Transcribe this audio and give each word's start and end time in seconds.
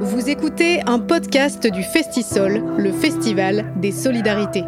Vous 0.00 0.28
écoutez 0.28 0.80
un 0.86 0.98
podcast 0.98 1.66
du 1.66 1.82
Festisol, 1.82 2.62
le 2.76 2.92
festival 2.92 3.72
des 3.76 3.92
solidarités. 3.92 4.64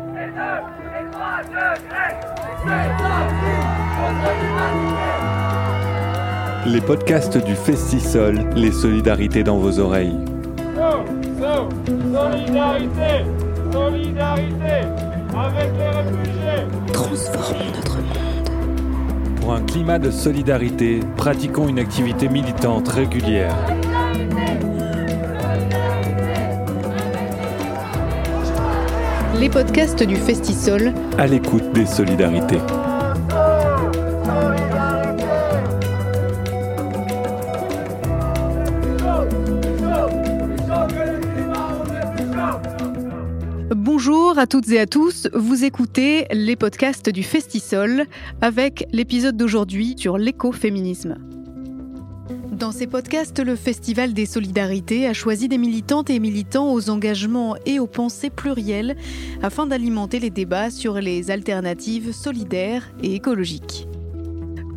Les 6.66 6.80
podcasts 6.80 7.38
du 7.44 7.54
Festisol, 7.54 8.40
les 8.54 8.72
solidarités 8.72 9.42
dans 9.42 9.58
vos 9.58 9.78
oreilles. 9.78 10.18
solidarité, 11.40 13.24
solidarité 13.72 14.86
avec 15.34 15.70
les 15.78 15.88
réfugiés. 15.88 16.66
Transformons 16.92 17.70
notre 17.76 17.96
monde. 17.96 18.19
Pour 19.50 19.58
un 19.58 19.64
climat 19.64 19.98
de 19.98 20.12
solidarité, 20.12 21.00
pratiquons 21.16 21.66
une 21.66 21.80
activité 21.80 22.28
militante 22.28 22.86
régulière. 22.86 23.56
Les 29.40 29.48
podcasts 29.50 30.04
du 30.04 30.14
Festisol, 30.14 30.92
À 31.18 31.26
l'écoute 31.26 31.72
des 31.72 31.84
solidarités. 31.84 32.60
À 44.40 44.46
toutes 44.46 44.70
et 44.70 44.80
à 44.80 44.86
tous, 44.86 45.28
vous 45.34 45.66
écoutez 45.66 46.24
les 46.32 46.56
podcasts 46.56 47.10
du 47.10 47.22
Festisol 47.22 48.06
avec 48.40 48.86
l'épisode 48.90 49.36
d'aujourd'hui 49.36 49.96
sur 49.98 50.16
l'écoféminisme. 50.16 51.18
Dans 52.50 52.72
ces 52.72 52.86
podcasts, 52.86 53.38
le 53.38 53.54
Festival 53.54 54.14
des 54.14 54.24
Solidarités 54.24 55.06
a 55.06 55.12
choisi 55.12 55.46
des 55.46 55.58
militantes 55.58 56.08
et 56.08 56.18
militants 56.18 56.72
aux 56.72 56.88
engagements 56.88 57.56
et 57.66 57.80
aux 57.80 57.86
pensées 57.86 58.30
plurielles 58.30 58.96
afin 59.42 59.66
d'alimenter 59.66 60.18
les 60.20 60.30
débats 60.30 60.70
sur 60.70 60.94
les 60.94 61.30
alternatives 61.30 62.12
solidaires 62.12 62.90
et 63.02 63.14
écologiques. 63.14 63.88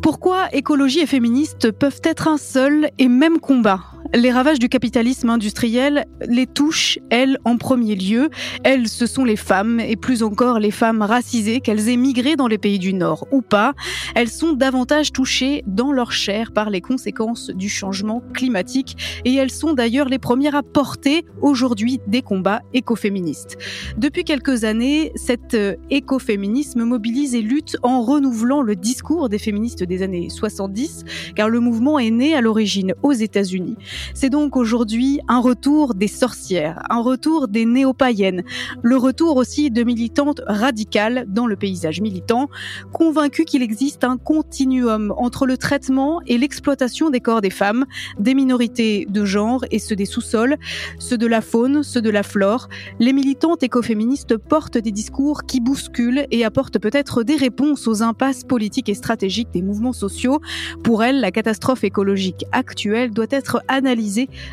Pourquoi 0.02 0.54
écologie 0.54 1.00
et 1.00 1.06
féministes 1.06 1.70
peuvent 1.70 2.02
être 2.04 2.28
un 2.28 2.36
seul 2.36 2.90
et 2.98 3.08
même 3.08 3.38
combat? 3.38 3.93
Les 4.14 4.30
ravages 4.30 4.60
du 4.60 4.68
capitalisme 4.68 5.28
industriel 5.28 6.06
les 6.28 6.46
touchent, 6.46 6.98
elles, 7.10 7.38
en 7.44 7.56
premier 7.56 7.96
lieu. 7.96 8.30
Elles, 8.62 8.88
ce 8.88 9.06
sont 9.06 9.24
les 9.24 9.36
femmes, 9.36 9.80
et 9.80 9.96
plus 9.96 10.22
encore 10.22 10.60
les 10.60 10.70
femmes 10.70 11.02
racisées, 11.02 11.60
qu'elles 11.60 11.88
aient 11.88 11.96
migré 11.96 12.36
dans 12.36 12.46
les 12.46 12.58
pays 12.58 12.78
du 12.78 12.94
Nord 12.94 13.26
ou 13.32 13.42
pas. 13.42 13.74
Elles 14.14 14.28
sont 14.28 14.52
davantage 14.52 15.12
touchées 15.12 15.64
dans 15.66 15.90
leur 15.90 16.12
chair 16.12 16.52
par 16.52 16.70
les 16.70 16.80
conséquences 16.80 17.50
du 17.50 17.68
changement 17.68 18.22
climatique, 18.32 18.96
et 19.24 19.34
elles 19.34 19.50
sont 19.50 19.72
d'ailleurs 19.72 20.08
les 20.08 20.18
premières 20.18 20.54
à 20.54 20.62
porter 20.62 21.24
aujourd'hui 21.42 22.00
des 22.06 22.22
combats 22.22 22.62
écoféministes. 22.72 23.58
Depuis 23.96 24.22
quelques 24.22 24.64
années, 24.64 25.10
cet 25.16 25.54
euh, 25.54 25.74
écoféminisme 25.90 26.84
mobilise 26.84 27.34
et 27.34 27.42
lutte 27.42 27.76
en 27.82 28.02
renouvelant 28.02 28.62
le 28.62 28.76
discours 28.76 29.28
des 29.28 29.38
féministes 29.38 29.82
des 29.82 30.02
années 30.02 30.30
70, 30.30 31.04
car 31.34 31.48
le 31.48 31.58
mouvement 31.58 31.98
est 31.98 32.10
né 32.10 32.34
à 32.34 32.40
l'origine 32.40 32.94
aux 33.02 33.12
États-Unis. 33.12 33.76
C'est 34.12 34.30
donc 34.30 34.56
aujourd'hui 34.56 35.20
un 35.28 35.40
retour 35.40 35.94
des 35.94 36.08
sorcières, 36.08 36.82
un 36.90 37.00
retour 37.00 37.48
des 37.48 37.64
néo-païennes, 37.64 38.42
le 38.82 38.96
retour 38.96 39.36
aussi 39.36 39.70
de 39.70 39.82
militantes 39.82 40.42
radicales 40.46 41.24
dans 41.28 41.46
le 41.46 41.56
paysage 41.56 42.00
militant, 42.00 42.48
convaincues 42.92 43.44
qu'il 43.44 43.62
existe 43.62 44.04
un 44.04 44.16
continuum 44.16 45.14
entre 45.16 45.46
le 45.46 45.56
traitement 45.56 46.20
et 46.26 46.38
l'exploitation 46.38 47.10
des 47.10 47.20
corps 47.20 47.40
des 47.40 47.50
femmes, 47.50 47.86
des 48.18 48.34
minorités 48.34 49.06
de 49.08 49.24
genre 49.24 49.64
et 49.70 49.78
ceux 49.78 49.96
des 49.96 50.04
sous-sols, 50.04 50.56
ceux 50.98 51.18
de 51.18 51.26
la 51.26 51.40
faune, 51.40 51.82
ceux 51.82 52.02
de 52.02 52.10
la 52.10 52.22
flore. 52.22 52.68
Les 52.98 53.12
militantes 53.12 53.62
écoféministes 53.62 54.36
portent 54.36 54.78
des 54.78 54.92
discours 54.92 55.44
qui 55.44 55.60
bousculent 55.60 56.26
et 56.30 56.44
apportent 56.44 56.78
peut-être 56.78 57.22
des 57.22 57.36
réponses 57.36 57.88
aux 57.88 58.02
impasses 58.02 58.44
politiques 58.44 58.88
et 58.88 58.94
stratégiques 58.94 59.50
des 59.52 59.62
mouvements 59.62 59.92
sociaux. 59.92 60.40
Pour 60.82 61.04
elles, 61.04 61.20
la 61.20 61.30
catastrophe 61.30 61.84
écologique 61.84 62.44
actuelle 62.52 63.10
doit 63.10 63.26
être 63.30 63.62
analysée 63.68 63.93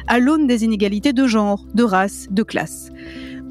à 0.07 0.19
l'aune 0.19 0.47
des 0.47 0.63
inégalités 0.63 1.13
de 1.13 1.27
genre, 1.27 1.65
de 1.73 1.83
race, 1.83 2.27
de 2.29 2.43
classe. 2.43 2.89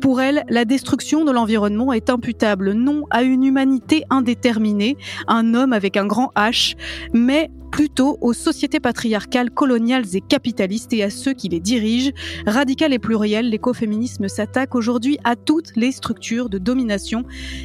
Pour 0.00 0.20
elle, 0.20 0.44
la 0.48 0.64
destruction 0.64 1.24
de 1.24 1.30
l'environnement 1.30 1.92
est 1.92 2.08
imputable 2.08 2.72
non 2.72 3.04
à 3.10 3.22
une 3.22 3.44
humanité 3.44 4.04
indéterminée, 4.08 4.96
un 5.28 5.54
homme 5.54 5.74
avec 5.74 5.98
un 5.98 6.06
grand 6.06 6.32
H, 6.36 6.74
mais 7.12 7.50
plutôt 7.70 8.16
aux 8.20 8.32
sociétés 8.32 8.80
patriarcales, 8.80 9.50
coloniales 9.50 10.04
et 10.14 10.20
capitalistes 10.20 10.92
et 10.92 11.02
à 11.02 11.10
ceux 11.10 11.34
qui 11.34 11.48
les 11.48 11.60
dirigent. 11.60 12.12
Radical 12.46 12.94
et 12.94 12.98
pluriel, 12.98 13.50
l'écoféminisme 13.50 14.26
s'attaque 14.28 14.74
aujourd'hui 14.74 15.18
à 15.24 15.36
toutes 15.36 15.76
les 15.76 15.92
structures 15.92 16.48
de 16.48 16.58
domination 16.58 17.24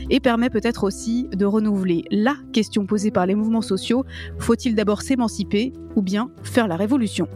et 0.10 0.20
permet 0.20 0.50
peut-être 0.50 0.84
aussi 0.84 1.28
de 1.34 1.46
renouveler 1.46 2.04
la 2.12 2.36
question 2.52 2.86
posée 2.86 3.12
par 3.12 3.26
les 3.26 3.36
mouvements 3.36 3.62
sociaux. 3.62 4.04
Faut-il 4.40 4.76
d'abord 4.76 5.02
s'émanciper 5.02 5.72
ou 5.96 6.02
bien 6.02 6.30
faire 6.44 6.68
la 6.68 6.76
révolution? 6.76 7.28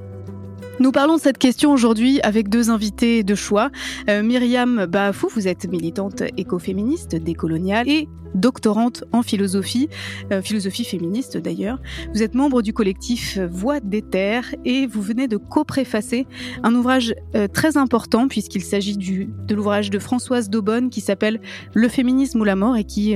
Nous 0.79 0.91
parlons 0.93 1.17
de 1.17 1.21
cette 1.21 1.37
question 1.37 1.73
aujourd'hui 1.73 2.21
avec 2.21 2.47
deux 2.47 2.69
invités 2.69 3.23
de 3.23 3.35
choix. 3.35 3.69
Euh, 4.09 4.23
Myriam 4.23 4.85
Baafou, 4.85 5.27
vous 5.35 5.47
êtes 5.47 5.67
militante 5.67 6.23
écoféministe, 6.37 7.15
décoloniale 7.15 7.89
et 7.89 8.07
doctorante 8.33 9.03
en 9.11 9.21
philosophie, 9.21 9.89
euh, 10.31 10.41
philosophie 10.41 10.85
féministe 10.85 11.37
d'ailleurs. 11.37 11.79
Vous 12.13 12.23
êtes 12.23 12.33
membre 12.33 12.61
du 12.61 12.71
collectif 12.71 13.39
Voix 13.39 13.81
des 13.81 14.01
Terres 14.01 14.55
et 14.63 14.87
vous 14.87 15.01
venez 15.01 15.27
de 15.27 15.35
co-préfacer 15.35 16.27
un 16.63 16.73
ouvrage 16.75 17.13
euh, 17.35 17.47
très 17.47 17.75
important 17.75 18.29
puisqu'il 18.29 18.63
s'agit 18.63 18.95
de 18.97 19.55
l'ouvrage 19.55 19.89
de 19.89 19.99
Françoise 19.99 20.49
Daubonne 20.49 20.89
qui 20.89 21.01
s'appelle 21.01 21.41
Le 21.73 21.89
féminisme 21.89 22.39
ou 22.39 22.45
la 22.45 22.55
mort 22.55 22.77
et 22.77 22.85
qui, 22.85 23.15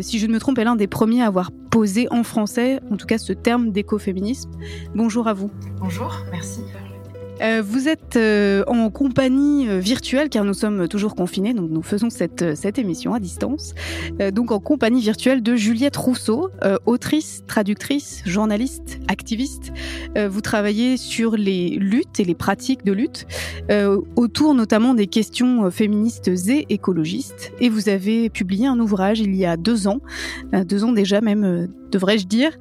si 0.00 0.18
je 0.18 0.26
ne 0.26 0.32
me 0.32 0.40
trompe, 0.40 0.58
est 0.58 0.64
l'un 0.64 0.76
des 0.76 0.86
premiers 0.86 1.22
à 1.22 1.26
avoir 1.26 1.50
posé 1.70 2.08
en 2.10 2.22
français, 2.22 2.80
en 2.90 2.96
tout 2.96 3.06
cas 3.06 3.18
ce 3.18 3.32
terme 3.32 3.70
d'écoféminisme. 3.70 4.50
Bonjour 4.94 5.28
à 5.28 5.34
vous. 5.34 5.50
Bonjour, 5.78 6.24
merci. 6.30 6.60
Euh, 7.40 7.62
vous 7.64 7.88
êtes 7.88 8.16
euh, 8.16 8.62
en 8.66 8.90
compagnie 8.90 9.68
euh, 9.68 9.78
virtuelle 9.78 10.28
car 10.28 10.44
nous 10.44 10.54
sommes 10.54 10.88
toujours 10.88 11.14
confinés, 11.14 11.54
donc 11.54 11.70
nous 11.70 11.82
faisons 11.82 12.10
cette, 12.10 12.54
cette 12.54 12.78
émission 12.78 13.14
à 13.14 13.20
distance. 13.20 13.74
Donc 14.32 14.50
en 14.50 14.60
compagnie 14.60 15.00
virtuelle 15.00 15.42
de 15.42 15.56
Juliette 15.56 15.96
Rousseau, 15.96 16.50
autrice, 16.86 17.42
traductrice, 17.46 18.22
journaliste, 18.26 19.00
activiste. 19.08 19.72
Vous 20.16 20.40
travaillez 20.40 20.96
sur 20.96 21.36
les 21.36 21.70
luttes 21.70 22.20
et 22.20 22.24
les 22.24 22.34
pratiques 22.34 22.84
de 22.84 22.92
lutte 22.92 23.26
autour 24.16 24.54
notamment 24.54 24.94
des 24.94 25.06
questions 25.06 25.70
féministes 25.70 26.28
et 26.48 26.66
écologistes. 26.68 27.52
Et 27.60 27.68
vous 27.68 27.88
avez 27.88 28.30
publié 28.30 28.66
un 28.66 28.78
ouvrage 28.78 29.20
il 29.20 29.34
y 29.34 29.46
a 29.46 29.56
deux 29.56 29.88
ans, 29.88 30.00
deux 30.52 30.84
ans 30.84 30.92
déjà 30.92 31.20
même, 31.20 31.68
devrais-je 31.90 32.26
dire, 32.26 32.52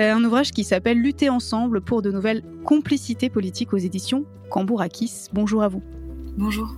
euh, 0.00 0.12
un 0.12 0.24
ouvrage 0.24 0.50
qui 0.50 0.64
s'appelle 0.64 0.98
Lutter 0.98 1.28
ensemble 1.28 1.80
pour 1.80 2.02
de 2.02 2.10
nouvelles 2.10 2.42
complicités 2.64 3.30
politiques 3.30 3.72
aux 3.72 3.78
éditions 3.78 4.24
Cambourakis. 4.50 5.26
Bonjour 5.32 5.62
à 5.62 5.68
vous. 5.68 5.82
Bonjour. 6.36 6.74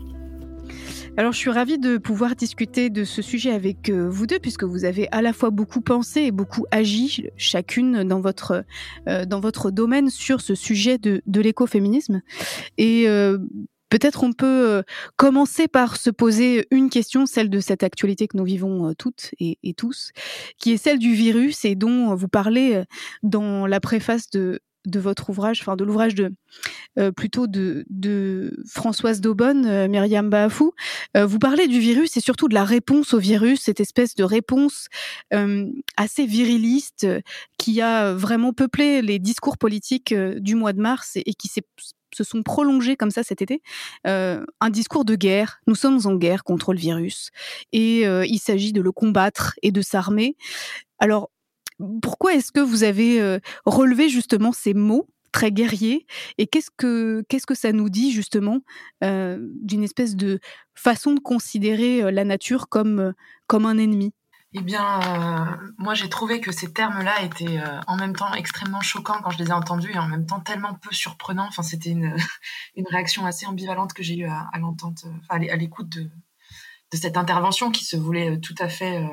Alors, 1.17 1.33
je 1.33 1.39
suis 1.39 1.51
ravie 1.51 1.79
de 1.79 1.99
pouvoir 1.99 2.37
discuter 2.37 2.89
de 2.89 3.05
ce 3.05 3.21
sujet 3.21 3.51
avec 3.51 3.91
euh, 3.91 4.09
vous 4.09 4.27
deux, 4.27 4.39
puisque 4.39 4.65
vous 4.65 4.85
avez 4.85 5.09
à 5.11 5.23
la 5.23 5.33
fois 5.33 5.51
beaucoup 5.51 5.81
pensé 5.81 6.23
et 6.23 6.31
beaucoup 6.31 6.67
agi, 6.71 7.27
chacune 7.37 8.05
dans 8.05 8.21
votre, 8.21 8.65
euh, 9.09 9.25
dans 9.25 9.41
votre 9.41 9.71
domaine, 9.71 10.09
sur 10.09 10.41
ce 10.41 10.55
sujet 10.55 10.99
de, 10.99 11.21
de 11.27 11.41
l'écoféminisme. 11.41 12.23
Et 12.79 13.09
euh, 13.09 13.39
peut-être 13.91 14.25
on 14.25 14.33
peut 14.33 14.69
euh, 14.69 14.83
commencer 15.17 15.69
par 15.69 15.97
se 15.97 16.09
poser 16.09 16.67
une 16.71 16.89
question, 16.89 17.27
celle 17.27 17.51
de 17.51 17.61
cette 17.61 17.83
actualité 17.83 18.29
que 18.29 18.37
nous 18.37 18.45
vivons 18.45 18.89
euh, 18.89 18.95
toutes 18.95 19.31
et, 19.39 19.75
tous, 19.77 20.13
qui 20.59 20.73
est 20.73 20.77
celle 20.77 20.99
du 20.99 21.13
virus 21.13 21.65
et 21.65 21.75
dont 21.75 22.15
vous 22.15 22.29
parlez 22.29 22.75
euh, 22.75 22.85
dans 23.23 23.67
la 23.67 23.81
préface 23.81 24.31
de, 24.31 24.61
votre 24.87 25.31
ouvrage, 25.31 25.61
enfin 25.61 25.77
de 25.77 25.85
l'ouvrage 25.85 26.15
de 26.15 26.33
euh, 26.99 27.13
plutôt 27.13 27.47
de, 27.47 27.85
de 27.89 28.53
Françoise 28.67 29.21
Daubonne, 29.21 29.67
euh, 29.67 29.89
Myriam 29.89 30.29
Baafou. 30.29 30.73
Euh, 31.17 31.25
vous 31.25 31.39
parlez 31.39 31.69
du 31.69 31.79
virus 31.79 32.17
et 32.17 32.21
surtout 32.21 32.49
de 32.49 32.55
la 32.55 32.65
réponse 32.65 33.15
au 33.15 33.19
virus, 33.19 33.61
cette 33.61 33.81
espèce 33.81 34.17
de 34.17 34.25
réponse 34.25 34.89
euh, 35.33 35.67
assez 35.97 36.27
viriliste 36.27 37.05
euh, 37.05 37.21
qui 37.59 37.81
a 37.81 38.13
vraiment 38.13 38.53
peuplé 38.53 39.03
les 39.03 39.19
discours 39.21 39.59
politiques 39.59 40.13
euh, 40.13 40.41
du 40.41 40.57
mois 40.57 40.73
de 40.73 40.81
mars 40.81 41.13
et 41.15 41.35
qui 41.35 41.47
s'est 41.47 41.63
se 42.25 42.31
sont 42.31 42.43
prolongés 42.43 42.97
comme 42.97 43.11
ça 43.11 43.23
cet 43.23 43.41
été, 43.43 43.63
euh, 44.07 44.45
un 44.61 44.71
discours 44.71 45.05
de 45.05 45.15
guerre. 45.15 45.61
Nous 45.67 45.75
sommes 45.75 46.01
en 46.05 46.15
guerre 46.15 46.45
contre 46.45 46.73
le 46.73 46.79
virus 46.79 47.31
et 47.73 48.07
euh, 48.07 48.27
il 48.27 48.39
s'agit 48.39 48.73
de 48.73 48.83
le 48.83 48.93
combattre 48.93 49.55
et 49.63 49.73
de 49.73 49.81
s'armer. 49.81 50.37
Alors, 50.99 51.31
pourquoi 52.03 52.35
est-ce 52.35 52.53
que 52.53 52.61
vous 52.61 52.85
avez 52.85 53.21
euh, 53.21 53.39
relevé 53.65 54.09
justement 54.09 54.53
ces 54.53 54.75
mots 54.75 55.09
très 55.33 55.53
guerriers 55.53 56.07
et 56.39 56.47
qu'est-ce 56.49 56.71
que 56.77 57.23
qu'est-ce 57.29 57.47
que 57.47 57.55
ça 57.55 57.71
nous 57.71 57.89
dit 57.89 58.11
justement 58.11 58.63
d'une 59.01 59.85
espèce 59.85 60.17
de 60.17 60.41
façon 60.75 61.15
de 61.15 61.21
considérer 61.21 62.11
la 62.11 62.25
nature 62.25 62.69
comme 62.69 63.15
comme 63.47 63.65
un 63.65 63.79
ennemi? 63.79 64.13
Eh 64.53 64.63
bien, 64.63 65.01
euh, 65.01 65.73
moi 65.79 65.95
j'ai 65.95 66.09
trouvé 66.09 66.41
que 66.41 66.51
ces 66.51 66.73
termes-là 66.73 67.23
étaient 67.23 67.59
euh, 67.61 67.81
en 67.87 67.97
même 67.97 68.17
temps 68.17 68.35
extrêmement 68.35 68.81
choquants 68.81 69.21
quand 69.23 69.31
je 69.31 69.39
les 69.39 69.51
ai 69.51 69.53
entendus 69.53 69.93
et 69.93 69.99
en 69.99 70.09
même 70.09 70.27
temps 70.27 70.41
tellement 70.41 70.75
peu 70.75 70.93
surprenants. 70.93 71.47
Enfin, 71.47 71.63
c'était 71.63 71.91
une, 71.91 72.17
une 72.77 72.87
réaction 72.89 73.25
assez 73.27 73.47
ambivalente 73.47 73.93
que 73.93 74.03
j'ai 74.03 74.17
eue 74.19 74.27
à, 74.27 74.51
l'entente, 74.59 75.05
euh, 75.07 75.13
enfin, 75.21 75.41
à 75.49 75.57
l'écoute 75.57 75.89
de, 75.91 76.03
de 76.03 76.97
cette 76.97 77.17
intervention 77.17 77.71
qui 77.71 77.85
se 77.85 77.97
voulait 77.97 78.41
tout 78.41 78.57
à 78.59 78.69
fait 78.69 79.09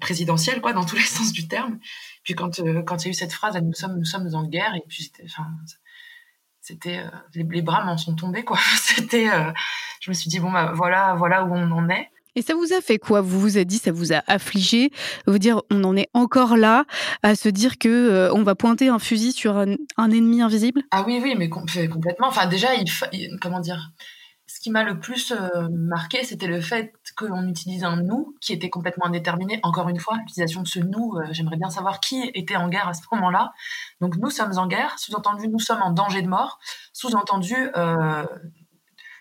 présidentielle, 0.00 0.60
quoi, 0.60 0.72
dans 0.72 0.84
tous 0.84 0.96
les 0.96 1.02
sens 1.16 1.32
du 1.32 1.46
terme. 1.46 1.78
Puis 2.24 2.34
quand 2.34 2.60
quand 2.84 3.02
il 3.02 3.06
y 3.06 3.08
a 3.08 3.10
eu 3.10 3.14
cette 3.14 3.32
phrase, 3.32 3.56
nous 3.62 3.74
sommes 3.74 3.96
nous 3.98 4.04
sommes 4.04 4.34
en 4.34 4.44
guerre, 4.44 4.74
et 4.74 4.82
puis 4.88 5.12
enfin, 5.24 5.46
c'était 6.60 7.04
les, 7.34 7.44
les, 7.44 7.62
bras 7.62 7.84
m'en 7.84 7.96
sont 7.96 8.16
tombés, 8.16 8.44
quoi. 8.44 8.58
C'était, 8.76 9.28
je 10.00 10.10
me 10.10 10.14
suis 10.14 10.30
dit 10.30 10.40
bon 10.40 10.50
bah 10.50 10.72
voilà 10.74 11.14
voilà 11.14 11.44
où 11.44 11.54
on 11.54 11.70
en 11.70 11.88
est. 11.90 12.10
Et 12.36 12.42
ça 12.42 12.54
vous 12.54 12.72
a 12.72 12.80
fait 12.80 12.98
quoi? 12.98 13.20
Vous 13.20 13.40
vous 13.40 13.58
êtes 13.58 13.68
dit, 13.68 13.78
ça 13.78 13.92
vous 13.92 14.12
a 14.12 14.22
affligé? 14.26 14.90
Vous 15.26 15.38
dire, 15.38 15.62
on 15.70 15.84
en 15.84 15.96
est 15.96 16.08
encore 16.14 16.56
là 16.56 16.84
à 17.22 17.36
se 17.36 17.48
dire 17.48 17.78
que 17.78 17.88
euh, 17.88 18.34
on 18.34 18.42
va 18.42 18.54
pointer 18.54 18.88
un 18.88 18.98
fusil 18.98 19.32
sur 19.32 19.56
un, 19.56 19.76
ennemi 20.10 20.42
invisible? 20.42 20.82
Ah 20.90 21.04
oui, 21.06 21.20
oui, 21.22 21.34
mais 21.36 21.48
complètement. 21.48 22.26
Enfin, 22.26 22.46
déjà, 22.46 22.68
comment 23.40 23.60
dire? 23.60 23.90
Ce 24.46 24.60
qui 24.60 24.70
m'a 24.70 24.84
le 24.84 25.00
plus 25.00 25.32
euh, 25.32 25.68
marqué, 25.70 26.22
c'était 26.22 26.46
le 26.46 26.60
fait 26.60 26.92
qu'on 27.16 27.48
utilise 27.48 27.82
un 27.82 27.96
nous 27.96 28.34
qui 28.40 28.52
était 28.52 28.68
complètement 28.68 29.06
indéterminé. 29.06 29.58
Encore 29.62 29.88
une 29.88 29.98
fois, 29.98 30.16
l'utilisation 30.18 30.62
de 30.62 30.68
ce 30.68 30.80
nous, 30.80 31.14
euh, 31.16 31.26
j'aimerais 31.30 31.56
bien 31.56 31.70
savoir 31.70 32.00
qui 32.00 32.30
était 32.34 32.56
en 32.56 32.68
guerre 32.68 32.88
à 32.88 32.94
ce 32.94 33.02
moment-là. 33.12 33.52
Donc, 34.00 34.16
nous 34.16 34.30
sommes 34.30 34.56
en 34.58 34.66
guerre. 34.66 34.98
Sous-entendu, 34.98 35.48
nous 35.48 35.60
sommes 35.60 35.82
en 35.82 35.92
danger 35.92 36.20
de 36.20 36.28
mort. 36.28 36.58
Sous-entendu, 36.92 37.54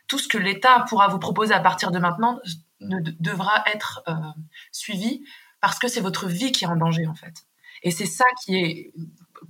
tout 0.08 0.20
ce 0.20 0.28
que 0.28 0.38
l'État 0.38 0.86
pourra 0.90 1.08
vous 1.08 1.20
proposer 1.20 1.54
à 1.54 1.60
partir 1.60 1.92
de 1.92 2.00
maintenant 2.00 2.40
devra 2.84 3.64
être 3.74 4.04
euh, 4.08 4.14
suivi 4.72 5.24
parce 5.62 5.80
que 5.80 5.88
c'est 5.88 6.02
votre 6.02 6.28
vie 6.28 6.52
qui 6.52 6.66
est 6.66 6.68
en 6.68 6.76
danger 6.76 7.08
en 7.08 7.16
fait. 7.16 7.46
Et 7.84 7.92
c'est 7.92 8.06
ça 8.06 8.26
qui 8.44 8.56
est 8.56 8.94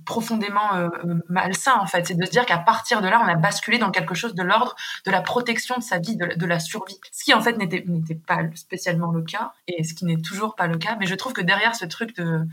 profondément 0.04 0.74
euh, 0.74 0.88
malsain 1.28 1.74
en 1.74 1.86
fait, 1.86 2.06
c'est 2.06 2.16
de 2.16 2.24
se 2.24 2.30
dire 2.30 2.46
qu'à 2.46 2.58
partir 2.58 3.00
de 3.00 3.08
là, 3.08 3.20
on 3.24 3.28
a 3.28 3.36
basculé 3.36 3.78
dans 3.78 3.90
quelque 3.90 4.14
chose 4.14 4.34
de 4.34 4.42
l'ordre 4.42 4.74
de 5.06 5.10
la 5.10 5.20
protection 5.20 5.76
de 5.76 5.82
sa 5.82 5.98
vie, 5.98 6.16
de, 6.16 6.46
la 6.46 6.58
survie. 6.58 6.98
Ce 7.12 7.24
qui 7.24 7.32
en 7.32 7.40
fait 7.40 7.56
n'était 7.56 7.84
pas 8.26 8.40
spécialement 8.54 9.12
le 9.12 9.22
cas 9.22 9.52
et 9.68 9.84
ce 9.84 9.94
qui 9.94 10.04
n'est 10.04 10.20
toujours 10.20 10.56
pas 10.56 10.66
le 10.66 10.78
cas. 10.78 10.96
Mais 10.98 11.06
je 11.06 11.14
trouve 11.14 11.32
que 11.32 11.42
derrière 11.42 11.74
ce 11.76 11.84
truc 11.84 12.16
de 12.16 12.46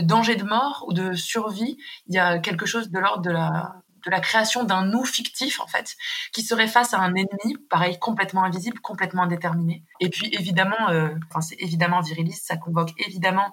danger 0.00 0.36
de 0.36 0.44
mort 0.44 0.84
ou 0.88 0.92
de 0.92 1.12
survie, 1.14 1.78
il 2.06 2.14
y 2.14 2.18
a 2.18 2.38
quelque 2.38 2.66
chose 2.66 2.90
de 2.90 2.98
l'ordre 2.98 3.22
de 3.22 3.30
la 3.30 3.82
de 4.04 4.10
la 4.10 4.20
création 4.20 4.64
d'un 4.64 4.84
nous 4.84 5.04
fictif 5.04 5.60
en 5.60 5.66
fait, 5.66 5.96
qui 6.32 6.42
serait 6.42 6.68
face 6.68 6.94
à 6.94 6.98
un 6.98 7.14
ennemi, 7.14 7.56
pareil, 7.70 7.98
complètement 7.98 8.44
invisible, 8.44 8.80
complètement 8.80 9.22
indéterminé. 9.22 9.84
Et 10.00 10.10
puis 10.10 10.28
évidemment, 10.32 10.88
euh, 10.90 11.14
enfin, 11.30 11.40
c'est 11.40 11.56
évidemment 11.60 12.00
viriliste, 12.00 12.46
ça 12.46 12.56
convoque 12.56 12.90
évidemment 12.98 13.52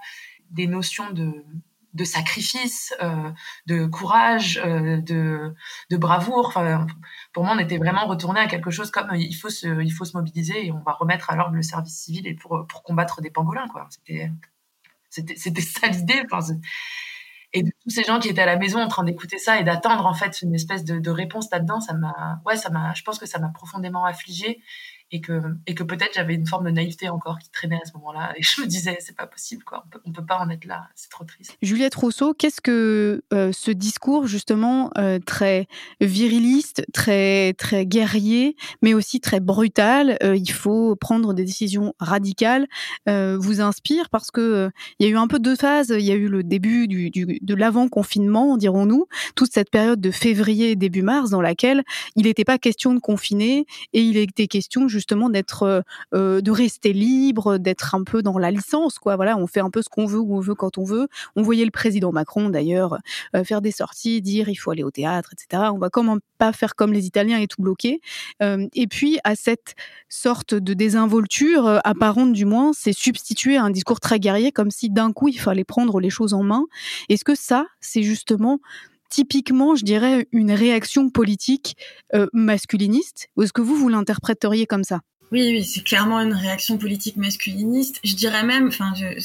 des 0.52 0.68
notions 0.68 1.12
de, 1.12 1.46
de 1.94 2.04
sacrifice, 2.04 2.94
euh, 3.02 3.32
de 3.66 3.86
courage, 3.86 4.62
euh, 4.64 5.02
de, 5.02 5.54
de 5.90 5.98
bravoure. 5.98 6.48
Enfin, 6.48 6.88
pour 7.34 7.44
moi, 7.44 7.54
on 7.56 7.60
était 7.60 7.78
vraiment 7.78 8.06
retourné 8.06 8.40
à 8.40 8.48
quelque 8.48 8.72
chose 8.72 8.92
comme 8.92 9.14
il 9.16 9.34
faut 9.34 9.50
se, 9.50 9.82
il 9.82 9.92
faut 9.92 10.06
se 10.06 10.16
mobiliser 10.16 10.68
et 10.68 10.72
on 10.72 10.82
va 10.82 10.94
remettre 10.94 11.30
à 11.30 11.36
l'ordre 11.36 11.56
le 11.56 11.62
service 11.62 11.96
civil 11.96 12.28
et 12.28 12.36
pour, 12.36 12.66
pour 12.68 12.84
combattre 12.84 13.22
des 13.22 13.32
pangolins. 13.32 13.68
Quoi. 13.68 13.88
C'était, 13.90 14.32
c'était, 15.10 15.36
c'était 15.36 15.62
ça 15.62 15.88
l'idée. 15.88 16.24
Enfin, 16.32 16.56
et 17.54 17.64
de 17.64 17.72
tous 17.84 17.90
ces 17.90 18.04
gens 18.04 18.20
qui 18.20 18.30
étaient 18.30 18.42
à 18.42 18.46
la 18.46 18.58
maison 18.58 18.80
en 18.80 18.88
train 18.88 19.04
d'écouter 19.04 19.38
ça 19.38 19.60
et 19.60 19.64
d'attendre 19.64 20.06
en 20.06 20.14
fait 20.14 20.42
une 20.42 20.54
espèce 20.54 20.86
de, 20.86 21.10
réponse 21.10 21.50
là-dedans, 21.52 21.80
ça 21.80 21.94
m'a, 21.94 22.42
ouais, 22.46 22.56
ça 22.56 22.70
m'a, 22.70 22.94
je 22.94 23.04
pense 23.04 23.18
que 23.18 23.26
ça 23.26 23.40
m'a 23.40 23.50
profondément 23.50 24.06
affligée 24.06 24.62
et 25.12 25.22
que, 25.22 25.42
et 25.66 25.74
que 25.74 25.84
peut-être 25.84 26.12
j'avais 26.14 26.36
une 26.36 26.46
forme 26.46 26.66
de 26.66 26.72
naïveté 26.72 27.10
encore 27.10 27.40
qui 27.40 27.50
traînait 27.50 27.80
à 27.82 27.86
ce 27.86 27.94
moment-là. 27.98 28.34
Et 28.38 28.44
je 28.44 28.62
me 28.62 28.68
disais, 28.68 28.98
c'est 29.00 29.16
pas 29.16 29.26
possible, 29.26 29.64
quoi. 29.64 29.84
On 29.88 29.90
peut, 29.90 30.22
peut 30.22 30.26
pas 30.26 30.38
en 30.38 30.50
être 30.50 30.66
là. 30.66 30.88
C'est 30.96 31.10
trop 31.10 31.24
triste. 31.24 31.58
Juliette 31.62 31.96
Rousseau, 31.96 32.34
qu'est-ce 32.34 32.62
que 32.62 33.24
euh, 33.34 33.52
ce 33.52 33.72
discours, 33.72 34.28
justement, 34.28 34.92
euh, 34.98 35.20
très 35.20 35.68
viriliste, 36.00 36.86
très, 36.94 37.54
très 37.54 37.86
guerrier, 37.86 38.56
mais 38.82 38.94
aussi 38.94 39.20
très 39.20 39.40
brutal, 39.40 40.18
euh, 40.24 40.36
il 40.36 40.52
faut 40.52 40.96
prendre 40.96 41.34
des 41.34 41.44
décisions 41.44 41.94
radicales, 42.00 42.68
vous 43.08 43.62
inspire? 43.62 44.10
Parce 44.10 44.30
que 44.32 44.70
il 45.00 45.06
y 45.06 45.10
a 45.10 45.12
eu 45.12 45.18
un 45.18 45.28
peu 45.28 45.40
deux 45.40 45.56
phases. 45.56 45.94
Il 45.98 46.06
y 46.06 46.12
a 46.12 46.16
eu 46.16 46.28
le 46.28 46.44
début 46.44 46.88
du, 46.88 47.10
du 47.10 47.40
de 47.42 47.56
l'avant-confinement, 47.56 48.58
dirons-nous, 48.58 49.08
toute 49.36 49.52
cette 49.52 49.72
période 49.72 50.00
de 50.00 50.12
février, 50.12 50.76
début 50.76 51.02
mars, 51.02 51.30
dans 51.30 51.42
laquelle 51.42 51.84
il 52.16 52.24
n'était 52.24 52.44
pas 52.46 52.58
question 52.58 52.94
de 52.94 53.00
confiner 53.00 53.66
et 53.94 54.02
il 54.02 54.18
était 54.18 54.48
question, 54.48 54.88
justement 54.88 54.99
d'être, 55.30 55.64
euh, 55.64 55.82
euh, 56.14 56.42
de 56.42 56.52
rester 56.52 56.94
libre, 56.94 57.58
d'être 57.58 57.96
un 57.96 58.04
peu 58.04 58.22
dans 58.22 58.38
la 58.38 58.52
licence, 58.52 59.00
quoi. 59.00 59.16
Voilà, 59.16 59.38
on 59.38 59.48
fait 59.48 59.60
un 59.60 59.70
peu 59.70 59.82
ce 59.82 59.90
qu'on 59.90 60.06
veut 60.06 60.20
où 60.20 60.36
on 60.36 60.40
veut 60.40 60.56
quand 60.56 60.78
on 60.78 60.84
veut. 60.84 61.08
On 61.36 61.42
voyait 61.42 61.66
le 61.66 61.72
président 61.72 62.12
Macron 62.12 62.50
d'ailleurs 62.50 62.98
euh, 63.36 63.44
faire 63.44 63.62
des 63.62 63.72
sorties, 63.72 64.22
dire 64.22 64.50
il 64.50 64.56
faut 64.56 64.72
aller 64.72 64.84
au 64.84 64.92
théâtre, 64.92 65.32
etc. 65.34 65.70
On 65.74 65.78
va 65.78 65.90
même 66.04 66.20
pas 66.38 66.54
faire 66.54 66.76
comme 66.76 66.94
les 66.94 67.06
Italiens 67.06 67.40
et 67.40 67.48
tout 67.48 67.62
bloquer. 67.62 68.00
et 68.42 68.88
puis 68.88 69.20
à 69.26 69.36
cette 69.36 69.76
sorte 70.08 70.54
de 70.54 70.74
désinvolture 70.74 71.82
apparente 71.84 72.32
du 72.32 72.46
moins, 72.46 72.72
c'est 72.74 72.94
substituer 72.94 73.58
un 73.58 73.70
discours 73.70 74.00
très 74.00 74.20
guerrier, 74.20 74.54
comme 74.54 74.72
si 74.72 74.90
d'un 74.90 75.12
coup 75.12 75.28
il 75.28 75.40
fallait 75.40 75.66
prendre 75.66 76.00
les 76.00 76.10
choses 76.10 76.34
en 76.34 76.44
main. 76.44 76.66
Est-ce 77.10 77.26
que 77.26 77.36
ça, 77.36 77.66
c'est 77.82 78.04
justement 78.04 78.60
typiquement, 79.10 79.76
je 79.76 79.84
dirais, 79.84 80.28
une 80.32 80.52
réaction 80.52 81.10
politique 81.10 81.76
euh, 82.14 82.28
masculiniste? 82.34 83.30
Ou 83.36 83.44
est-ce 83.44 83.54
que 83.54 83.62
vous, 83.62 83.76
vous 83.76 83.90
l'interpréteriez 83.90 84.66
comme 84.66 84.84
ça? 84.84 85.02
Oui, 85.32 85.48
oui, 85.52 85.64
c'est 85.64 85.84
clairement 85.84 86.20
une 86.20 86.34
réaction 86.34 86.78
politique 86.78 87.18
masculiniste. 87.18 88.00
Je 88.04 88.16
dirais 88.16 88.44
même, 88.44 88.68
enfin, 88.68 88.94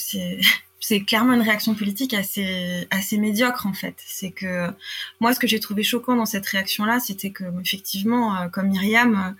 c'est 0.84 1.00
clairement 1.00 1.32
une 1.32 1.40
réaction 1.40 1.74
politique 1.74 2.14
assez 2.14 3.16
médiocre 3.16 3.66
en 3.66 3.72
fait. 3.72 3.96
C'est 4.06 4.30
que 4.30 4.68
moi 5.18 5.32
ce 5.32 5.40
que 5.40 5.46
j'ai 5.46 5.60
trouvé 5.60 5.82
choquant 5.82 6.14
dans 6.14 6.26
cette 6.26 6.46
réaction 6.46 6.84
là, 6.84 7.00
c'était 7.00 7.30
que 7.30 7.44
effectivement 7.62 8.36
euh, 8.36 8.48
comme 8.48 8.68
Myriam 8.68 9.34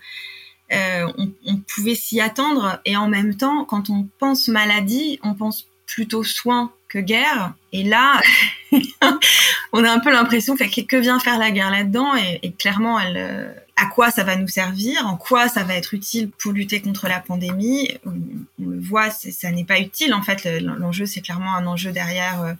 euh, 0.73 1.07
on, 1.45 1.57
pouvait 1.75 1.93
s'y 1.93 2.19
attendre 2.19 2.81
et 2.85 2.97
en 2.97 3.07
même 3.07 3.37
temps 3.37 3.63
quand 3.63 3.91
on 3.91 4.07
pense 4.17 4.47
maladie, 4.47 5.19
on 5.21 5.35
pense 5.35 5.67
plutôt 5.85 6.23
soin 6.23 6.71
que 6.87 6.99
guerre 6.99 7.53
et 7.71 7.83
là 7.83 8.21
on 9.73 9.83
a 9.83 9.91
un 9.91 9.99
peu 9.99 10.11
l'impression 10.11 10.55
que, 10.55 10.81
que 10.81 10.97
vient 10.97 11.19
faire 11.19 11.37
la 11.37 11.51
guerre 11.51 11.71
là-dedans 11.71 12.15
et, 12.15 12.51
clairement 12.53 12.99
euh, 12.99 13.51
à 13.75 13.87
quoi 13.87 14.09
ça 14.09 14.23
va 14.23 14.37
nous 14.37 14.47
servir, 14.47 15.05
en 15.05 15.17
quoi 15.17 15.49
ça 15.49 15.63
va 15.63 15.75
être 15.75 15.93
utile 15.93 16.29
pour 16.29 16.53
lutter 16.53 16.81
contre 16.81 17.07
la 17.07 17.19
pandémie. 17.19 17.97
On, 18.05 18.13
le 18.59 18.79
voit, 18.79 19.09
ça 19.09 19.51
n'est 19.51 19.65
pas 19.65 19.79
utile 19.79 20.13
en 20.13 20.21
fait. 20.21 20.45
L'enjeu, 20.61 21.05
c'est 21.05 21.21
clairement 21.21 21.53
un 21.55 21.65
enjeu 21.65 21.91
derrière. 21.91 22.41
Euh, 22.41 22.53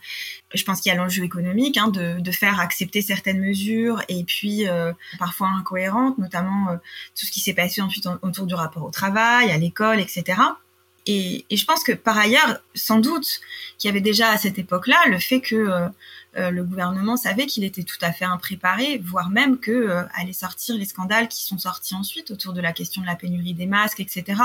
je 0.53 0.63
pense 0.63 0.81
qu'il 0.81 0.91
y 0.91 0.95
a 0.95 0.97
l'enjeu 0.97 1.23
économique, 1.23 1.77
hein, 1.77 1.87
de, 1.87 2.19
de, 2.19 2.31
faire 2.31 2.59
accepter 2.59 3.01
certaines 3.01 3.39
mesures 3.39 4.01
et 4.09 4.23
puis 4.23 4.67
euh, 4.67 4.91
parfois 5.17 5.47
incohérentes, 5.49 6.17
notamment 6.17 6.77
tout 7.17 7.25
ce 7.25 7.31
qui 7.31 7.39
s'est 7.39 7.53
passé 7.53 7.81
ensuite 7.81 8.07
autour 8.21 8.45
du 8.45 8.53
rapport 8.53 8.83
au 8.83 8.91
travail, 8.91 9.51
à 9.51 9.57
l'école, 9.57 9.99
etc. 9.99 10.41
Et, 11.07 11.45
je 11.51 11.65
pense 11.65 11.83
que 11.83 11.91
par 11.91 12.17
ailleurs, 12.17 12.59
sans 12.73 12.99
doute 12.99 13.39
qu'il 13.77 13.87
y 13.87 13.91
avait 13.91 14.01
déjà 14.01 14.29
à 14.29 14.37
cette 14.37 14.57
époque-là 14.57 14.97
le 15.07 15.19
fait 15.19 15.41
que 15.41 15.55
euh, 15.55 15.87
le 16.35 16.63
gouvernement 16.63 17.17
savait 17.17 17.45
qu'il 17.45 17.63
était 17.63 17.83
tout 17.83 17.97
à 18.01 18.11
fait 18.11 18.25
impréparé, 18.25 19.01
voire 19.03 19.29
même 19.29 19.57
que 19.57 19.71
euh, 19.71 20.03
allaient 20.13 20.33
sortir 20.33 20.75
les 20.75 20.85
scandales 20.85 21.27
qui 21.27 21.43
sont 21.43 21.57
sortis 21.57 21.95
ensuite 21.95 22.31
autour 22.31 22.53
de 22.53 22.61
la 22.61 22.73
question 22.73 23.01
de 23.01 23.07
la 23.07 23.15
pénurie 23.15 23.53
des 23.53 23.65
masques, 23.65 23.99
etc. 23.99 24.41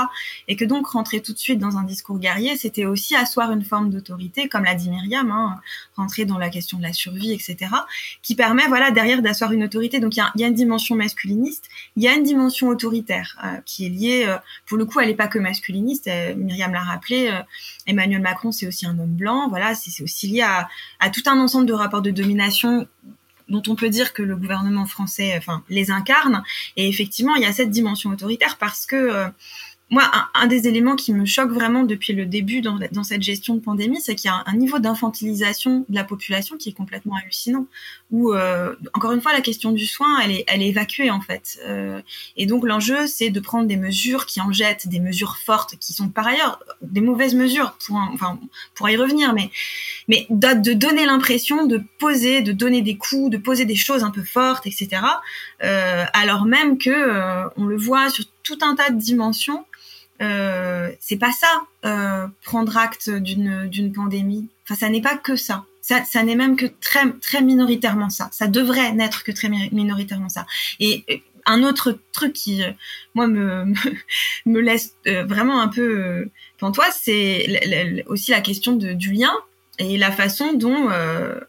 Et 0.47 0.55
que 0.55 0.65
donc 0.65 0.87
rentrer 0.87 1.21
tout 1.21 1.33
de 1.33 1.37
suite 1.37 1.59
dans 1.59 1.77
un 1.77 1.83
discours 1.83 2.19
guerrier, 2.19 2.55
c'était 2.55 2.85
aussi 2.85 3.15
asseoir 3.15 3.51
une 3.51 3.63
forme 3.63 3.89
d'autorité, 3.89 4.47
comme 4.47 4.63
l'a 4.63 4.75
dit 4.75 4.89
Myriam, 4.89 5.31
hein, 5.31 5.59
rentrer 5.95 6.25
dans 6.25 6.37
la 6.37 6.49
question 6.49 6.77
de 6.77 6.83
la 6.83 6.93
survie, 6.93 7.31
etc. 7.31 7.71
Qui 8.21 8.35
permet, 8.35 8.67
voilà, 8.67 8.91
derrière 8.91 9.21
d'asseoir 9.21 9.51
une 9.51 9.63
autorité. 9.63 9.99
Donc 9.99 10.15
il 10.15 10.23
y, 10.37 10.43
a, 10.43 10.47
une 10.47 10.53
dimension 10.53 10.95
masculiniste, 10.95 11.69
il 11.95 12.03
y 12.03 12.07
a 12.07 12.13
une 12.13 12.23
dimension 12.23 12.67
autoritaire 12.67 13.37
euh, 13.43 13.57
qui 13.65 13.85
est 13.85 13.89
liée, 13.89 14.35
pour 14.65 14.77
le 14.77 14.85
coup, 14.85 14.99
elle 14.99 15.07
n'est 15.07 15.15
pas 15.15 15.27
que 15.27 15.39
masculiniste. 15.39 16.09
Myriam 16.35 16.73
l'a 16.73 16.83
rappelé, 16.83 17.31
Emmanuel 17.85 18.21
Macron, 18.21 18.51
c'est 18.51 18.67
aussi 18.67 18.85
un 18.85 18.97
homme 18.97 19.15
blanc. 19.15 19.49
Voilà, 19.49 19.75
c'est 19.75 20.03
aussi 20.03 20.27
lié 20.27 20.41
à, 20.41 20.69
à 20.99 21.09
tout 21.09 21.21
un 21.25 21.39
ensemble 21.39 21.65
de 21.65 21.73
rapports 21.81 22.01
de 22.01 22.11
domination 22.11 22.87
dont 23.49 23.61
on 23.67 23.75
peut 23.75 23.89
dire 23.89 24.13
que 24.13 24.23
le 24.23 24.35
gouvernement 24.35 24.85
français 24.85 25.41
les 25.69 25.91
incarne. 25.91 26.43
Et 26.77 26.87
effectivement 26.87 27.35
il 27.35 27.41
y 27.41 27.45
a 27.45 27.51
cette 27.51 27.69
dimension 27.69 28.09
autoritaire 28.09 28.57
parce 28.57 28.85
que 28.85 28.95
euh, 28.95 29.27
moi, 29.91 30.09
un, 30.33 30.47
des 30.47 30.67
éléments 30.69 30.95
qui 30.95 31.13
me 31.13 31.25
choque 31.25 31.51
vraiment 31.51 31.83
depuis 31.83 32.13
le 32.13 32.25
début 32.25 32.61
dans, 32.61 33.03
cette 33.03 33.21
gestion 33.21 33.55
de 33.55 33.59
pandémie, 33.59 33.99
c'est 34.01 34.15
qu'il 34.15 34.29
y 34.29 34.33
a 34.33 34.41
un, 34.45 34.55
niveau 34.55 34.79
d'infantilisation 34.79 35.85
de 35.89 35.95
la 35.95 36.05
population 36.05 36.55
qui 36.55 36.69
est 36.69 36.73
complètement 36.73 37.15
hallucinant. 37.21 37.67
Où, 38.09 38.33
euh, 38.33 38.73
encore 38.93 39.11
une 39.11 39.21
fois, 39.21 39.33
la 39.33 39.41
question 39.41 39.71
du 39.71 39.85
soin, 39.85 40.19
elle 40.21 40.31
est, 40.31 40.43
elle 40.47 40.61
est 40.61 40.69
évacuée 40.69 41.11
en 41.11 41.19
fait. 41.19 41.59
Euh, 41.65 42.01
et 42.37 42.45
donc 42.45 42.65
l'enjeu, 42.65 43.05
c'est 43.05 43.29
de 43.29 43.39
prendre 43.41 43.67
des 43.67 43.75
mesures 43.75 44.25
qui 44.25 44.39
en 44.39 44.51
jettent, 44.51 44.87
des 44.87 45.01
mesures 45.01 45.37
fortes, 45.37 45.75
qui 45.77 45.93
sont 45.93 46.07
par 46.07 46.25
ailleurs 46.25 46.59
des 46.81 47.01
mauvaises 47.01 47.35
mesures, 47.35 47.77
pour, 47.85 47.97
enfin, 47.97 48.39
pour 48.75 48.89
y 48.89 48.95
revenir, 48.95 49.33
mais, 49.33 49.51
mais 50.07 50.25
de, 50.29 50.61
de 50.61 50.73
donner 50.73 51.05
l'impression 51.05 51.65
de 51.65 51.83
poser, 51.99 52.41
de 52.41 52.53
donner 52.53 52.81
des 52.81 52.97
coups, 52.97 53.29
de 53.29 53.37
poser 53.37 53.65
des 53.65 53.75
choses 53.75 54.03
un 54.03 54.11
peu 54.11 54.23
fortes, 54.23 54.67
etc. 54.67 54.89
Euh, 55.63 56.05
alors 56.13 56.45
même 56.45 56.77
que 56.77 56.89
euh, 56.89 57.49
on 57.57 57.65
le 57.65 57.77
voit 57.77 58.09
sur 58.09 58.23
tout 58.43 58.57
un 58.61 58.75
tas 58.75 58.89
de 58.89 58.97
dimensions 58.97 59.65
euh, 60.21 60.91
c'est 60.99 61.17
pas 61.17 61.31
ça, 61.31 61.63
euh, 61.85 62.27
prendre 62.43 62.77
acte 62.77 63.09
d'une 63.09 63.67
d'une 63.67 63.91
pandémie. 63.91 64.47
Enfin, 64.63 64.75
ça 64.75 64.89
n'est 64.89 65.01
pas 65.01 65.17
que 65.17 65.35
ça. 65.35 65.65
Ça, 65.81 66.03
ça 66.03 66.23
n'est 66.23 66.35
même 66.35 66.55
que 66.55 66.67
très 66.67 67.11
très 67.21 67.41
minoritairement 67.41 68.09
ça. 68.09 68.29
Ça 68.31 68.47
devrait 68.47 68.93
n'être 68.93 69.23
que 69.23 69.31
très 69.31 69.49
minoritairement 69.49 70.29
ça. 70.29 70.45
Et 70.79 71.23
un 71.47 71.63
autre 71.63 71.97
truc 72.11 72.33
qui 72.33 72.61
moi 73.15 73.27
me 73.27 73.65
me, 74.45 74.59
laisse 74.59 74.95
vraiment 75.05 75.61
un 75.61 75.67
peu 75.67 76.29
toi, 76.59 76.85
c'est 76.91 78.03
aussi 78.05 78.29
la 78.29 78.41
question 78.41 78.73
du 78.73 79.11
lien 79.11 79.33
et 79.79 79.97
la 79.97 80.11
façon 80.11 80.53
dont 80.53 80.89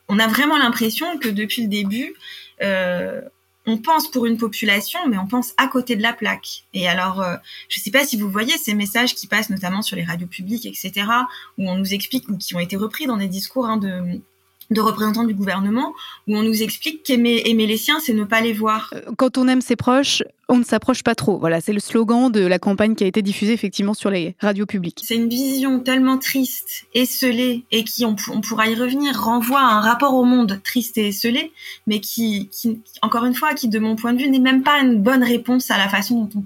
on 0.09 0.19
a 0.19 0.27
vraiment 0.29 0.57
l'impression 0.57 1.19
que 1.19 1.29
depuis 1.29 1.63
le 1.63 1.69
début 1.69 2.15
euh, 2.63 3.21
on 3.67 3.79
pense 3.79 4.11
pour 4.11 4.27
une 4.27 4.39
population, 4.39 5.01
mais 5.09 5.19
on 5.19 5.27
pense 5.27 5.55
à 5.57 5.69
côté 5.69 5.97
de 5.97 6.03
la 6.03 6.13
plaque. 6.13 6.65
Et 6.75 6.89
alors, 6.89 7.21
euh, 7.21 7.37
je 7.69 7.79
ne 7.79 7.83
sais 7.83 7.91
pas 7.91 8.05
si 8.05 8.17
vous 8.17 8.29
voyez 8.29 8.57
ces 8.59 8.75
messages 8.75 9.15
qui 9.15 9.27
passent 9.27 9.51
notamment 9.51 9.83
sur 9.83 9.97
les 9.97 10.05
radios 10.05 10.27
publiques, 10.27 10.67
etc., 10.67 11.07
où 11.59 11.69
on 11.69 11.77
nous 11.77 11.95
explique, 11.95 12.29
ou 12.29 12.37
qui 12.37 12.55
ont 12.57 12.61
été 12.61 12.77
repris 12.77 13.07
dans 13.07 13.17
des 13.17 13.29
discours 13.29 13.67
hein, 13.67 13.77
de, 13.77 14.81
représentants 14.81 15.25
du 15.25 15.35
gouvernement, 15.35 15.95
où 16.27 16.37
on 16.37 16.43
nous 16.43 16.63
explique 16.63 17.03
qu'aimer 17.05 17.43
aimer 17.45 17.67
les 17.67 17.77
siens, 17.77 18.01
c'est 18.01 18.15
ne 18.15 18.25
pas 18.25 18.41
les 18.41 18.53
voir. 18.53 18.93
Euh, 18.95 19.03
quand 19.17 19.39
on 19.39 19.47
aime 19.47 19.61
ses 19.61 19.77
proches, 19.77 20.23
on 20.53 20.59
ne 20.59 20.65
s'approche 20.65 21.03
pas 21.03 21.15
trop. 21.15 21.39
Voilà, 21.39 21.63
c'est 21.63 21.73
le 21.73 21.81
slogan 21.81 22.31
de 22.31 22.47
la 22.47 22.59
campagne 22.59 22.95
qui 22.95 23.05
a 23.05 23.07
été 23.07 23.23
diffusée 23.23 23.55
effectivement 23.55 23.95
sur 23.95 24.11
les 24.11 24.37
radios 24.39 24.67
publiques. 24.67 25.01
C'est 25.03 25.15
une 25.15 25.29
vision 25.29 25.81
tellement 25.81 26.19
triste, 26.19 26.85
esselée, 26.95 27.65
et 27.71 27.85
qui, 27.85 28.05
on, 28.05 28.15
pourra 28.15 28.69
y 28.69 28.75
revenir, 28.75 29.19
renvoie 29.19 29.61
à 29.61 29.73
un 29.73 29.81
rapport 29.81 30.15
au 30.15 30.25
monde 30.25 30.61
triste 30.63 30.99
et 30.99 31.09
esselé, 31.09 31.53
mais 31.87 32.01
qui, 32.01 32.51
encore 33.01 33.25
une 33.25 33.35
fois, 33.35 33.55
qui 33.55 33.69
de 33.69 33.79
mon 33.79 33.97
point 33.97 34.13
de 34.13 34.19
vue 34.19 34.29
n'est 34.29 34.39
même 34.39 34.63
pas 34.63 34.79
une 34.81 35.01
bonne 35.01 35.25
réponse 35.25 35.71
à 35.71 35.79
la 35.79 35.89
façon 35.89 36.29
dont 36.33 36.45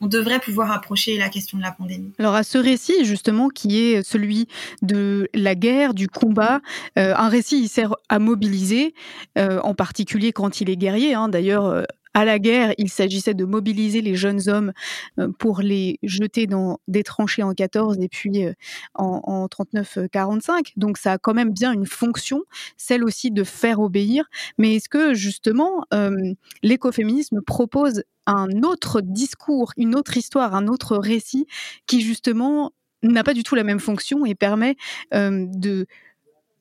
on, 0.00 0.06
devrait 0.06 0.40
pouvoir 0.40 0.72
approcher 0.72 1.18
la 1.18 1.28
question 1.28 1.56
de 1.58 1.62
la 1.62 1.70
pandémie. 1.70 2.12
Alors 2.18 2.34
à 2.34 2.42
ce 2.42 2.58
récit 2.58 3.04
justement 3.04 3.48
qui 3.48 3.78
est 3.80 4.02
celui 4.02 4.48
de 4.82 5.28
la 5.34 5.54
guerre, 5.54 5.94
du 5.94 6.08
combat, 6.08 6.60
euh, 6.98 7.14
un 7.16 7.28
récit 7.28 7.60
il 7.62 7.68
sert 7.68 7.94
à 8.08 8.18
mobiliser, 8.18 8.92
euh, 9.38 9.60
en 9.62 9.74
particulier 9.74 10.32
quand 10.32 10.60
il 10.60 10.68
est 10.68 10.76
guerrier. 10.76 11.14
Hein. 11.14 11.28
D'ailleurs, 11.28 11.66
euh, 11.66 11.84
à 12.14 12.24
la 12.24 12.38
guerre, 12.38 12.74
il 12.78 12.88
s'agissait 12.88 13.34
de 13.34 13.44
mobiliser 13.44 14.00
les 14.00 14.16
jeunes 14.16 14.48
hommes 14.48 14.72
euh, 15.18 15.28
pour 15.38 15.60
les 15.60 15.98
jeter 16.02 16.46
dans 16.46 16.78
des 16.88 17.02
tranchées 17.02 17.42
en 17.42 17.54
14 17.54 17.98
et 18.00 18.08
puis 18.08 18.44
euh, 18.44 18.52
en, 18.94 19.46
39-45. 19.46 20.72
Donc 20.76 20.98
ça 20.98 21.12
a 21.12 21.18
quand 21.18 21.34
même 21.34 21.52
bien 21.52 21.72
une 21.72 21.86
fonction, 21.86 22.42
celle 22.76 23.04
aussi 23.04 23.30
de 23.30 23.44
faire 23.44 23.80
obéir. 23.80 24.24
Mais 24.58 24.76
est-ce 24.76 24.88
que 24.88 25.14
justement 25.14 25.84
euh, 25.94 26.34
l'écoféminisme 26.62 27.40
propose 27.42 28.02
un 28.26 28.62
autre 28.62 29.00
discours, 29.00 29.72
une 29.76 29.94
autre 29.94 30.16
histoire, 30.16 30.54
un 30.54 30.66
autre 30.66 30.96
récit 30.96 31.46
qui 31.86 32.00
justement 32.00 32.72
n'a 33.02 33.24
pas 33.24 33.34
du 33.34 33.44
tout 33.44 33.54
la 33.54 33.64
même 33.64 33.80
fonction 33.80 34.26
et 34.26 34.34
permet 34.34 34.76
de 35.10 35.86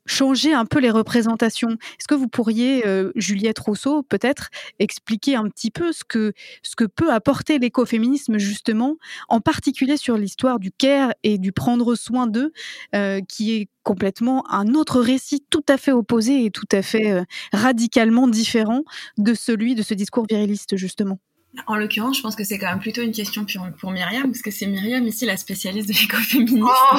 changer 0.09 0.53
un 0.53 0.65
peu 0.65 0.79
les 0.79 0.89
représentations. 0.89 1.69
Est-ce 1.71 2.07
que 2.07 2.15
vous 2.15 2.27
pourriez, 2.27 2.85
euh, 2.87 3.11
Juliette 3.15 3.59
Rousseau, 3.59 4.03
peut-être 4.03 4.49
expliquer 4.79 5.35
un 5.35 5.47
petit 5.49 5.71
peu 5.71 5.91
ce 5.93 6.03
que, 6.03 6.33
ce 6.63 6.75
que 6.75 6.85
peut 6.85 7.11
apporter 7.11 7.59
l'écoféminisme 7.59 8.37
justement, 8.37 8.97
en 9.29 9.39
particulier 9.39 9.97
sur 9.97 10.17
l'histoire 10.17 10.59
du 10.59 10.71
care 10.71 11.13
et 11.23 11.37
du 11.37 11.51
prendre 11.51 11.95
soin 11.95 12.27
d'eux, 12.27 12.51
euh, 12.95 13.21
qui 13.27 13.53
est 13.53 13.69
complètement 13.83 14.43
un 14.51 14.73
autre 14.73 14.99
récit 14.99 15.43
tout 15.49 15.63
à 15.67 15.77
fait 15.77 15.91
opposé 15.91 16.45
et 16.45 16.51
tout 16.51 16.67
à 16.71 16.81
fait 16.81 17.11
euh, 17.11 17.23
radicalement 17.53 18.27
différent 18.27 18.83
de 19.17 19.33
celui 19.33 19.75
de 19.75 19.83
ce 19.83 19.93
discours 19.93 20.25
viriliste 20.29 20.75
justement? 20.75 21.19
En 21.65 21.75
l'occurrence, 21.75 22.17
je 22.17 22.21
pense 22.21 22.35
que 22.35 22.43
c'est 22.43 22.59
quand 22.59 22.67
même 22.67 22.79
plutôt 22.79 23.01
une 23.01 23.11
question 23.11 23.43
pour, 23.43 23.67
pour 23.79 23.91
Myriam, 23.91 24.23
parce 24.23 24.41
que 24.41 24.51
c'est 24.51 24.67
Myriam 24.67 25.05
ici 25.07 25.25
la 25.25 25.35
spécialiste 25.35 25.87
de 25.87 25.93
l'écoféminisme. 25.93 26.61
Oh 26.63 26.97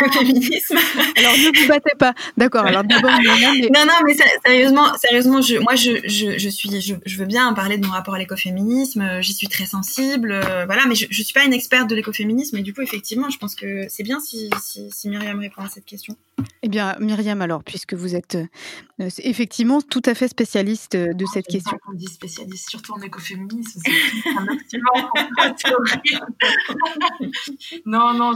alors 1.16 1.32
ne 1.32 1.60
vous 1.60 1.68
battez 1.68 1.94
pas. 1.96 2.12
D'accord. 2.36 2.66
Alors 2.66 2.82
d'abord 2.82 3.12
Myriam. 3.20 3.54
Non, 3.72 3.84
non, 3.86 3.94
mais 4.04 4.16
sérieusement, 4.44 4.94
sérieusement, 4.96 5.40
je, 5.40 5.56
moi, 5.58 5.76
je, 5.76 6.00
je, 6.04 6.36
je 6.36 6.48
suis, 6.48 6.80
je, 6.80 6.94
je, 7.04 7.16
veux 7.16 7.26
bien 7.26 7.52
parler 7.52 7.78
de 7.78 7.86
mon 7.86 7.92
rapport 7.92 8.14
à 8.14 8.18
l'écoféminisme. 8.18 9.20
J'y 9.20 9.34
suis 9.34 9.48
très 9.48 9.66
sensible, 9.66 10.32
euh, 10.32 10.66
voilà. 10.66 10.84
Mais 10.86 10.96
je, 10.96 11.06
je 11.08 11.22
suis 11.22 11.34
pas 11.34 11.44
une 11.44 11.52
experte 11.52 11.88
de 11.88 11.94
l'écoféminisme, 11.94 12.56
et 12.56 12.62
du 12.62 12.74
coup, 12.74 12.82
effectivement, 12.82 13.30
je 13.30 13.38
pense 13.38 13.54
que 13.54 13.86
c'est 13.88 14.02
bien 14.02 14.18
si, 14.18 14.50
si, 14.60 14.90
si 14.92 15.08
Myriam 15.08 15.38
répond 15.38 15.62
à 15.62 15.68
cette 15.68 15.84
question. 15.86 16.16
Eh 16.62 16.68
bien, 16.68 16.96
Myriam, 17.00 17.40
alors, 17.42 17.62
puisque 17.64 17.94
vous 17.94 18.14
êtes 18.14 18.34
euh, 18.34 19.08
effectivement 19.18 19.80
tout 19.80 20.02
à 20.04 20.14
fait 20.14 20.28
spécialiste 20.28 20.94
euh, 20.94 21.12
de 21.12 21.24
cette 21.26 21.46
question. 21.46 21.78
On 21.88 21.94
dit 21.94 22.06
spécialiste, 22.06 22.70
surtout 22.70 22.92
en 22.92 23.00
écoféminisme, 23.00 23.80
non, 27.86 28.14
non, 28.14 28.32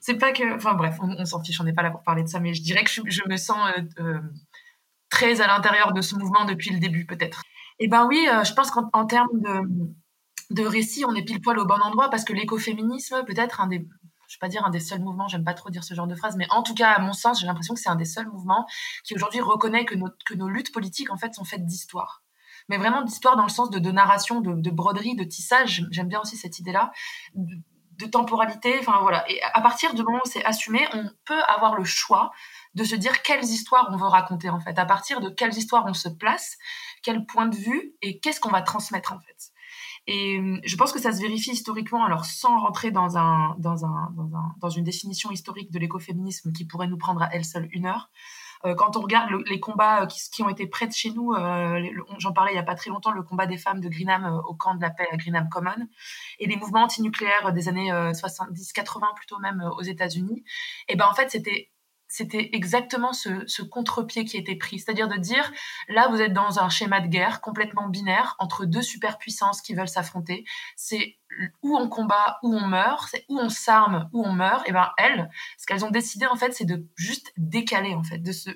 c'est 0.00 0.14
pas 0.14 0.32
que. 0.32 0.54
Enfin 0.54 0.74
bref, 0.74 0.96
on, 1.00 1.24
s'en 1.24 1.42
fiche, 1.42 1.60
on 1.60 1.64
n'est 1.64 1.72
pas 1.72 1.82
là 1.82 1.90
pour 1.90 2.02
parler 2.02 2.22
de 2.22 2.28
ça, 2.28 2.40
mais 2.40 2.54
je 2.54 2.62
dirais 2.62 2.84
que 2.84 2.90
je, 2.90 3.22
me 3.28 3.36
sens 3.36 3.58
euh, 3.98 4.18
très 5.10 5.40
à 5.40 5.46
l'intérieur 5.46 5.92
de 5.92 6.00
ce 6.00 6.14
mouvement 6.14 6.44
depuis 6.44 6.70
le 6.70 6.78
début, 6.78 7.06
peut-être. 7.06 7.42
Eh 7.78 7.88
ben 7.88 8.06
oui, 8.06 8.26
je 8.44 8.54
pense 8.54 8.70
qu'en 8.70 9.04
termes 9.06 9.28
de, 9.34 9.60
de 10.50 10.64
récit, 10.64 11.04
on 11.04 11.14
est 11.14 11.24
pile 11.24 11.42
poil 11.42 11.58
au 11.58 11.66
bon 11.66 11.80
endroit 11.82 12.08
parce 12.08 12.24
que 12.24 12.32
l'écoféminisme, 12.32 13.22
peut-être 13.26 13.60
un 13.60 13.66
des 13.66 13.86
je 14.28 14.36
vais 14.36 14.40
pas 14.40 14.48
dire 14.48 14.64
un 14.64 14.70
des 14.70 14.80
seuls 14.80 15.00
mouvements, 15.00 15.28
j'aime 15.28 15.44
pas 15.44 15.54
trop 15.54 15.70
dire 15.70 15.84
ce 15.84 15.94
genre 15.94 16.06
de 16.06 16.14
phrase, 16.14 16.36
mais 16.36 16.46
en 16.50 16.62
tout 16.62 16.74
cas, 16.74 16.92
à 16.92 16.98
mon 17.00 17.12
sens, 17.12 17.40
j'ai 17.40 17.46
l'impression 17.46 17.74
que 17.74 17.80
c'est 17.80 17.88
un 17.88 17.96
des 17.96 18.04
seuls 18.04 18.28
mouvements 18.28 18.66
qui 19.04 19.14
aujourd'hui 19.14 19.40
reconnaît 19.40 19.84
que, 19.84 19.94
nos 20.34 20.48
luttes 20.48 20.72
politiques, 20.72 21.10
en 21.10 21.16
fait, 21.16 21.34
sont 21.34 21.44
faites 21.44 21.64
d'histoire. 21.64 22.22
Mais 22.68 22.78
vraiment 22.78 23.02
d'histoire 23.02 23.36
dans 23.36 23.44
le 23.44 23.48
sens 23.48 23.70
de, 23.70 23.90
narration, 23.90 24.40
de, 24.40 24.54
de, 24.54 24.70
broderie, 24.70 25.14
de 25.14 25.24
tissage. 25.24 25.86
J'aime 25.90 26.08
bien 26.08 26.20
aussi 26.20 26.36
cette 26.36 26.58
idée-là. 26.58 26.90
De, 27.34 27.54
de, 27.98 28.06
temporalité, 28.06 28.76
enfin 28.80 28.98
voilà. 29.00 29.24
Et 29.30 29.40
à 29.42 29.60
partir 29.60 29.94
du 29.94 30.02
moment 30.02 30.18
où 30.24 30.28
c'est 30.28 30.44
assumé, 30.44 30.86
on 30.92 31.08
peut 31.24 31.42
avoir 31.44 31.76
le 31.76 31.84
choix 31.84 32.32
de 32.74 32.84
se 32.84 32.96
dire 32.96 33.22
quelles 33.22 33.44
histoires 33.44 33.88
on 33.92 33.96
veut 33.96 34.06
raconter, 34.06 34.50
en 34.50 34.60
fait. 34.60 34.78
À 34.78 34.84
partir 34.84 35.20
de 35.20 35.30
quelles 35.30 35.56
histoires 35.56 35.84
on 35.86 35.94
se 35.94 36.08
place, 36.08 36.56
quel 37.02 37.24
point 37.24 37.46
de 37.46 37.56
vue 37.56 37.94
et 38.02 38.18
qu'est-ce 38.18 38.40
qu'on 38.40 38.50
va 38.50 38.62
transmettre, 38.62 39.12
en 39.12 39.20
fait. 39.20 39.52
Et 40.06 40.38
euh, 40.38 40.60
je 40.64 40.76
pense 40.76 40.92
que 40.92 41.00
ça 41.00 41.12
se 41.12 41.20
vérifie 41.20 41.50
historiquement, 41.50 42.04
alors 42.04 42.24
sans 42.24 42.60
rentrer 42.60 42.90
dans, 42.90 43.16
un, 43.16 43.56
dans, 43.58 43.84
un, 43.84 44.12
dans, 44.16 44.36
un, 44.36 44.54
dans 44.60 44.70
une 44.70 44.84
définition 44.84 45.30
historique 45.30 45.72
de 45.72 45.78
l'écoféminisme 45.78 46.52
qui 46.52 46.64
pourrait 46.64 46.86
nous 46.86 46.98
prendre 46.98 47.22
à 47.22 47.28
elle 47.32 47.44
seule 47.44 47.68
une 47.72 47.86
heure. 47.86 48.10
Euh, 48.64 48.74
quand 48.74 48.96
on 48.96 49.00
regarde 49.00 49.30
les 49.46 49.60
combats 49.60 50.02
euh, 50.02 50.06
qui, 50.06 50.20
qui, 50.30 50.42
ont 50.42 50.48
été 50.48 50.66
près 50.66 50.86
de 50.86 50.92
chez 50.92 51.10
nous, 51.10 51.34
j'en 52.18 52.32
parlais 52.32 52.52
il 52.52 52.54
n'y 52.54 52.60
a 52.60 52.64
pas 52.64 52.76
très 52.76 52.90
longtemps, 52.90 53.10
le 53.10 53.22
combat 53.22 53.46
des 53.46 53.58
femmes 53.58 53.80
de 53.80 53.88
Greenham 53.88 54.40
au 54.46 54.54
camp 54.54 54.76
de 54.76 54.80
la 54.80 54.90
paix 54.90 55.08
à 55.10 55.16
Greenham 55.16 55.48
Common, 55.48 55.88
et 56.38 56.46
les 56.46 56.56
mouvements 56.56 56.84
antinucléaires 56.84 57.52
des 57.52 57.68
années 57.68 57.90
70-80 57.90 59.14
plutôt 59.16 59.38
même 59.38 59.62
aux 59.76 59.82
États-Unis, 59.82 60.44
et 60.88 60.96
ben 60.96 61.06
en 61.10 61.14
fait 61.14 61.30
c'était 61.30 61.70
c'était 62.08 62.50
exactement 62.52 63.12
ce, 63.12 63.62
contre-pied 63.62 64.24
qui 64.24 64.36
était 64.36 64.56
pris. 64.56 64.78
C'est-à-dire 64.78 65.08
de 65.08 65.16
dire, 65.16 65.52
là, 65.88 66.08
vous 66.08 66.20
êtes 66.20 66.32
dans 66.32 66.60
un 66.60 66.68
schéma 66.68 67.00
de 67.00 67.08
guerre 67.08 67.40
complètement 67.40 67.88
binaire 67.88 68.36
entre 68.38 68.64
deux 68.64 68.82
superpuissances 68.82 69.60
qui 69.60 69.74
veulent 69.74 69.88
s'affronter. 69.88 70.44
C'est 70.76 71.18
où 71.62 71.76
on 71.76 71.88
combat, 71.88 72.38
où 72.42 72.54
on 72.54 72.66
meurt, 72.66 73.08
c'est 73.10 73.24
où 73.28 73.38
on 73.38 73.48
s'arme, 73.48 74.08
où 74.12 74.24
on 74.24 74.32
meurt. 74.32 74.68
Et 74.68 74.72
ben 74.72 74.90
elles, 74.98 75.28
ce 75.58 75.66
qu'elles 75.66 75.84
ont 75.84 75.90
décidé, 75.90 76.26
en 76.26 76.36
fait, 76.36 76.54
c'est 76.54 76.64
de 76.64 76.86
juste 76.96 77.32
décaler, 77.36 77.94
en 77.94 78.04
fait, 78.04 78.18
de 78.18 78.32
se 78.32 78.50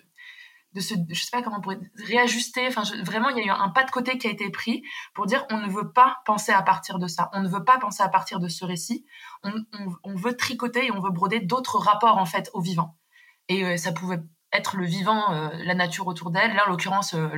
de 0.72 0.80
se, 0.80 0.94
je 1.08 1.20
sais 1.20 1.30
pas 1.32 1.42
comment 1.42 1.58
on 1.58 1.60
pourrait 1.60 1.80
réajuster. 1.96 2.66
Enfin, 2.68 2.82
vraiment, 3.02 3.28
il 3.30 3.38
y 3.38 3.40
a 3.40 3.44
eu 3.46 3.50
un 3.50 3.70
pas 3.70 3.82
de 3.82 3.90
côté 3.90 4.18
qui 4.18 4.28
a 4.28 4.30
été 4.30 4.50
pris 4.50 4.84
pour 5.14 5.26
dire 5.26 5.44
on 5.50 5.58
ne 5.58 5.68
veut 5.68 5.90
pas 5.92 6.18
penser 6.24 6.52
à 6.52 6.62
partir 6.62 7.00
de 7.00 7.08
ça. 7.08 7.28
On 7.32 7.40
ne 7.40 7.48
veut 7.48 7.64
pas 7.64 7.78
penser 7.78 8.04
à 8.04 8.08
partir 8.08 8.38
de 8.38 8.46
ce 8.46 8.64
récit. 8.64 9.04
On, 9.42 9.52
on 10.04 10.14
veut 10.14 10.36
tricoter 10.36 10.86
et 10.86 10.92
on 10.92 11.00
veut 11.00 11.10
broder 11.10 11.40
d'autres 11.40 11.78
rapports 11.78 12.18
en 12.18 12.26
fait 12.26 12.50
au 12.54 12.60
vivant. 12.60 12.96
Et 13.50 13.64
euh, 13.64 13.76
ça 13.76 13.92
pouvait 13.92 14.20
être 14.52 14.76
le 14.76 14.86
vivant, 14.86 15.32
euh, 15.32 15.48
la 15.64 15.74
nature 15.74 16.06
autour 16.06 16.30
d'elle. 16.30 16.54
Là, 16.54 16.62
en 16.66 16.70
l'occurrence, 16.70 17.14
euh, 17.14 17.28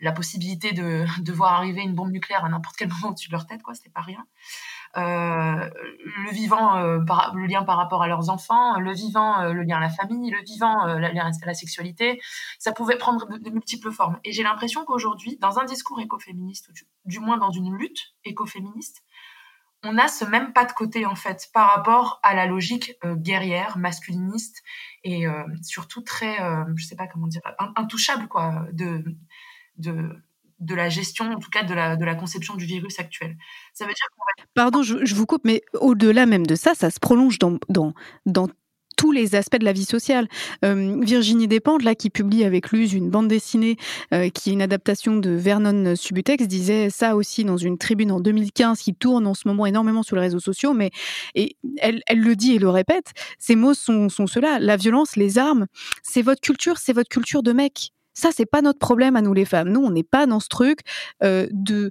la 0.00 0.10
possibilité 0.10 0.72
de, 0.72 1.06
voir 1.32 1.54
arriver 1.54 1.80
une 1.80 1.94
bombe 1.94 2.10
nucléaire 2.10 2.44
à 2.44 2.48
n'importe 2.48 2.74
quel 2.76 2.88
moment 2.92 3.10
au-dessus 3.10 3.28
de 3.28 3.32
leur 3.32 3.46
tête, 3.46 3.62
quoi, 3.62 3.72
c'était 3.72 3.90
pas 3.90 4.02
rien. 4.02 4.26
Le 4.96 6.30
vivant, 6.30 7.04
par, 7.04 7.34
le 7.34 7.46
lien 7.46 7.64
par 7.64 7.76
rapport 7.76 8.04
à 8.04 8.06
leurs 8.06 8.30
enfants, 8.30 8.78
le 8.78 8.92
vivant, 8.92 9.42
le 9.42 9.62
lien 9.64 9.78
à 9.78 9.80
la 9.80 9.88
famille, 9.88 10.30
le 10.30 10.40
vivant, 10.44 10.86
le 10.86 11.08
lien 11.08 11.26
à 11.26 11.46
la 11.46 11.54
sexualité, 11.54 12.20
ça 12.60 12.70
pouvait 12.70 12.96
prendre 12.96 13.26
de, 13.26 13.50
multiples 13.50 13.90
formes. 13.90 14.20
Et 14.22 14.30
j'ai 14.30 14.44
l'impression 14.44 14.84
qu'aujourd'hui, 14.84 15.36
dans 15.40 15.58
un 15.58 15.64
discours 15.64 16.00
écoféministe, 16.00 16.68
ou 16.68 16.72
du, 16.72 16.84
du, 17.06 17.18
moins 17.18 17.38
dans 17.38 17.50
une 17.50 17.74
lutte 17.74 18.14
écoféministe, 18.24 19.02
on 19.84 19.98
a 19.98 20.08
ce 20.08 20.24
même 20.24 20.52
pas 20.52 20.64
de 20.64 20.72
côté 20.72 21.06
en 21.06 21.14
fait 21.14 21.48
par 21.52 21.68
rapport 21.74 22.20
à 22.22 22.34
la 22.34 22.46
logique 22.46 22.98
guerrière, 23.04 23.78
masculiniste 23.78 24.62
et 25.04 25.26
euh, 25.26 25.42
surtout 25.62 26.00
très, 26.00 26.40
euh, 26.40 26.64
je 26.76 26.84
sais 26.84 26.96
pas 26.96 27.06
comment 27.06 27.26
dire, 27.26 27.42
intouchable 27.76 28.26
quoi, 28.26 28.66
de, 28.72 29.04
de, 29.76 30.08
de 30.60 30.74
la 30.74 30.88
gestion, 30.88 31.30
en 31.30 31.38
tout 31.38 31.50
cas 31.50 31.62
de 31.62 31.74
la, 31.74 31.96
de 31.96 32.04
la 32.04 32.14
conception 32.14 32.54
du 32.54 32.64
virus 32.64 32.98
actuel. 32.98 33.36
Ça 33.74 33.84
veut 33.84 33.92
dire 33.92 34.06
Pardon, 34.54 34.82
je, 34.82 35.14
vous 35.14 35.26
coupe, 35.26 35.44
mais 35.44 35.62
au-delà 35.74 36.26
même 36.26 36.46
de 36.46 36.54
ça, 36.54 36.74
ça 36.74 36.90
se 36.90 36.98
prolonge 37.00 37.38
dans, 37.38 37.58
dans, 37.68 37.92
dans 38.26 38.48
tous 38.96 39.12
les 39.12 39.34
aspects 39.34 39.58
de 39.58 39.64
la 39.64 39.72
vie 39.72 39.84
sociale. 39.84 40.28
Euh, 40.64 40.98
Virginie 41.00 41.48
Despentes, 41.48 41.82
là, 41.82 41.94
qui 41.94 42.10
publie 42.10 42.44
avec 42.44 42.72
Luz 42.72 42.92
une 42.92 43.10
bande 43.10 43.28
dessinée 43.28 43.76
euh, 44.12 44.28
qui 44.28 44.50
est 44.50 44.52
une 44.52 44.62
adaptation 44.62 45.16
de 45.16 45.30
Vernon 45.30 45.94
Subutex, 45.96 46.46
disait 46.46 46.90
ça 46.90 47.16
aussi 47.16 47.44
dans 47.44 47.56
une 47.56 47.78
tribune 47.78 48.12
en 48.12 48.20
2015 48.20 48.80
qui 48.80 48.94
tourne 48.94 49.26
en 49.26 49.34
ce 49.34 49.46
moment 49.46 49.66
énormément 49.66 50.02
sur 50.02 50.16
les 50.16 50.22
réseaux 50.22 50.40
sociaux, 50.40 50.72
mais 50.72 50.90
et 51.34 51.56
elle, 51.78 52.02
elle 52.06 52.20
le 52.20 52.36
dit 52.36 52.54
et 52.54 52.58
le 52.58 52.68
répète, 52.68 53.12
ces 53.38 53.56
mots 53.56 53.74
sont, 53.74 54.08
sont 54.08 54.26
ceux-là. 54.26 54.58
La 54.60 54.76
violence, 54.76 55.16
les 55.16 55.38
armes, 55.38 55.66
c'est 56.02 56.22
votre 56.22 56.40
culture, 56.40 56.78
c'est 56.78 56.92
votre 56.92 57.08
culture 57.08 57.42
de 57.42 57.52
mec. 57.52 57.90
Ça, 58.14 58.30
c'est 58.32 58.46
pas 58.46 58.62
notre 58.62 58.78
problème 58.78 59.16
à 59.16 59.22
nous 59.22 59.34
les 59.34 59.44
femmes. 59.44 59.70
Nous, 59.70 59.80
on 59.80 59.90
n'est 59.90 60.04
pas 60.04 60.26
dans 60.26 60.38
ce 60.38 60.48
truc 60.48 60.80
euh, 61.24 61.48
de 61.50 61.90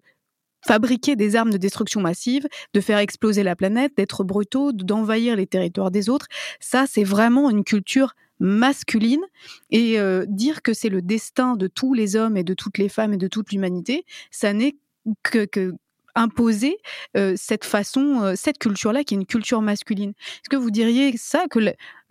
fabriquer 0.65 1.15
des 1.15 1.35
armes 1.35 1.51
de 1.51 1.57
destruction 1.57 2.01
massive, 2.01 2.47
de 2.73 2.81
faire 2.81 2.97
exploser 2.97 3.43
la 3.43 3.55
planète, 3.55 3.93
d'être 3.97 4.23
brutaux, 4.23 4.71
d'envahir 4.71 5.35
les 5.35 5.47
territoires 5.47 5.91
des 5.91 6.09
autres. 6.09 6.27
Ça, 6.59 6.85
c'est 6.87 7.03
vraiment 7.03 7.49
une 7.49 7.63
culture 7.63 8.15
masculine 8.39 9.21
et 9.69 9.99
euh, 9.99 10.25
dire 10.27 10.61
que 10.61 10.73
c'est 10.73 10.89
le 10.89 11.01
destin 11.01 11.55
de 11.55 11.67
tous 11.67 11.93
les 11.93 12.15
hommes 12.15 12.35
et 12.35 12.43
de 12.43 12.53
toutes 12.53 12.77
les 12.77 12.89
femmes 12.89 13.13
et 13.13 13.17
de 13.17 13.27
toute 13.27 13.51
l'humanité, 13.51 14.05
ça 14.31 14.53
n'est 14.53 14.75
que, 15.23 15.45
que 15.45 15.73
imposer 16.15 16.77
euh, 17.17 17.33
cette 17.35 17.65
façon, 17.65 18.21
euh, 18.21 18.33
cette 18.35 18.59
culture-là 18.59 19.03
qui 19.03 19.15
est 19.15 19.17
une 19.17 19.25
culture 19.25 19.61
masculine. 19.61 20.11
Est-ce 20.11 20.49
que 20.49 20.55
vous 20.55 20.71
diriez 20.71 21.15
ça, 21.17 21.45
que 21.49 21.59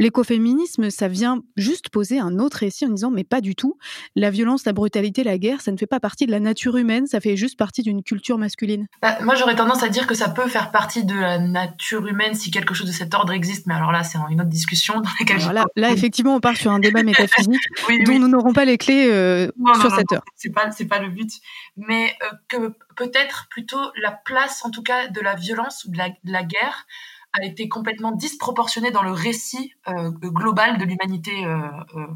l'écoféminisme, 0.03 0.91
ça 0.91 1.09
vient 1.09 1.43
juste 1.57 1.89
poser 1.89 2.19
un 2.19 2.39
autre 2.39 2.59
récit 2.59 2.85
en 2.87 2.91
disant 2.91 3.11
mais 3.11 3.25
pas 3.25 3.41
du 3.41 3.55
tout, 3.55 3.79
la 4.17 4.31
violence, 4.31 4.65
la 4.65 4.73
brutalité, 4.73 5.25
la 5.25 5.39
guerre, 5.39 5.61
ça 5.61 5.73
ne 5.73 5.77
fait 5.77 5.87
pas 5.87 6.01
partie 6.01 6.27
de 6.27 6.31
la 6.31 6.41
nature 6.41 6.77
humaine, 6.77 7.07
ça 7.07 7.21
fait 7.21 7.37
juste 7.37 7.59
partie 7.59 7.83
d'une 7.83 8.03
culture 8.03 8.39
masculine. 8.39 8.87
Bah, 9.01 9.19
Moi 9.23 9.35
j'aurais 9.35 9.57
tendance 9.57 9.83
à 9.83 9.89
dire 9.89 10.07
que 10.07 10.15
ça 10.15 10.29
peut 10.29 10.49
faire 10.49 10.71
partie 10.71 11.05
de 11.05 11.15
la 11.15 11.39
nature 11.39 12.07
humaine 12.07 12.35
si 12.35 12.51
quelque 12.51 12.75
chose 12.75 12.87
de 12.87 12.93
cet 12.93 13.15
ordre 13.15 13.33
existe, 13.33 13.67
mais 13.67 13.75
alors 13.75 13.93
là 13.93 14.03
c'est 14.03 14.19
une 14.31 14.41
autre 14.41 14.51
discussion 14.51 15.01
dans 15.01 15.11
laquelle 15.21 15.41
Là 15.77 15.91
effectivement 15.91 16.35
on 16.35 16.41
part 16.41 16.57
sur 16.57 16.71
un 16.71 16.79
débat 16.79 17.03
métaphysique 17.03 17.63
dont 18.07 18.19
nous 18.19 18.29
n'aurons 18.29 18.53
pas 18.53 18.65
les 18.65 18.79
clés 18.79 19.09
euh, 19.11 19.49
sur 19.81 19.91
cette 19.91 20.13
heure. 20.13 20.25
C'est 20.35 20.51
pas, 20.51 20.69
pas 20.89 20.99
le 20.99 21.09
but, 21.09 21.31
mais 21.77 22.17
que 22.49 22.75
peut-être 22.97 23.47
plutôt 23.51 23.81
la 24.01 24.13
place, 24.13 24.65
en 24.65 24.71
tout 24.71 24.83
cas, 24.83 25.09
de 25.09 25.21
la 25.21 25.35
violence 25.35 25.85
ou 25.85 25.91
de 25.91 25.99
la, 25.99 26.43
guerre 26.43 26.87
a 27.33 27.45
été 27.45 27.69
complètement 27.69 28.13
disproportionnée 28.13 28.91
dans 28.91 29.03
le 29.03 29.13
récit 29.13 29.75
euh, 29.89 30.11
global 30.11 30.79
de 30.79 30.85
l'humanité 30.85 31.45
euh, 31.45 31.59
euh, 31.97 32.07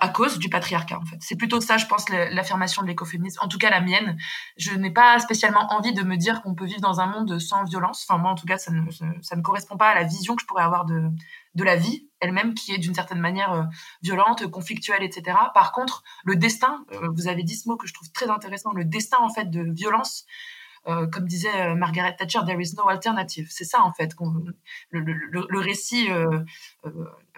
à 0.00 0.08
cause 0.08 0.38
du 0.38 0.48
patriarcat 0.48 0.98
en 0.98 1.04
fait. 1.04 1.16
C'est 1.20 1.36
plutôt 1.36 1.60
ça, 1.60 1.76
je 1.76 1.86
pense, 1.86 2.08
l'affirmation 2.08 2.82
de 2.82 2.88
l'écoféminisme. 2.88 3.40
En 3.42 3.48
tout 3.48 3.58
cas, 3.58 3.70
la 3.70 3.80
mienne. 3.82 4.16
Je 4.56 4.72
n'ai 4.72 4.90
pas 4.90 5.18
spécialement 5.18 5.70
envie 5.72 5.92
de 5.92 6.02
me 6.02 6.16
dire 6.16 6.40
qu'on 6.42 6.54
peut 6.54 6.64
vivre 6.64 6.80
dans 6.80 7.00
un 7.00 7.06
monde 7.06 7.38
sans 7.38 7.62
violence. 7.64 8.06
Enfin, 8.08 8.18
moi, 8.18 8.30
en 8.30 8.34
tout 8.34 8.46
cas, 8.46 8.56
ça 8.56 8.72
ne, 8.72 8.90
ça 8.90 9.36
ne 9.36 9.42
correspond 9.42 9.76
pas 9.76 9.90
à 9.90 9.94
la 9.94 10.04
vision 10.04 10.34
que 10.34 10.40
je 10.42 10.46
pourrais 10.46 10.62
avoir 10.62 10.86
de, 10.86 11.10
de 11.54 11.64
la 11.64 11.76
vie 11.76 12.08
elle-même, 12.20 12.54
qui 12.54 12.72
est 12.72 12.78
d'une 12.78 12.94
certaine 12.94 13.20
manière 13.20 13.68
violente, 14.02 14.46
conflictuelle, 14.50 15.02
etc. 15.02 15.36
Par 15.52 15.72
contre, 15.72 16.02
le 16.24 16.36
destin, 16.36 16.86
vous 17.12 17.28
avez 17.28 17.42
dit 17.42 17.54
ce 17.54 17.68
mot 17.68 17.76
que 17.76 17.86
je 17.86 17.92
trouve 17.92 18.10
très 18.12 18.30
intéressant, 18.30 18.72
le 18.72 18.86
destin 18.86 19.18
en 19.20 19.28
fait 19.28 19.50
de 19.50 19.60
violence 19.72 20.24
euh, 20.88 21.08
comme 21.08 21.26
disait 21.26 21.60
euh, 21.60 21.74
Margaret 21.74 22.14
Thatcher, 22.14 22.40
there 22.46 22.60
is 22.60 22.74
no 22.76 22.88
alternative. 22.88 23.48
C'est 23.50 23.64
ça 23.64 23.82
en 23.82 23.92
fait, 23.92 24.14
le, 24.90 25.58
récit 25.58 26.10
euh, 26.10 26.44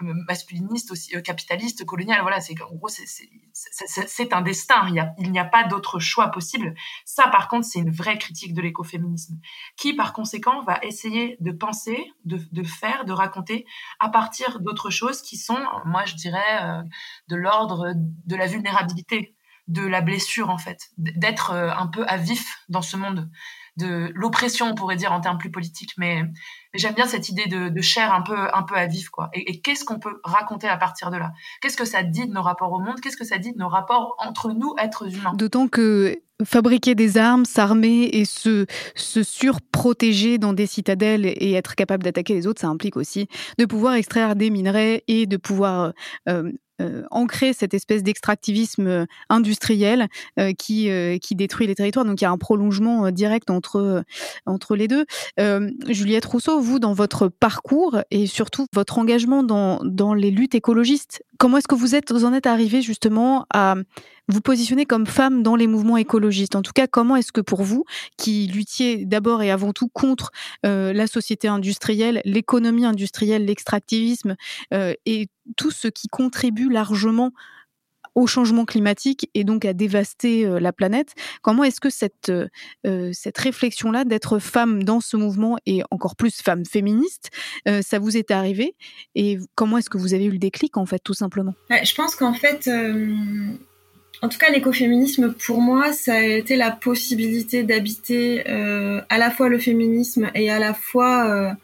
masculiniste, 0.03 0.91
aussi 0.91 1.11
capitaliste, 1.23 1.85
colonial. 1.87 2.21
Voilà, 2.23 2.41
c'est 2.41 2.61
en 2.61 2.75
gros 2.75 2.89
c'est 2.89 4.33
un 4.33 4.43
destin. 4.43 4.87
Il 5.19 5.33
n'y 5.33 5.39
a, 5.39 5.45
pas 5.45 5.65
d'autre 5.65 5.99
choix 5.99 6.29
possible. 6.29 6.75
Ça, 7.07 7.29
par 7.29 7.49
contre, 7.49 7.67
c'est 7.67 7.79
une 7.79 7.91
vraie 7.91 8.19
critique 8.19 8.53
de 8.53 8.61
l'écoféminisme, 8.61 9.39
qui 9.77 9.95
par 9.95 10.13
conséquent 10.13 10.63
va 10.65 10.79
essayer 10.83 11.39
de 11.41 11.51
penser, 11.53 12.13
de 12.25 12.63
faire, 12.65 13.07
de 13.07 13.13
raconter 13.13 13.65
à 13.99 14.11
partir 14.11 14.61
d'autres 14.61 14.91
choses 14.91 15.23
qui 15.23 15.39
sont, 15.39 15.59
moi 15.87 16.05
je 16.05 16.17
dirais, 16.17 16.83
de 17.29 17.37
l'ordre 17.37 17.93
de 17.95 18.37
la 18.37 18.47
vulnérabilité 18.47 19.35
de 19.69 19.87
la 19.87 20.01
blessure 20.01 20.51
en 20.51 20.59
fait, 20.59 20.89
d'être 20.97 21.53
euh, 21.53 21.71
un 21.71 21.87
peu 21.87 22.05
à 22.09 22.17
vif 22.17 22.65
dans 22.69 22.83
ce 22.83 22.97
monde, 22.97 23.31
de 23.77 24.11
l'oppression 24.15 24.67
on 24.67 24.75
pourrait 24.75 24.97
dire 24.97 25.13
en 25.13 25.21
termes 25.21 25.39
plus 25.39 25.51
politiques, 25.51 25.93
mais, 25.97 26.23
j'aime 26.75 26.95
bien 26.95 27.07
cette 27.07 27.29
idée 27.29 27.47
de, 27.47 27.81
chair 27.81 28.13
un 28.13 28.23
peu 28.23 28.37
un 28.53 28.63
peu 28.63 28.75
à 28.75 28.87
vif 28.87 29.09
quoi. 29.09 29.31
Et, 29.33 29.61
qu'est-ce 29.61 29.85
qu'on 29.85 29.99
peut 29.99 30.21
raconter 30.25 30.69
à 30.69 30.77
partir 30.77 31.11
de 31.11 31.17
là? 31.17 31.33
Qu'est-ce 31.61 31.77
que 31.77 31.85
ça 31.85 32.03
dit 32.03 32.27
de 32.27 32.33
nos 32.33 32.43
rapports 32.43 32.73
au 32.73 32.81
monde? 32.81 33.01
Qu'est-ce 33.01 33.17
que 33.17 33.25
ça 33.25 33.39
dit 33.39 33.53
de 33.53 33.59
nos 33.59 33.69
rapports 33.69 34.17
entre 34.19 34.53
nous 34.53 34.75
êtres 34.79 35.15
humains? 35.15 35.33
D'autant 35.35 35.69
que 35.69 36.21
fabriquer 36.45 36.95
des 36.95 37.17
armes, 37.17 37.45
s'armer 37.45 38.05
et 38.05 38.25
se, 38.25 38.67
se 38.95 39.23
surprotéger 39.23 40.39
dans 40.39 40.53
des 40.53 40.67
citadelles 40.67 41.27
et 41.27 41.53
être 41.53 41.75
capable 41.75 42.05
d'attaquer 42.05 42.35
les 42.35 42.47
autres, 42.47 42.61
ça 42.61 42.69
implique 42.69 42.97
aussi 42.97 43.29
de 43.59 43.65
pouvoir 43.65 43.95
extraire 43.95 44.37
des 44.37 44.51
minerais 44.51 45.03
et 45.09 45.27
de 45.27 45.37
pouvoir 45.37 45.93
euh, 46.29 46.53
euh, 46.81 47.03
ancrer 47.11 47.53
cette 47.53 47.75
espèce 47.75 48.05
d'extractivisme 48.05 48.87
euh, 48.87 49.07
industriel 49.29 50.07
euh, 50.39 50.53
qui, 50.53 50.89
qui 51.21 51.35
détruit 51.35 51.67
les 51.67 51.75
territoires. 51.75 52.05
Donc 52.05 52.21
il 52.21 52.25
y 52.25 52.27
a 52.27 52.31
un 52.31 52.39
prolongement 52.39 53.11
direct 53.11 53.51
entre, 53.51 54.05
entre 54.47 54.77
les 54.77 54.89
deux. 54.89 55.05
Juliette 55.89 56.25
Rousseau, 56.25 56.61
vous, 56.61 56.79
dans 56.79 56.93
votre 56.93 57.29
parcours 57.29 57.99
et 58.11 58.27
surtout 58.27 58.67
votre 58.73 58.99
engagement 58.99 59.43
dans, 59.43 59.81
dans 59.85 60.15
les 60.15 60.31
luttes 60.31 60.55
écologistes, 60.55 61.23
comment 61.39 61.59
est-ce 61.59 61.69
que 61.69 61.75
vous, 61.75 61.95
êtes, 61.95 62.13
vous 62.13 62.25
en 62.25 62.33
êtes 62.33 62.47
arrivé 62.47 62.83
justement 62.83 63.47
à 63.53 63.75
vous 64.29 64.41
positionner 64.41 64.85
comme 64.85 65.07
femme 65.07 65.43
dans 65.43 65.57
les 65.57 65.67
mouvements 65.67 65.97
écologistes? 65.97 66.57
En 66.57 66.63
tout 66.63 66.73
cas, 66.75 66.87
comment 66.87 67.17
est-ce 67.17 67.33
que 67.33 67.41
pour 67.41 67.63
vous, 67.63 67.85
qui 68.17 68.47
luttiez 68.47 69.05
d'abord 69.05 69.43
et 69.43 69.51
avant 69.51 69.73
tout 69.73 69.89
contre 69.89 70.31
la 70.63 71.07
société 71.07 71.49
industrielle, 71.49 72.21
l'économie 72.25 72.85
industrielle, 72.85 73.45
l'extractivisme 73.47 74.37
et 74.73 75.29
tout 75.57 75.71
ce 75.71 75.89
qui 75.89 76.09
contribue 76.09 76.71
largement 76.71 77.33
au 78.19 78.27
changement 78.27 78.65
climatique 78.65 79.31
et 79.35 79.45
donc 79.45 79.65
à 79.65 79.73
dévaster 79.73 80.45
euh, 80.45 80.59
la 80.59 80.73
planète. 80.73 81.15
Comment 81.43 81.65
est-ce 81.65 81.81
que 81.81 81.91
cette, 81.91 82.31
euh, 82.31 82.49
euh, 82.87 83.11
cette 83.13 83.39
réflexion-là 83.39 84.05
d'être 84.05 84.39
femme 84.39 84.83
dans 84.83 85.01
ce 85.01 85.17
mouvement 85.17 85.57
et 85.67 85.83
encore 85.91 86.17
plus 86.17 86.41
femme 86.43 86.65
féministe, 86.65 87.31
ça 87.83 87.99
vous 87.99 88.17
est 88.17 88.31
arrivé 88.31 88.75
Et 89.15 89.39
comment 89.55 89.79
est-ce 89.79 89.91
que 89.91 89.99
vous 89.99 90.15
avez 90.15 90.25
eu 90.25 90.31
le 90.31 90.39
déclic 90.39 90.77
en 90.77 90.87
fait, 90.87 90.99
tout 90.99 91.15
simplement? 91.15 91.55
Je 91.71 91.95
pense 91.95 92.15
qu'en 92.15 92.33
fait, 92.33 92.69
en 94.23 94.29
tout 94.29 94.39
cas, 94.39 94.51
l'écoféminisme 94.51 95.33
pour 95.35 95.61
moi, 95.61 95.93
ça 95.93 96.15
a 96.15 96.23
été 96.23 96.57
la 96.57 96.71
possibilité 96.71 97.63
d'habiter 97.63 98.47
à 98.47 99.19
la 99.19 99.31
fois 99.31 99.49
le 99.49 99.59
féminisme 99.59 100.31
et 100.35 100.51
à 100.51 100.59
la 100.59 100.75
fois 100.75 101.57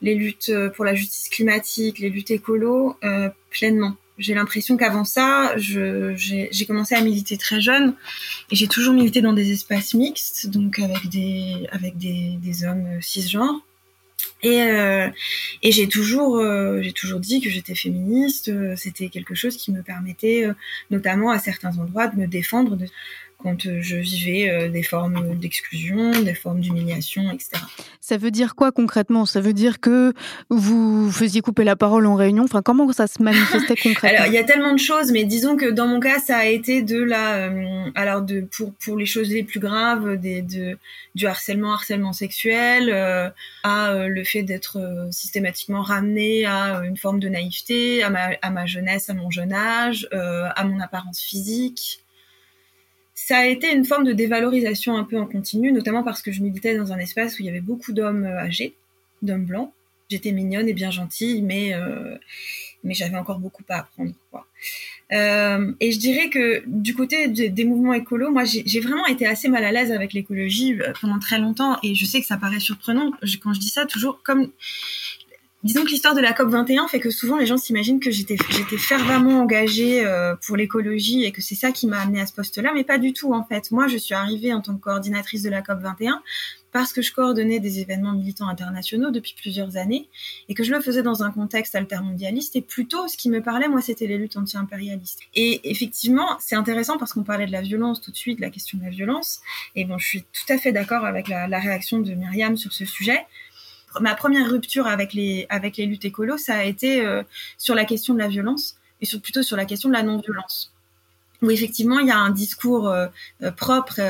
les 0.00 0.14
luttes 0.14 0.50
euh, 0.50 0.70
pour 0.70 0.84
la 0.84 0.94
justice 0.94 1.28
climatique, 1.28 1.98
les 1.98 2.10
luttes 2.10 2.30
écolo, 2.30 2.96
euh, 3.04 3.28
pleinement. 3.50 3.96
J'ai 4.18 4.34
l'impression 4.34 4.76
qu'avant 4.76 5.04
ça, 5.04 5.52
j'ai 5.56 6.66
commencé 6.66 6.96
à 6.96 7.00
militer 7.00 7.36
très 7.36 7.60
jeune 7.60 7.94
et 8.50 8.56
j'ai 8.56 8.66
toujours 8.66 8.92
milité 8.92 9.20
dans 9.20 9.32
des 9.32 9.52
espaces 9.52 9.94
mixtes, 9.94 10.48
donc 10.48 10.80
avec 10.80 11.08
des, 11.08 11.68
avec 11.70 11.96
des, 11.98 12.36
des 12.42 12.64
hommes 12.64 13.00
cisgenres. 13.00 13.64
Et, 14.42 14.60
euh, 14.62 15.08
et 15.62 15.70
j'ai 15.70 15.86
toujours, 15.86 16.38
euh, 16.38 16.82
j'ai 16.82 16.92
toujours 16.92 17.20
dit 17.20 17.40
que 17.40 17.48
j'étais 17.48 17.76
féministe. 17.76 18.50
C'était 18.76 19.08
quelque 19.08 19.36
chose 19.36 19.56
qui 19.56 19.70
me 19.70 19.82
permettait, 19.82 20.48
notamment 20.90 21.30
à 21.30 21.38
certains 21.38 21.78
endroits, 21.78 22.08
de 22.08 22.16
me 22.16 22.26
défendre. 22.26 22.74
De, 22.74 22.86
quand 23.38 23.66
euh, 23.66 23.78
je 23.80 23.96
vivais 23.96 24.50
euh, 24.50 24.68
des 24.68 24.82
formes 24.82 25.38
d'exclusion, 25.38 26.10
des 26.22 26.34
formes 26.34 26.60
d'humiliation, 26.60 27.30
etc. 27.30 27.50
Ça 28.00 28.16
veut 28.16 28.32
dire 28.32 28.56
quoi 28.56 28.72
concrètement? 28.72 29.26
Ça 29.26 29.40
veut 29.40 29.52
dire 29.52 29.78
que 29.78 30.12
vous 30.50 31.10
faisiez 31.12 31.40
couper 31.40 31.62
la 31.62 31.76
parole 31.76 32.06
en 32.06 32.16
réunion? 32.16 32.44
Enfin, 32.44 32.62
comment 32.62 32.92
ça 32.92 33.06
se 33.06 33.22
manifestait 33.22 33.76
concrètement? 33.76 34.18
Alors, 34.18 34.26
il 34.26 34.34
y 34.34 34.38
a 34.38 34.44
tellement 34.44 34.72
de 34.72 34.78
choses, 34.78 35.12
mais 35.12 35.24
disons 35.24 35.56
que 35.56 35.70
dans 35.70 35.86
mon 35.86 36.00
cas, 36.00 36.18
ça 36.18 36.38
a 36.38 36.46
été 36.46 36.82
de 36.82 37.00
la, 37.00 37.48
euh, 37.48 37.90
alors 37.94 38.22
de 38.22 38.40
pour 38.40 38.72
pour 38.74 38.96
les 38.96 39.06
choses 39.06 39.28
les 39.28 39.44
plus 39.44 39.60
graves, 39.60 40.16
des 40.16 40.42
de 40.42 40.76
du 41.14 41.26
harcèlement, 41.26 41.72
harcèlement 41.72 42.12
sexuel, 42.12 42.92
à 43.62 44.06
le 44.08 44.24
fait 44.24 44.42
d'être 44.42 44.78
systématiquement 45.10 45.82
ramené 45.82 46.44
à 46.44 46.82
une 46.84 46.96
forme 46.96 47.20
de 47.20 47.28
naïveté, 47.28 48.02
à 48.02 48.10
ma 48.10 48.30
à 48.42 48.50
ma 48.50 48.66
jeunesse, 48.66 49.10
à 49.10 49.14
mon 49.14 49.30
jeune 49.30 49.52
âge, 49.52 50.08
à 50.12 50.64
mon 50.64 50.80
apparence 50.80 51.20
physique 51.20 52.02
ça 53.20 53.38
a 53.38 53.46
été 53.46 53.74
une 53.74 53.84
forme 53.84 54.04
de 54.04 54.12
dévalorisation 54.12 54.96
un 54.96 55.02
peu 55.02 55.18
en 55.18 55.26
continu, 55.26 55.72
notamment 55.72 56.04
parce 56.04 56.22
que 56.22 56.30
je 56.30 56.40
militais 56.40 56.76
dans 56.76 56.92
un 56.92 56.98
espace 56.98 57.36
où 57.36 57.42
il 57.42 57.46
y 57.46 57.48
avait 57.48 57.60
beaucoup 57.60 57.92
d'hommes 57.92 58.24
euh, 58.24 58.38
âgés, 58.38 58.76
d'hommes 59.22 59.44
blancs. 59.44 59.72
J'étais 60.08 60.30
mignonne 60.30 60.68
et 60.68 60.72
bien 60.72 60.92
gentille, 60.92 61.42
mais 61.42 61.74
euh, 61.74 62.16
mais 62.84 62.94
j'avais 62.94 63.16
encore 63.16 63.40
beaucoup 63.40 63.64
à 63.70 63.80
apprendre. 63.80 64.12
Quoi. 64.30 64.46
Euh, 65.10 65.72
et 65.80 65.90
je 65.90 65.98
dirais 65.98 66.30
que 66.30 66.62
du 66.68 66.94
côté 66.94 67.26
des, 67.26 67.64
mouvements 67.64 67.92
écolos, 67.92 68.30
moi 68.30 68.44
j'ai 68.44 68.80
vraiment 68.80 69.06
été 69.06 69.26
assez 69.26 69.48
mal 69.48 69.64
à 69.64 69.72
l'aise 69.72 69.90
avec 69.90 70.12
l'écologie 70.12 70.78
pendant 71.00 71.18
très 71.18 71.40
longtemps, 71.40 71.76
et 71.82 71.96
je 71.96 72.06
sais 72.06 72.20
que 72.20 72.26
ça 72.26 72.36
paraît 72.36 72.60
surprenant 72.60 73.10
quand 73.42 73.52
je 73.52 73.58
dis 73.58 73.68
ça 73.68 73.84
toujours 73.84 74.22
comme 74.22 74.52
Disons 75.64 75.84
que 75.84 75.90
l'histoire 75.90 76.14
de 76.14 76.20
la 76.20 76.32
COP 76.32 76.50
21 76.50 76.86
fait 76.86 77.00
que 77.00 77.10
souvent 77.10 77.36
les 77.36 77.44
gens 77.44 77.56
s'imaginent 77.56 77.98
que 77.98 78.12
j'étais 78.12 78.36
j'étais 78.50 78.78
fervemment 78.78 79.40
engagée 79.40 80.06
euh, 80.06 80.36
pour 80.46 80.56
l'écologie 80.56 81.24
et 81.24 81.32
que 81.32 81.42
c'est 81.42 81.56
ça 81.56 81.72
qui 81.72 81.88
m'a 81.88 81.98
amenée 81.98 82.20
à 82.20 82.26
ce 82.28 82.32
poste-là, 82.32 82.70
mais 82.72 82.84
pas 82.84 82.98
du 82.98 83.12
tout 83.12 83.34
en 83.34 83.42
fait. 83.42 83.72
Moi, 83.72 83.88
je 83.88 83.96
suis 83.96 84.14
arrivée 84.14 84.52
en 84.52 84.60
tant 84.60 84.76
que 84.76 84.80
coordinatrice 84.80 85.42
de 85.42 85.50
la 85.50 85.60
COP 85.60 85.80
21 85.80 86.22
parce 86.70 86.92
que 86.92 87.02
je 87.02 87.12
coordonnais 87.12 87.58
des 87.58 87.80
événements 87.80 88.12
militants 88.12 88.46
internationaux 88.46 89.10
depuis 89.10 89.34
plusieurs 89.36 89.76
années 89.76 90.08
et 90.48 90.54
que 90.54 90.62
je 90.62 90.72
le 90.72 90.80
faisais 90.80 91.02
dans 91.02 91.24
un 91.24 91.32
contexte 91.32 91.74
altermondialiste 91.74 92.54
et 92.54 92.62
plutôt 92.62 93.08
ce 93.08 93.16
qui 93.16 93.28
me 93.28 93.42
parlait 93.42 93.68
moi 93.68 93.80
c'était 93.80 94.06
les 94.06 94.16
luttes 94.16 94.36
anti-impérialistes. 94.36 95.22
Et 95.34 95.68
effectivement, 95.68 96.36
c'est 96.38 96.54
intéressant 96.54 96.98
parce 96.98 97.12
qu'on 97.12 97.24
parlait 97.24 97.46
de 97.46 97.52
la 97.52 97.62
violence 97.62 98.00
tout 98.00 98.12
de 98.12 98.16
suite, 98.16 98.38
la 98.38 98.50
question 98.50 98.78
de 98.78 98.84
la 98.84 98.90
violence 98.90 99.40
et 99.74 99.84
bon, 99.84 99.98
je 99.98 100.06
suis 100.06 100.22
tout 100.22 100.52
à 100.52 100.58
fait 100.58 100.70
d'accord 100.70 101.04
avec 101.04 101.26
la, 101.26 101.48
la 101.48 101.58
réaction 101.58 101.98
de 101.98 102.14
Myriam 102.14 102.56
sur 102.56 102.72
ce 102.72 102.84
sujet 102.84 103.26
ma 104.00 104.14
première 104.14 104.48
rupture 104.50 104.86
avec 104.86 105.12
les 105.12 105.46
avec 105.48 105.76
les 105.76 105.86
luttes 105.86 106.04
écolo, 106.04 106.36
ça 106.36 106.56
a 106.56 106.64
été 106.64 107.04
euh, 107.04 107.22
sur 107.56 107.74
la 107.74 107.84
question 107.84 108.14
de 108.14 108.18
la 108.18 108.28
violence 108.28 108.76
et 109.00 109.06
sur, 109.06 109.20
plutôt 109.20 109.42
sur 109.42 109.56
la 109.56 109.64
question 109.64 109.88
de 109.88 109.94
la 109.94 110.02
non-violence 110.02 110.72
où 111.42 111.50
effectivement 111.50 111.98
il 112.00 112.08
y 112.08 112.10
a 112.10 112.18
un 112.18 112.30
discours 112.30 112.88
euh, 112.88 113.06
euh, 113.42 113.50
propre 113.50 114.00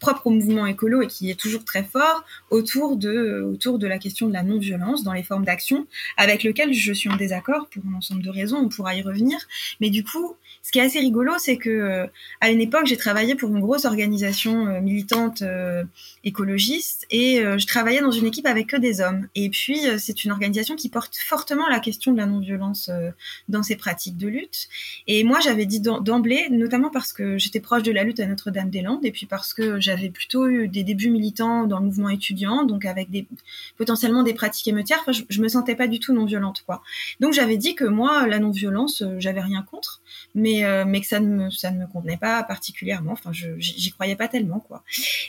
propre 0.00 0.26
au 0.26 0.30
mouvement 0.30 0.66
écolo 0.66 1.02
et 1.02 1.06
qui 1.06 1.30
est 1.30 1.38
toujours 1.38 1.64
très 1.64 1.84
fort 1.84 2.24
autour 2.50 2.96
de 2.96 3.42
autour 3.42 3.78
de 3.78 3.86
la 3.86 3.98
question 3.98 4.28
de 4.28 4.32
la 4.32 4.42
non-violence 4.42 5.04
dans 5.04 5.12
les 5.12 5.22
formes 5.22 5.44
d'action 5.44 5.86
avec 6.16 6.42
lequel 6.42 6.72
je 6.72 6.92
suis 6.92 7.08
en 7.08 7.16
désaccord 7.16 7.68
pour 7.68 7.82
un 7.90 7.96
ensemble 7.96 8.22
de 8.22 8.30
raisons 8.30 8.58
on 8.58 8.68
pourra 8.68 8.94
y 8.94 9.02
revenir 9.02 9.38
mais 9.80 9.90
du 9.90 10.02
coup 10.04 10.36
ce 10.62 10.70
qui 10.70 10.78
est 10.78 10.82
assez 10.82 11.00
rigolo, 11.00 11.32
c'est 11.38 11.56
que 11.56 11.70
euh, 11.70 12.06
à 12.40 12.50
une 12.50 12.60
époque, 12.60 12.86
j'ai 12.86 12.96
travaillé 12.96 13.34
pour 13.34 13.50
une 13.50 13.60
grosse 13.60 13.84
organisation 13.84 14.68
euh, 14.68 14.80
militante 14.80 15.42
euh, 15.42 15.82
écologiste 16.22 17.04
et 17.10 17.42
je 17.42 17.66
travaillais 17.66 18.00
dans 18.00 18.12
une 18.12 18.26
équipe 18.26 18.46
avec 18.46 18.68
que 18.68 18.76
des 18.76 19.00
hommes. 19.00 19.26
Et 19.34 19.50
puis, 19.50 19.80
c'est 19.98 20.24
une 20.24 20.30
organisation 20.30 20.76
qui 20.76 20.88
porte 20.88 21.16
fortement 21.16 21.68
la 21.68 21.80
question 21.80 22.12
de 22.12 22.18
la 22.18 22.26
non-violence 22.26 22.90
dans 23.48 23.62
ses 23.62 23.76
pratiques 23.76 24.16
de 24.16 24.28
lutte. 24.28 24.68
Et 25.08 25.24
moi, 25.24 25.40
j'avais 25.40 25.66
dit 25.66 25.80
d'emblée, 25.80 26.46
notamment 26.72 26.90
parce 26.90 27.12
que 27.12 27.36
j'étais 27.36 27.60
proche 27.60 27.82
de 27.82 27.92
la 27.92 28.02
lutte 28.02 28.18
à 28.20 28.26
Notre-Dame-des-Landes 28.26 29.04
et 29.04 29.12
puis 29.12 29.26
parce 29.26 29.52
que 29.52 29.78
j'avais 29.78 30.08
plutôt 30.08 30.48
eu 30.48 30.68
des 30.68 30.84
débuts 30.84 31.10
militants 31.10 31.66
dans 31.66 31.78
le 31.78 31.84
mouvement 31.84 32.08
étudiant, 32.08 32.64
donc 32.64 32.86
avec 32.86 33.10
des 33.10 33.26
potentiellement 33.76 34.22
des 34.22 34.32
pratiques 34.32 34.68
émeutières. 34.68 35.04
Je, 35.12 35.22
je 35.28 35.42
me 35.42 35.48
sentais 35.48 35.74
pas 35.74 35.86
du 35.86 36.00
tout 36.00 36.14
non 36.14 36.24
violente, 36.24 36.62
quoi. 36.64 36.82
Donc 37.20 37.34
j'avais 37.34 37.58
dit 37.58 37.74
que 37.74 37.84
moi, 37.84 38.26
la 38.26 38.38
non-violence, 38.38 39.04
j'avais 39.18 39.42
rien 39.42 39.62
contre, 39.62 40.00
mais 40.34 40.64
euh, 40.64 40.84
mais 40.86 41.02
que 41.02 41.06
ça 41.06 41.20
ne 41.20 41.26
me 41.26 41.50
ça 41.50 41.70
ne 41.70 41.78
me 41.78 41.86
convenait 41.86 42.16
pas 42.16 42.42
particulièrement. 42.42 43.12
Enfin, 43.12 43.32
j'y 43.32 43.90
croyais 43.90 44.16
pas 44.16 44.28
tellement 44.28 44.60
quoi. 44.60 44.82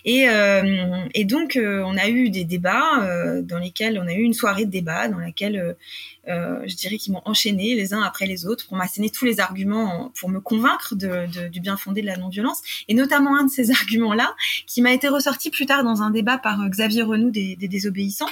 Et 0.06 0.29
euh, 0.29 1.06
et 1.13 1.25
donc 1.25 1.58
euh, 1.58 1.84
on 1.86 1.97
a 1.97 2.08
eu 2.08 2.29
des 2.29 2.45
débats 2.45 3.41
dans 3.41 3.60
lesquels 3.60 3.99
on 3.99 4.08
a 4.08 4.13
eu 4.13 4.21
une 4.21 4.34
soirée 4.34 4.65
de 4.65 4.71
débat 4.71 5.10
dans 5.10 5.19
laquelle 5.19 5.75
je 6.25 6.75
dirais 6.75 6.97
qu'ils 6.97 7.12
m'ont 7.12 7.21
enchaîné 7.25 7.75
les 7.75 7.93
uns 7.93 8.01
après 8.01 8.25
les 8.25 8.45
autres 8.45 8.65
pour 8.67 8.77
m'asséner 8.77 9.10
tous 9.10 9.25
les 9.25 9.41
arguments 9.41 10.12
pour 10.19 10.29
me 10.29 10.39
convaincre 10.39 10.95
de, 10.95 11.27
du 11.49 11.59
bien 11.59 11.77
fondé 11.77 12.01
de 12.01 12.07
la 12.07 12.17
non-violence 12.17 12.61
et 12.87 12.93
notamment 12.93 13.37
un 13.37 13.45
de 13.45 13.51
ces 13.51 13.71
arguments 13.79 14.13
là 14.13 14.35
qui 14.67 14.81
m'a 14.81 14.93
été 14.93 15.07
ressorti 15.07 15.49
plus 15.49 15.65
tard 15.65 15.83
dans 15.83 16.01
un 16.01 16.11
débat 16.11 16.37
par 16.37 16.59
Xavier 16.69 17.03
Renou 17.03 17.31
des, 17.31 17.55
des 17.55 17.67
désobéissants 17.67 18.29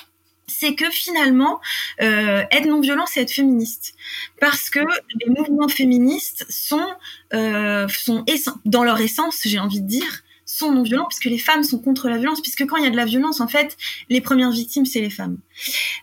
c'est 0.47 0.75
que 0.75 0.89
finalement, 0.89 1.61
euh, 2.01 2.43
être 2.51 2.65
non-violent, 2.65 3.05
c'est 3.07 3.21
être 3.21 3.31
féministe. 3.31 3.93
Parce 4.39 4.69
que 4.69 4.79
les 4.79 5.29
mouvements 5.29 5.67
féministes 5.67 6.45
sont, 6.49 6.87
euh, 7.33 7.87
sont 7.87 8.25
dans 8.65 8.83
leur 8.83 8.99
essence, 8.99 9.41
j'ai 9.45 9.59
envie 9.59 9.81
de 9.81 9.87
dire, 9.87 10.23
sont 10.61 10.71
non-violents, 10.71 11.07
puisque 11.07 11.25
les 11.25 11.37
femmes 11.37 11.63
sont 11.63 11.79
contre 11.79 12.09
la 12.09 12.17
violence, 12.17 12.41
puisque 12.41 12.65
quand 12.65 12.77
il 12.77 12.83
y 12.83 12.87
a 12.87 12.89
de 12.89 12.95
la 12.95 13.05
violence, 13.05 13.39
en 13.41 13.47
fait, 13.47 13.77
les 14.09 14.21
premières 14.21 14.51
victimes, 14.51 14.85
c'est 14.85 15.01
les 15.01 15.09
femmes. 15.09 15.37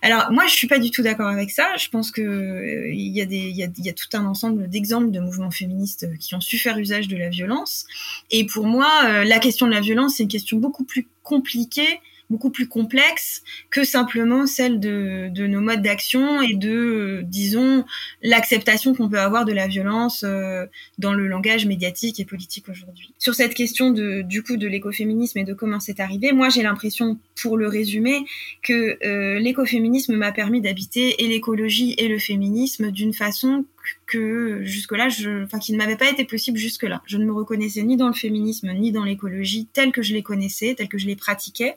Alors, 0.02 0.30
moi, 0.32 0.46
je 0.46 0.52
suis 0.52 0.66
pas 0.66 0.78
du 0.78 0.90
tout 0.90 1.02
d'accord 1.02 1.28
avec 1.28 1.50
ça. 1.50 1.76
Je 1.76 1.88
pense 1.88 2.10
que 2.10 2.22
euh, 2.22 2.92
y, 2.92 3.20
a 3.20 3.26
des, 3.26 3.36
il 3.36 3.56
y, 3.56 3.62
a, 3.62 3.68
y 3.76 3.88
a 3.88 3.92
tout 3.92 4.08
un 4.14 4.24
ensemble 4.26 4.68
d'exemples 4.68 5.10
de 5.10 5.20
mouvements 5.20 5.50
féministes 5.50 6.06
qui 6.18 6.34
ont 6.34 6.40
su 6.40 6.58
faire 6.58 6.78
usage 6.78 7.08
de 7.08 7.16
la 7.16 7.28
violence. 7.28 7.86
Et 8.30 8.46
pour 8.46 8.66
moi, 8.66 8.90
euh, 9.06 9.24
la 9.24 9.38
question 9.38 9.66
de 9.66 9.72
la 9.72 9.80
violence, 9.80 10.14
c'est 10.16 10.24
une 10.24 10.28
question 10.28 10.58
beaucoup 10.58 10.84
plus 10.84 11.08
compliquée 11.22 12.00
beaucoup 12.30 12.50
plus 12.50 12.68
complexe 12.68 13.42
que 13.70 13.84
simplement 13.84 14.46
celle 14.46 14.80
de, 14.80 15.28
de 15.30 15.46
nos 15.46 15.60
modes 15.60 15.82
d'action 15.82 16.42
et 16.42 16.54
de, 16.54 16.70
euh, 16.70 17.22
disons, 17.24 17.84
l'acceptation 18.22 18.94
qu'on 18.94 19.08
peut 19.08 19.20
avoir 19.20 19.44
de 19.44 19.52
la 19.52 19.66
violence 19.66 20.24
euh, 20.24 20.66
dans 20.98 21.14
le 21.14 21.26
langage 21.26 21.66
médiatique 21.66 22.20
et 22.20 22.24
politique 22.24 22.68
aujourd'hui. 22.68 23.12
Sur 23.18 23.34
cette 23.34 23.54
question 23.54 23.90
de, 23.90 24.22
du 24.22 24.42
coup 24.42 24.56
de 24.56 24.66
l'écoféminisme 24.66 25.38
et 25.38 25.44
de 25.44 25.54
comment 25.54 25.80
c'est 25.80 26.00
arrivé, 26.00 26.32
moi 26.32 26.48
j'ai 26.48 26.62
l'impression, 26.62 27.18
pour 27.40 27.56
le 27.56 27.68
résumer, 27.68 28.24
que 28.62 28.98
euh, 29.06 29.38
l'écoféminisme 29.38 30.16
m'a 30.16 30.32
permis 30.32 30.60
d'habiter 30.60 31.22
et 31.22 31.28
l'écologie 31.28 31.94
et 31.98 32.08
le 32.08 32.18
féminisme 32.18 32.90
d'une 32.90 33.14
façon 33.14 33.64
que 34.06 34.62
jusque-là, 34.64 35.08
enfin, 35.44 35.58
qui 35.58 35.72
ne 35.72 35.78
m'avait 35.78 35.96
pas 35.96 36.10
été 36.10 36.24
possible 36.24 36.58
jusque-là. 36.58 37.02
Je 37.06 37.18
ne 37.18 37.24
me 37.24 37.32
reconnaissais 37.32 37.82
ni 37.82 37.96
dans 37.96 38.08
le 38.08 38.14
féminisme 38.14 38.72
ni 38.72 38.92
dans 38.92 39.04
l'écologie 39.04 39.68
tel 39.72 39.92
que 39.92 40.02
je 40.02 40.14
les 40.14 40.22
connaissais, 40.22 40.74
tel 40.76 40.88
que 40.88 40.98
je 40.98 41.06
les 41.06 41.16
pratiquais. 41.16 41.76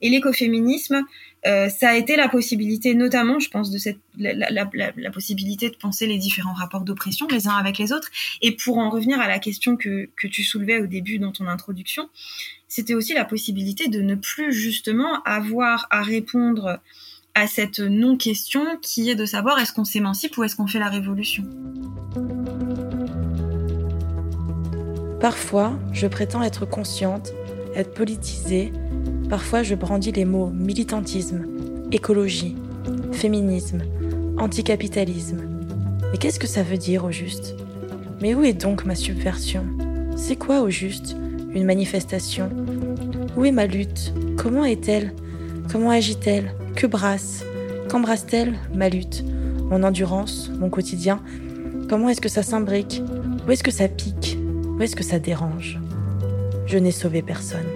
Et 0.00 0.10
l'écoféminisme, 0.10 1.04
euh, 1.46 1.68
ça 1.68 1.90
a 1.90 1.94
été 1.94 2.16
la 2.16 2.28
possibilité, 2.28 2.94
notamment, 2.94 3.38
je 3.38 3.48
pense, 3.48 3.70
de 3.70 3.78
cette 3.78 3.98
la 4.16 5.10
possibilité 5.12 5.70
de 5.70 5.76
penser 5.76 6.06
les 6.06 6.18
différents 6.18 6.54
rapports 6.54 6.82
d'oppression 6.82 7.26
les 7.28 7.46
uns 7.46 7.56
avec 7.56 7.78
les 7.78 7.92
autres. 7.92 8.10
Et 8.42 8.52
pour 8.52 8.78
en 8.78 8.90
revenir 8.90 9.20
à 9.20 9.28
la 9.28 9.38
question 9.38 9.76
que, 9.76 10.08
que 10.16 10.26
tu 10.26 10.42
soulevais 10.42 10.80
au 10.80 10.86
début 10.86 11.18
dans 11.18 11.32
ton 11.32 11.46
introduction, 11.46 12.08
c'était 12.68 12.94
aussi 12.94 13.14
la 13.14 13.24
possibilité 13.24 13.88
de 13.88 14.00
ne 14.00 14.14
plus 14.14 14.52
justement 14.52 15.22
avoir 15.24 15.86
à 15.90 16.02
répondre 16.02 16.80
à 17.34 17.46
cette 17.46 17.80
non-question 17.80 18.60
qui 18.82 19.08
est 19.10 19.14
de 19.14 19.24
savoir 19.24 19.58
est-ce 19.58 19.72
qu'on 19.72 19.84
s'émancipe 19.84 20.36
ou 20.36 20.44
est-ce 20.44 20.56
qu'on 20.56 20.66
fait 20.66 20.78
la 20.78 20.88
révolution. 20.88 21.44
Parfois, 25.20 25.72
je 25.92 26.06
prétends 26.06 26.42
être 26.42 26.66
consciente, 26.66 27.32
être 27.74 27.94
politisée, 27.94 28.72
parfois 29.30 29.62
je 29.62 29.74
brandis 29.74 30.12
les 30.12 30.24
mots 30.24 30.50
militantisme, 30.50 31.46
écologie, 31.90 32.56
féminisme, 33.12 33.82
anticapitalisme. 34.38 35.42
Mais 36.10 36.18
qu'est-ce 36.18 36.40
que 36.40 36.46
ça 36.46 36.62
veut 36.62 36.76
dire 36.76 37.04
au 37.04 37.10
juste? 37.10 37.54
Mais 38.20 38.34
où 38.34 38.42
est 38.42 38.52
donc 38.52 38.84
ma 38.84 38.94
subversion? 38.94 39.64
C'est 40.16 40.36
quoi 40.36 40.60
au 40.60 40.68
juste 40.68 41.16
une 41.54 41.64
manifestation? 41.64 42.50
Où 43.36 43.44
est 43.44 43.52
ma 43.52 43.66
lutte? 43.66 44.12
Comment 44.36 44.64
est-elle? 44.64 45.14
Comment 45.70 45.90
agit-elle? 45.90 46.54
Que 46.74 46.86
brasse 46.86 47.44
Qu'embrasse-t-elle 47.88 48.54
ma 48.74 48.88
lutte 48.88 49.24
Mon 49.70 49.82
endurance 49.82 50.50
Mon 50.58 50.70
quotidien? 50.70 51.20
Comment 51.88 52.08
est-ce 52.08 52.20
que 52.20 52.28
ça 52.28 52.42
s'imbrique? 52.42 53.02
Où 53.46 53.50
est-ce 53.50 53.62
que 53.62 53.70
ça 53.70 53.88
pique? 53.88 54.38
Où 54.78 54.82
est-ce 54.82 54.96
que 54.96 55.04
ça 55.04 55.18
dérange? 55.18 55.78
Je 56.66 56.78
n'ai 56.78 56.90
sauvé 56.90 57.22
personne. 57.22 57.66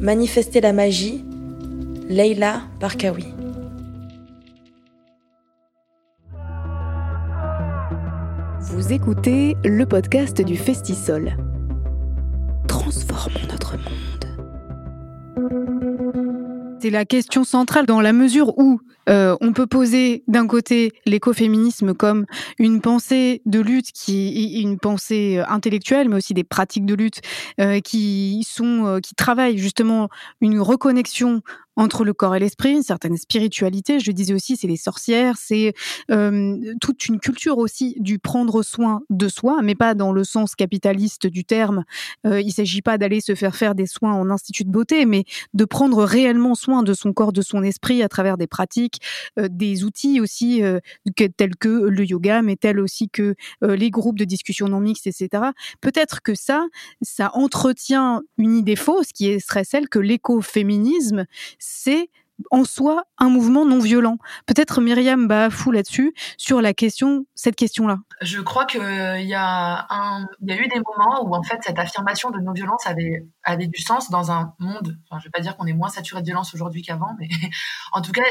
Manifester 0.00 0.60
la 0.60 0.72
magie, 0.72 1.24
Leila 2.08 2.62
Barkawi. 2.80 3.26
Vous 8.60 8.92
écoutez 8.92 9.56
le 9.64 9.86
podcast 9.86 10.42
du 10.42 10.56
Festisol. 10.56 11.36
C'est 16.80 16.90
la 16.90 17.04
question 17.04 17.42
centrale 17.42 17.86
dans 17.86 18.00
la 18.00 18.12
mesure 18.12 18.56
où 18.56 18.80
euh, 19.08 19.36
on 19.40 19.52
peut 19.52 19.66
poser 19.66 20.22
d'un 20.28 20.46
côté 20.46 20.92
l'écoféminisme 21.06 21.92
comme 21.92 22.24
une 22.58 22.80
pensée 22.80 23.42
de 23.46 23.58
lutte 23.58 23.90
qui 23.92 24.56
est 24.56 24.60
une 24.60 24.78
pensée 24.78 25.42
intellectuelle, 25.48 26.08
mais 26.08 26.16
aussi 26.16 26.34
des 26.34 26.44
pratiques 26.44 26.86
de 26.86 26.94
lutte 26.94 27.20
euh, 27.60 27.80
qui 27.80 28.46
sont 28.48 28.86
euh, 28.86 29.00
qui 29.00 29.14
travaillent 29.14 29.58
justement 29.58 30.08
une 30.40 30.60
reconnexion 30.60 31.42
entre 31.78 32.04
le 32.04 32.12
corps 32.12 32.34
et 32.34 32.40
l'esprit, 32.40 32.72
une 32.72 32.82
certaine 32.82 33.16
spiritualité. 33.16 34.00
Je 34.00 34.10
disais 34.10 34.34
aussi, 34.34 34.56
c'est 34.56 34.66
les 34.66 34.76
sorcières, 34.76 35.36
c'est 35.38 35.74
euh, 36.10 36.74
toute 36.80 37.06
une 37.06 37.20
culture 37.20 37.58
aussi 37.58 37.94
du 38.00 38.18
prendre 38.18 38.62
soin 38.62 39.02
de 39.10 39.28
soi, 39.28 39.60
mais 39.62 39.76
pas 39.76 39.94
dans 39.94 40.12
le 40.12 40.24
sens 40.24 40.56
capitaliste 40.56 41.28
du 41.28 41.44
terme. 41.44 41.84
Euh, 42.26 42.40
il 42.40 42.52
s'agit 42.52 42.82
pas 42.82 42.98
d'aller 42.98 43.20
se 43.20 43.36
faire 43.36 43.54
faire 43.54 43.76
des 43.76 43.86
soins 43.86 44.12
en 44.12 44.28
institut 44.28 44.64
de 44.64 44.70
beauté, 44.70 45.06
mais 45.06 45.24
de 45.54 45.64
prendre 45.64 46.02
réellement 46.02 46.56
soin 46.56 46.82
de 46.82 46.92
son 46.94 47.12
corps, 47.12 47.32
de 47.32 47.42
son 47.42 47.62
esprit 47.62 48.02
à 48.02 48.08
travers 48.08 48.36
des 48.36 48.48
pratiques, 48.48 49.00
euh, 49.38 49.48
des 49.48 49.84
outils 49.84 50.20
aussi 50.20 50.62
euh, 50.62 50.80
tels 51.36 51.56
que 51.56 51.68
le 51.68 52.04
yoga, 52.04 52.42
mais 52.42 52.56
tels 52.56 52.80
aussi 52.80 53.08
que 53.08 53.36
euh, 53.62 53.76
les 53.76 53.90
groupes 53.90 54.18
de 54.18 54.24
discussion 54.24 54.68
non 54.68 54.80
mixtes, 54.80 55.06
etc. 55.06 55.44
Peut-être 55.80 56.22
que 56.22 56.34
ça, 56.34 56.66
ça 57.02 57.30
entretient 57.34 58.22
une 58.36 58.56
idée 58.56 58.76
fausse 58.76 59.12
qui 59.12 59.38
serait 59.40 59.64
celle 59.64 59.88
que 59.88 59.98
l'écoféminisme 59.98 61.26
c'est 61.68 62.10
en 62.50 62.64
soi 62.64 63.04
un 63.18 63.28
mouvement 63.28 63.64
non 63.64 63.78
violent 63.80 64.18
Peut-être 64.46 64.80
Myriam 64.80 65.26
Bafou 65.26 65.70
là-dessus, 65.72 66.14
sur 66.36 66.62
la 66.62 66.72
question, 66.72 67.26
cette 67.34 67.56
question-là. 67.56 67.98
Je 68.22 68.40
crois 68.40 68.64
qu'il 68.64 68.80
y, 68.80 68.84
a 68.84 69.18
il 69.20 69.28
y 69.28 69.34
a 69.34 70.56
eu 70.56 70.68
des 70.68 70.80
moments 70.80 71.24
où 71.24 71.34
en 71.34 71.42
fait 71.42 71.58
cette 71.62 71.78
affirmation 71.78 72.30
de 72.30 72.38
non-violence 72.38 72.86
avait, 72.86 73.66
du 73.66 73.80
sens 73.80 74.10
dans 74.10 74.30
un 74.30 74.54
monde, 74.58 74.98
je 75.18 75.24
vais 75.24 75.30
pas 75.30 75.40
dire 75.40 75.56
qu'on 75.56 75.66
est 75.66 75.72
moins 75.72 75.88
saturé 75.88 76.20
de 76.20 76.26
violence 76.26 76.54
aujourd'hui 76.54 76.82
qu'avant, 76.82 77.14
mais 77.18 77.28
en 77.92 78.02
tout 78.02 78.12
cas, 78.12 78.22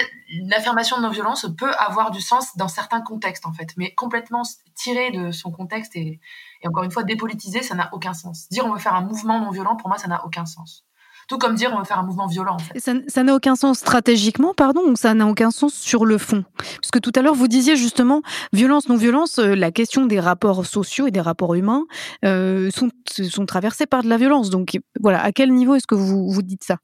l'affirmation 0.46 0.98
de 0.98 1.04
non-violence 1.04 1.48
peut 1.58 1.74
avoir 1.78 2.12
du 2.12 2.22
sens 2.22 2.56
dans 2.58 2.68
certains 2.68 3.02
contextes 3.02 3.46
en 3.46 3.54
fait, 3.54 3.74
mais 3.78 3.94
complètement 3.94 4.44
tiré 4.76 5.12
de 5.12 5.32
son 5.32 5.52
contexte 5.52 5.96
et, 5.96 6.20
encore 6.66 6.84
une 6.84 6.92
fois 6.92 7.04
dépolitisé, 7.04 7.62
ça 7.62 7.76
n'a 7.76 7.90
aucun 7.94 8.14
sens. 8.14 8.50
Dire 8.50 8.66
on 8.66 8.74
veut 8.74 8.80
faire 8.80 8.96
un 8.96 9.02
mouvement 9.02 9.40
non 9.40 9.52
violent, 9.52 9.76
pour 9.76 9.90
moi, 9.90 9.98
ça 9.98 10.08
n'a 10.08 10.26
aucun 10.26 10.46
sens. 10.46 10.87
Tout 11.28 11.38
comme 11.38 11.56
dire 11.56 11.72
on 11.74 11.80
veut 11.80 11.86
faire 11.86 12.00
un 12.00 12.04
mouvement 12.04 12.28
violent. 12.28 12.56
En 12.56 12.60
fait. 12.60 12.80
Ça 12.80 13.24
n'a 13.24 13.36
aucun 13.36 13.56
sens 13.56 13.80
stratégiquement, 13.80 14.54
pardon, 14.54 14.82
ou 14.88 14.96
ça 14.96 15.14
n'a 15.14 15.28
aucun 15.28 15.52
sens 15.52 15.74
sur 15.74 16.06
le 16.06 16.18
fond? 16.18 16.46
Parce 16.58 16.92
que 16.92 17.00
tout 17.00 17.12
à 17.16 17.22
l'heure, 17.22 17.36
vous 17.36 17.48
disiez 17.48 17.76
justement, 17.76 18.22
violence, 18.54 18.88
non-violence, 18.90 19.40
euh, 19.40 19.56
la 19.56 19.72
question 19.72 20.06
des 20.06 20.20
rapports 20.20 20.66
sociaux 20.66 21.08
et 21.08 21.12
des 21.12 21.22
rapports 21.22 21.56
humains 21.56 21.86
euh, 22.26 22.70
sont, 22.72 22.90
sont 23.30 23.46
traversés 23.46 23.86
par 23.86 24.04
de 24.04 24.10
la 24.10 24.18
violence. 24.18 24.50
Donc 24.50 24.80
voilà, 25.02 25.22
à 25.22 25.32
quel 25.32 25.54
niveau 25.54 25.76
est-ce 25.76 25.88
que 25.88 25.96
vous, 25.96 26.30
vous 26.32 26.42
dites 26.42 26.64
ça? 26.64 26.78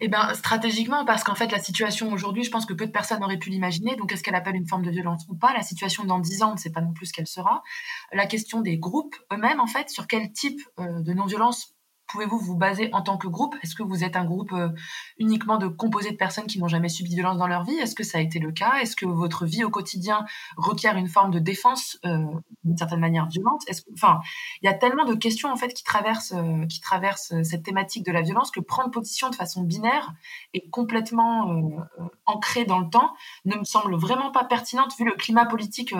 Eh 0.00 0.08
bien, 0.08 0.32
stratégiquement, 0.34 1.04
parce 1.04 1.22
qu'en 1.22 1.34
fait, 1.34 1.52
la 1.52 1.58
situation 1.58 2.10
aujourd'hui, 2.10 2.44
je 2.44 2.50
pense 2.50 2.64
que 2.64 2.72
peu 2.72 2.86
de 2.86 2.92
personnes 2.92 3.22
auraient 3.22 3.38
pu 3.38 3.50
l'imaginer. 3.50 3.94
Donc, 3.96 4.10
est-ce 4.12 4.22
qu'elle 4.22 4.34
appelle 4.34 4.56
une 4.56 4.66
forme 4.66 4.82
de 4.82 4.90
violence 4.90 5.26
ou 5.28 5.36
pas? 5.36 5.52
La 5.52 5.62
situation 5.62 6.04
dans 6.04 6.18
dix 6.18 6.42
ans, 6.42 6.50
on 6.50 6.54
ne 6.54 6.58
sait 6.58 6.70
pas 6.70 6.80
non 6.80 6.92
plus 6.92 7.06
ce 7.06 7.12
qu'elle 7.12 7.26
sera. 7.26 7.62
La 8.12 8.26
question 8.26 8.62
des 8.62 8.78
groupes 8.78 9.14
eux-mêmes, 9.32 9.60
en 9.60 9.66
fait, 9.66 9.90
sur 9.90 10.06
quel 10.06 10.32
type 10.32 10.60
euh, 10.80 11.02
de 11.02 11.12
non-violence 11.12 11.75
pouvez-vous 12.08 12.38
vous 12.38 12.56
baser 12.56 12.90
en 12.92 13.02
tant 13.02 13.16
que 13.16 13.28
groupe? 13.28 13.54
Est-ce 13.62 13.74
que 13.74 13.82
vous 13.82 14.04
êtes 14.04 14.16
un 14.16 14.24
groupe 14.24 14.52
euh, 14.52 14.68
uniquement 15.18 15.58
de 15.58 15.66
composé 15.66 16.10
de 16.10 16.16
personnes 16.16 16.46
qui 16.46 16.58
n'ont 16.58 16.68
jamais 16.68 16.88
subi 16.88 17.10
de 17.10 17.14
violence 17.14 17.38
dans 17.38 17.46
leur 17.46 17.64
vie? 17.64 17.76
Est-ce 17.76 17.94
que 17.94 18.04
ça 18.04 18.18
a 18.18 18.20
été 18.20 18.38
le 18.38 18.52
cas? 18.52 18.78
Est-ce 18.80 18.96
que 18.96 19.06
votre 19.06 19.46
vie 19.46 19.64
au 19.64 19.70
quotidien 19.70 20.24
requiert 20.56 20.96
une 20.96 21.08
forme 21.08 21.30
de 21.30 21.38
défense 21.38 21.98
euh, 22.04 22.24
d'une 22.64 22.76
certaine 22.76 23.00
manière 23.00 23.26
violente? 23.26 23.62
Enfin, 23.94 24.20
il 24.62 24.66
y 24.66 24.68
a 24.68 24.74
tellement 24.74 25.04
de 25.04 25.14
questions 25.14 25.50
en 25.50 25.56
fait 25.56 25.72
qui 25.74 25.84
traversent, 25.84 26.32
euh, 26.34 27.42
cette 27.42 27.62
thématique 27.62 28.04
de 28.04 28.12
la 28.12 28.22
violence 28.22 28.50
que 28.50 28.60
prendre 28.60 28.90
position 28.90 29.30
de 29.30 29.34
façon 29.34 29.62
binaire 29.62 30.12
et 30.54 30.68
complètement 30.70 31.86
ancrée 32.26 32.64
dans 32.64 32.78
le 32.78 32.88
temps 32.88 33.14
ne 33.44 33.56
me 33.56 33.64
semble 33.64 33.96
vraiment 33.96 34.30
pas 34.30 34.44
pertinente 34.44 34.92
vu 34.98 35.04
le 35.04 35.12
climat 35.12 35.46
politique 35.46 35.94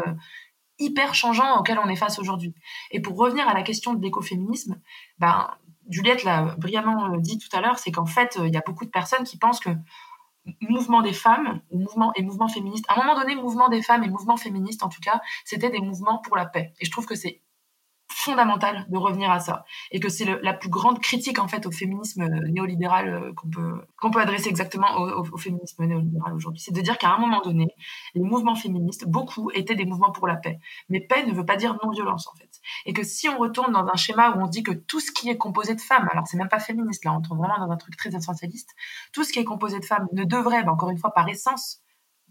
hyper 0.79 1.15
changeant 1.15 1.59
auquel 1.59 1.79
on 1.79 1.89
est 1.89 1.97
face 1.97 2.19
aujourd'hui. 2.19 2.55
Et 2.91 3.01
pour 3.01 3.17
revenir 3.17 3.49
à 3.49 3.55
la 3.55 3.63
question 3.63 3.95
de 3.95 4.03
l'écoféminisme, 4.03 4.81
ben, 5.19 5.51
Juliette 5.89 6.25
l'a 6.25 6.57
brillamment 6.59 7.15
euh, 7.15 7.19
dit 7.19 7.39
tout 7.39 7.55
à 7.57 7.61
l'heure, 7.61 7.79
c'est 7.79 7.93
qu'en 7.93 8.07
fait, 8.07 8.37
euh, 8.39 8.47
il 8.47 8.55
y 8.55 8.57
a 8.57 8.63
beaucoup 8.65 8.85
de 8.85 8.91
personnes 8.91 9.25
qui 9.25 9.39
pensent 9.39 9.61
que 9.61 9.71
mouvement 10.61 11.03
des 11.03 11.13
femmes, 11.13 11.61
mouvement 11.73 12.13
et 12.15 12.23
mouvement 12.23 12.49
féministe, 12.49 12.85
à 12.89 12.95
un 12.95 13.05
moment 13.05 13.19
donné, 13.19 13.35
mouvement 13.35 13.69
des 13.69 13.83
femmes 13.83 14.05
et 14.05 14.09
mouvement 14.09 14.37
féministe, 14.37 14.83
en 14.83 14.89
tout 14.89 15.01
cas, 15.01 15.21
c'était 15.45 15.71
des 15.71 15.81
mouvements 15.81 16.19
pour 16.19 16.37
la 16.37 16.47
paix. 16.47 16.73
Et 16.81 16.85
je 16.85 16.91
trouve 16.91 17.07
que 17.07 17.15
c'est 17.15 17.43
fondamental 18.27 18.87
de 18.89 18.97
revenir 18.97 19.31
à 19.31 19.41
ça. 19.41 19.65
Et 19.91 20.01
que 20.01 20.09
c'est 20.09 20.27
la 20.43 20.53
plus 20.53 20.69
grande 20.69 21.01
critique 21.01 21.39
en 21.39 21.49
fait 21.49 21.65
au 21.67 21.71
féminisme 21.71 22.23
euh, 22.23 22.49
néolibéral 22.49 23.09
euh, 23.09 23.33
qu'on 23.33 23.49
peut 23.49 23.87
qu'on 23.97 24.11
peut 24.11 24.21
adresser 24.21 24.49
exactement 24.49 24.89
au, 24.97 25.39
féminisme 25.39 25.85
néolibéral 25.85 26.35
aujourd'hui. 26.35 26.61
C'est 26.61 26.75
de 26.75 26.81
dire 26.81 26.99
qu'à 26.99 27.11
un 27.15 27.19
moment 27.19 27.41
donné 27.41 27.69
les 28.15 28.23
mouvements 28.23 28.57
féministes 28.57 29.07
beaucoup 29.07 29.51
étaient 29.53 29.77
des 29.77 29.87
mouvements 29.87 30.13
pour 30.13 30.27
la 30.27 30.37
paix. 30.37 30.59
Mais 30.89 31.01
paix 31.01 31.25
ne 31.25 31.33
veut 31.33 31.47
pas 31.47 31.57
dire 31.57 31.77
non 31.83 31.91
violence 31.91 32.27
en 32.27 32.35
fait. 32.35 32.51
Et 32.85 32.93
que 32.93 33.05
si 33.05 33.29
on 33.29 33.39
retourne 33.39 33.73
dans 33.73 33.87
un 33.87 33.97
schéma 33.97 34.37
où 34.37 34.41
on 34.43 34.49
dit 34.49 34.63
que 34.63 34.73
tout 34.73 35.01
ce 35.01 35.13
qui 35.13 35.31
est 35.31 35.37
composé 35.37 35.75
de 35.75 35.81
femmes 35.81 36.09
alors 36.13 36.27
c'est 36.27 36.37
même 36.37 36.49
pas 36.49 36.59
féministe 36.59 37.05
là 37.05 37.13
on 37.13 37.23
tombe 37.23 37.39
vraiment 37.39 37.59
dans 37.65 37.71
un 37.71 37.77
truc 37.77 37.97
très 37.97 38.15
essentialiste 38.15 38.71
tout 39.13 39.25
ce 39.25 39.33
qui 39.33 39.39
est 39.39 39.45
composé 39.45 39.79
de 39.79 39.85
femmes 39.85 40.09
ne 40.13 40.25
devrait 40.25 40.65
ben, 40.65 40.73
encore 40.73 40.91
une 40.91 40.99
fois 40.99 41.13
par 41.13 41.29
essence 41.29 41.81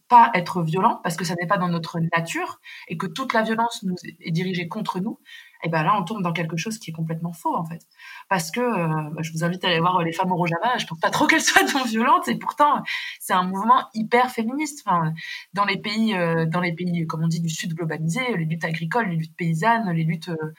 pas 0.07 0.31
être 0.33 0.61
violent 0.61 0.99
parce 1.03 1.15
que 1.15 1.25
ça 1.25 1.35
n'est 1.39 1.47
pas 1.47 1.57
dans 1.57 1.69
notre 1.69 1.99
nature 2.15 2.59
et 2.87 2.97
que 2.97 3.07
toute 3.07 3.33
la 3.33 3.41
violence 3.41 3.83
est 4.19 4.31
dirigée 4.31 4.67
contre 4.67 4.99
nous, 4.99 5.19
et 5.63 5.69
ben 5.69 5.83
là 5.83 5.95
on 5.97 6.03
tombe 6.03 6.21
dans 6.21 6.33
quelque 6.33 6.57
chose 6.57 6.77
qui 6.77 6.91
est 6.91 6.93
complètement 6.93 7.33
faux 7.33 7.55
en 7.55 7.65
fait. 7.65 7.81
Parce 8.29 8.51
que 8.51 8.59
euh, 8.59 9.09
bah, 9.11 9.21
je 9.21 9.31
vous 9.31 9.43
invite 9.43 9.63
à 9.63 9.67
aller 9.67 9.79
voir 9.79 10.01
les 10.01 10.11
femmes 10.11 10.31
au 10.31 10.35
Rojava, 10.35 10.77
je 10.77 10.85
pense 10.85 10.99
pas 10.99 11.09
trop 11.09 11.27
qu'elles 11.27 11.41
soient 11.41 11.63
non 11.63 11.83
violentes 11.85 12.27
et 12.27 12.35
pourtant 12.35 12.83
c'est 13.19 13.33
un 13.33 13.43
mouvement 13.43 13.87
hyper 13.93 14.31
féministe. 14.31 14.83
Enfin, 14.85 15.13
dans 15.53 15.65
les 15.65 15.77
pays, 15.77 16.15
euh, 16.15 16.45
dans 16.45 16.61
les 16.61 16.73
pays 16.73 17.05
comme 17.07 17.23
on 17.23 17.27
dit 17.27 17.41
du 17.41 17.49
sud 17.49 17.73
globalisé, 17.73 18.21
les 18.37 18.45
luttes 18.45 18.65
agricoles, 18.65 19.09
les 19.09 19.17
luttes 19.17 19.35
paysannes, 19.35 19.91
les 19.91 20.03
luttes 20.03 20.29
euh, 20.29 20.53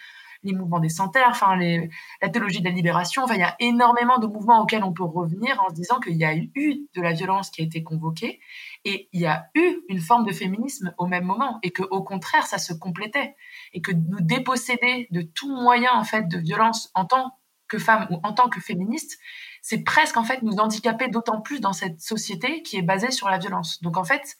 les 0.46 0.52
mouvements 0.52 0.80
des 0.80 0.88
terres, 1.12 1.28
enfin 1.30 1.56
la 1.56 2.28
théologie 2.28 2.60
de 2.60 2.64
la 2.64 2.70
libération. 2.70 3.24
Enfin, 3.24 3.34
il 3.34 3.40
y 3.40 3.44
a 3.44 3.56
énormément 3.58 4.18
de 4.18 4.26
mouvements 4.26 4.62
auxquels 4.62 4.84
on 4.84 4.92
peut 4.92 5.04
revenir 5.04 5.60
en 5.62 5.70
se 5.70 5.74
disant 5.74 6.00
qu'il 6.00 6.16
y 6.16 6.24
a 6.24 6.34
eu 6.36 6.86
de 6.94 7.02
la 7.02 7.12
violence 7.12 7.50
qui 7.50 7.62
a 7.62 7.64
été 7.64 7.82
convoquée 7.82 8.40
et 8.86 9.08
il 9.12 9.20
y 9.20 9.26
a 9.26 9.50
eu 9.56 9.80
une 9.88 9.98
forme 9.98 10.24
de 10.24 10.32
féminisme 10.32 10.94
au 10.96 11.06
même 11.06 11.24
moment 11.24 11.58
et 11.64 11.72
que 11.72 11.82
au 11.82 12.04
contraire 12.04 12.46
ça 12.46 12.58
se 12.58 12.72
complétait 12.72 13.34
et 13.72 13.82
que 13.82 13.90
nous 13.90 14.20
déposséder 14.20 15.08
de 15.10 15.22
tout 15.22 15.52
moyen 15.52 15.90
en 15.92 16.04
fait 16.04 16.28
de 16.28 16.38
violence 16.38 16.88
en 16.94 17.04
tant 17.04 17.36
que 17.66 17.78
femme 17.78 18.06
ou 18.10 18.20
en 18.22 18.32
tant 18.32 18.48
que 18.48 18.60
féministe, 18.60 19.18
c'est 19.60 19.82
presque 19.82 20.16
en 20.16 20.22
fait 20.22 20.42
nous 20.42 20.58
handicaper 20.58 21.08
d'autant 21.08 21.40
plus 21.40 21.60
dans 21.60 21.72
cette 21.72 22.00
société 22.00 22.62
qui 22.62 22.76
est 22.76 22.82
basée 22.82 23.10
sur 23.10 23.28
la 23.28 23.38
violence. 23.38 23.82
Donc 23.82 23.96
en 23.96 24.04
fait, 24.04 24.36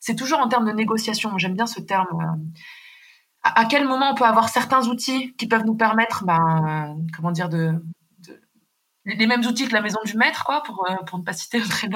c'est 0.00 0.16
toujours 0.16 0.38
en 0.38 0.48
termes 0.48 0.64
de 0.64 0.72
négociation. 0.72 1.36
J'aime 1.36 1.54
bien 1.54 1.66
ce 1.66 1.80
terme. 1.80 2.06
Euh, 2.18 2.60
à, 3.42 3.66
quel 3.66 3.86
moment 3.86 4.12
on 4.12 4.14
peut 4.14 4.24
avoir 4.24 4.48
certains 4.48 4.88
outils 4.88 5.34
qui 5.34 5.46
peuvent 5.48 5.66
nous 5.66 5.76
permettre, 5.76 6.24
ben, 6.24 6.96
comment 7.14 7.30
dire, 7.30 7.50
de, 7.50 7.74
les 9.04 9.26
mêmes 9.26 9.44
outils 9.44 9.68
que 9.68 9.74
la 9.74 9.82
maison 9.82 9.98
du 10.04 10.16
maître, 10.16 10.44
quoi, 10.44 10.62
pour, 10.62 10.88
euh, 10.88 10.94
pour 11.06 11.18
ne 11.18 11.24
pas 11.24 11.34
citer 11.34 11.58
le 11.58 11.68
trait 11.68 11.88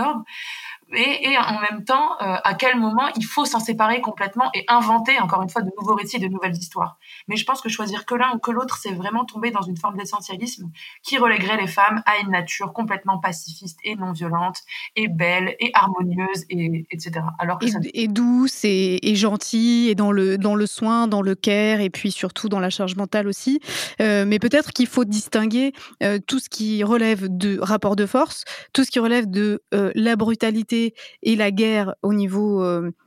et, 0.94 1.36
en 1.36 1.60
même 1.60 1.84
temps, 1.84 2.12
euh, 2.22 2.36
à 2.44 2.54
quel 2.54 2.78
moment 2.78 3.08
il 3.16 3.24
faut 3.24 3.44
s'en 3.44 3.58
séparer 3.58 4.00
complètement 4.00 4.50
et 4.54 4.64
inventer, 4.68 5.18
encore 5.18 5.42
une 5.42 5.48
fois, 5.48 5.62
de 5.62 5.70
nouveaux 5.78 5.94
récits, 5.94 6.20
de 6.20 6.28
nouvelles 6.28 6.56
histoires. 6.56 6.98
Mais 7.26 7.36
je 7.36 7.44
pense 7.44 7.60
que 7.60 7.68
choisir 7.68 8.06
que 8.06 8.14
l'un 8.14 8.34
ou 8.34 8.38
que 8.38 8.52
l'autre, 8.52 8.78
c'est 8.80 8.92
vraiment 8.92 9.24
tomber 9.24 9.50
dans 9.50 9.62
une 9.62 9.76
forme 9.76 9.96
d'essentialisme 9.96 10.70
qui 11.02 11.18
relèguerait 11.18 11.56
les 11.56 11.66
femmes 11.66 12.02
à 12.06 12.18
une 12.18 12.30
nature 12.30 12.72
complètement 12.72 13.18
pacifiste 13.18 13.80
et 13.82 13.96
non 13.96 14.12
violente, 14.12 14.58
et 14.94 15.08
belle, 15.08 15.56
et 15.58 15.70
harmonieuse, 15.74 16.44
et, 16.50 16.86
etc. 16.92 17.26
Alors 17.40 17.58
que 17.58 17.66
et, 17.92 18.06
douce, 18.06 18.60
et, 18.64 19.14
gentille, 19.16 19.88
et 19.88 19.96
dans 19.96 20.12
le, 20.12 20.38
dans 20.38 20.54
le 20.54 20.66
soin, 20.66 21.08
dans 21.08 21.22
le 21.22 21.34
care, 21.34 21.80
et 21.80 21.90
puis 21.90 22.12
surtout 22.12 22.48
dans 22.48 22.60
la 22.60 22.70
charge 22.70 22.94
mentale 22.94 23.26
aussi. 23.26 23.60
Euh, 24.00 24.24
mais 24.24 24.38
peut-être 24.38 24.72
qu'il 24.72 24.86
faut 24.86 25.04
distinguer 25.04 25.72
euh, 26.04 26.20
tout 26.24 26.38
ce 26.38 26.48
qui 26.48 26.84
relève 26.84 27.26
de 27.28 27.58
rapport 27.60 27.96
de 27.96 28.06
force, 28.06 28.44
tout 28.72 28.84
ce 28.84 28.90
qui 28.90 29.00
relève 29.00 29.28
de 29.28 29.62
la 29.72 30.16
brutalité 30.16 30.75
et 31.22 31.36
la 31.36 31.50
guerre 31.50 31.94
au 32.02 32.12
niveau 32.12 32.62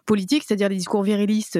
euh, 0.09 0.19
politique, 0.19 0.43
c'est-à-dire 0.45 0.69
les 0.69 0.77
discours 0.77 1.03
virilistes 1.03 1.59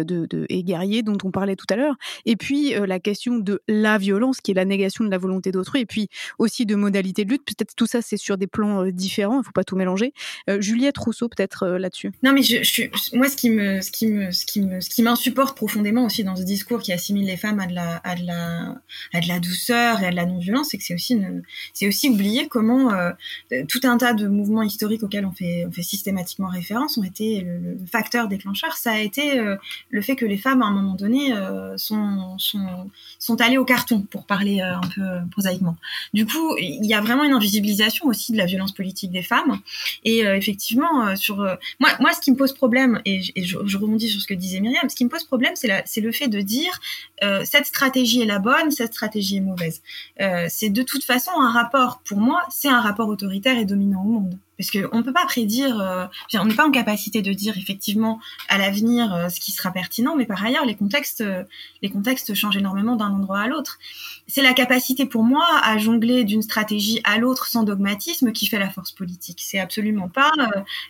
et 0.50 0.64
guerriers 0.64 1.04
dont 1.04 1.18
on 1.24 1.30
parlait 1.30 1.56
tout 1.56 1.68
à 1.70 1.76
l'heure, 1.76 1.96
et 2.26 2.36
puis 2.36 2.74
euh, 2.74 2.88
la 2.88 3.00
question 3.00 3.38
de 3.38 3.62
la 3.68 4.00
violence, 4.00 4.42
qui 4.42 4.52
est 4.52 4.54
la 4.56 4.66
négation 4.66 5.06
de 5.06 5.12
la 5.12 5.20
volonté 5.20 5.52
d'autrui, 5.52 5.82
et 5.82 5.86
puis 5.86 6.10
aussi 6.40 6.66
de 6.66 6.76
modalités 6.76 7.26
de 7.26 7.30
lutte. 7.30 7.46
Peut-être 7.46 7.76
tout 7.76 7.86
ça, 7.86 8.02
c'est 8.02 8.18
sur 8.18 8.38
des 8.38 8.48
plans 8.48 8.84
euh, 8.84 8.92
différents, 8.92 9.36
il 9.36 9.40
ne 9.40 9.44
faut 9.44 9.52
pas 9.52 9.64
tout 9.64 9.76
mélanger. 9.76 10.14
Euh, 10.50 10.60
Juliette 10.62 10.98
Rousseau, 10.98 11.30
peut-être 11.30 11.68
là-dessus. 11.68 12.12
Non, 12.24 12.34
mais 12.34 12.42
moi, 13.14 13.30
ce 13.30 13.36
qui 14.90 15.02
m'insupporte 15.04 15.56
profondément 15.56 16.06
aussi 16.06 16.24
dans 16.24 16.36
ce 16.36 16.44
discours 16.44 16.82
qui 16.82 16.92
assimile 16.92 17.28
les 17.28 17.38
femmes 17.38 17.60
à 17.60 17.68
de 17.68 17.76
la, 19.28 19.40
douceur 19.40 20.02
et 20.02 20.08
à 20.08 20.12
de 20.12 20.16
la 20.16 20.26
non-violence, 20.26 20.70
c'est 20.72 20.78
que 20.80 20.84
c'est 20.84 21.88
aussi, 21.88 22.10
oublier 22.10 22.48
comment 22.48 22.92
tout 23.68 23.82
un 23.84 23.98
tas 23.98 24.14
de 24.14 24.28
mouvements 24.28 24.64
historiques 24.64 25.04
auxquels 25.04 25.26
on 25.26 25.32
fait, 25.32 25.68
systématiquement 25.82 26.48
référence 26.48 26.98
ont 26.98 27.04
été 27.04 27.42
le 27.42 27.78
facteur 27.86 28.28
des 28.28 28.39
ça 28.76 28.92
a 28.92 29.00
été 29.00 29.40
euh, 29.40 29.56
le 29.90 30.02
fait 30.02 30.16
que 30.16 30.26
les 30.26 30.38
femmes, 30.38 30.62
à 30.62 30.66
un 30.66 30.72
moment 30.72 30.96
donné, 30.96 31.34
euh, 31.34 31.78
sont, 31.78 32.38
sont, 32.38 33.42
allées 33.42 33.58
au 33.58 33.66
carton, 33.66 34.02
pour 34.02 34.26
parler 34.26 34.62
euh, 34.62 34.76
un 34.76 34.88
peu 34.96 35.30
prosaïquement. 35.32 35.76
Du 36.14 36.26
coup, 36.26 36.56
il 36.58 36.86
y 36.86 36.94
a 36.94 37.02
vraiment 37.02 37.24
une 37.24 37.34
invisibilisation 37.34 38.08
aussi 38.08 38.32
de 38.32 38.38
la 38.38 38.46
violence 38.46 38.72
politique 38.72 39.12
des 39.12 39.22
femmes. 39.22 39.60
Et 40.04 40.20
effectivement, 40.20 41.16
sur 41.16 41.38
moi, 41.80 41.90
moi, 42.00 42.14
ce 42.14 42.22
qui 42.22 42.32
me 42.32 42.36
pose 42.36 42.54
problème, 42.54 43.02
et, 43.06 43.22
je, 43.22 43.58
je, 43.66 43.78
rebondis 43.78 44.10
sur 44.10 44.22
ce 44.22 44.28
que 44.28 44.34
disait 44.34 44.60
Myriam, 44.60 44.90
ce 44.90 44.96
qui 44.96 45.06
me 45.06 45.10
pose 45.10 45.24
problème, 45.24 45.54
c'est 45.56 46.02
le 46.02 46.12
fait 46.12 46.28
de 46.28 46.42
dire 46.42 46.80
cette 47.46 47.66
stratégie 47.66 48.22
est 48.22 48.26
la 48.26 48.40
bonne, 48.40 48.72
cette 48.72 48.94
stratégie 48.94 49.38
est 49.38 49.42
mauvaise. 49.42 49.82
c'est 50.50 50.70
de 50.70 50.84
toute 50.84 51.04
façon 51.04 51.32
un 51.40 51.52
rapport, 51.52 52.02
pour 52.06 52.20
moi, 52.20 52.42
c'est 52.50 52.70
un 52.70 52.82
rapport 52.82 53.08
autoritaire 53.08 53.58
et 53.58 53.66
dominant 53.66 54.02
au 54.02 54.08
monde 54.08 54.38
parce 54.60 54.72
qu'on 54.72 54.98
ne 54.98 55.04
peut 55.04 55.14
pas 55.14 55.26
prédire, 55.26 55.80
euh, 55.80 56.06
on 56.34 56.44
n'est 56.44 56.54
pas 56.54 56.68
en 56.68 56.72
capacité 56.72 57.22
de 57.22 57.32
dire 57.32 57.58
effectivement 57.58 58.20
à 58.50 58.58
l'avenir 58.58 59.14
euh, 59.14 59.30
ce 59.30 59.40
qui 59.40 59.54
sera 59.54 59.72
pertinent, 59.72 60.18
mais 60.18 60.26
par 60.26 60.44
ailleurs 60.44 60.66
les 60.66 60.76
contextes, 60.76 61.22
euh, 61.22 61.46
les 61.82 61.90
contextes 61.90 62.34
changent 62.34 62.58
énormément 62.58 62.98
d'un 62.98 63.10
endroit 63.10 63.40
à 63.40 63.48
l'autre. 63.48 63.80
C'est 64.28 64.42
la 64.42 64.54
capacité 64.54 65.06
pour 65.06 65.24
moi 65.24 65.46
à 65.64 65.78
jongler 65.78 66.26
d'une 66.26 66.42
stratégie 66.42 67.00
à 67.06 67.20
l'autre 67.20 67.48
sans 67.48 67.64
dogmatisme 67.64 68.34
qui 68.34 68.48
fait 68.48 68.60
la 68.60 68.70
force 68.70 68.92
politique. 68.92 69.40
C'est 69.42 69.60
absolument 69.60 70.10
pas 70.10 70.32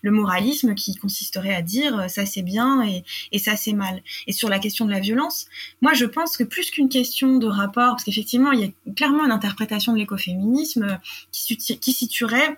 le 0.02 0.12
moralisme 0.12 0.74
qui 0.74 0.96
consisterait 0.96 1.54
à 1.54 1.62
dire 1.62 2.10
ça 2.10 2.26
c'est 2.26 2.42
bien 2.42 2.82
et, 2.82 3.04
et 3.32 3.38
ça 3.38 3.56
c'est 3.56 3.74
mal. 3.74 4.02
Et 4.26 4.34
sur 4.34 4.50
la 4.50 4.58
question 4.58 4.86
de 4.86 4.92
la 4.92 5.00
violence, 5.00 5.46
moi 5.82 5.94
je 5.94 6.06
pense 6.06 6.38
que 6.38 6.44
plus 6.44 6.72
qu'une 6.72 6.90
question 6.90 7.38
de 7.38 7.48
rapport, 7.48 7.92
parce 7.92 8.04
qu'effectivement 8.04 8.52
il 8.52 8.60
y 8.62 8.64
a 8.66 8.94
clairement 8.94 9.26
une 9.26 9.32
interprétation 9.32 9.94
de 9.94 10.00
l'écoféminisme 10.00 11.00
qui, 11.32 11.56
qui 11.56 11.94
situerait 11.94 12.58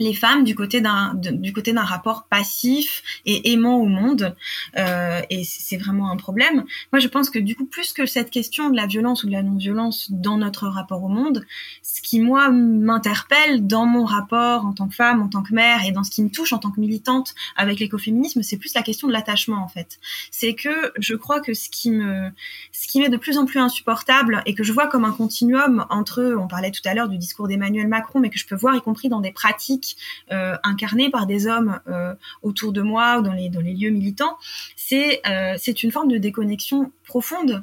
les 0.00 0.14
femmes 0.14 0.44
du 0.44 0.54
côté 0.54 0.80
d'un 0.80 1.14
du 1.14 1.52
côté 1.52 1.72
d'un 1.72 1.84
rapport 1.84 2.24
passif 2.28 3.02
et 3.26 3.52
aimant 3.52 3.76
au 3.76 3.86
monde. 3.86 4.34
Euh, 4.76 5.20
et 5.30 5.44
c'est 5.44 5.76
vraiment 5.76 6.10
un 6.10 6.16
problème. 6.16 6.64
Moi 6.92 7.00
je 7.00 7.08
pense 7.08 7.30
que 7.30 7.38
du 7.38 7.54
coup 7.54 7.66
plus 7.66 7.92
que 7.92 8.06
cette 8.06 8.30
question 8.30 8.70
de 8.70 8.76
la 8.76 8.86
violence 8.86 9.24
ou 9.24 9.28
de 9.28 9.32
la 9.32 9.42
non 9.42 9.56
violence 9.56 10.10
dans 10.10 10.36
notre 10.36 10.66
rapport 10.66 11.02
au 11.04 11.08
monde 11.08 11.44
ce 11.82 12.02
qui 12.02 12.20
moi 12.20 12.50
m'interpelle 12.50 13.66
dans 13.66 13.86
mon 13.86 14.04
rapport 14.04 14.66
en 14.66 14.72
tant 14.72 14.88
que 14.88 14.94
femme 14.94 15.22
en 15.22 15.28
tant 15.28 15.42
que 15.42 15.54
mère 15.54 15.84
et 15.84 15.92
dans 15.92 16.02
ce 16.02 16.10
qui 16.10 16.22
me 16.22 16.30
touche 16.30 16.52
en 16.52 16.58
tant 16.58 16.70
que 16.70 16.80
militante 16.80 17.34
avec 17.56 17.78
l'écoféminisme 17.78 18.42
c'est 18.42 18.56
plus 18.56 18.74
la 18.74 18.82
question 18.82 19.06
de 19.06 19.12
l'attachement 19.12 19.62
en 19.62 19.68
fait. 19.68 19.98
C'est 20.30 20.54
que 20.54 20.92
je 20.98 21.14
crois 21.14 21.40
que 21.40 21.54
ce 21.54 21.70
qui 21.70 21.90
me 21.90 22.30
ce 22.72 22.88
qui 22.88 23.00
m'est 23.00 23.08
de 23.08 23.16
plus 23.16 23.38
en 23.38 23.46
plus 23.46 23.60
insupportable 23.60 24.42
et 24.46 24.54
que 24.54 24.64
je 24.64 24.72
vois 24.72 24.88
comme 24.88 25.04
un 25.04 25.12
continuum 25.12 25.86
entre 25.90 26.36
on 26.38 26.48
parlait 26.48 26.72
tout 26.72 26.82
à 26.84 26.94
l'heure 26.94 27.08
du 27.08 27.18
discours 27.18 27.46
d'Emmanuel 27.46 27.86
Macron 27.86 28.18
mais 28.18 28.30
que 28.30 28.38
je 28.38 28.46
peux 28.46 28.56
voir 28.56 28.74
y 28.74 28.80
compris 28.80 29.08
dans 29.08 29.20
des 29.20 29.32
pratiques 29.32 29.83
euh, 30.32 30.56
incarnée 30.62 31.10
par 31.10 31.26
des 31.26 31.46
hommes 31.46 31.80
euh, 31.88 32.14
autour 32.42 32.72
de 32.72 32.82
moi 32.82 33.18
ou 33.18 33.22
dans 33.22 33.32
les, 33.32 33.48
lieux 33.48 33.90
militants, 33.90 34.36
c'est 34.76 35.20
euh, 35.26 35.56
c'est 35.58 35.82
une 35.82 35.92
forme 35.92 36.10
de 36.10 36.18
déconnexion 36.18 36.92
profonde 37.06 37.62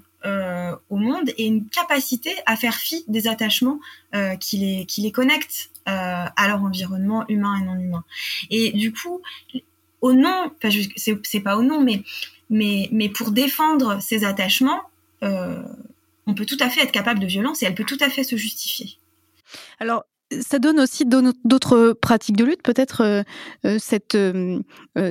au 0.90 0.98
monde 0.98 1.32
et 1.40 1.46
une 1.46 1.68
capacité 1.68 2.32
à 2.46 2.56
faire 2.56 2.76
fi 2.76 3.04
des 3.08 3.28
attachements 3.28 3.80
qui, 4.40 4.86
les, 5.00 5.12
connectent 5.12 5.72
à 5.86 6.48
leur 6.48 6.62
environnement 6.62 7.26
humain 7.28 7.58
et 7.60 7.66
non 7.66 7.74
humain. 7.74 8.04
Et 8.52 8.72
du 8.72 8.94
coup, 8.94 9.24
au 10.00 10.14
nom, 10.14 10.52
c'est 10.96 11.40
pas 11.40 11.58
au 11.58 11.64
nom, 11.64 11.82
mais, 11.82 12.04
mais, 12.52 12.88
mais 12.92 13.10
pour 13.10 13.32
défendre 13.32 14.00
ces 14.00 14.24
attachements, 14.24 14.84
on 15.24 16.34
peut 16.36 16.46
tout 16.46 16.58
à 16.60 16.70
fait 16.70 16.84
être 16.84 16.92
capable 16.92 17.20
de 17.20 17.26
violence 17.26 17.64
et 17.64 17.66
elle 17.66 17.74
peut 17.74 17.84
tout 17.84 17.98
à 18.00 18.10
fait 18.12 18.24
se 18.24 18.36
justifier. 18.36 18.98
Alors, 19.80 20.06
ça 20.40 20.60
donne 20.60 20.80
aussi 20.80 21.06
d'autres 21.06 21.94
pratiques 21.94 22.38
de 22.38 22.46
lutte, 22.46 22.64
peut-être 22.64 23.02
euh, 23.02 23.24
euh, 23.66 23.78
cette, 23.80 24.16
euh, 24.16 24.62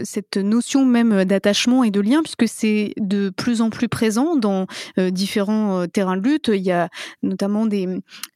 cette 0.05 0.37
notion 0.37 0.85
même 0.85 1.25
d'attachement 1.25 1.85
et 1.85 1.91
de 1.91 2.01
lien, 2.01 2.23
puisque 2.23 2.49
c'est 2.49 2.95
de 2.97 3.31
plus 3.31 3.61
en 3.61 3.71
plus 3.71 3.89
présent 3.89 4.37
dans 4.37 4.67
différents 4.97 5.87
terrains 5.87 6.17
de 6.17 6.23
lutte. 6.23 6.49
Il 6.49 6.63
y 6.63 6.73
a 6.73 6.89
notamment 7.23 7.67
des, 7.67 7.87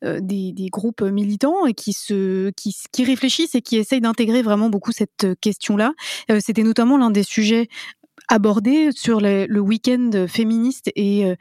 des, 0.03 0.69
groupes 0.71 1.03
militants 1.03 1.65
qui, 1.77 1.93
se, 1.93 2.51
qui, 2.51 2.75
qui 2.93 3.05
réfléchissent 3.05 3.55
et 3.55 3.63
qui 3.63 3.77
essayent 3.77 4.01
d'intégrer 4.01 4.43
vraiment 4.43 4.71
beaucoup 4.71 4.93
cette 4.93 5.27
question-là. 5.41 5.93
C'était 6.41 6.63
notamment 6.63 6.97
l'un 6.99 7.11
des 7.11 7.23
sujets 7.23 7.69
abordé 8.29 8.91
sur 8.93 9.21
le 9.21 9.61
week-end 9.61 10.27
féministe 10.29 10.91
et, 10.97 11.27
euh, 11.27 11.35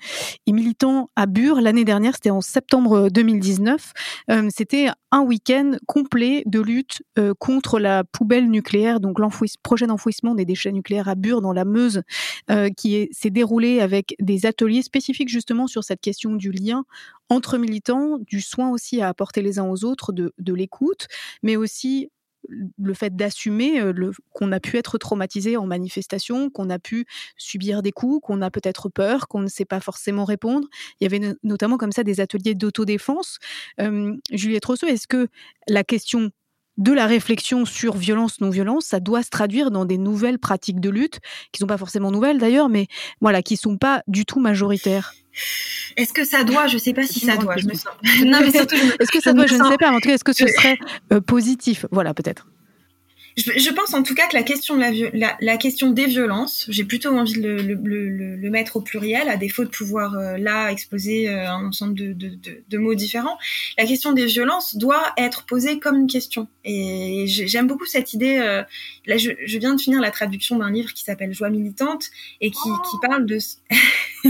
et, 0.46 0.52
militant 0.52 1.10
à 1.16 1.26
Bure 1.26 1.62
l'année 1.62 1.86
dernière, 1.86 2.16
c'était 2.16 2.30
en 2.30 2.42
septembre 2.42 3.10
2019. 3.10 3.94
Euh, 4.30 4.50
c'était 4.54 4.90
un 5.12 5.22
week-end 5.22 5.74
complet 5.88 6.44
de 6.46 6.60
lutte 6.60 7.04
euh, 7.18 7.34
contre 7.38 7.80
la 7.80 8.04
poubelle 8.04 8.50
nucléaire, 8.50 9.00
donc 9.00 9.20
l'enfouissement 9.20 9.62
projet 9.64 9.88
d'enfouissement 9.88 10.36
des 10.36 10.46
déchets 10.46 10.72
nucléaires 10.72 11.08
à 11.08 11.16
Bure 11.16 11.42
dans 11.42 11.54
la 11.54 11.66
Meuse, 11.66 12.02
qui 12.76 13.10
s'est 13.12 13.30
déroulé 13.30 13.80
avec 13.80 14.16
des 14.20 14.46
ateliers 14.46 14.82
spécifiques 14.82 15.30
justement 15.30 15.68
sur 15.68 15.84
cette 15.84 16.02
question 16.02 16.34
du 16.34 16.52
lien 16.52 16.84
entre 17.30 17.58
militants, 17.58 18.18
du 18.20 18.42
soin 18.42 18.70
aussi 18.70 19.02
à 19.02 19.08
apporter 19.08 19.42
les 19.42 19.60
uns 19.60 19.66
aux 19.66 19.86
autres, 19.86 20.12
de 20.12 20.54
l'écoute, 20.54 21.08
mais 21.42 21.56
aussi 21.56 22.10
le 22.50 22.94
fait 22.94 23.16
d'assumer 23.16 23.82
qu'on 24.32 24.52
a 24.52 24.60
pu 24.60 24.78
être 24.78 24.98
traumatisé 24.98 25.58
en 25.58 25.66
manifestation, 25.66 26.50
qu'on 26.50 26.70
a 26.70 26.80
pu 26.80 27.06
subir 27.38 27.82
des 27.82 27.92
coups, 27.92 28.26
qu'on 28.26 28.42
a 28.42 28.52
peut-être 28.52 28.90
peur, 28.90 29.28
qu'on 29.28 29.42
ne 29.42 29.48
sait 29.48 29.66
pas 29.66 29.80
forcément 29.80 30.26
répondre. 30.26 30.68
Il 31.00 31.04
y 31.04 31.08
avait 31.08 31.36
notamment 31.44 31.78
comme 31.78 31.92
ça 31.92 32.04
des 32.04 32.20
ateliers 32.20 32.56
d'autodéfense. 32.56 33.40
Juliette 34.32 34.66
Rousseau, 34.66 34.88
est-ce 34.88 35.08
que 35.08 35.28
la 35.68 35.84
question 35.84 36.32
de 36.78 36.92
la 36.92 37.06
réflexion 37.06 37.66
sur 37.66 37.96
violence, 37.96 38.42
non-violence, 38.42 38.86
ça 38.86 39.00
doit 39.00 39.24
se 39.24 39.30
traduire 39.30 39.72
dans 39.72 39.86
des 39.86 39.98
nouvelles 39.98 40.40
pratiques 40.40 40.80
de 40.80 40.90
lutte, 40.90 41.20
qui 41.52 41.60
sont 41.60 41.68
pas 41.68 41.78
forcément 41.78 42.12
nouvelles 42.12 42.40
d'ailleurs, 42.40 42.70
mais 42.70 42.88
voilà, 43.22 43.42
qui 43.42 43.58
sont 43.58 43.78
pas 43.78 44.04
du 44.08 44.26
tout 44.26 44.40
majoritaires 44.40 45.14
est-ce 45.98 46.14
que 46.14 46.26
ça 46.26 46.44
doit? 46.44 46.68
Je 46.68 46.78
sais 46.78 46.94
pas 46.94 47.06
si 47.06 47.20
ça 47.20 47.38
doit. 47.38 47.58
Je 47.58 47.66
me 47.66 47.74
sens... 47.74 47.88
non, 48.26 48.40
mais 48.42 48.52
surtout, 48.52 48.76
est-ce 49.00 49.12
que 49.12 49.20
ça 49.22 49.34
doit 49.34 49.48
Je 49.48 49.56
ne 49.56 49.64
sais 49.64 49.78
pas. 49.78 49.92
En 49.92 50.00
tout 50.00 50.08
cas, 50.08 50.16
est-ce 50.16 50.24
que 50.24 50.34
ce 50.34 50.48
serait 50.48 50.78
euh, 51.12 51.22
positif? 51.22 51.86
Voilà, 51.92 52.14
peut-être. 52.14 52.48
Je, 53.36 53.72
pense 53.72 53.96
en 53.96 54.04
tout 54.04 54.14
cas 54.14 54.28
que 54.28 54.36
la 54.36 54.44
question, 54.44 54.76
de 54.76 55.18
la, 55.18 55.36
la, 55.40 55.58
question 55.58 55.90
des 55.90 56.06
violences, 56.06 56.66
j'ai 56.70 56.84
plutôt 56.84 57.10
envie 57.10 57.34
de 57.34 57.42
le, 57.42 57.58
le, 57.74 58.36
le, 58.36 58.50
mettre 58.52 58.76
au 58.76 58.82
pluriel, 58.82 59.28
à 59.28 59.38
défaut 59.38 59.64
de 59.64 59.70
pouvoir 59.70 60.14
euh, 60.16 60.38
là 60.38 60.70
exposer 60.72 61.30
euh, 61.30 61.50
un 61.50 61.66
ensemble 61.66 61.96
de, 61.96 62.14
de, 62.14 62.30
de, 62.30 62.64
de, 62.68 62.78
mots 62.78 62.94
différents. 62.94 63.40
La 63.78 63.86
question 63.86 64.12
des 64.12 64.28
violences 64.28 64.76
doit 64.76 65.02
être 65.18 65.46
posée 65.46 65.80
comme 65.80 65.96
une 65.96 66.08
question. 66.08 66.48
Et 66.64 67.26
j'aime 67.28 67.66
beaucoup 67.66 67.86
cette 67.86 68.14
idée. 68.14 68.38
Euh, 68.38 68.62
là, 69.08 69.18
je, 69.18 69.32
je, 69.46 69.58
viens 69.58 69.74
de 69.74 69.82
finir 69.82 70.00
la 70.00 70.12
traduction 70.12 70.60
d'un 70.60 70.70
livre 70.72 70.94
qui 70.94 71.04
s'appelle 71.04 71.34
Joie 71.34 71.50
militante 71.50 72.12
et 72.40 72.52
qui, 72.52 72.58
oh 72.68 72.78
qui 72.90 72.98
parle 73.02 73.26
de. 73.26 73.38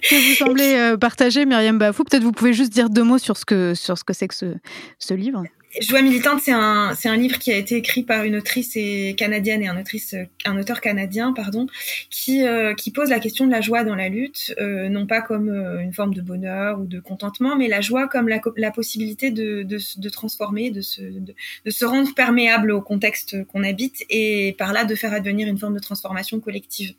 que 0.00 0.28
vous 0.28 0.34
semblez 0.36 0.94
partager, 1.00 1.46
Myriam 1.46 1.78
Bafou. 1.78 2.04
Peut-être 2.04 2.22
vous 2.22 2.32
pouvez 2.32 2.52
juste 2.52 2.72
dire 2.72 2.90
deux 2.90 3.02
mots 3.02 3.18
sur 3.18 3.36
ce 3.36 3.44
que 3.44 3.74
sur 3.74 3.98
ce 3.98 4.04
que 4.04 4.12
c'est 4.12 4.28
que 4.28 4.34
ce, 4.34 4.54
ce 4.98 5.14
livre. 5.14 5.42
Joie 5.78 6.02
militante, 6.02 6.40
c'est 6.40 6.50
un, 6.50 6.96
c'est 6.96 7.08
un 7.08 7.16
livre 7.16 7.38
qui 7.38 7.52
a 7.52 7.56
été 7.56 7.76
écrit 7.76 8.02
par 8.02 8.24
une 8.24 8.34
autrice 8.34 8.72
et 8.74 9.14
canadienne 9.16 9.62
et 9.62 9.68
un, 9.68 9.78
autrice, 9.80 10.16
un 10.44 10.58
auteur 10.58 10.80
canadien, 10.80 11.32
pardon, 11.32 11.68
qui, 12.10 12.44
euh, 12.44 12.74
qui 12.74 12.90
pose 12.90 13.10
la 13.10 13.20
question 13.20 13.46
de 13.46 13.52
la 13.52 13.60
joie 13.60 13.84
dans 13.84 13.94
la 13.94 14.08
lutte, 14.08 14.52
euh, 14.60 14.88
non 14.88 15.06
pas 15.06 15.22
comme 15.22 15.48
euh, 15.48 15.80
une 15.80 15.92
forme 15.92 16.12
de 16.12 16.22
bonheur 16.22 16.80
ou 16.80 16.86
de 16.86 16.98
contentement, 16.98 17.54
mais 17.54 17.68
la 17.68 17.80
joie 17.80 18.08
comme 18.08 18.26
la, 18.26 18.40
la 18.56 18.72
possibilité 18.72 19.30
de, 19.30 19.62
de, 19.62 19.78
de 19.96 20.08
transformer, 20.08 20.72
de 20.72 20.80
se, 20.80 21.02
de, 21.02 21.70
se 21.70 21.84
rendre 21.84 22.12
perméable 22.16 22.72
au 22.72 22.82
contexte 22.82 23.44
qu'on 23.44 23.62
habite 23.62 24.04
et 24.10 24.56
par 24.58 24.72
là 24.72 24.84
de 24.84 24.96
faire 24.96 25.12
advenir 25.12 25.46
une 25.46 25.58
forme 25.58 25.74
de 25.74 25.80
transformation 25.80 26.40
collective. 26.40 26.94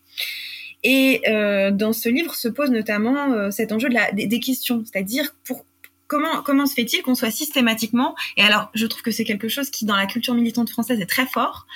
Et 0.84 1.22
euh, 1.28 1.72
dans 1.72 1.92
ce 1.92 2.08
livre 2.08 2.36
se 2.36 2.48
pose 2.48 2.72
notamment 2.72 3.52
cet 3.52 3.74
enjeu 3.74 3.90
de 3.90 3.96
la, 3.96 4.14
des, 4.14 4.28
des 4.28 4.40
questions, 4.40 4.82
c'est-à-dire 4.86 5.36
pour, 5.44 5.66
comment, 6.12 6.42
comment 6.42 6.66
se 6.66 6.74
fait-il 6.74 7.02
qu'on 7.04 7.16
soit 7.16 7.32
systématiquement, 7.32 8.16
et 8.36 8.44
alors 8.44 8.70
je 8.74 8.86
trouve 8.86 9.02
que 9.02 9.12
c'est 9.12 9.24
quelque 9.24 9.48
chose 9.48 9.70
qui 9.70 9.86
dans 9.86 9.96
la 9.96 10.08
culture 10.08 10.34
militante 10.34 10.70
française 10.70 11.00
est 11.00 11.06
très 11.06 11.26
fort, 11.26 11.68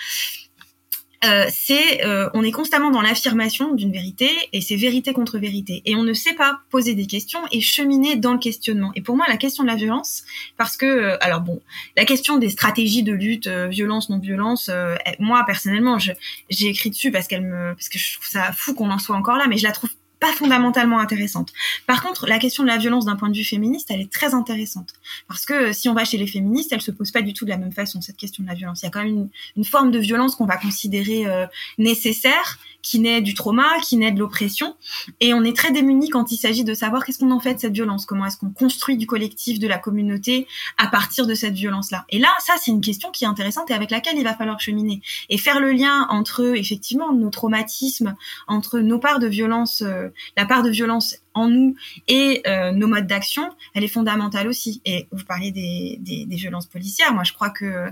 euh, 1.23 1.45
c'est 1.49 2.05
euh, 2.05 2.29
on 2.33 2.43
est 2.43 2.51
constamment 2.51 2.91
dans 2.91 3.01
l'affirmation 3.01 3.73
d'une 3.73 3.93
vérité 3.93 4.29
et 4.51 4.59
c'est 4.59 4.75
vérité 4.75 5.13
contre 5.13 5.39
vérité 5.39 5.81
et 5.85 5.95
on 5.95 6.03
ne 6.03 6.11
sait 6.13 6.33
pas 6.33 6.59
poser 6.69 6.93
des 6.93 7.07
questions 7.07 7.39
et 7.53 7.61
cheminer 7.61 8.17
dans 8.17 8.33
le 8.33 8.37
questionnement. 8.37 8.91
Et 8.95 9.01
pour 9.01 9.15
moi 9.15 9.25
la 9.29 9.37
question 9.37 9.63
de 9.63 9.69
la 9.69 9.75
violence 9.75 10.23
parce 10.57 10.75
que 10.75 10.85
euh, 10.85 11.17
alors 11.21 11.39
bon 11.39 11.61
la 11.95 12.03
question 12.03 12.37
des 12.37 12.49
stratégies 12.49 13.01
de 13.01 13.13
lutte 13.13 13.47
violence 13.47 14.09
non 14.09 14.19
violence 14.19 14.69
moi 15.17 15.45
personnellement 15.47 15.97
j'ai 15.97 16.67
écrit 16.67 16.89
dessus 16.89 17.11
parce 17.11 17.27
qu'elle 17.27 17.43
me 17.43 17.73
parce 17.73 17.87
que 17.87 17.97
je 17.97 18.15
trouve 18.15 18.27
ça 18.27 18.51
fou 18.51 18.75
qu'on 18.75 18.91
en 18.91 18.99
soit 18.99 19.15
encore 19.15 19.37
là 19.37 19.47
mais 19.47 19.57
je 19.57 19.63
la 19.63 19.71
trouve 19.71 19.89
fondamentalement 20.31 20.99
intéressante. 20.99 21.51
Par 21.87 22.01
contre, 22.03 22.27
la 22.27 22.39
question 22.39 22.63
de 22.63 22.67
la 22.67 22.77
violence 22.77 23.05
d'un 23.05 23.15
point 23.15 23.29
de 23.29 23.35
vue 23.35 23.43
féministe, 23.43 23.89
elle 23.89 24.01
est 24.01 24.11
très 24.11 24.33
intéressante. 24.33 24.93
Parce 25.27 25.45
que 25.45 25.71
si 25.73 25.89
on 25.89 25.93
va 25.93 26.05
chez 26.05 26.17
les 26.17 26.27
féministes, 26.27 26.71
elle 26.71 26.81
se 26.81 26.91
pose 26.91 27.11
pas 27.11 27.21
du 27.21 27.33
tout 27.33 27.45
de 27.45 27.49
la 27.49 27.57
même 27.57 27.71
façon, 27.71 28.01
cette 28.01 28.17
question 28.17 28.43
de 28.43 28.49
la 28.49 28.55
violence. 28.55 28.81
Il 28.81 28.85
y 28.85 28.87
a 28.87 28.91
quand 28.91 29.03
même 29.03 29.09
une, 29.13 29.29
une 29.57 29.65
forme 29.65 29.91
de 29.91 29.99
violence 29.99 30.35
qu'on 30.35 30.45
va 30.45 30.57
considérer 30.57 31.25
euh, 31.25 31.45
nécessaire, 31.77 32.59
qui 32.85 32.99
naît 32.99 33.21
du 33.21 33.33
trauma, 33.33 33.67
qui 33.83 33.97
naît 33.97 34.11
de 34.11 34.19
l'oppression. 34.19 34.75
Et 35.19 35.33
on 35.33 35.43
est 35.43 35.57
très 35.57 35.71
démunis 35.71 36.09
quand 36.09 36.31
il 36.31 36.37
s'agit 36.37 36.63
de 36.63 36.73
savoir 36.75 37.03
qu'est-ce 37.03 37.17
qu'on 37.17 37.31
en 37.31 37.39
fait 37.39 37.55
de 37.55 37.59
cette 37.59 37.73
violence, 37.73 38.05
comment 38.05 38.27
est-ce 38.27 38.37
qu'on 38.37 38.51
construit 38.51 38.95
du 38.95 39.07
collectif, 39.07 39.57
de 39.59 39.67
la 39.67 39.79
communauté 39.79 40.47
à 40.77 40.85
partir 40.87 41.25
de 41.25 41.33
cette 41.33 41.55
violence-là. 41.55 42.05
Et 42.09 42.19
là, 42.19 42.29
ça, 42.39 42.53
c'est 42.61 42.69
une 42.69 42.81
question 42.81 43.09
qui 43.09 43.23
est 43.23 43.27
intéressante 43.27 43.71
et 43.71 43.73
avec 43.73 43.89
laquelle 43.89 44.17
il 44.17 44.23
va 44.23 44.35
falloir 44.35 44.59
cheminer. 44.59 45.01
Et 45.29 45.39
faire 45.39 45.59
le 45.59 45.71
lien 45.71 46.05
entre, 46.11 46.55
effectivement, 46.55 47.11
nos 47.11 47.31
traumatismes, 47.31 48.15
entre 48.47 48.79
nos 48.79 48.99
parts 48.99 49.19
de 49.19 49.27
violence, 49.27 49.81
euh, 49.81 50.09
la 50.37 50.45
part 50.45 50.63
de 50.63 50.69
violence 50.69 51.17
en 51.33 51.49
nous 51.49 51.75
et 52.07 52.41
euh, 52.47 52.71
nos 52.71 52.87
modes 52.87 53.07
d'action, 53.07 53.49
elle 53.73 53.83
est 53.83 53.89
fondamentale 53.89 54.47
aussi. 54.47 54.81
Et 54.85 55.07
vous 55.11 55.23
des, 55.51 55.97
des 55.99 56.35
violences 56.35 56.67
policières. 56.67 57.13
Moi, 57.13 57.23
je 57.23 57.33
crois 57.33 57.49
que 57.49 57.87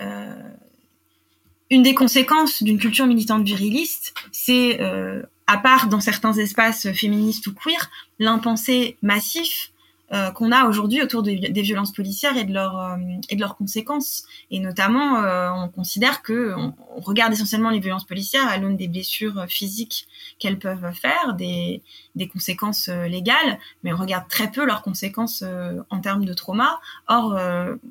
euh, 0.00 0.34
une 1.70 1.82
des 1.82 1.94
conséquences 1.94 2.62
d'une 2.62 2.78
culture 2.78 3.06
militante 3.06 3.44
viriliste, 3.44 4.12
c'est, 4.32 4.80
euh, 4.80 5.22
à 5.46 5.56
part 5.56 5.88
dans 5.88 6.00
certains 6.00 6.32
espaces 6.32 6.90
féministes 6.92 7.46
ou 7.46 7.54
queer, 7.54 7.90
l'impensé 8.18 8.96
massif 9.02 9.72
euh, 10.12 10.32
qu'on 10.32 10.50
a 10.50 10.64
aujourd'hui 10.64 11.00
autour 11.02 11.22
des 11.22 11.62
violences 11.62 11.92
policières 11.92 12.36
et 12.36 12.42
de, 12.42 12.52
leur, 12.52 12.76
euh, 12.76 12.96
et 13.28 13.36
de 13.36 13.40
leurs 13.40 13.56
conséquences. 13.56 14.24
Et 14.50 14.58
notamment, 14.58 15.22
euh, 15.22 15.50
on 15.52 15.68
considère 15.68 16.22
que 16.22 16.52
on, 16.56 16.74
regarde 16.96 17.32
essentiellement 17.32 17.70
les 17.70 17.78
violences 17.78 18.04
policières 18.04 18.48
à 18.48 18.58
l'aune 18.58 18.76
des 18.76 18.88
blessures 18.88 19.46
physiques 19.48 20.08
qu'elles 20.40 20.58
peuvent 20.58 20.92
faire, 20.92 21.34
des, 21.34 21.80
des 22.16 22.26
conséquences 22.26 22.88
légales, 22.88 23.58
mais 23.84 23.92
on 23.92 23.96
regarde 23.96 24.28
très 24.28 24.50
peu 24.50 24.66
leurs 24.66 24.82
conséquences 24.82 25.44
en 25.88 26.00
termes 26.00 26.24
de 26.24 26.34
trauma. 26.34 26.80
Or, 27.06 27.38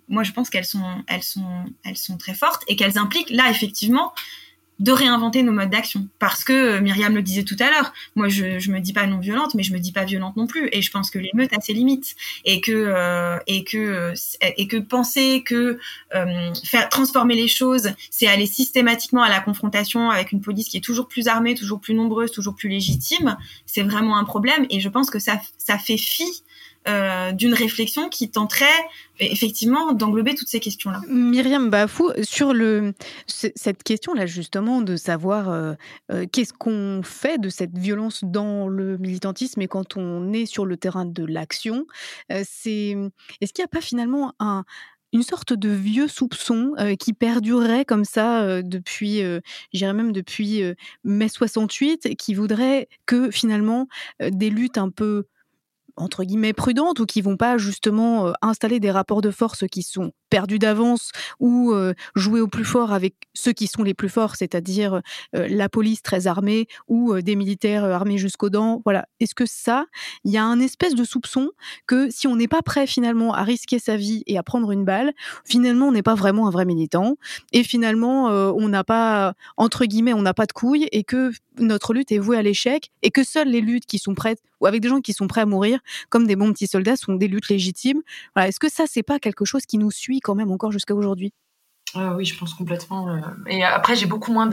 moi, 0.10 0.24
je 0.24 0.32
pense 0.32 0.50
qu'elles 0.50 0.66
sont, 0.66 0.84
elles 1.08 1.24
sont, 1.24 1.64
elles 1.84 1.98
sont 1.98 2.18
très 2.18 2.36
fortes 2.36 2.64
et 2.68 2.76
qu'elles 2.76 3.00
impliquent 3.00 3.32
là 3.32 3.50
effectivement 3.50 4.14
de 4.80 4.92
réinventer 4.92 5.44
nos 5.44 5.52
modes 5.52 5.70
d'action. 5.70 6.08
Parce 6.20 6.44
que 6.44 6.54
euh, 6.54 6.82
Myriam 6.82 7.13
le 7.13 7.22
disait 7.22 7.44
tout 7.44 7.56
à 7.60 7.70
l'heure, 7.70 7.94
moi 8.15 8.30
je, 8.30 8.60
je 8.60 8.72
me 8.72 8.80
dis 8.80 8.94
pas 8.94 9.06
non 9.06 9.20
violente, 9.20 9.54
mais 9.56 9.63
je 9.63 9.74
me 9.74 9.80
dis 9.80 9.92
pas 9.92 10.06
violente 10.06 10.38
non 10.38 10.48
plus. 10.48 10.70
Et 10.72 10.82
je 10.82 10.89
pense 10.92 11.12
que 11.12 11.20
l'émeute 11.20 11.52
a 11.54 11.62
ses 11.62 11.74
limites 11.74 12.15
et 12.46 12.62
que 12.62 12.72
euh, 12.72 13.38
et 13.48 13.63
que 13.63 14.13
et 14.58 14.68
que 14.68 14.78
penser 14.78 15.44
que 15.46 15.78
euh, 16.15 16.54
faire 16.65 16.89
transformer 16.89 17.36
les 17.36 17.48
choses, 17.48 17.92
c'est 18.10 18.28
aller 18.28 18.46
systématiquement 18.46 19.22
à 19.22 19.30
la 19.30 19.42
confrontation 19.42 20.10
avec 20.10 20.32
une 20.32 20.42
police 20.42 20.69
qui 20.69 20.77
est 20.77 20.84
toujours 20.84 21.08
plus 21.08 21.27
armée, 21.27 21.56
toujours 21.56 21.82
plus 21.82 21.94
nombreuse, 21.94 22.32
toujours 22.32 22.56
plus 22.56 22.69
légitime, 22.69 23.38
c'est 23.65 23.84
vraiment 23.84 24.17
un 24.17 24.23
problème. 24.23 24.65
Et 24.69 24.80
je 24.80 24.90
pense 24.90 25.10
que 25.10 25.19
ça 25.19 25.42
ça 25.58 25.77
fait 25.77 25.98
fi 25.98 26.25
euh, 26.88 27.34
d'une 27.34 27.54
réflexion 27.54 28.08
qui 28.08 28.32
tenterait 28.32 28.65
effectivement 29.19 29.92
d'englober 29.92 30.34
toutes 30.34 30.48
ces 30.48 30.62
questions-là. 30.62 31.02
Myriam 31.10 31.69
Bafou, 31.69 32.12
sur 32.23 32.54
cette 33.27 33.84
question-là 33.84 34.25
justement 34.25 34.82
de 34.82 34.96
savoir 34.96 35.50
euh, 35.50 35.73
euh, 36.10 36.25
qu'est-ce 36.32 36.54
qu'on 36.54 37.02
fait 37.04 37.38
de 37.38 37.50
cette 37.50 37.77
violence 37.77 38.23
dans 38.23 38.69
le 38.69 38.98
militantisme 38.98 39.62
et 39.62 39.67
quand 39.67 39.98
on 39.98 40.32
est 40.32 40.46
sur 40.46 40.65
le 40.65 40.77
terrain 40.77 41.04
de 41.06 41.25
l'action, 41.25 41.86
c'est 42.30 42.96
est-ce 43.42 43.54
qu'il 43.54 43.62
n'y 43.62 43.65
a 43.65 43.67
pas 43.67 43.82
finalement 43.82 44.34
un, 44.40 44.63
une 45.12 45.23
sorte 45.23 45.52
de 45.52 45.69
vieux 45.69 46.08
soupçon 46.08 46.75
qui 46.98 47.12
perdurerait 47.12 47.84
comme 47.84 48.06
ça 48.06 48.62
depuis, 48.62 49.21
j'irais 49.73 49.94
même 49.94 50.13
depuis 50.13 50.63
mai 51.04 51.27
68, 51.27 52.15
qui 52.15 52.34
voudrait 52.34 52.88
que 53.06 53.32
finalement 53.32 53.88
des 54.21 54.50
luttes 54.50 54.77
un 54.77 54.90
peu 54.90 55.25
entre 56.00 56.23
guillemets 56.23 56.54
prudentes 56.54 57.00
ou 57.00 57.06
qui 57.06 57.21
vont 57.21 57.37
pas 57.37 57.58
justement 57.58 58.27
euh, 58.27 58.31
installer 58.41 58.79
des 58.79 58.91
rapports 58.91 59.21
de 59.21 59.31
force 59.31 59.65
qui 59.67 59.83
sont 59.83 60.12
perdus 60.30 60.60
d'avance 60.60 61.12
ou 61.40 61.71
euh, 61.71 61.94
jouer 62.15 62.42
au 62.42 62.48
plus 62.48 62.65
fort 62.65 62.94
avec 62.94 63.15
ceux 63.34 63.52
qui 63.52 63.67
sont 63.67 63.84
les 63.84 63.94
plus 63.94 64.10
forts, 64.10 64.36
c'est-à-dire 64.36 65.02
euh, 65.36 65.48
la 65.50 65.69
police 65.69 66.02
très 66.02 66.27
armée 66.27 66.67
ou 66.88 67.21
des 67.21 67.36
militaires 67.36 67.84
armés 67.84 68.17
jusqu'aux 68.17 68.50
dents. 68.50 68.82
Voilà. 68.86 69.08
Est-ce 69.19 69.36
que 69.36 69.46
ça, 69.46 69.86
il 70.23 70.32
y 70.32 70.38
a 70.38 70.44
un 70.44 70.60
espèce 70.60 70.96
de 70.96 71.04
soupçon 71.04 71.50
que 71.88 72.10
si 72.10 72.27
on 72.27 72.36
n'est 72.36 72.48
pas 72.48 72.62
prêt 72.62 72.88
finalement 72.88 73.34
à 73.34 73.44
risquer 73.44 73.80
sa 73.80 73.98
vie 73.98 74.23
et 74.27 74.38
à 74.38 74.44
prendre 74.44 74.71
une 74.71 74.86
balle, 74.86 75.13
finalement 75.46 75.88
on 75.88 75.92
n'est 75.92 76.04
pas 76.04 76.15
vraiment 76.15 76.48
un 76.48 76.52
vrai 76.52 76.65
militant 76.65 77.15
et 77.52 77.63
finalement 77.63 78.25
on 78.25 78.67
n'a 78.67 78.84
pas 78.84 79.34
entre 79.58 79.86
guillemets 79.86 80.13
on 80.13 80.21
n'a 80.21 80.34
pas 80.34 80.46
de 80.46 80.52
couilles 80.52 80.88
et 80.92 81.04
que 81.04 81.32
notre 81.58 81.94
lutte 81.94 82.12
est 82.12 82.19
vouée 82.19 82.38
à 82.38 82.42
l'échec 82.42 82.92
et 83.02 83.12
que 83.12 83.23
seules 83.23 83.50
les 83.50 83.62
luttes 83.62 83.86
qui 83.86 84.00
sont 84.00 84.15
prêtes 84.15 84.42
ou 84.60 84.65
avec 84.65 84.82
des 84.82 84.90
gens 84.90 85.02
qui 85.02 85.13
sont 85.13 85.27
prêts 85.27 85.42
à 85.42 85.46
mourir 85.46 85.80
comme 86.10 86.27
des 86.27 86.36
bons 86.36 86.52
petits 86.52 86.67
soldats 86.67 86.96
sont 86.96 87.15
des 87.15 87.27
luttes 87.27 87.50
légitimes. 87.50 88.02
Voilà. 88.36 88.50
Est-ce 88.50 88.60
que 88.60 88.69
ça, 88.69 88.86
c'est 88.88 89.04
pas 89.04 89.19
quelque 89.19 89.46
chose 89.46 89.65
qui 89.65 89.77
nous 89.77 89.92
suit 89.92 90.19
quand 90.20 90.36
même 90.36 90.52
encore 90.52 90.72
jusqu'à 90.72 90.96
aujourd'hui 90.96 91.34
euh, 91.96 92.15
oui, 92.15 92.26
je 92.26 92.38
pense 92.38 92.54
complètement. 92.54 93.10
Euh. 93.10 93.20
Et 93.48 93.63
après, 93.63 93.96
j'ai 93.96 94.06
beaucoup 94.06 94.32
moins 94.32 94.50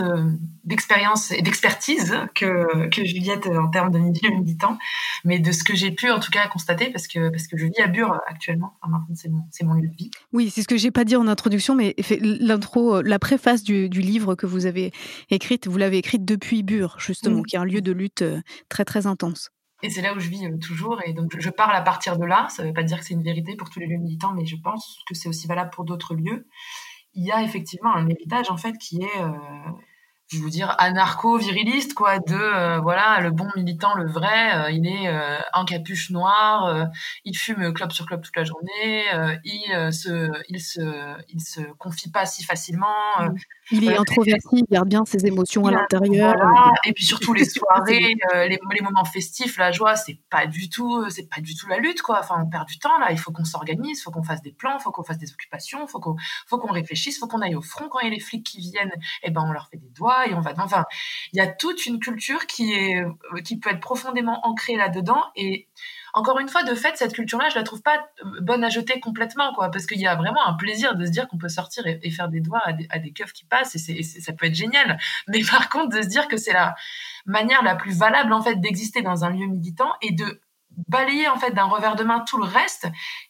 d'expérience 0.65 1.33
et 1.33 1.43
d'expertise 1.43 2.15
que, 2.35 2.89
que 2.89 3.05
Juliette 3.05 3.47
en 3.47 3.69
termes 3.69 3.91
de 3.91 3.99
milieu 3.99 4.31
militant, 4.31 4.79
mais 5.25 5.39
de 5.39 5.53
ce 5.53 5.63
que 5.63 5.75
j'ai 5.75 5.91
pu 5.91 6.11
en 6.11 6.19
tout 6.19 6.31
cas 6.31 6.49
constater, 6.49 6.91
parce 6.91 7.07
que, 7.07 7.29
parce 7.29 7.47
que 7.47 7.57
je 7.57 7.67
vis 7.67 7.81
à 7.83 7.89
Bure 7.89 8.19
actuellement. 8.27 8.75
Enfin, 8.83 9.05
c'est 9.15 9.29
mon, 9.29 9.45
mon, 9.65 9.75
lieu 9.75 9.89
de 9.89 9.97
vie. 9.97 10.11
Oui, 10.33 10.51
c'est 10.51 10.63
ce 10.63 10.69
que 10.69 10.77
j'ai 10.77 10.91
pas 10.91 11.05
dit 11.05 11.17
en 11.17 11.29
introduction, 11.29 11.75
mais 11.75 11.95
l'intro, 12.21 13.03
la 13.03 13.19
préface 13.19 13.63
du, 13.63 13.89
du, 13.89 14.01
livre 14.01 14.35
que 14.35 14.47
vous 14.47 14.67
avez 14.67 14.93
écrite, 15.31 15.67
vous 15.67 15.79
l'avez 15.79 15.99
écrite 15.99 16.25
depuis 16.25 16.63
Bure, 16.63 16.97
justement, 16.99 17.43
qui 17.43 17.57
est 17.57 17.59
un 17.59 17.65
lieu 17.65 17.81
de 17.81 17.93
lutte 17.93 18.23
euh, 18.23 18.41
très 18.69 18.85
très 18.85 19.07
intense. 19.07 19.51
Et 19.83 19.91
c'est 19.91 20.03
là 20.03 20.15
où 20.15 20.19
je 20.19 20.29
vis 20.29 20.47
euh, 20.47 20.57
toujours. 20.59 21.01
Et 21.05 21.13
donc, 21.13 21.39
je 21.39 21.51
parle 21.51 21.75
à 21.77 21.83
partir 21.83 22.17
de 22.19 22.25
là. 22.25 22.49
Ça 22.51 22.63
ne 22.63 22.69
veut 22.69 22.75
pas 22.75 22.83
dire 22.83 22.99
que 22.99 23.05
c'est 23.05 23.15
une 23.15 23.23
vérité 23.23 23.57
pour 23.57 23.71
tous 23.71 23.81
les 23.81 23.87
lieux 23.87 23.99
militants, 23.99 24.33
mais 24.33 24.47
je 24.47 24.57
pense 24.57 25.01
que 25.07 25.15
c'est 25.15 25.29
aussi 25.29 25.47
valable 25.47 25.71
pour 25.71 25.85
d'autres 25.85 26.15
lieux. 26.15 26.47
Il 27.15 27.25
y 27.25 27.33
a 27.33 27.43
effectivement 27.43 27.95
un 27.95 28.09
héritage, 28.09 28.51
en 28.51 28.57
fait, 28.57 28.77
qui 28.79 29.03
est, 29.03 29.21
euh, 29.21 29.33
je 30.29 30.39
veux 30.41 30.51
dire, 30.51 30.75
anarcho-viriliste, 30.79 31.95
quoi, 31.95 32.19
de, 32.19 32.35
euh, 32.35 32.81
voilà, 32.81 33.21
le 33.21 33.31
bon 33.31 33.49
militant, 33.57 33.95
le 33.95 34.07
vrai, 34.09 34.73
il 34.73 34.87
est 34.87 35.09
en 35.53 35.65
capuche 35.65 36.11
noire, 36.11 36.89
il 37.25 37.37
fume 37.37 37.73
club 37.73 37.93
sur 37.93 38.07
club 38.07 38.23
toute 38.23 38.37
la 38.37 38.45
journée, 38.45 39.05
il, 39.45 39.93
se, 39.93 40.31
il, 40.49 40.61
se, 40.61 41.15
il 41.29 41.41
se 41.41 41.61
confie 41.79 42.11
pas 42.11 42.27
si 42.27 42.45
facilement. 42.45 42.87
Il 43.73 43.85
est 43.85 43.97
introverti, 43.97 44.59
il 44.59 44.65
garde 44.71 44.89
bien 44.89 45.05
ses 45.05 45.27
émotions 45.27 45.67
à 45.67 45.73
l'intérieur. 45.73 46.35
Et 46.85 46.93
puis 46.93 47.05
surtout 47.05 47.35
les 47.35 47.45
soirées, 47.45 48.15
euh, 48.35 48.47
les, 48.47 48.81
moments 48.81 49.05
festifs, 49.05 49.57
la 49.59 49.73
joie, 49.73 49.97
c'est 49.97 50.21
pas 50.31 50.47
du 50.47 50.69
tout, 50.69 50.99
euh, 50.99 51.11
c'est 51.11 51.29
pas 51.29 51.41
du 51.41 51.55
tout 51.57 51.67
la 51.67 51.79
lutte, 51.79 52.03
quoi. 52.03 52.21
Enfin, 52.21 52.37
on 52.45 52.49
perd 52.49 52.69
du 52.69 52.79
temps 52.79 52.99
là. 52.99 53.11
Il 53.11 53.19
faut 53.19 53.33
qu'on 53.33 53.45
s'organise, 53.45 53.99
il 53.99 54.03
faut 54.03 54.13
qu'on 54.13 54.23
fasse 54.23 54.43
des 54.43 54.53
plans, 54.53 54.77
il 54.79 54.83
faut 54.83 54.93
qu'on 54.93 55.03
fasse 55.03 55.19
des 55.19 55.33
occupations, 55.33 55.85
il 55.85 55.91
faut 55.91 55.99
qu'on, 55.99 56.17
faut 56.47 56.59
qu'on 56.59 56.73
réfléchisse, 56.73 57.17
il 57.17 57.19
faut 57.19 57.27
qu'on 57.27 57.41
aille 57.41 57.57
au 57.57 57.63
front 57.63 57.89
quand 57.89 57.99
il 58.01 58.05
y 58.05 58.09
a 58.09 58.15
les 58.15 58.21
flics 58.21 58.47
qui 58.47 58.61
viennent. 58.61 58.93
Et 59.23 59.29
eh 59.29 59.31
ben, 59.31 59.45
on 59.47 59.53
leur 59.53 59.69
fait 59.69 59.79
des 59.79 59.91
doigts 59.91 60.16
et 60.25 60.35
il 61.33 61.37
y 61.37 61.41
a 61.41 61.47
toute 61.47 61.87
une 61.87 61.99
culture 61.99 62.41
euh, 62.41 63.41
qui 63.45 63.59
peut 63.59 63.71
être 63.71 63.81
profondément 63.81 64.47
ancrée 64.47 64.77
là-dedans 64.77 65.23
et 65.35 65.67
encore 66.17 66.39
une 66.39 66.49
fois, 66.49 66.63
de 66.63 66.75
fait, 66.75 66.97
cette 66.97 67.13
culture-là, 67.13 67.51
je 67.51 67.57
la 67.57 67.63
trouve 67.63 67.83
pas 67.83 68.09
euh, 68.25 68.41
bonne 68.41 68.65
à 68.65 68.71
jeter 68.71 69.01
complètement, 69.01 69.53
quoi, 69.53 69.71
parce 69.71 69.85
qu'il 69.85 70.01
y 70.01 70.07
a 70.07 70.15
vraiment 70.15 70.47
un 70.47 70.55
plaisir 70.55 70.97
de 70.97 71.05
se 71.05 71.11
dire 71.11 71.29
qu'on 71.29 71.37
peut 71.37 71.51
sortir 71.51 71.87
et, 71.87 72.11
faire 72.11 72.29
des 72.29 72.41
doigts 72.41 72.63
à 72.65 72.73
des, 72.73 72.87
à 72.89 72.99
keufs 72.99 73.35
qui 73.35 73.45
passent, 73.45 73.75
et, 73.75 74.03
ça 74.03 74.33
peut 74.33 74.47
être 74.47 74.55
génial. 74.55 74.99
Mais 75.29 75.43
par 75.43 75.69
contre, 75.69 75.95
de 75.95 76.01
se 76.01 76.09
dire 76.09 76.27
que 76.27 76.39
c'est 76.39 76.55
la 76.55 76.75
manière 77.27 77.63
la 77.63 77.77
plus 77.77 77.99
valable, 77.99 78.33
en 78.33 78.41
fait, 78.41 78.57
d'exister 78.57 79.03
dans 79.03 79.27
un 79.27 79.31
lieu 79.31 79.47
militant 79.47 79.93
et 80.01 80.11
de 80.13 80.41
balayer 80.89 81.29
en 81.29 81.39
fait 81.39 81.53
d'un 81.53 81.65
revers 81.65 81.97
de 81.97 82.05
main 82.05 82.21
tout 82.21 82.39
le 82.39 82.45
reste 82.45 82.87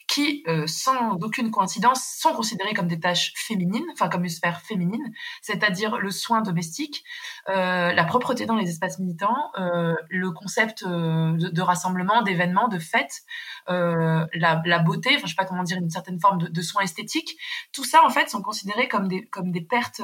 qui, 0.07 0.45
euh, 0.47 0.67
sans 0.67 1.15
aucune 1.23 1.51
coïncidence, 1.51 2.05
sont 2.19 2.33
considérées 2.33 2.75
comme 2.75 2.87
des 2.87 3.01
tâches 3.01 3.33
féminines, 3.37 3.85
enfin 3.93 4.09
comme 4.09 4.25
une 4.25 4.31
sphère 4.31 4.61
féminine, 4.61 5.13
c'est-à-dire 5.43 5.99
le 5.99 6.11
soin 6.11 6.43
domestique, 6.43 7.05
euh, 7.49 7.93
la 7.93 8.05
propreté 8.05 8.47
dans 8.47 8.55
les 8.55 8.69
espaces 8.69 8.99
militants, 8.99 9.51
euh, 9.59 9.95
le 10.09 10.31
concept 10.31 10.85
de, 10.87 11.61
rassemblement, 11.63 12.23
d'événements, 12.23 12.69
de 12.69 12.79
fêtes, 12.79 13.23
la, 13.69 14.79
beauté, 14.85 15.11
enfin 15.17 15.23
je 15.25 15.31
sais 15.31 15.37
pas 15.37 15.45
comment 15.45 15.65
dire, 15.65 15.79
une 15.79 15.91
certaine 15.91 16.21
forme 16.21 16.39
de, 16.39 16.63
soins 16.63 16.83
esthétiques. 16.83 17.37
Tout 17.73 17.85
ça 17.85 18.05
en 18.05 18.11
fait 18.11 18.31
sont 18.31 18.43
considérés 18.43 18.89
comme 18.89 19.09
des 19.09 19.27
comme 19.27 19.51
des 19.51 19.61
pertes, 19.61 20.01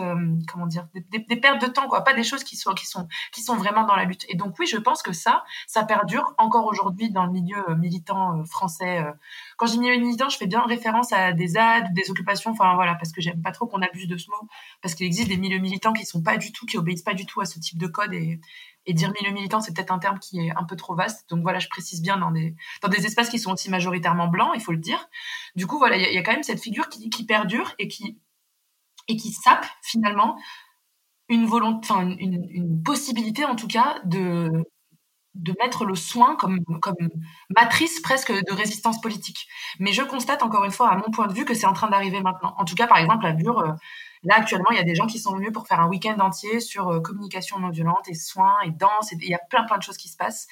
comment 0.48 0.66
dire, 0.66 0.86
des, 0.94 1.36
pertes 1.36 1.62
de 1.62 1.66
temps 1.66 1.86
quoi, 1.88 2.02
pas 2.02 2.14
des 2.14 2.24
choses 2.24 2.44
qui 2.44 2.56
sont 2.56 2.72
qui 2.74 2.86
sont 2.86 3.06
qui 3.32 3.42
sont 3.42 3.56
vraiment 3.56 3.84
dans 3.84 3.96
la 3.96 4.04
lutte. 4.04 4.24
Et 4.28 4.34
donc 4.34 4.58
oui, 4.58 4.66
je 4.66 4.78
pense 4.78 5.02
que 5.02 5.12
ça, 5.12 5.44
ça 5.66 5.84
perdure 5.84 6.34
encore 6.38 6.66
aujourd'hui 6.66 7.10
dans 7.10 7.24
le 7.24 7.32
milieu 7.32 7.62
militant 7.76 8.44
français 8.44 9.04
quand 9.56 9.66
je 9.66 9.72
dis 9.72 9.91
militant, 9.98 10.28
je 10.28 10.36
fais 10.36 10.46
bien 10.46 10.62
référence 10.62 11.12
à 11.12 11.32
des 11.32 11.56
aides, 11.56 11.92
des 11.94 12.10
occupations, 12.10 12.50
enfin 12.50 12.74
voilà, 12.74 12.94
parce 12.94 13.12
que 13.12 13.20
j'aime 13.20 13.42
pas 13.42 13.52
trop 13.52 13.66
qu'on 13.66 13.82
abuse 13.82 14.08
de 14.08 14.16
ce 14.16 14.30
mot, 14.30 14.48
parce 14.80 14.94
qu'il 14.94 15.06
existe 15.06 15.28
des 15.28 15.36
milieux 15.36 15.58
militants 15.58 15.92
qui 15.92 16.04
sont 16.04 16.22
pas 16.22 16.36
du 16.36 16.52
tout, 16.52 16.66
qui 16.66 16.78
obéissent 16.78 17.02
pas 17.02 17.14
du 17.14 17.26
tout 17.26 17.40
à 17.40 17.44
ce 17.44 17.58
type 17.58 17.78
de 17.78 17.86
code 17.86 18.12
et, 18.14 18.40
dire 18.88 19.12
milieu 19.20 19.32
militant, 19.32 19.60
c'est 19.60 19.74
peut-être 19.74 19.92
un 19.92 19.98
terme 19.98 20.18
qui 20.18 20.40
est 20.40 20.50
un 20.50 20.64
peu 20.64 20.76
trop 20.76 20.94
vaste. 20.94 21.28
Donc 21.30 21.42
voilà, 21.42 21.60
je 21.60 21.68
précise 21.68 22.02
bien 22.02 22.16
dans 22.16 22.30
des, 22.30 22.54
dans 22.82 22.88
des 22.88 23.06
espaces 23.06 23.30
qui 23.30 23.38
sont 23.38 23.52
aussi 23.52 23.70
majoritairement 23.70 24.28
blancs, 24.28 24.50
il 24.54 24.60
faut 24.60 24.72
le 24.72 24.78
dire. 24.78 25.08
Du 25.54 25.66
coup, 25.66 25.78
voilà, 25.78 25.96
il 25.96 26.12
y, 26.12 26.18
a 26.18 26.22
quand 26.22 26.32
même 26.32 26.42
cette 26.42 26.60
figure 26.60 26.88
qui, 26.88 27.24
perdure 27.24 27.74
et 27.78 27.88
qui, 27.88 28.18
et 29.08 29.16
qui 29.16 29.32
sape 29.32 29.64
finalement 29.82 30.36
une 31.28 31.46
volonté, 31.46 31.88
enfin 31.90 32.08
une, 32.08 32.82
possibilité 32.82 33.44
en 33.44 33.56
tout 33.56 33.68
cas 33.68 34.00
de, 34.04 34.50
de 35.34 35.54
mettre 35.62 35.84
le 35.84 35.94
soin 35.94 36.36
comme, 36.36 36.64
comme 36.80 36.96
matrice 37.56 38.00
presque 38.00 38.32
de 38.32 38.52
résistance 38.52 39.00
politique. 39.00 39.48
Mais 39.78 39.92
je 39.92 40.02
constate 40.02 40.42
encore 40.42 40.64
une 40.64 40.70
fois, 40.70 40.90
à 40.90 40.96
mon 40.96 41.10
point 41.10 41.26
de 41.26 41.32
vue, 41.32 41.44
que 41.44 41.54
c'est 41.54 41.66
en 41.66 41.72
train 41.72 41.88
d'arriver 41.88 42.20
maintenant. 42.20 42.54
En 42.58 42.64
tout 42.64 42.74
cas, 42.74 42.86
par 42.86 42.98
exemple, 42.98 43.26
à 43.26 43.32
Bure, 43.32 43.58
euh, 43.60 43.72
Là, 44.24 44.36
actuellement, 44.36 44.70
il 44.70 44.76
y 44.76 44.80
a 44.80 44.84
des 44.84 44.94
gens 44.94 45.06
qui 45.06 45.18
sont 45.18 45.34
venus 45.34 45.52
pour 45.52 45.66
faire 45.66 45.80
un 45.80 45.88
week-end 45.88 46.16
entier 46.20 46.60
sur 46.60 46.88
euh, 46.88 47.00
communication 47.00 47.58
non 47.58 47.70
violente 47.70 48.08
et 48.08 48.14
soins 48.14 48.54
et 48.64 48.70
danse. 48.70 49.12
Et 49.12 49.16
il 49.20 49.28
y 49.28 49.34
a 49.34 49.40
plein, 49.50 49.64
plein 49.64 49.78
de 49.78 49.82
choses 49.82 49.96
qui 49.96 50.08
se 50.08 50.16
passent. 50.16 50.46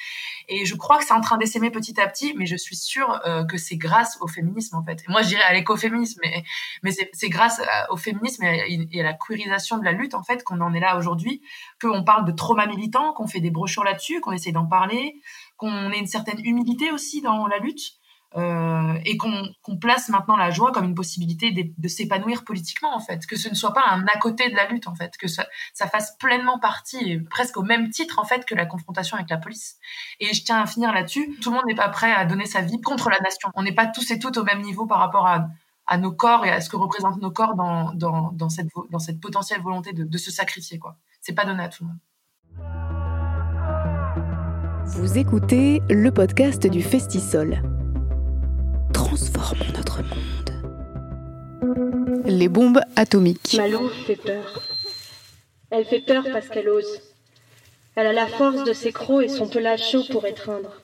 Et 0.48 0.64
je 0.66 0.74
crois 0.74 0.98
que 0.98 1.04
c'est 1.04 1.12
en 1.12 1.20
train 1.20 1.38
d'essaimer 1.38 1.70
petit 1.70 2.00
à 2.00 2.08
petit, 2.08 2.34
mais 2.36 2.46
je 2.46 2.56
suis 2.56 2.74
sûre 2.74 3.20
euh, 3.26 3.44
que 3.44 3.58
c'est 3.58 3.76
grâce 3.76 4.18
au 4.20 4.26
féminisme, 4.26 4.76
en 4.76 4.82
fait. 4.82 5.02
moi, 5.08 5.22
je 5.22 5.28
dirais 5.28 5.44
à 5.44 5.52
l'écoféminisme, 5.52 6.20
mais, 6.24 6.42
mais 6.82 6.90
c'est 7.12 7.28
grâce 7.28 7.60
au 7.90 7.96
féminisme 7.96 8.42
et 8.44 9.00
à, 9.00 9.02
la 9.04 9.14
queerisation 9.14 9.78
de 9.78 9.84
la 9.84 9.92
lutte, 9.92 10.14
en 10.14 10.24
fait, 10.24 10.42
qu'on 10.42 10.60
en 10.60 10.74
est 10.74 10.80
là 10.80 10.96
aujourd'hui, 10.96 11.40
qu'on 11.80 12.02
parle 12.02 12.24
de 12.24 12.32
trauma 12.32 12.66
militant, 12.66 13.12
qu'on 13.12 13.28
fait 13.28 13.40
des 13.40 13.50
brochures 13.50 13.84
là-dessus, 13.84 14.20
qu'on 14.20 14.32
essaie 14.32 14.52
d'en 14.52 14.66
parler, 14.66 15.20
qu'on 15.56 15.92
ait 15.92 15.98
une 15.98 16.06
certaine 16.06 16.40
humilité 16.44 16.90
aussi 16.90 17.22
dans 17.22 17.46
la 17.46 17.58
lutte. 17.58 17.99
Euh, 18.36 18.94
et 19.04 19.16
qu'on 19.16 19.76
place 19.80 20.08
maintenant 20.08 20.36
la 20.36 20.50
joie 20.50 20.70
comme 20.70 20.84
une 20.84 20.94
possibilité 20.94 21.50
de, 21.50 21.88
s'épanouir 21.88 22.44
politiquement 22.44 22.94
en 22.94 23.00
fait, 23.00 23.26
que 23.26 23.34
ce 23.36 23.48
ne 23.48 23.54
soit 23.54 23.72
pas 23.72 23.82
un 23.90 24.06
à 24.06 24.18
côté 24.18 24.48
de 24.48 24.54
la 24.54 24.68
lutte 24.68 24.86
en 24.86 24.94
fait, 24.94 25.16
que 25.16 25.26
ça, 25.26 25.46
fasse 25.74 26.16
pleinement 26.16 26.60
partie, 26.60 27.18
presque 27.28 27.56
au 27.56 27.62
même 27.62 27.90
titre 27.90 28.20
en 28.20 28.24
fait 28.24 28.44
que 28.44 28.54
la 28.54 28.66
confrontation 28.66 29.16
avec 29.16 29.28
la 29.30 29.36
police. 29.36 29.78
Et 30.20 30.32
je 30.32 30.44
tiens 30.44 30.60
à 30.60 30.66
finir 30.66 30.92
là-dessus, 30.92 31.36
tout 31.42 31.50
le 31.50 31.56
monde 31.56 31.64
n'est 31.66 31.74
pas 31.74 31.88
prêt 31.88 32.12
à 32.12 32.24
donner 32.24 32.46
sa 32.46 32.60
vie 32.60 32.80
contre 32.80 33.10
la 33.10 33.18
nation. 33.18 33.50
On 33.54 33.64
n'est 33.64 33.74
pas 33.74 33.88
tous 33.88 34.08
et 34.12 34.20
toutes 34.20 34.36
au 34.36 34.44
même 34.44 34.60
niveau 34.62 34.86
par 34.86 35.00
rapport 35.00 35.26
à, 35.26 35.48
nos 35.98 36.12
corps 36.12 36.46
et 36.46 36.52
à 36.52 36.60
ce 36.60 36.70
que 36.70 36.76
représentent 36.76 37.20
nos 37.20 37.32
corps 37.32 37.56
dans, 37.56 38.48
cette, 38.48 39.20
potentielle 39.20 39.60
volonté 39.60 39.92
de, 39.92 40.04
de 40.04 40.18
se 40.18 40.30
sacrifier 40.30 40.78
quoi. 40.78 40.96
C'est 41.20 41.34
pas 41.34 41.44
donné 41.44 41.64
à 41.64 41.68
tout 41.68 41.82
le 41.82 41.88
monde. 41.88 41.98
Vous 44.86 45.18
écoutez 45.18 45.82
le 45.88 46.12
podcast 46.12 46.68
du 46.68 46.80
Festisol 46.80 47.60
transformons 48.92 49.72
notre 49.76 50.02
monde. 50.02 50.50
Les 52.26 52.48
bombes 52.48 52.80
atomiques. 52.96 53.56
Ma 53.58 53.68
fait 54.06 54.16
peur. 54.16 54.62
Elle 55.70 55.84
fait 55.84 56.00
peur 56.00 56.24
parce 56.32 56.48
qu'elle 56.48 56.68
ose. 56.68 57.00
Elle 57.96 58.06
a 58.06 58.12
la 58.12 58.26
force 58.26 58.64
de 58.64 58.72
ses 58.72 58.92
crocs 58.92 59.24
et 59.24 59.28
son 59.28 59.48
pelage 59.48 59.90
chaud 59.90 60.04
pour 60.10 60.26
étreindre. 60.26 60.80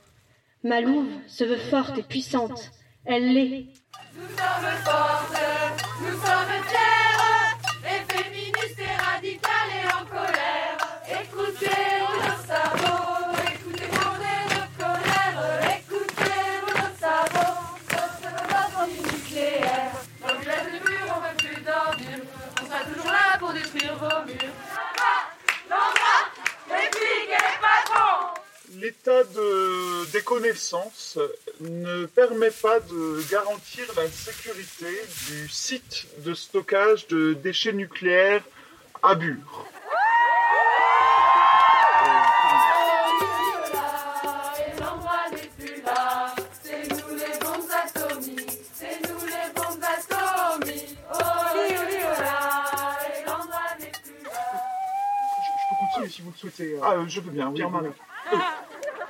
Ma 0.63 0.81
louve 0.81 1.09
se 1.27 1.45
veut 1.45 1.57
forte 1.57 1.99
et 1.99 2.03
puissante. 2.03 2.73
Elle 3.05 3.33
l'est. 3.33 3.67
Nous 4.15 4.23
sommes 4.23 4.85
fortes, 4.85 5.37
nous 6.01 6.11
sommes 6.11 6.63
fières, 6.69 7.16
ne 31.61 32.07
permet 32.07 32.51
pas 32.51 32.81
de 32.81 33.31
garantir 33.31 33.85
la 33.97 34.09
sécurité 34.09 34.87
du 35.29 35.49
site 35.49 36.07
de 36.25 36.35
stockage 36.35 37.07
de 37.07 37.35
déchets 37.35 37.73
nucléaires 37.73 38.43
à 39.03 39.15
Bure. 39.15 39.67
si 56.09 56.23
vous 56.23 56.31
le 56.31 56.37
souhaitez. 56.37 56.79
Ah, 56.83 56.93
euh, 56.93 57.05
je 57.09 57.21
veux 57.21 57.31
bien, 57.31 57.49
oui. 57.51 57.63
Euh, 57.63 58.37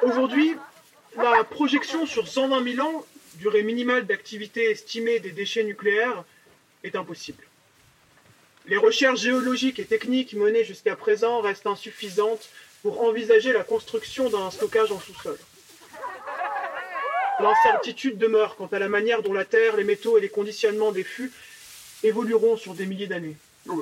Aujourd'hui, 0.02 0.56
la 1.22 1.44
projection 1.44 2.06
sur 2.06 2.28
120 2.28 2.74
000 2.74 2.86
ans, 2.86 3.06
durée 3.34 3.62
minimale 3.62 4.06
d'activité 4.06 4.70
estimée 4.70 5.20
des 5.20 5.32
déchets 5.32 5.64
nucléaires, 5.64 6.24
est 6.84 6.96
impossible. 6.96 7.44
Les 8.66 8.76
recherches 8.76 9.20
géologiques 9.20 9.78
et 9.78 9.84
techniques 9.84 10.34
menées 10.34 10.64
jusqu'à 10.64 10.96
présent 10.96 11.40
restent 11.40 11.66
insuffisantes 11.66 12.48
pour 12.82 13.02
envisager 13.02 13.52
la 13.52 13.64
construction 13.64 14.28
d'un 14.28 14.50
stockage 14.50 14.92
en 14.92 15.00
sous-sol. 15.00 15.38
L'incertitude 17.38 18.18
demeure 18.18 18.56
quant 18.56 18.66
à 18.66 18.78
la 18.78 18.88
manière 18.88 19.22
dont 19.22 19.32
la 19.32 19.44
Terre, 19.44 19.76
les 19.76 19.84
métaux 19.84 20.18
et 20.18 20.20
les 20.20 20.28
conditionnements 20.28 20.92
des 20.92 21.04
fûts 21.04 21.32
évolueront 22.02 22.56
sur 22.56 22.74
des 22.74 22.86
milliers 22.86 23.06
d'années. 23.06 23.36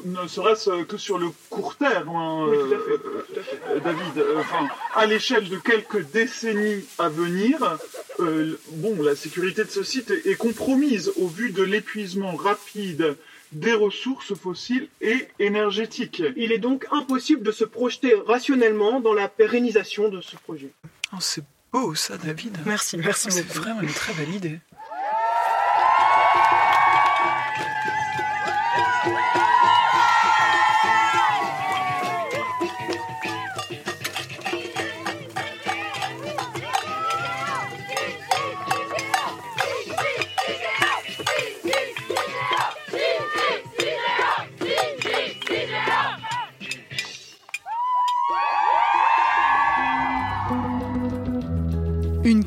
Ne 0.04 0.26
serait-ce 0.28 0.82
que 0.84 0.96
sur 0.96 1.18
le 1.18 1.28
court 1.50 1.76
terme, 1.76 2.08
hein, 2.10 2.46
Oui, 2.48 2.56
tout 2.58 2.74
à 2.74 2.78
fait, 2.78 2.92
euh, 2.92 3.26
tout 3.32 3.40
à 3.40 3.42
fait. 3.42 3.60
euh, 3.70 3.80
David. 3.80 4.18
Euh, 4.18 4.38
Enfin, 4.40 4.68
à 4.94 5.06
l'échelle 5.06 5.48
de 5.48 5.56
quelques 5.58 6.10
décennies 6.10 6.84
à 6.98 7.08
venir, 7.08 7.78
euh, 8.20 8.58
bon, 8.72 9.00
la 9.02 9.14
sécurité 9.16 9.64
de 9.64 9.70
ce 9.70 9.82
site 9.82 10.10
est, 10.10 10.26
est 10.26 10.36
compromise 10.36 11.12
au 11.16 11.26
vu 11.28 11.50
de 11.50 11.62
l'épuisement 11.62 12.34
rapide 12.34 13.16
des 13.52 13.72
ressources 13.74 14.34
fossiles 14.34 14.88
et 15.00 15.28
énergétiques. 15.38 16.22
Il 16.36 16.50
est 16.50 16.58
donc 16.58 16.86
impossible 16.90 17.42
de 17.42 17.52
se 17.52 17.64
projeter 17.64 18.14
rationnellement 18.26 19.00
dans 19.00 19.12
la 19.14 19.28
pérennisation 19.28 20.08
de 20.08 20.20
ce 20.20 20.36
projet. 20.36 20.70
Oh, 21.12 21.16
c'est 21.20 21.44
beau 21.72 21.94
ça, 21.94 22.16
David. 22.18 22.56
Merci, 22.66 22.96
merci 22.96 23.30
C'est 23.30 23.46
vraiment 23.52 23.80
une 23.82 23.88
très 23.92 24.12
belle 24.14 24.34
idée. 24.34 24.58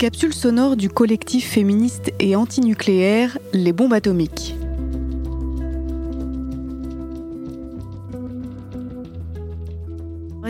Capsule 0.08 0.34
sonore 0.34 0.78
du 0.78 0.90
collectif 0.90 1.50
féministe 1.50 2.14
et 2.22 2.38
antinucléaire 2.38 3.38
Les 3.52 3.74
Bombes 3.74 3.92
Atomiques. 3.92 4.57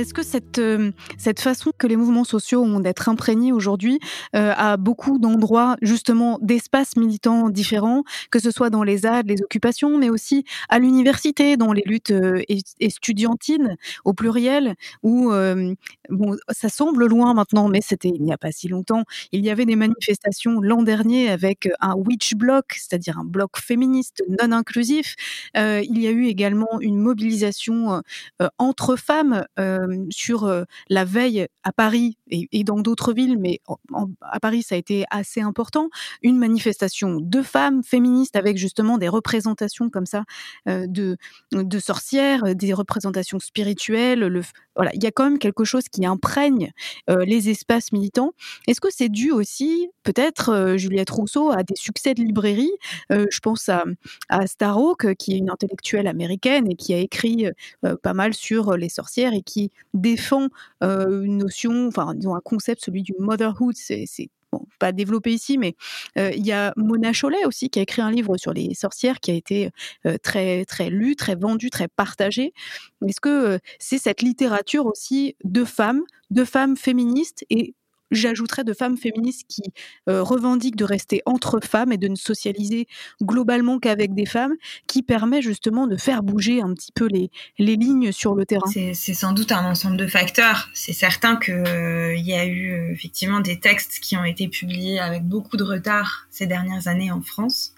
Est-ce 0.07 0.13
que 0.13 0.23
cette, 0.23 0.59
euh, 0.59 0.93
cette 1.17 1.41
façon 1.41 1.73
que 1.77 1.85
les 1.85 1.97
mouvements 1.97 2.23
sociaux 2.23 2.63
ont 2.63 2.79
d'être 2.79 3.09
imprégnés 3.09 3.51
aujourd'hui 3.51 3.99
euh, 4.37 4.53
à 4.55 4.77
beaucoup 4.77 5.19
d'endroits, 5.19 5.75
justement, 5.81 6.39
d'espaces 6.41 6.95
militants 6.95 7.49
différents, 7.49 8.05
que 8.31 8.39
ce 8.39 8.49
soit 8.49 8.69
dans 8.69 8.83
les 8.83 8.99
ZAD, 8.99 9.27
les 9.27 9.41
occupations, 9.41 9.97
mais 9.97 10.09
aussi 10.09 10.45
à 10.69 10.79
l'université, 10.79 11.57
dans 11.57 11.73
les 11.73 11.83
luttes 11.85 12.11
euh, 12.11 12.41
au 14.05 14.13
pluriel, 14.13 14.75
où, 15.03 15.33
euh, 15.33 15.73
bon, 16.09 16.37
ça 16.51 16.69
semble 16.69 17.05
loin 17.07 17.33
maintenant, 17.33 17.67
mais 17.67 17.81
c'était 17.81 18.07
il 18.07 18.23
n'y 18.23 18.31
a 18.31 18.37
pas 18.37 18.53
si 18.53 18.69
longtemps. 18.69 19.03
Il 19.33 19.43
y 19.43 19.49
avait 19.49 19.65
des 19.65 19.75
manifestations 19.75 20.61
l'an 20.61 20.83
dernier 20.83 21.29
avec 21.29 21.67
un 21.81 21.95
witch 21.95 22.35
block, 22.35 22.75
c'est-à-dire 22.77 23.19
un 23.19 23.25
bloc 23.25 23.57
féministe 23.57 24.23
non 24.41 24.53
inclusif. 24.53 25.17
Euh, 25.57 25.81
il 25.83 25.99
y 25.99 26.07
a 26.07 26.11
eu 26.11 26.27
également 26.27 26.79
une 26.79 26.97
mobilisation 26.97 27.95
euh, 27.95 27.99
euh, 28.41 28.47
entre 28.57 28.95
femmes 28.95 29.45
euh, 29.59 29.96
sur 30.09 30.45
euh, 30.45 30.63
la 30.89 31.05
veille 31.05 31.47
à 31.63 31.71
Paris 31.71 32.17
et, 32.29 32.63
dans 32.63 32.79
d'autres 32.79 33.13
villes, 33.13 33.37
mais 33.37 33.59
à 34.21 34.39
Paris 34.39 34.63
ça 34.63 34.75
a 34.75 34.77
été 34.77 35.05
assez 35.09 35.41
important. 35.41 35.89
Une 36.21 36.37
manifestation 36.37 37.19
de 37.21 37.41
femmes 37.41 37.83
féministes 37.83 38.35
avec 38.35 38.57
justement 38.57 38.97
des 38.97 39.09
représentations 39.09 39.89
comme 39.89 40.05
ça 40.05 40.23
euh, 40.67 40.85
de, 40.87 41.17
sorcières, 41.79 42.43
euh, 42.45 42.53
des 42.53 42.73
représentations 42.73 43.39
spirituelles. 43.39 44.19
Le, 44.19 44.41
voilà, 44.75 44.91
il 44.93 45.03
y 45.03 45.07
a 45.07 45.11
quand 45.11 45.23
même 45.23 45.39
quelque 45.39 45.63
chose 45.63 45.83
qui 45.89 46.05
imprègne 46.05 46.71
euh, 47.09 47.25
les 47.25 47.49
espaces 47.49 47.91
militants. 47.91 48.33
Est-ce 48.67 48.81
que 48.81 48.89
c'est 48.91 49.09
dû 49.09 49.31
aussi, 49.31 49.89
peut-être, 50.03 50.49
euh, 50.49 50.77
Juliette 50.77 51.09
Rousseau, 51.09 51.51
à 51.51 51.63
des 51.63 51.75
succès 51.75 52.13
de 52.13 52.21
librairie? 52.21 52.71
Euh, 53.11 53.25
Je 53.31 53.39
pense 53.39 53.69
à, 53.69 53.83
à 54.29 54.47
Starhawk, 54.47 55.05
euh, 55.05 55.13
qui 55.13 55.33
est 55.33 55.37
une 55.37 55.49
intellectuelle 55.49 56.07
américaine 56.07 56.69
et 56.69 56.75
qui 56.75 56.93
a 56.93 56.99
écrit 56.99 57.47
euh, 57.85 57.95
pas 58.01 58.13
mal 58.13 58.33
sur 58.33 58.69
euh, 58.69 58.77
les 58.77 58.89
sorcières 58.89 59.33
et 59.33 59.41
qui 59.41 59.71
défend 59.93 60.47
une 60.81 61.37
notion, 61.37 61.87
enfin, 61.87 62.13
disons 62.15 62.35
un 62.35 62.41
concept, 62.41 62.83
celui 62.85 63.03
du 63.03 63.13
motherhood. 63.19 63.75
C'est 63.75 64.07
pas 64.79 64.91
développé 64.91 65.33
ici, 65.33 65.57
mais 65.57 65.75
il 66.15 66.45
y 66.45 66.51
a 66.51 66.73
Mona 66.77 67.11
Chollet 67.11 67.45
aussi 67.45 67.69
qui 67.69 67.79
a 67.79 67.81
écrit 67.81 68.01
un 68.01 68.11
livre 68.11 68.37
sur 68.37 68.53
les 68.53 68.73
sorcières 68.73 69.19
qui 69.19 69.31
a 69.31 69.33
été 69.33 69.71
très 70.23 70.65
très 70.65 70.89
lu, 70.89 71.15
très 71.15 71.35
vendu, 71.35 71.69
très 71.69 71.87
partagé. 71.87 72.53
Est-ce 73.05 73.19
que 73.19 73.59
c'est 73.79 73.97
cette 73.97 74.21
littérature 74.21 74.85
aussi 74.85 75.35
de 75.43 75.65
femmes, 75.65 76.01
de 76.29 76.45
femmes 76.45 76.77
féministes 76.77 77.45
et 77.49 77.75
J'ajouterais 78.11 78.63
de 78.63 78.73
femmes 78.73 78.97
féministes 78.97 79.45
qui 79.47 79.63
euh, 80.09 80.23
revendiquent 80.23 80.75
de 80.75 80.85
rester 80.85 81.21
entre 81.25 81.59
femmes 81.63 81.91
et 81.91 81.97
de 81.97 82.07
ne 82.07 82.15
socialiser 82.15 82.87
globalement 83.21 83.79
qu'avec 83.79 84.13
des 84.13 84.25
femmes, 84.25 84.53
qui 84.87 85.03
permet 85.03 85.41
justement 85.41 85.87
de 85.87 85.95
faire 85.97 86.23
bouger 86.23 86.61
un 86.61 86.73
petit 86.73 86.91
peu 86.91 87.07
les, 87.07 87.31
les 87.57 87.75
lignes 87.75 88.11
sur 88.11 88.35
le 88.35 88.45
terrain. 88.45 88.67
C'est 88.67 88.93
sans 88.93 89.33
doute 89.33 89.51
un 89.51 89.65
ensemble 89.65 89.97
de 89.97 90.07
facteurs. 90.07 90.69
C'est 90.73 90.93
certain 90.93 91.35
que 91.35 91.51
euh, 91.51 92.15
y 92.15 92.33
a 92.33 92.45
eu 92.45 92.71
euh, 92.71 92.91
effectivement 92.91 93.39
des 93.39 93.59
textes 93.59 93.99
qui 94.01 94.15
ont 94.17 94.25
été 94.25 94.47
publiés 94.47 94.99
avec 94.99 95.23
beaucoup 95.23 95.57
de 95.57 95.63
retard 95.63 96.27
ces 96.29 96.47
dernières 96.47 96.87
années 96.87 97.11
en 97.11 97.21
France, 97.21 97.73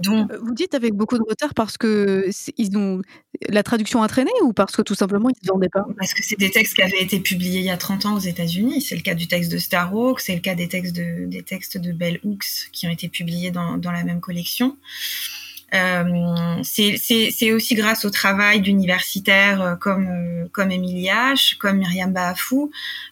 dont 0.00 0.28
Vous 0.42 0.54
dites 0.54 0.74
avec 0.74 0.94
beaucoup 0.94 1.18
de 1.18 1.24
retard 1.28 1.52
parce 1.54 1.76
que 1.76 2.30
ils 2.56 2.76
ont 2.76 3.02
la 3.48 3.62
traduction 3.62 4.02
a 4.02 4.08
traîné 4.08 4.30
ou 4.42 4.52
parce 4.52 4.74
que 4.74 4.82
tout 4.82 4.94
simplement 4.94 5.28
ils 5.28 5.46
ne 5.46 5.52
vendaient 5.52 5.68
pas? 5.68 5.86
Parce 5.96 6.14
que 6.14 6.22
c'est 6.22 6.38
des 6.38 6.50
textes 6.50 6.74
qui 6.74 6.82
avaient 6.82 7.02
été 7.02 7.20
publiés 7.20 7.60
il 7.60 7.66
y 7.66 7.70
a 7.70 7.76
30 7.76 8.06
ans 8.06 8.16
aux 8.16 8.20
États-Unis. 8.20 8.82
C'est 8.82 8.96
le 8.96 9.02
cas 9.02 9.14
du 9.14 9.27
texte 9.28 9.52
de 9.52 9.58
Starhawk, 9.58 10.20
c'est 10.20 10.34
le 10.34 10.40
cas 10.40 10.54
des 10.54 10.68
textes 10.68 10.96
de, 10.96 11.26
des 11.26 11.42
textes 11.42 11.78
de 11.78 11.92
Bell 11.92 12.18
Hooks 12.24 12.70
qui 12.72 12.86
ont 12.86 12.90
été 12.90 13.08
publiés 13.08 13.50
dans 13.50 13.80
la 13.84 14.04
même 14.04 14.20
collection. 14.20 14.76
Euh, 15.74 16.62
c'est- 16.62 17.52
aussi 17.52 17.74
grâce 17.74 18.04
au 18.06 18.10
travail 18.10 18.60
d'universitaires 18.60 19.60
euh, 19.60 19.74
comme 19.76 20.06
euh, 20.08 20.46
comme 20.50 20.70
Émilie 20.70 21.08
H, 21.08 21.56
comme 21.58 21.76
Myriam 21.78 22.12
Baafou. 22.12 22.70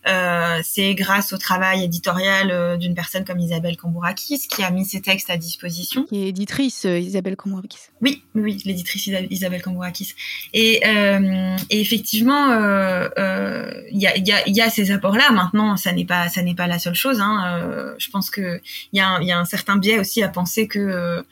Euh, 0.08 0.60
c'est 0.64 0.94
grâce 0.94 1.32
au 1.34 1.38
travail 1.38 1.84
éditorial 1.84 2.78
d'une 2.78 2.94
personne 2.94 3.24
comme 3.24 3.38
Isabelle 3.40 3.76
Kambourakis 3.76 4.48
qui 4.48 4.62
a 4.62 4.70
mis 4.70 4.86
ces 4.86 5.02
textes 5.02 5.28
à 5.28 5.36
disposition. 5.36 6.04
Qui 6.04 6.24
est 6.24 6.28
éditrice 6.28 6.84
Isabelle 6.84 7.36
Kambourakis. 7.36 7.78
Oui, 8.00 8.22
oui, 8.34 8.60
l'éditrice 8.64 9.06
Isa- 9.06 9.26
Isabelle 9.30 9.60
Kambourakis. 9.62 10.14
Et, 10.54 10.80
euh, 10.86 11.56
et 11.70 11.80
effectivement, 11.80 12.46
il 12.54 14.00
y, 14.00 14.06
a, 14.06 14.16
il 14.16 14.26
y, 14.26 14.32
a, 14.32 14.46
il 14.48 14.56
y 14.56 14.60
a 14.62 14.70
ces 14.70 14.90
apports-là. 14.90 15.30
Maintenant, 15.30 15.76
ça 15.76 15.92
n'est 15.92 16.04
pas, 16.06 16.28
ça 16.28 16.42
n'est 16.42 16.54
pas 16.54 16.66
la 16.66 16.78
seule 16.78 16.94
chose. 16.94 17.20
Hein. 17.20 17.60
Euh, 17.60 17.94
je 17.98 18.08
pense 18.10 18.30
que 18.30 18.60
il 18.92 18.98
y, 18.98 19.00
a 19.00 19.08
un- 19.08 19.20
il 19.20 19.28
y 19.28 19.32
a 19.32 19.38
un 19.38 19.44
certain 19.44 19.76
biais 19.76 19.98
aussi 19.98 20.22
à 20.22 20.28
penser 20.28 20.68
que, 20.68 20.78
euh, 20.78 21.22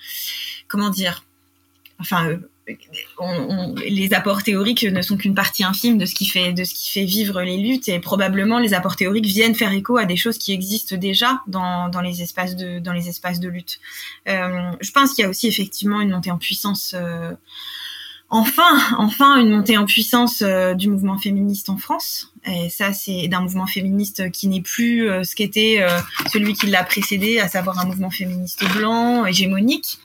comment 0.68 0.90
dire, 0.90 1.24
enfin, 1.98 2.28
euh, 2.28 2.36
les 3.86 4.14
apports 4.14 4.42
théoriques 4.42 4.84
ne 4.84 5.02
sont 5.02 5.16
qu'une 5.16 5.34
partie 5.34 5.64
infime 5.64 5.98
de 5.98 6.06
ce 6.06 6.14
qui 6.14 6.24
fait 6.24 6.52
de 6.52 6.64
ce 6.64 6.72
qui 6.72 6.90
fait 6.90 7.04
vivre 7.04 7.42
les 7.42 7.58
luttes 7.58 7.88
et 7.88 8.00
probablement 8.00 8.58
les 8.58 8.72
apports 8.72 8.96
théoriques 8.96 9.26
viennent 9.26 9.54
faire 9.54 9.72
écho 9.72 9.98
à 9.98 10.06
des 10.06 10.16
choses 10.16 10.38
qui 10.38 10.52
existent 10.52 10.96
déjà 10.96 11.42
dans, 11.46 11.90
les 12.02 12.22
espaces 12.22 12.56
de 12.56 13.48
lutte. 13.48 13.80
Euh, 14.28 14.70
je 14.80 14.90
pense 14.92 15.12
qu'il 15.12 15.22
y 15.22 15.26
a 15.26 15.28
aussi 15.28 15.46
effectivement 15.46 16.00
une 16.00 16.10
montée 16.10 16.30
en 16.30 16.38
puissance. 16.38 16.94
Euh, 16.96 17.32
enfin, 18.30 18.78
enfin 18.98 19.36
une 19.36 19.50
montée 19.50 19.76
en 19.76 19.84
puissance 19.84 20.42
du 20.42 20.88
mouvement 20.88 21.18
féministe 21.18 21.68
en 21.68 21.76
France. 21.76 22.34
Et 22.47 22.68
ça, 22.68 22.92
c'est 22.92 23.28
d'un 23.28 23.40
mouvement 23.40 23.66
féministe 23.66 24.30
qui 24.30 24.49
n'est 24.49 24.61
plus 24.61 25.09
euh, 25.09 25.24
ce 25.24 25.34
qu'était 25.34 25.78
euh, 25.80 25.99
celui 26.32 26.55
qui 26.55 26.66
l'a 26.66 26.84
précédé, 26.84 27.38
à 27.38 27.49
savoir 27.49 27.78
un 27.78 27.86
mouvement 27.86 28.11
féministe 28.11 28.64
blanc, 28.76 29.24
hégémonique. 29.26 29.99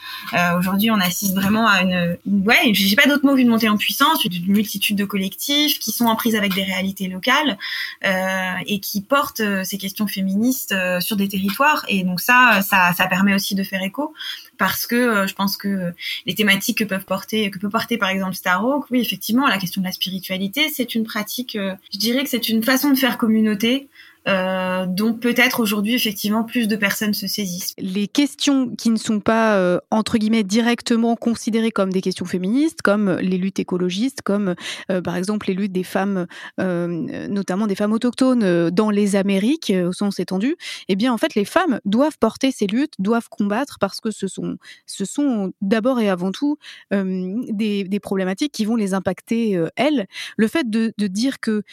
Aujourd'hui, 0.57 0.91
on 0.91 0.99
assiste 0.99 1.33
vraiment 1.33 1.67
à 1.67 1.81
une, 1.81 2.17
ouais, 2.25 2.73
j'ai 2.73 2.95
pas 2.95 3.07
d'autre 3.07 3.25
mot 3.25 3.35
qu'une 3.35 3.47
montée 3.47 3.69
en 3.69 3.77
puissance, 3.77 4.23
une 4.25 4.47
multitude 4.47 4.95
de 4.95 5.05
collectifs 5.05 5.79
qui 5.79 5.91
sont 5.91 6.05
en 6.05 6.15
prise 6.15 6.35
avec 6.35 6.53
des 6.53 6.63
réalités 6.63 7.07
locales 7.07 7.57
et 8.03 8.79
qui 8.79 9.01
portent 9.01 9.41
ces 9.63 9.77
questions 9.77 10.07
féministes 10.07 10.75
sur 10.99 11.15
des 11.15 11.27
territoires. 11.27 11.85
Et 11.87 12.03
donc 12.03 12.19
ça, 12.19 12.61
ça, 12.61 12.93
ça 12.95 13.07
permet 13.07 13.33
aussi 13.33 13.55
de 13.55 13.63
faire 13.63 13.81
écho 13.81 14.13
parce 14.57 14.85
que 14.85 15.25
je 15.25 15.33
pense 15.33 15.57
que 15.57 15.93
les 16.25 16.35
thématiques 16.35 16.79
que 16.79 16.83
peuvent 16.83 17.05
porter, 17.05 17.49
que 17.49 17.59
peut 17.59 17.69
porter 17.69 17.97
par 17.97 18.09
exemple 18.09 18.35
Starhawk, 18.35 18.85
oui, 18.91 18.99
effectivement, 18.99 19.47
la 19.47 19.57
question 19.57 19.81
de 19.81 19.85
la 19.85 19.91
spiritualité, 19.91 20.69
c'est 20.73 20.95
une 20.95 21.03
pratique, 21.03 21.55
euh, 21.55 21.75
je 21.91 21.97
dirais 21.97 22.23
c'est 22.29 22.47
une 22.47 22.63
façon 22.63 22.91
de 22.91 22.95
faire 22.95 23.17
communauté 23.17 23.89
euh, 24.27 24.85
dont 24.85 25.13
peut-être 25.13 25.59
aujourd'hui 25.59 25.95
effectivement 25.95 26.43
plus 26.43 26.67
de 26.67 26.75
personnes 26.75 27.13
se 27.13 27.27
saisissent. 27.27 27.73
Les 27.77 28.07
questions 28.07 28.69
qui 28.75 28.89
ne 28.89 28.97
sont 28.97 29.19
pas 29.19 29.55
euh, 29.55 29.79
entre 29.91 30.17
guillemets 30.17 30.43
directement 30.43 31.15
considérées 31.15 31.71
comme 31.71 31.91
des 31.91 32.01
questions 32.01 32.25
féministes, 32.25 32.81
comme 32.81 33.17
les 33.21 33.37
luttes 33.37 33.59
écologistes, 33.59 34.21
comme 34.21 34.55
euh, 34.91 35.01
par 35.01 35.15
exemple 35.15 35.47
les 35.47 35.53
luttes 35.53 35.71
des 35.71 35.83
femmes, 35.83 36.27
euh, 36.59 36.87
notamment 37.27 37.67
des 37.67 37.75
femmes 37.75 37.93
autochtones 37.93 38.43
euh, 38.43 38.71
dans 38.71 38.89
les 38.89 39.15
Amériques 39.15 39.71
au 39.85 39.93
sens 39.93 40.19
étendu, 40.19 40.55
eh 40.87 40.95
bien 40.95 41.13
en 41.13 41.17
fait 41.17 41.35
les 41.35 41.45
femmes 41.45 41.79
doivent 41.85 42.17
porter 42.19 42.51
ces 42.51 42.67
luttes, 42.67 42.93
doivent 42.99 43.29
combattre 43.29 43.77
parce 43.79 44.01
que 44.01 44.11
ce 44.11 44.27
sont, 44.27 44.57
ce 44.85 45.05
sont 45.05 45.53
d'abord 45.61 45.99
et 45.99 46.09
avant 46.09 46.31
tout 46.31 46.57
des, 46.91 47.83
des, 47.83 47.99
problématiques 47.99 48.51
qui 48.51 48.65
vont 48.65 48.75
les 48.75 48.93
impacter 48.93 49.61
elles. 49.75 50.07
Le 50.37 50.47
fait 50.47 50.69
de, 50.69 50.93
de 50.97 51.07
dire 51.07 51.39
que 51.39 51.63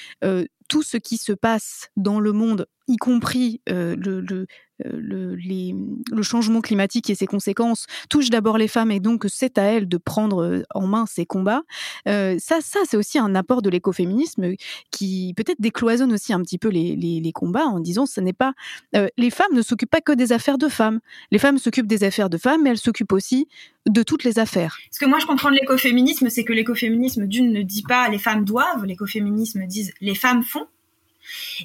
tout 0.68 0.82
ce 0.82 0.96
qui 0.96 1.16
se 1.16 1.32
passe 1.32 1.90
dans 1.96 2.20
le 2.20 2.32
monde, 2.32 2.66
y 2.88 2.96
compris 2.96 3.62
le, 3.66 3.94
le, 4.20 4.46
le, 4.84 5.34
les, 5.34 5.74
le, 6.10 6.22
changement 6.22 6.60
climatique 6.60 7.08
et 7.10 7.14
ses 7.14 7.26
conséquences, 7.26 7.86
touche 8.10 8.30
d'abord 8.30 8.58
les 8.58 8.68
femmes 8.68 8.90
et 8.90 9.00
donc 9.00 9.24
c'est 9.28 9.58
à 9.58 9.62
elles 9.62 9.88
de 9.88 9.96
prendre 9.96 10.62
en 10.74 10.86
main 10.86 11.06
ces 11.06 11.26
combats. 11.26 11.62
Euh, 12.08 12.36
ça, 12.38 12.58
ça 12.60 12.80
c'est 12.88 12.96
aussi 12.96 13.18
un 13.18 13.34
apport 13.34 13.62
de 13.62 13.70
l'écoféminisme 13.70 14.54
qui 14.90 15.34
peut-être 15.36 15.60
décloisonne 15.60 16.12
aussi 16.12 16.32
un 16.32 16.40
petit 16.40 16.58
peu 16.58 16.68
les, 16.68 17.32
combats 17.34 17.66
en 17.66 17.80
disant 17.80 18.06
ce 18.06 18.20
n'est 18.20 18.32
pas 18.32 18.54
euh, 18.94 19.08
les 19.16 19.30
femmes 19.30 19.52
ne 19.52 19.62
s'occupent 19.62 19.90
pas 19.90 20.00
que 20.00 20.12
des 20.12 20.32
affaires 20.32 20.58
de 20.58 20.68
femmes. 20.68 21.00
Les 21.30 21.38
femmes 21.38 21.58
s'occupent 21.58 21.86
des 21.86 22.04
affaires 22.04 22.30
de 22.30 22.38
femmes, 22.38 22.62
mais 22.62 22.70
elles 22.70 22.78
s'occupent 22.78 23.12
aussi 23.12 23.48
de 23.86 24.02
toutes 24.02 24.24
les 24.24 24.38
affaires. 24.38 24.78
Ce 24.90 24.98
que 24.98 25.06
moi 25.06 25.18
je 25.18 25.26
comprends 25.26 25.50
de 25.50 25.56
l'écoféminisme, 25.56 26.28
c'est 26.30 26.44
que 26.44 26.52
l'écoféminisme 26.52 27.26
d'une 27.26 27.52
ne 27.52 27.62
dit 27.62 27.82
pas 27.82 28.08
les 28.08 28.18
femmes 28.18 28.44
doivent, 28.44 28.84
l'écoféminisme 28.84 29.66
dit 29.66 29.90
les 30.00 30.14
femmes 30.14 30.42
font 30.42 30.66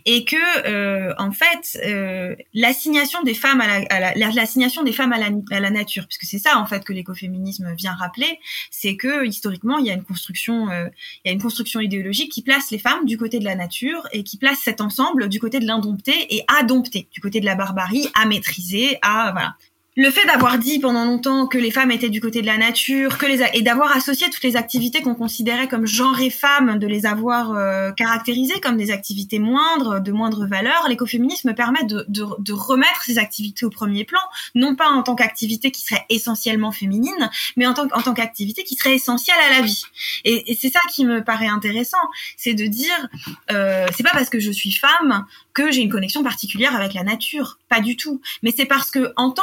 et 0.06 0.26
que 0.26 0.36
euh, 0.68 1.14
en 1.18 1.32
fait 1.32 1.80
euh, 1.86 2.36
l'assignation 2.54 3.24
des 3.24 3.34
femmes 3.34 3.62
à 3.62 4.00
la, 4.00 4.14
l'assignation 4.14 4.84
des 4.84 4.94
femmes 4.94 5.14
à 5.14 5.18
la, 5.18 5.30
à 5.52 5.60
la 5.60 5.70
nature 5.70 6.08
puisque 6.08 6.24
c'est 6.24 6.40
ça 6.40 6.58
en 6.58 6.66
fait 6.66 6.84
que 6.84 6.94
l'écoféminisme 6.94 7.74
vient 7.76 7.94
rappeler 7.94 8.40
c'est 8.70 8.96
que 8.96 9.26
historiquement 9.26 9.78
il 9.78 9.86
y 9.86 9.92
a 9.92 9.94
une 9.94 10.04
construction 10.04 10.70
euh, 10.70 10.88
il 11.24 11.30
y 11.30 11.32
a 11.32 11.34
une 11.34 11.42
construction 11.42 11.80
idéologique 11.80 12.32
qui 12.32 12.42
place 12.42 12.72
les 12.72 12.80
femmes 12.80 13.06
du 13.06 13.18
côté 13.18 13.40
de 13.40 13.46
la 13.46 13.56
nature 13.56 14.08
et 14.12 14.24
qui 14.24 14.38
place 14.38 14.60
cet 14.64 14.82
ensemble 14.82 15.30
du 15.30 15.40
côté 15.40 15.60
de 15.60 15.66
l'indompté 15.66 16.14
et 16.36 16.44
à 16.48 16.64
dompter 16.64 17.08
du 17.12 17.22
côté 17.22 17.40
de 17.40 17.46
la 17.46 17.56
barbarie 17.56 18.08
à 18.14 18.26
maîtriser 18.26 18.98
à 19.02 19.32
voilà 19.32 19.56
le 19.98 20.10
fait 20.10 20.26
d'avoir 20.26 20.58
dit 20.58 20.80
pendant 20.80 21.04
longtemps 21.04 21.48
que 21.48 21.58
les 21.58 21.70
femmes 21.70 21.92
étaient 21.92 22.10
du 22.10 22.22
côté 22.22 22.42
de 22.42 22.46
la 22.46 22.58
nature, 22.58 23.18
que 23.18 23.26
les 23.26 23.42
et 23.54 23.62
d'avoir 23.62 23.96
associé 23.96 24.30
toutes 24.30 24.44
les 24.44 24.56
activités 24.56 25.02
qu'on 25.02 25.16
considérait 25.16 25.68
comme 25.68 25.86
genre 25.86 26.20
et 26.22 26.30
femmes, 26.30 26.80
de 26.80 26.88
les 26.88 27.06
avoir 27.06 27.52
euh, 27.52 27.92
caractérisées 27.92 28.60
comme 28.62 28.78
des 28.78 28.92
activités 28.92 29.40
moindres, 29.40 30.00
de 30.00 30.12
moindre 30.14 30.46
valeur, 30.46 30.88
l'écoféminisme 30.88 31.54
permet 31.54 31.84
de, 31.84 32.06
de, 32.08 32.26
de, 32.40 32.54
remettre 32.54 33.04
ces 33.04 33.18
activités 33.18 33.66
au 33.66 33.70
premier 33.70 34.06
plan, 34.06 34.22
non 34.56 34.76
pas 34.76 34.88
en 34.88 35.04
tant 35.04 35.16
qu'activité 35.16 35.72
qui 35.72 35.82
serait 35.82 36.06
essentiellement 36.10 36.72
féminine, 36.72 37.30
mais 37.58 37.68
en 37.68 37.74
tant, 37.74 37.88
en 37.92 38.02
tant 38.02 38.14
qu'activité 38.14 38.64
qui 38.64 38.76
serait 38.76 38.96
essentielle 38.96 39.38
à 39.50 39.60
la 39.60 39.62
vie. 39.62 39.84
Et, 40.24 40.52
et 40.52 40.56
c'est 40.56 40.70
ça 40.70 40.80
qui 40.94 41.04
me 41.04 41.22
paraît 41.22 41.48
intéressant, 41.48 41.98
c'est 42.38 42.54
de 42.54 42.66
dire, 42.66 43.10
euh, 43.52 43.88
c'est 43.96 44.04
pas 44.04 44.12
parce 44.14 44.30
que 44.30 44.40
je 44.40 44.52
suis 44.52 44.72
femme 44.72 45.26
que 45.54 45.72
j'ai 45.72 45.82
une 45.82 45.90
connexion 45.90 46.24
particulière 46.24 46.76
avec 46.76 46.94
la 46.94 47.04
nature, 47.04 47.58
pas 47.70 47.80
du 47.80 47.96
tout. 47.96 48.22
Mais 48.44 48.54
c'est 48.56 48.66
parce 48.66 48.92
que 48.92 49.14
en 49.16 49.32
tant 49.32 49.42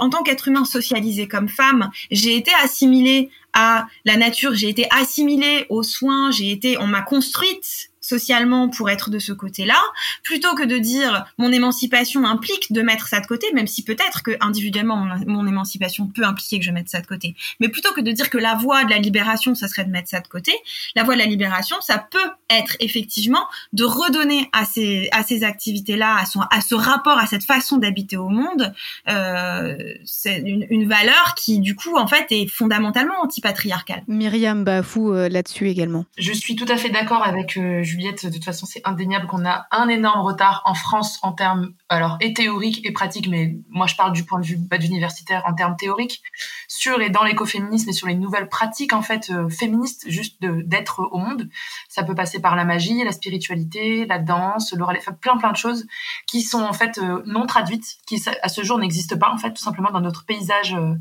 en 0.00 0.10
tant 0.10 0.22
qu'être 0.22 0.48
humain 0.48 0.64
socialisé 0.64 1.28
comme 1.28 1.48
femme, 1.48 1.90
j'ai 2.10 2.36
été 2.36 2.50
assimilée 2.62 3.30
à 3.52 3.86
la 4.04 4.16
nature, 4.16 4.54
j'ai 4.54 4.68
été 4.68 4.86
assimilée 4.90 5.66
aux 5.68 5.82
soins, 5.82 6.30
j'ai 6.30 6.50
été, 6.50 6.78
on 6.78 6.86
m'a 6.86 7.02
construite 7.02 7.87
socialement 8.08 8.68
pour 8.68 8.88
être 8.88 9.10
de 9.10 9.18
ce 9.18 9.32
côté-là, 9.32 9.80
plutôt 10.22 10.54
que 10.54 10.64
de 10.64 10.78
dire 10.78 11.26
mon 11.36 11.52
émancipation 11.52 12.26
implique 12.26 12.72
de 12.72 12.80
mettre 12.82 13.08
ça 13.08 13.20
de 13.20 13.26
côté, 13.26 13.46
même 13.52 13.66
si 13.66 13.84
peut-être 13.84 14.22
que 14.22 14.32
individuellement 14.40 14.96
mon, 14.96 15.16
mon, 15.26 15.46
émancipation 15.46 16.06
peut 16.06 16.24
impliquer 16.24 16.58
que 16.58 16.64
je 16.64 16.70
mette 16.70 16.88
ça 16.88 17.00
de 17.00 17.06
côté, 17.06 17.36
mais 17.60 17.68
plutôt 17.68 17.92
que 17.92 18.00
de 18.00 18.10
dire 18.10 18.30
que 18.30 18.38
la 18.38 18.54
voie 18.54 18.84
de 18.84 18.90
la 18.90 18.98
libération, 18.98 19.54
ça 19.54 19.68
serait 19.68 19.84
de 19.84 19.90
mettre 19.90 20.08
ça 20.08 20.20
de 20.20 20.28
côté, 20.28 20.52
la 20.96 21.04
voie 21.04 21.14
de 21.14 21.20
la 21.20 21.26
libération, 21.26 21.76
ça 21.80 21.98
peut 21.98 22.30
être 22.50 22.76
effectivement 22.80 23.46
de 23.72 23.84
redonner 23.84 24.48
à 24.52 24.64
ces 24.64 25.08
à 25.12 25.22
ces 25.22 25.44
activités-là, 25.44 26.16
à 26.18 26.24
son 26.24 26.40
à 26.40 26.60
ce 26.60 26.74
rapport, 26.74 27.18
à 27.18 27.26
cette 27.26 27.44
façon 27.44 27.76
d'habiter 27.76 28.16
au 28.16 28.28
monde, 28.28 28.72
euh, 29.08 29.76
c'est 30.04 30.38
une, 30.38 30.66
une, 30.70 30.88
valeur 30.88 31.34
qui 31.36 31.60
du 31.60 31.74
coup 31.74 31.96
en 31.96 32.06
fait 32.06 32.26
est 32.30 32.46
fondamentalement 32.46 33.20
antipatriarcale. 33.22 34.02
Myriam 34.08 34.64
Bafou 34.64 35.12
euh, 35.12 35.28
là-dessus 35.28 35.68
également. 35.68 36.06
Je 36.16 36.32
suis 36.32 36.56
tout 36.56 36.66
à 36.68 36.76
fait 36.76 36.88
d'accord 36.88 37.26
avec 37.26 37.56
euh, 37.56 37.82
Juliette, 37.98 38.26
de 38.26 38.32
toute 38.32 38.44
façon, 38.44 38.64
c'est 38.64 38.80
indéniable 38.84 39.26
qu'on 39.26 39.44
a 39.44 39.66
un 39.72 39.88
énorme 39.88 40.20
retard 40.20 40.62
en 40.66 40.74
France 40.74 41.18
en 41.22 41.32
termes, 41.32 41.72
alors, 41.88 42.16
et 42.20 42.32
théoriques 42.32 42.86
et 42.86 42.92
pratiques, 42.92 43.26
mais 43.26 43.56
moi, 43.70 43.88
je 43.88 43.96
parle 43.96 44.12
du 44.12 44.24
point 44.24 44.38
de 44.38 44.46
vue 44.46 44.56
bah, 44.56 44.78
d'universitaire 44.78 45.42
en 45.46 45.52
termes 45.52 45.74
théoriques, 45.74 46.22
sur 46.68 47.00
et 47.00 47.10
dans 47.10 47.24
l'écoféminisme 47.24 47.90
et 47.90 47.92
sur 47.92 48.06
les 48.06 48.14
nouvelles 48.14 48.48
pratiques, 48.48 48.92
en 48.92 49.02
fait, 49.02 49.30
euh, 49.30 49.48
féministes, 49.48 50.04
juste 50.08 50.36
d'être 50.40 51.08
au 51.10 51.18
monde. 51.18 51.48
Ça 51.88 52.04
peut 52.04 52.14
passer 52.14 52.40
par 52.40 52.54
la 52.54 52.64
magie, 52.64 53.02
la 53.02 53.10
spiritualité, 53.10 54.06
la 54.06 54.20
danse, 54.20 54.72
l'oral, 54.74 54.96
enfin, 55.00 55.12
plein, 55.12 55.36
plein 55.36 55.50
de 55.50 55.56
choses 55.56 55.84
qui 56.28 56.42
sont, 56.42 56.62
en 56.62 56.72
fait, 56.72 56.98
euh, 56.98 57.24
non 57.26 57.46
traduites, 57.46 57.96
qui, 58.06 58.22
à 58.42 58.48
ce 58.48 58.62
jour, 58.62 58.78
n'existent 58.78 59.18
pas, 59.18 59.32
en 59.32 59.38
fait, 59.38 59.50
tout 59.50 59.62
simplement 59.62 59.90
dans 59.90 60.00
notre 60.00 60.24
paysage 60.24 60.74
euh, 60.74 60.94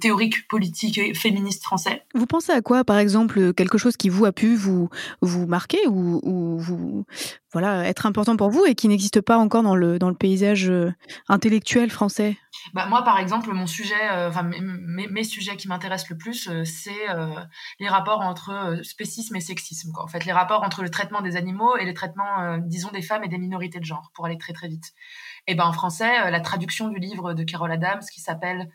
théorique, 0.00 0.48
politique 0.48 0.98
et 0.98 1.14
féministe 1.14 1.62
français. 1.62 2.02
Vous 2.14 2.26
pensez 2.26 2.52
à 2.52 2.62
quoi, 2.62 2.84
par 2.84 2.98
exemple, 2.98 3.52
quelque 3.54 3.78
chose 3.78 3.96
qui 3.96 4.08
vous 4.08 4.24
a 4.24 4.32
pu 4.32 4.54
vous 4.54 4.88
vous 5.20 5.46
marquer 5.46 5.86
ou, 5.86 6.20
ou 6.22 6.58
vous 6.58 7.04
voilà 7.52 7.86
être 7.86 8.06
important 8.06 8.36
pour 8.36 8.50
vous 8.50 8.64
et 8.64 8.74
qui 8.74 8.88
n'existe 8.88 9.20
pas 9.20 9.36
encore 9.36 9.62
dans 9.62 9.76
le 9.76 9.98
dans 9.98 10.08
le 10.08 10.14
paysage 10.14 10.72
intellectuel 11.28 11.90
français? 11.90 12.36
Bah, 12.74 12.86
moi, 12.86 13.02
par 13.02 13.18
exemple, 13.18 13.52
mon 13.52 13.66
sujet, 13.66 14.10
euh, 14.10 14.28
enfin 14.28 14.42
mes, 14.42 15.08
mes, 15.08 15.24
sujets 15.24 15.56
qui 15.56 15.68
m'intéressent 15.68 16.10
le 16.10 16.16
plus, 16.16 16.48
euh, 16.48 16.64
c'est 16.64 17.10
euh, 17.10 17.34
les 17.80 17.88
rapports 17.88 18.20
entre 18.20 18.78
spécisme 18.82 19.36
et 19.36 19.40
sexisme. 19.40 19.90
Quoi. 19.92 20.04
En 20.04 20.06
fait, 20.06 20.24
les 20.24 20.32
rapports 20.32 20.62
entre 20.62 20.82
le 20.82 20.90
traitement 20.90 21.22
des 21.22 21.36
animaux 21.36 21.76
et 21.76 21.84
les 21.84 21.94
traitements, 21.94 22.58
disons, 22.58 22.90
des 22.90 23.02
femmes 23.02 23.24
et 23.24 23.28
des 23.28 23.38
minorités 23.38 23.80
de 23.80 23.84
genre, 23.84 24.10
pour 24.14 24.26
aller 24.26 24.38
très 24.38 24.52
très 24.52 24.68
vite. 24.68 24.92
Et 25.46 25.54
ben 25.54 25.64
en 25.64 25.72
français, 25.72 26.30
la 26.30 26.40
traduction 26.40 26.88
du 26.88 26.98
livre 26.98 27.34
de 27.34 27.42
Carol 27.42 27.72
Adams 27.72 28.02
qui 28.12 28.20
s'appelle 28.20 28.68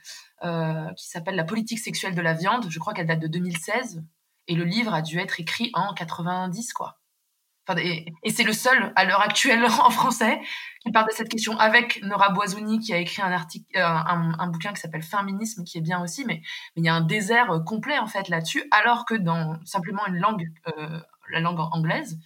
euh, 0.43 0.93
qui 0.93 1.07
s'appelle 1.07 1.35
La 1.35 1.43
politique 1.43 1.79
sexuelle 1.79 2.15
de 2.15 2.21
la 2.21 2.33
viande. 2.33 2.67
Je 2.69 2.79
crois 2.79 2.93
qu'elle 2.93 3.07
date 3.07 3.19
de 3.19 3.27
2016. 3.27 4.03
Et 4.47 4.55
le 4.55 4.63
livre 4.63 4.93
a 4.93 5.01
dû 5.01 5.19
être 5.19 5.39
écrit 5.39 5.71
en 5.73 5.93
90, 5.93 6.73
quoi. 6.73 6.99
Enfin, 7.67 7.81
et, 7.81 8.29
c'est 8.29 8.43
le 8.43 8.53
seul, 8.53 8.93
à 8.95 9.03
l'heure 9.03 9.21
actuelle, 9.21 9.65
en 9.83 9.89
français, 9.89 10.39
qui 10.81 10.91
parle 10.91 11.07
de 11.07 11.11
cette 11.11 11.27
question 11.27 11.57
avec 11.57 12.01
Nora 12.03 12.29
Boisouni, 12.29 12.79
qui 12.79 12.93
a 12.93 12.97
écrit 12.97 13.21
un, 13.21 13.31
article, 13.31 13.77
euh, 13.77 13.85
un, 13.85 14.47
bouquin 14.47 14.71
qui 14.71 14.79
s'appelle 14.79 15.03
Féminisme, 15.03 15.65
qui 15.65 15.77
est 15.77 15.81
bien 15.81 16.01
aussi, 16.01 16.23
mais, 16.23 16.41
il 16.77 16.85
y 16.85 16.89
a 16.89 16.93
un 16.93 17.01
désert 17.01 17.51
euh, 17.51 17.59
complet, 17.59 17.99
en 17.99 18.07
fait, 18.07 18.29
là-dessus, 18.29 18.63
alors 18.71 19.05
que 19.05 19.15
dans 19.15 19.57
simplement 19.65 20.05
une 20.07 20.17
langue, 20.17 20.47
la 21.29 21.41
langue 21.41 21.59
anglaise, 21.59 22.17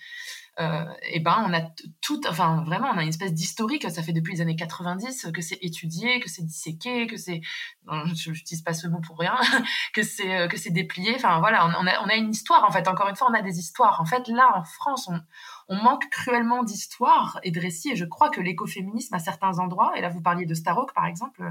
euh, 0.60 0.86
et 1.10 1.22
ben 1.22 1.46
on 1.48 1.54
a 1.54 1.62
tout, 2.02 2.20
enfin 2.28 2.64
vraiment 2.66 2.90
on 2.94 2.98
a 2.98 3.04
une 3.04 3.10
espèce 3.10 3.34
d'historique, 3.34 3.90
ça 3.90 4.04
fait 4.04 4.12
depuis 4.12 4.34
les 4.34 4.42
années 4.42 4.58
90 4.58 5.28
que 5.34 5.42
c'est 5.42 5.58
étudié, 5.62 6.20
que 6.20 6.30
c'est 6.30 6.46
disséqué, 6.46 7.08
que 7.08 7.16
c'est, 7.16 7.40
je 7.88 8.30
n'utilise 8.30 8.62
pas 8.62 8.74
ce 8.74 8.88
mot 8.88 9.00
pour 9.00 9.18
rien, 9.18 9.36
que 9.94 10.04
c'est 10.04 10.36
euh, 10.36 10.48
que 10.50 10.58
c'est 10.58 10.72
déplié, 10.72 11.14
enfin 11.16 11.40
voilà, 11.40 11.66
on, 11.66 11.88
a, 11.88 12.04
on 12.04 12.10
a 12.10 12.16
une 12.16 12.32
histoire 12.32 12.66
en 12.66 12.72
fait, 12.72 12.90
encore 12.90 13.08
une 13.08 13.16
fois 13.16 13.30
on 13.32 13.34
a 13.34 13.42
des 13.42 13.60
histoires. 13.60 14.02
En 14.02 14.06
fait 14.06 14.28
là 14.28 14.52
en 14.56 14.64
France 14.64 15.08
on, 15.08 15.22
on 15.70 15.82
manque 15.82 16.10
cruellement 16.10 16.64
d'histoire 16.64 17.40
et 17.44 17.52
de 17.52 17.60
récits. 17.60 17.92
Et 17.92 17.96
je 17.96 18.04
crois 18.04 18.30
que 18.30 18.42
l'écoféminisme 18.42 19.14
à 19.14 19.20
certains 19.20 19.58
endroits, 19.60 19.98
et 19.98 20.02
là 20.02 20.10
vous 20.10 20.22
parliez 20.22 20.46
de 20.46 20.54
Starhawk 20.54 20.94
par 20.94 21.06
exemple, 21.06 21.50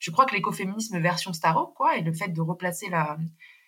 je 0.00 0.10
crois 0.10 0.26
que 0.26 0.34
l'écoféminisme 0.34 0.98
version 0.98 1.32
Starhawk 1.32 1.72
quoi, 1.74 1.96
et 1.96 2.02
le 2.02 2.12
fait 2.12 2.28
de 2.28 2.40
replacer 2.40 2.88
la 2.90 3.16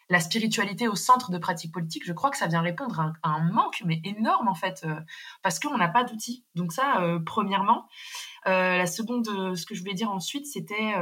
la 0.09 0.20
spiritualité 0.20 0.88
au 0.88 0.94
centre 0.94 1.30
de 1.30 1.38
pratiques 1.38 1.72
politiques, 1.72 2.05
je 2.05 2.12
crois 2.12 2.30
que 2.30 2.36
ça 2.36 2.46
vient 2.46 2.61
répondre 2.61 3.12
à 3.22 3.28
un, 3.28 3.53
manque, 3.53 3.82
mais 3.84 4.00
énorme 4.05 4.48
en 4.48 4.55
fait, 4.55 4.82
euh, 4.84 4.94
parce 5.42 5.59
qu'on 5.59 5.76
n'a 5.76 5.88
pas 5.88 6.05
d'outils. 6.05 6.44
Donc 6.55 6.72
ça, 6.72 7.00
euh, 7.00 7.18
premièrement. 7.24 7.88
Euh, 8.46 8.76
la 8.76 8.86
seconde, 8.86 9.26
ce 9.57 9.66
que 9.66 9.74
je 9.74 9.80
voulais 9.80 9.94
dire 9.94 10.11
ensuite, 10.11 10.46
c'était 10.46 10.94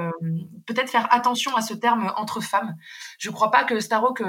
peut-être 0.67 0.91
faire 0.91 1.11
attention 1.11 1.57
à 1.57 1.63
ce 1.63 1.73
terme 1.73 2.13
entre 2.17 2.41
femmes. 2.41 2.77
Je 3.19 3.31
crois 3.31 3.51
pas 3.51 3.65
que 3.65 3.81
Starhawk 3.81 4.23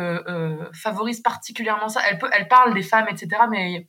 favorise 0.74 1.20
particulièrement 1.20 1.90
ça. 1.90 2.02
Elle, 2.10 2.48
parle 2.48 2.74
des 2.74 2.84
femmes, 2.84 3.08
etc., 3.10 3.44
mais 3.50 3.86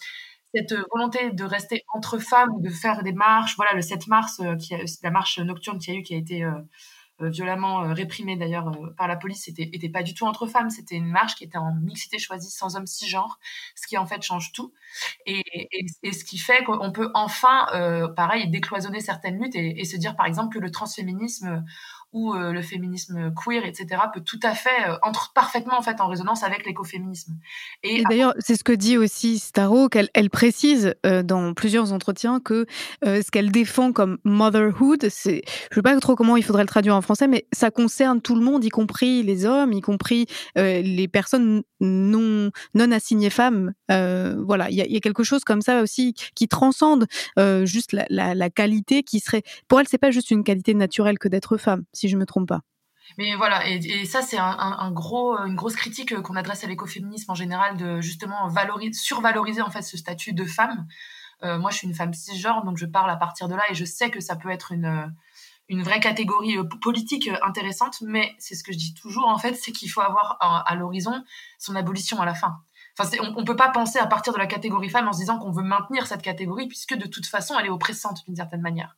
cette 0.54 0.74
volonté 0.92 1.30
de 1.30 1.44
rester 1.44 1.84
entre 1.94 2.18
femmes, 2.18 2.60
de 2.60 2.68
faire 2.68 3.02
des 3.04 3.12
marches, 3.12 3.56
voilà, 3.56 3.72
le 3.74 3.80
7 3.80 4.08
mars, 4.08 4.40
la 5.02 5.10
marche 5.10 5.38
nocturne 5.38 5.78
qui 5.78 5.92
a 5.92 5.94
eu, 5.94 6.02
qui 6.02 6.14
a 6.14 6.18
été 6.18 6.44
violemment 7.28 7.92
réprimée 7.94 8.36
d'ailleurs 8.36 8.70
par 8.96 9.08
la 9.08 9.16
police, 9.16 9.48
était, 9.48 9.88
pas 9.88 10.02
du 10.02 10.14
tout 10.14 10.26
entre 10.26 10.46
femmes, 10.46 10.70
c'était 10.70 10.96
une 10.96 11.10
marche 11.10 11.34
qui 11.34 11.44
était 11.44 11.58
en 11.58 11.74
mixité 11.74 12.18
choisie, 12.18 12.50
sans 12.50 12.76
homme, 12.76 12.86
cisgenre, 12.86 13.38
ce 13.74 13.86
qui 13.86 13.98
en 13.98 14.06
fait 14.06 14.22
change 14.22 14.52
tout. 14.52 14.72
Et, 15.26 15.42
ce 16.12 16.24
qui 16.24 16.38
fait 16.38 16.64
qu'on 16.64 16.92
peut 16.92 17.10
enfin, 17.14 17.66
euh, 17.74 18.08
pareil, 18.08 18.48
décloisonner 18.50 19.00
certaines 19.00 19.40
luttes 19.40 19.54
et, 19.54 19.84
se 19.84 19.96
dire 19.96 20.16
par 20.16 20.26
exemple 20.26 20.54
que 20.54 20.60
le 20.60 20.70
transféminisme 20.70 21.64
ou 22.12 22.34
euh, 22.34 22.52
le 22.52 22.62
féminisme 22.62 23.32
queer, 23.34 23.64
etc., 23.64 24.02
peut 24.12 24.20
tout 24.20 24.40
à 24.42 24.54
fait 24.54 24.88
euh, 24.88 24.96
entre 25.02 25.32
parfaitement 25.34 25.78
en 25.78 25.82
fait 25.82 26.00
en 26.00 26.08
résonance 26.08 26.42
avec 26.42 26.66
l'écoféminisme. 26.66 27.36
Et, 27.82 28.02
d'ailleurs, 28.04 28.34
c'est 28.38 28.56
ce 28.56 28.64
que 28.64 28.72
dit 28.72 28.98
aussi 28.98 29.38
Staro, 29.38 29.88
qu'elle 29.88 30.10
elle 30.12 30.28
précise 30.28 30.94
euh, 31.06 31.22
dans 31.22 31.54
plusieurs 31.54 31.92
entretiens 31.92 32.40
que 32.40 32.66
euh, 33.04 33.22
ce 33.22 33.30
qu'elle 33.30 33.50
défend 33.50 33.92
comme 33.92 34.18
motherhood, 34.24 35.08
c'est, 35.08 35.42
je 35.70 35.76
sais 35.76 35.82
pas 35.82 35.98
trop 36.00 36.14
comment 36.14 36.36
il 36.36 36.44
faudrait 36.44 36.64
le 36.64 36.68
traduire 36.68 36.94
en 36.94 37.02
français, 37.02 37.28
mais 37.28 37.46
ça 37.52 37.70
concerne 37.70 38.20
tout 38.20 38.34
le 38.34 38.42
monde, 38.42 38.64
y 38.64 38.68
compris 38.68 39.22
les 39.22 39.46
hommes, 39.46 39.72
y 39.72 39.80
compris 39.80 40.26
euh, 40.58 40.82
les 40.82 41.08
personnes 41.08 41.62
non 41.80 42.50
non 42.74 42.92
assignées 42.92 43.30
femmes. 43.30 43.72
Euh, 43.90 44.36
voilà, 44.46 44.70
il 44.70 44.76
y 44.76 44.82
a, 44.82 44.86
y 44.86 44.96
a, 44.96 45.00
quelque 45.00 45.24
chose 45.24 45.44
comme 45.44 45.62
ça 45.62 45.82
aussi 45.82 46.14
qui 46.34 46.46
transcende 46.46 47.06
juste 47.64 47.92
la, 47.92 48.04
la, 48.08 48.34
la 48.34 48.50
qualité 48.50 49.02
qui 49.02 49.20
serait. 49.20 49.42
Pour 49.66 49.80
elle, 49.80 49.88
c'est 49.88 49.98
pas 49.98 50.10
juste 50.10 50.30
une 50.30 50.44
qualité 50.44 50.74
naturelle 50.74 51.18
que 51.18 51.28
d'être 51.28 51.56
femme 51.56 51.84
si 52.02 52.08
je 52.08 52.16
me 52.16 52.26
trompe 52.26 52.48
pas. 52.48 52.62
Mais 53.16 53.36
voilà, 53.36 53.68
et, 53.68 54.04
ça 54.06 54.22
c'est 54.22 54.38
un, 54.38 54.90
gros, 54.90 55.36
une 55.38 55.54
grosse 55.54 55.76
critique 55.76 56.20
qu'on 56.22 56.34
adresse 56.34 56.64
à 56.64 56.66
l'écoféminisme 56.66 57.30
en 57.30 57.34
général 57.34 57.76
de 57.76 58.00
justement 58.00 58.48
valoriser, 58.48 58.92
survaloriser 58.92 59.62
en 59.62 59.70
fait 59.70 59.82
ce 59.82 59.96
statut 59.96 60.32
de 60.32 60.44
femme. 60.44 60.86
Euh, 61.44 61.58
moi, 61.58 61.70
je 61.70 61.76
suis 61.78 61.86
une 61.86 61.94
femme 61.94 62.12
cisgenre, 62.12 62.64
donc 62.64 62.78
je 62.78 62.86
parle 62.86 63.10
à 63.10 63.16
partir 63.16 63.48
de 63.48 63.54
là 63.54 63.62
et 63.70 63.74
je 63.74 63.84
sais 63.84 64.10
que 64.10 64.20
ça 64.20 64.36
peut 64.36 64.50
être 64.50 64.72
une 64.72 65.12
une 65.68 65.82
vraie 65.82 66.00
catégorie 66.00 66.58
euh, 66.58 66.64
politique 66.64 67.30
intéressante, 67.42 68.00
mais 68.02 68.34
c'est 68.38 68.56
ce 68.56 68.64
que 68.64 68.72
je 68.72 68.78
dis 68.78 68.94
toujours 68.94 69.28
en 69.28 69.38
fait, 69.38 69.54
c'est 69.54 69.72
qu'il 69.72 69.90
faut 69.90 70.00
avoir 70.00 70.36
à, 70.40 70.58
à 70.68 70.74
l'horizon 70.74 71.24
son 71.58 71.76
abolition 71.76 72.20
à 72.20 72.24
la 72.24 72.34
fin. 72.34 72.62
Enfin, 72.98 73.08
on 73.20 73.40
ne 73.40 73.46
peut 73.46 73.56
pas 73.56 73.70
penser 73.70 73.98
à 73.98 74.06
partir 74.06 74.32
de 74.32 74.38
la 74.38 74.46
catégorie 74.46 74.90
femme 74.90 75.08
en 75.08 75.12
se 75.12 75.18
disant 75.18 75.38
qu'on 75.38 75.50
veut 75.50 75.62
maintenir 75.62 76.06
cette 76.06 76.22
catégorie 76.22 76.66
puisque 76.66 76.94
de 76.94 77.06
toute 77.06 77.26
façon 77.26 77.58
elle 77.58 77.66
est 77.66 77.70
oppressante 77.70 78.24
d'une 78.26 78.36
certaine 78.36 78.60
manière. 78.60 78.96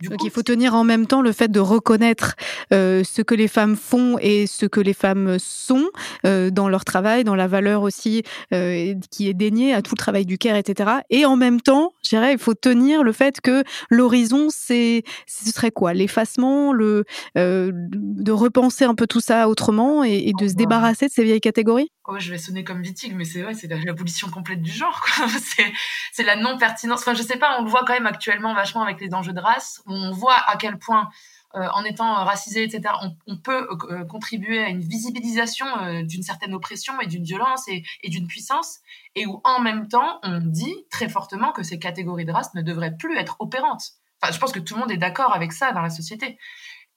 Du 0.00 0.08
Donc 0.08 0.18
coup, 0.18 0.26
il 0.26 0.30
faut 0.30 0.42
tenir 0.42 0.74
en 0.74 0.84
même 0.84 1.06
temps 1.06 1.22
le 1.22 1.32
fait 1.32 1.50
de 1.50 1.60
reconnaître 1.60 2.34
euh, 2.72 3.04
ce 3.04 3.22
que 3.22 3.34
les 3.34 3.48
femmes 3.48 3.76
font 3.76 4.16
et 4.20 4.46
ce 4.46 4.66
que 4.66 4.80
les 4.80 4.94
femmes 4.94 5.36
sont 5.38 5.88
euh, 6.26 6.50
dans 6.50 6.68
leur 6.68 6.84
travail, 6.84 7.24
dans 7.24 7.34
la 7.34 7.46
valeur 7.46 7.82
aussi 7.82 8.22
euh, 8.52 8.94
qui 9.10 9.28
est 9.28 9.34
déniée 9.34 9.74
à 9.74 9.82
tout 9.82 9.94
le 9.94 9.98
travail 9.98 10.26
du 10.26 10.38
care, 10.38 10.56
etc. 10.56 10.90
Et 11.10 11.24
en 11.24 11.36
même 11.36 11.60
temps, 11.60 11.92
je 12.04 12.10
dirais, 12.10 12.32
il 12.32 12.38
faut 12.38 12.54
tenir 12.54 13.02
le 13.02 13.12
fait 13.12 13.40
que 13.40 13.64
l'horizon, 13.90 14.48
c'est 14.50 15.02
ce 15.26 15.50
serait 15.50 15.70
quoi? 15.70 15.94
L'effacement, 15.94 16.72
le 16.72 17.04
euh, 17.38 17.70
de 17.74 18.32
repenser 18.32 18.84
un 18.84 18.94
peu 18.94 19.06
tout 19.06 19.20
ça 19.20 19.48
autrement 19.48 20.04
et, 20.04 20.28
et 20.28 20.32
de 20.32 20.44
oh, 20.44 20.48
se 20.48 20.54
débarrasser 20.54 21.06
de 21.06 21.12
ces 21.12 21.24
vieilles 21.24 21.40
catégories? 21.40 21.90
Oh, 22.04 22.18
je 22.18 22.30
vais 22.32 22.38
sonner 22.38 22.64
comme 22.64 22.82
Vitig, 22.82 23.14
mais 23.14 23.24
c'est 23.24 23.42
vrai, 23.42 23.54
c'est 23.54 23.68
l'abolition 23.68 24.28
complète 24.28 24.60
du 24.60 24.72
genre. 24.72 25.04
c'est 26.12 26.24
la 26.24 26.34
non 26.34 26.58
pertinence. 26.58 27.00
Enfin, 27.02 27.14
je 27.14 27.22
sais 27.22 27.36
pas, 27.36 27.58
on 27.60 27.64
le 27.64 27.70
voit 27.70 27.84
quand 27.86 27.92
même 27.92 28.06
actuellement 28.06 28.54
vachement 28.54 28.82
avec 28.82 29.00
les 29.00 29.14
enjeux 29.14 29.32
de 29.32 29.40
race 29.40 29.81
on 29.86 30.12
voit 30.12 30.38
à 30.46 30.56
quel 30.56 30.78
point 30.78 31.10
euh, 31.54 31.68
en 31.74 31.84
étant 31.84 32.14
racisé, 32.24 32.62
etc., 32.64 32.94
on, 33.26 33.36
peut 33.36 33.68
euh, 33.90 34.04
contribuer 34.04 34.62
à 34.62 34.68
une 34.68 34.80
visibilisation 34.80 35.66
euh, 35.78 36.02
d'une 36.02 36.22
certaine 36.22 36.54
oppression 36.54 36.98
et 37.00 37.06
d'une 37.06 37.24
violence 37.24 37.68
et, 37.68 37.82
d'une 38.08 38.26
puissance, 38.26 38.78
et 39.14 39.26
où 39.26 39.42
en 39.44 39.60
même 39.60 39.86
temps, 39.88 40.18
on 40.22 40.40
dit 40.40 40.86
très 40.90 41.10
fortement 41.10 41.52
que 41.52 41.62
ces 41.62 41.78
catégories 41.78 42.24
de 42.24 42.32
race 42.32 42.54
ne 42.54 42.62
devraient 42.62 42.96
plus 42.96 43.18
être 43.18 43.36
opérantes. 43.38 43.82
Enfin, 44.20 44.32
je 44.32 44.38
pense 44.38 44.52
que 44.52 44.60
tout 44.60 44.74
le 44.74 44.80
monde 44.80 44.90
est 44.90 44.96
d'accord 44.96 45.34
avec 45.34 45.52
ça 45.52 45.72
dans 45.72 45.82
la 45.82 45.90
société. 45.90 46.38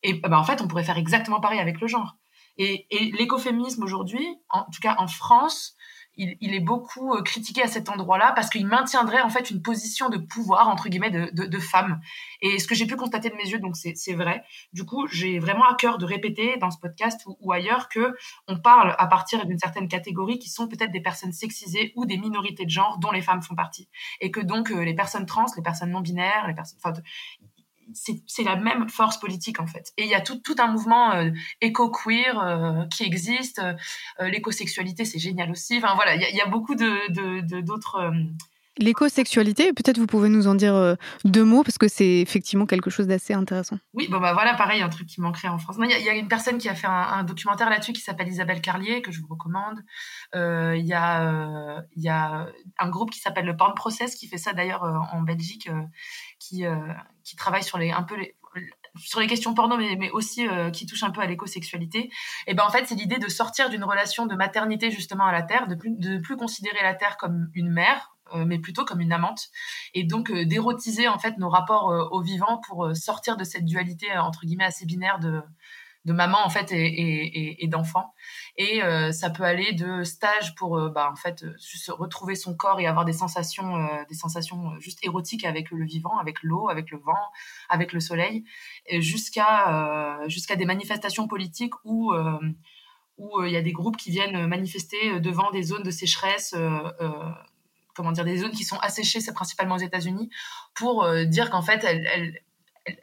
Et 0.03 0.13
bah, 0.13 0.39
en 0.39 0.43
fait, 0.45 0.61
on 0.61 0.67
pourrait 0.67 0.83
faire 0.83 0.97
exactement 0.97 1.41
pareil 1.41 1.59
avec 1.59 1.81
le 1.81 1.87
genre. 1.87 2.15
Et, 2.57 2.87
et 2.91 3.11
l'écoféminisme 3.11 3.83
aujourd'hui, 3.83 4.25
en 4.49 4.63
tout 4.63 4.79
cas 4.81 4.95
en 4.99 5.07
France, 5.07 5.75
il, 6.17 6.53
est 6.53 6.59
beaucoup 6.59 7.13
euh, 7.13 7.21
critiqué 7.21 7.61
à 7.61 7.67
cet 7.67 7.89
endroit-là 7.89 8.31
parce 8.33 8.49
qu'il 8.49 8.65
maintiendrait 8.65 9.21
en 9.21 9.29
fait 9.29 9.49
une 9.51 9.61
position 9.61 10.09
de 10.09 10.17
pouvoir 10.17 10.69
entre 10.69 10.89
guillemets 10.89 11.11
de, 11.11 11.29
de, 11.31 11.59
femme. 11.59 11.99
Et 12.41 12.59
ce 12.59 12.67
que 12.67 12.75
j'ai 12.75 12.85
pu 12.85 12.95
constater 12.95 13.29
de 13.29 13.35
mes 13.35 13.49
yeux, 13.49 13.59
donc 13.59 13.75
c'est 13.75 14.13
vrai. 14.13 14.43
Du 14.73 14.85
coup, 14.85 15.07
j'ai 15.07 15.39
vraiment 15.39 15.65
à 15.65 15.75
cœur 15.75 15.97
de 15.97 16.05
répéter 16.05 16.57
dans 16.57 16.71
ce 16.71 16.77
podcast 16.79 17.21
ou, 17.39 17.51
ailleurs 17.51 17.89
que 17.89 18.15
on 18.47 18.57
parle 18.57 18.95
à 18.97 19.07
partir 19.07 19.45
d'une 19.45 19.59
certaine 19.59 19.87
catégorie 19.87 20.39
qui 20.39 20.49
sont 20.49 20.67
peut-être 20.67 20.91
des 20.91 21.01
personnes 21.01 21.33
sexisées 21.33 21.91
ou 21.95 22.05
des 22.05 22.17
minorités 22.17 22.65
de 22.65 22.69
genre 22.69 22.97
dont 22.99 23.11
les 23.11 23.21
femmes 23.21 23.41
font 23.41 23.55
partie, 23.55 23.89
et 24.21 24.31
que 24.31 24.39
donc 24.39 24.71
euh, 24.71 24.83
les 24.83 24.93
personnes 24.93 25.25
trans, 25.25 25.45
les 25.55 25.63
personnes 25.63 25.91
non 25.91 26.01
binaires, 26.01 26.47
les 26.47 26.53
personnes, 26.53 26.79
c'est 27.93 28.43
la 28.43 28.55
même 28.55 28.89
force 28.89 29.19
politique 29.19 29.59
en 29.59 29.67
fait. 29.67 29.91
Et 29.97 30.03
il 30.03 30.09
y 30.09 30.15
a 30.15 30.21
tout, 30.21 30.39
tout 30.39 30.55
un 30.59 30.67
mouvement 30.67 31.13
euh, 31.13 31.29
éco-queer 31.61 32.39
euh, 32.39 32.85
qui 32.87 33.03
existe. 33.03 33.59
Euh, 33.59 34.29
L'écosexualité, 34.29 35.05
c'est 35.05 35.19
génial 35.19 35.51
aussi. 35.51 35.77
Enfin 35.77 35.95
voilà, 35.95 36.15
il 36.15 36.21
y, 36.21 36.25
a, 36.25 36.29
y 36.31 36.41
a 36.41 36.47
beaucoup 36.47 36.75
de 36.75 37.61
d'autres. 37.61 37.95
Euh, 37.97 38.11
L'écosexualité, 38.77 39.71
peut-être 39.71 39.97
vous 39.97 40.05
pouvez 40.05 40.27
nous 40.27 40.47
en 40.47 40.55
dire 40.55 40.75
euh, 40.75 40.95
deux 41.23 41.45
mots 41.45 41.63
parce 41.63 41.77
que 41.77 41.87
c'est 41.87 42.19
effectivement 42.19 42.65
quelque 42.65 42.89
chose 42.89 43.07
d'assez 43.07 43.33
intéressant. 43.33 43.77
Oui, 43.93 44.09
bon 44.09 44.19
bah 44.19 44.33
voilà, 44.33 44.53
pareil, 44.55 44.81
un 44.81 44.89
truc 44.89 45.07
qui 45.07 45.21
manquerait 45.21 45.47
en 45.47 45.57
France. 45.57 45.77
Il 45.79 45.85
y, 45.85 46.03
y, 46.03 46.09
a 46.09 46.13
une 46.13 46.27
personne 46.27 46.57
qui 46.57 46.67
a 46.67 46.75
fait 46.75 46.87
un, 46.87 46.91
un 46.91 47.23
documentaire 47.23 47.69
là-dessus 47.69 47.93
qui 47.93 48.01
s'appelle 48.01 48.27
Isabelle 48.27 48.59
Carlier 48.59 49.01
que 49.01 49.13
je 49.13 49.21
vous 49.21 49.27
recommande. 49.29 49.79
Il 50.33 50.85
y 50.85 50.93
a 50.93 51.85
il 51.95 52.03
y 52.03 52.09
a 52.09 52.47
un 52.77 52.89
groupe 52.89 53.11
qui 53.11 53.19
s'appelle 53.19 53.45
le 53.45 53.55
Porn 53.55 53.73
Process 53.75 54.13
qui 54.15 54.27
fait 54.27 54.37
ça 54.37 54.51
d'ailleurs 54.51 54.83
en 54.83 55.21
Belgique, 55.21 55.69
qui 56.39 56.63
qui 57.23 57.35
travaille 57.35 57.63
sur 57.63 57.77
les 57.77 57.91
un 57.91 58.03
peu 58.03 58.15
sur 58.97 59.19
les 59.19 59.27
questions 59.27 59.53
porno, 59.53 59.77
mais, 59.77 60.09
aussi 60.11 60.47
euh, 60.47 60.69
qui 60.69 60.85
touche 60.85 61.03
un 61.03 61.11
peu 61.11 61.21
à 61.21 61.25
l'écosexualité. 61.25 62.09
Et 62.47 62.53
ben 62.53 62.63
en 62.65 62.69
fait, 62.69 62.85
c'est 62.85 62.95
l'idée 62.95 63.17
de 63.17 63.27
sortir 63.27 63.69
d'une 63.69 63.83
relation 63.83 64.25
de 64.25 64.35
maternité 64.35 64.91
justement 64.91 65.25
à 65.25 65.31
la 65.31 65.41
terre, 65.41 65.67
de 65.67 65.75
plus 65.75 65.91
de 65.91 66.17
plus 66.17 66.37
considérer 66.37 66.81
la 66.81 66.93
terre 66.93 67.17
comme 67.17 67.49
une 67.53 67.69
mère, 67.69 68.15
euh, 68.33 68.45
mais 68.45 68.59
plutôt 68.59 68.85
comme 68.85 69.01
une 69.01 69.13
amante, 69.13 69.49
et 69.93 70.03
donc 70.03 70.31
euh, 70.31 70.45
d'érotiser 70.45 71.07
en 71.07 71.19
fait 71.19 71.37
nos 71.37 71.49
rapports 71.49 71.91
euh, 71.91 72.07
au 72.11 72.21
vivant 72.21 72.59
pour 72.65 72.85
euh, 72.85 72.93
sortir 72.93 73.37
de 73.37 73.43
cette 73.43 73.65
dualité 73.65 74.11
euh, 74.11 74.21
entre 74.21 74.45
guillemets 74.45 74.65
assez 74.65 74.85
binaire 74.85 75.19
de 75.19 75.41
de 76.05 76.13
maman 76.13 76.37
en 76.45 76.49
fait 76.49 76.71
et, 76.71 76.85
et, 76.85 77.63
et 77.63 77.67
d'enfant. 77.67 78.13
Et 78.57 78.81
euh, 78.83 79.11
ça 79.11 79.29
peut 79.29 79.43
aller 79.43 79.73
de 79.73 80.03
stage 80.03 80.55
pour 80.55 80.77
euh, 80.77 80.89
bah, 80.89 81.09
en 81.11 81.15
fait 81.15 81.45
juste 81.59 81.89
retrouver 81.89 82.35
son 82.35 82.55
corps 82.55 82.79
et 82.79 82.87
avoir 82.87 83.03
des 83.03 83.13
sensations 83.13 83.75
euh, 83.75 84.03
des 84.07 84.15
sensations 84.15 84.79
juste 84.79 84.99
érotiques 85.03 85.45
avec 85.45 85.71
le 85.71 85.83
vivant 85.83 86.17
avec 86.19 86.43
l'eau 86.43 86.69
avec 86.69 86.91
le 86.91 86.99
vent 86.99 87.17
avec 87.69 87.91
le 87.91 87.99
soleil 87.99 88.45
jusqu'à 88.99 90.21
euh, 90.21 90.29
jusqu'à 90.29 90.55
des 90.55 90.65
manifestations 90.65 91.27
politiques 91.27 91.73
où 91.83 92.13
euh, 92.13 92.39
où 93.17 93.43
il 93.43 93.51
y 93.51 93.57
a 93.57 93.61
des 93.61 93.71
groupes 93.71 93.97
qui 93.97 94.11
viennent 94.11 94.45
manifester 94.45 95.19
devant 95.19 95.49
des 95.51 95.63
zones 95.63 95.83
de 95.83 95.91
sécheresse 95.91 96.53
comment 97.95 98.11
dire 98.11 98.25
des 98.25 98.37
zones 98.37 98.51
qui 98.51 98.65
sont 98.65 98.77
asséchées 98.79 99.21
c'est 99.21 99.33
principalement 99.33 99.75
aux 99.75 99.79
États-Unis 99.79 100.29
pour 100.75 101.09
dire 101.25 101.49
qu'en 101.49 101.61
fait 101.61 101.83
elles 101.83 102.41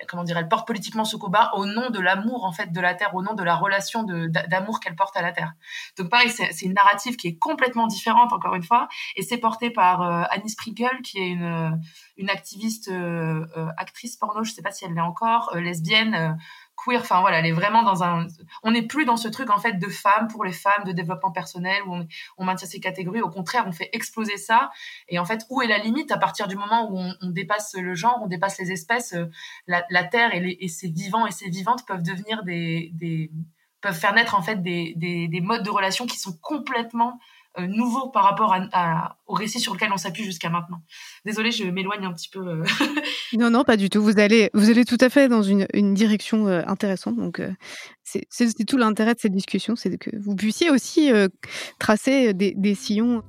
comment 0.09 0.25
dire, 0.25 0.37
elle 0.39 0.49
porte 0.49 0.67
politiquement 0.67 1.05
ce 1.05 1.17
combat 1.17 1.51
au 1.55 1.67
nom 1.67 1.91
de 1.91 2.01
l'amour 2.01 2.45
en 2.45 2.53
fait 2.53 2.73
de 2.73 2.81
la 2.81 2.95
terre, 2.95 3.15
au 3.15 3.23
nom 3.23 3.35
de 3.35 3.43
la 3.43 3.57
relation 3.57 4.05
d'amour 4.05 4.81
qu'elle 4.81 4.95
porte 4.95 5.17
à 5.17 5.23
la 5.23 5.33
terre. 5.33 5.53
Donc 5.99 6.09
pareil, 6.09 6.31
c'est 6.31 6.63
une 6.63 6.75
narrative 6.75 7.17
qui 7.17 7.29
est 7.29 7.37
complètement 7.37 7.87
différente 7.87 8.33
encore 8.33 8.55
une 8.55 8.63
fois, 8.63 8.89
et 9.17 9.23
c'est 9.23 9.39
porté 9.39 9.71
par 9.71 10.03
euh, 10.03 10.23
Annie 10.31 10.51
Sprinkle 10.51 11.03
qui 11.03 11.19
est 11.19 11.29
une 11.31 11.81
une 12.17 12.31
activiste 12.31 12.89
euh, 12.89 13.47
euh, 13.57 13.67
actrice 13.77 14.17
porno, 14.17 14.45
je 14.45 14.53
sais 14.53 14.63
pas 14.63 14.71
si 14.71 14.85
elle 14.85 14.95
l'est 14.95 15.01
encore, 15.01 15.53
euh, 15.55 15.61
lesbienne 15.61 16.39
queer, 16.85 17.01
enfin 17.01 17.21
voilà, 17.21 17.39
elle 17.39 17.47
est 17.47 17.53
vraiment 17.53 17.83
dans 17.83 18.03
un, 18.03 18.27
on 18.63 18.71
n'est 18.73 18.83
plus 18.87 19.05
dans 19.05 19.17
ce 19.17 19.29
truc 19.29 19.51
en 19.51 19.59
fait 19.59 19.75
de 19.75 19.89
femmes 19.89 20.29
pour 20.29 20.45
les 20.45 20.53
femmes, 20.53 20.85
de 20.85 20.93
développement 20.93 21.31
personnel 21.31 21.83
où 21.87 21.97
on, 22.39 22.45
maintient 22.45 22.67
ces 22.67 22.81
catégories. 22.81 23.23
Au 23.23 23.31
contraire, 23.31 23.65
on 23.67 23.73
fait 23.73 23.91
exploser 23.93 24.37
ça. 24.37 24.71
Et 25.09 25.19
en 25.19 25.25
fait, 25.25 25.47
où 25.51 25.63
est 25.63 25.67
la 25.67 25.79
limite 25.79 26.11
à 26.13 26.19
partir 26.19 26.49
du 26.49 26.57
moment 26.57 26.91
où 26.91 26.99
on, 26.99 27.31
dépasse 27.31 27.75
le 27.75 27.95
genre, 27.95 28.21
on 28.23 28.27
dépasse 28.27 28.59
les 28.59 28.73
espèces, 28.73 29.15
euh, 29.15 29.27
la, 29.67 30.05
terre 30.05 30.31
et, 30.35 30.69
ses 30.69 30.89
vivants 30.89 31.27
et 31.27 31.31
ses 31.31 31.49
vivantes 31.49 31.87
peuvent 31.87 32.03
devenir 32.03 32.43
des, 32.43 32.93
peuvent 33.81 33.99
faire 33.99 34.15
naître 34.15 34.35
en 34.35 34.43
fait 34.43 34.63
des, 34.63 34.95
des, 34.97 35.29
des 35.29 35.41
modes 35.41 35.63
de 35.63 35.71
relation 35.71 36.07
qui 36.07 36.19
sont 36.19 36.37
complètement 36.41 37.19
euh, 37.59 37.67
nouveau 37.67 38.09
par 38.09 38.25
rapport 38.25 38.55
à, 38.73 39.17
au 39.27 39.35
récit 39.35 39.61
sur 39.61 39.75
lequel 39.75 39.91
on 39.93 39.97
s'appuie 39.97 40.25
jusqu'à 40.25 40.49
maintenant. 40.49 40.83
Désolée, 41.25 41.51
je 41.51 41.65
m'éloigne 41.65 42.05
un 42.05 42.13
petit 42.13 42.29
peu. 42.29 42.41
Euh. 42.41 42.65
non, 43.35 43.51
non, 43.51 43.65
pas 43.65 43.77
du 43.77 43.91
tout. 43.91 44.03
Vous 44.03 44.19
allez, 44.19 44.51
vous 44.55 44.71
allez 44.71 44.85
tout 44.85 44.99
à 45.01 45.11
fait 45.11 45.29
dans 45.29 45.43
une, 45.43 45.67
une 45.75 45.93
direction 45.93 46.47
intéressante. 46.47 47.17
Donc, 47.17 47.43
c'est 48.03 48.27
tout 48.67 48.77
l'intérêt 48.77 49.15
de 49.15 49.21
cette 49.21 49.33
discussion, 49.33 49.77
c'est 49.77 49.99
que 49.99 50.11
vous 50.19 50.35
puissiez 50.35 50.71
aussi 50.71 51.11
tracer 51.79 52.33
des, 52.33 52.55
des 52.55 52.75
sillons. 52.75 53.23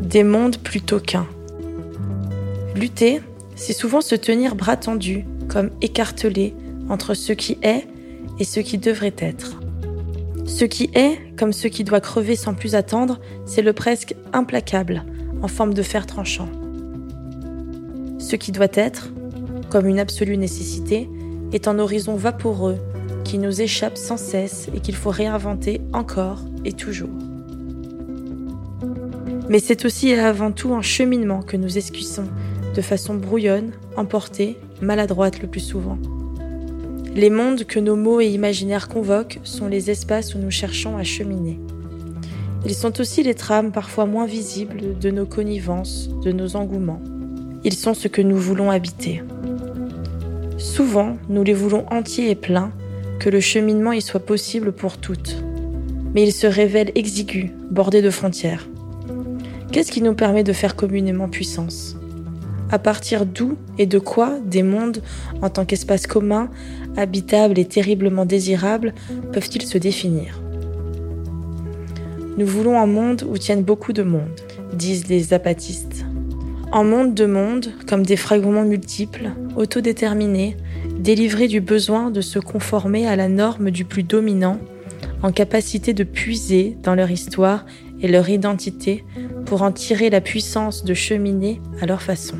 Des 0.00 0.24
mondes 0.24 0.58
plutôt 0.58 1.00
qu'un. 1.00 1.26
Lutter, 2.74 3.20
c'est 3.56 3.72
souvent 3.72 4.00
se 4.00 4.14
tenir 4.14 4.54
bras 4.54 4.76
tendus, 4.76 5.24
comme 5.48 5.70
écartelé 5.80 6.54
entre 6.88 7.14
ce 7.14 7.32
qui 7.32 7.58
est 7.62 7.86
et 8.38 8.44
ce 8.44 8.60
qui 8.60 8.78
devrait 8.78 9.14
être. 9.18 9.63
Ce 10.46 10.64
qui 10.64 10.90
est, 10.94 11.18
comme 11.36 11.52
ce 11.52 11.68
qui 11.68 11.84
doit 11.84 12.00
crever 12.00 12.36
sans 12.36 12.54
plus 12.54 12.74
attendre, 12.74 13.18
c'est 13.46 13.62
le 13.62 13.72
presque 13.72 14.14
implacable, 14.32 15.04
en 15.42 15.48
forme 15.48 15.74
de 15.74 15.82
fer 15.82 16.06
tranchant. 16.06 16.48
Ce 18.18 18.36
qui 18.36 18.52
doit 18.52 18.68
être, 18.74 19.10
comme 19.70 19.86
une 19.86 19.98
absolue 19.98 20.36
nécessité, 20.36 21.08
est 21.52 21.66
un 21.66 21.78
horizon 21.78 22.16
vaporeux 22.16 22.76
qui 23.24 23.38
nous 23.38 23.62
échappe 23.62 23.96
sans 23.96 24.16
cesse 24.16 24.68
et 24.74 24.80
qu'il 24.80 24.94
faut 24.94 25.10
réinventer 25.10 25.80
encore 25.92 26.42
et 26.64 26.72
toujours. 26.72 27.10
Mais 29.48 29.58
c'est 29.58 29.84
aussi 29.84 30.08
et 30.08 30.18
avant 30.18 30.52
tout 30.52 30.74
un 30.74 30.82
cheminement 30.82 31.42
que 31.42 31.56
nous 31.56 31.78
esquissons, 31.78 32.28
de 32.74 32.80
façon 32.82 33.14
brouillonne, 33.14 33.72
emportée, 33.96 34.58
maladroite 34.80 35.40
le 35.40 35.48
plus 35.48 35.60
souvent. 35.60 35.98
Les 37.14 37.30
mondes 37.30 37.62
que 37.62 37.78
nos 37.78 37.94
mots 37.94 38.20
et 38.20 38.26
imaginaires 38.26 38.88
convoquent 38.88 39.38
sont 39.44 39.68
les 39.68 39.88
espaces 39.88 40.34
où 40.34 40.38
nous 40.38 40.50
cherchons 40.50 40.96
à 40.96 41.04
cheminer. 41.04 41.60
Ils 42.66 42.74
sont 42.74 43.00
aussi 43.00 43.22
les 43.22 43.34
trames 43.34 43.70
parfois 43.70 44.04
moins 44.04 44.26
visibles 44.26 44.98
de 44.98 45.10
nos 45.12 45.24
connivences, 45.24 46.08
de 46.24 46.32
nos 46.32 46.56
engouements. 46.56 47.00
Ils 47.62 47.74
sont 47.74 47.94
ce 47.94 48.08
que 48.08 48.20
nous 48.20 48.36
voulons 48.36 48.68
habiter. 48.68 49.22
Souvent, 50.58 51.16
nous 51.28 51.44
les 51.44 51.52
voulons 51.52 51.86
entiers 51.92 52.30
et 52.30 52.34
pleins, 52.34 52.72
que 53.20 53.30
le 53.30 53.38
cheminement 53.38 53.92
y 53.92 54.02
soit 54.02 54.26
possible 54.26 54.72
pour 54.72 54.98
toutes. 54.98 55.36
Mais 56.14 56.24
ils 56.24 56.32
se 56.32 56.48
révèlent 56.48 56.90
exigus, 56.96 57.52
bordés 57.70 58.02
de 58.02 58.10
frontières. 58.10 58.66
Qu'est-ce 59.70 59.92
qui 59.92 60.02
nous 60.02 60.14
permet 60.14 60.42
de 60.42 60.52
faire 60.52 60.74
communément 60.74 61.28
puissance? 61.28 61.96
À 62.70 62.78
partir 62.78 63.24
d'où 63.24 63.56
et 63.78 63.86
de 63.86 63.98
quoi 63.98 64.38
des 64.44 64.62
mondes, 64.62 65.02
en 65.42 65.50
tant 65.50 65.64
qu'espace 65.64 66.06
commun, 66.06 66.48
habitables 66.96 67.58
et 67.58 67.64
terriblement 67.64 68.24
désirables, 68.24 68.94
peuvent-ils 69.32 69.66
se 69.66 69.78
définir 69.78 70.40
Nous 72.36 72.46
voulons 72.46 72.78
un 72.78 72.86
monde 72.86 73.24
où 73.28 73.38
tiennent 73.38 73.62
beaucoup 73.62 73.92
de 73.92 74.02
monde, 74.02 74.40
disent 74.72 75.08
les 75.08 75.32
apatistes. 75.32 76.04
Un 76.72 76.84
monde 76.84 77.14
de 77.14 77.26
monde, 77.26 77.68
comme 77.86 78.04
des 78.04 78.16
fragments 78.16 78.64
multiples, 78.64 79.30
autodéterminés, 79.56 80.56
délivrés 80.98 81.48
du 81.48 81.60
besoin 81.60 82.10
de 82.10 82.20
se 82.20 82.38
conformer 82.38 83.06
à 83.06 83.16
la 83.16 83.28
norme 83.28 83.70
du 83.70 83.84
plus 83.84 84.02
dominant, 84.02 84.58
en 85.22 85.32
capacité 85.32 85.94
de 85.94 86.04
puiser 86.04 86.76
dans 86.82 86.94
leur 86.94 87.10
histoire 87.10 87.64
et 88.00 88.08
leur 88.08 88.28
identité 88.28 89.04
pour 89.46 89.62
en 89.62 89.72
tirer 89.72 90.10
la 90.10 90.20
puissance 90.20 90.84
de 90.84 90.94
cheminer 90.94 91.60
à 91.80 91.86
leur 91.86 92.02
façon. 92.02 92.36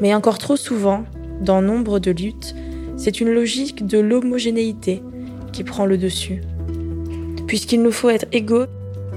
Mais 0.00 0.14
encore 0.14 0.38
trop 0.38 0.56
souvent, 0.56 1.04
dans 1.44 1.62
nombre 1.62 1.98
de 1.98 2.10
luttes, 2.10 2.54
c'est 2.96 3.20
une 3.20 3.30
logique 3.30 3.86
de 3.86 3.98
l'homogénéité 3.98 5.02
qui 5.52 5.62
prend 5.62 5.86
le 5.86 5.98
dessus. 5.98 6.40
Puisqu'il 7.46 7.82
nous 7.82 7.92
faut 7.92 8.10
être 8.10 8.26
égaux, 8.32 8.64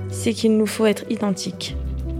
c'est 0.09 0.33
qu'il 0.33 0.57
nous 0.57 0.65
faut 0.65 0.85
être 0.85 1.05
identiques. 1.09 1.75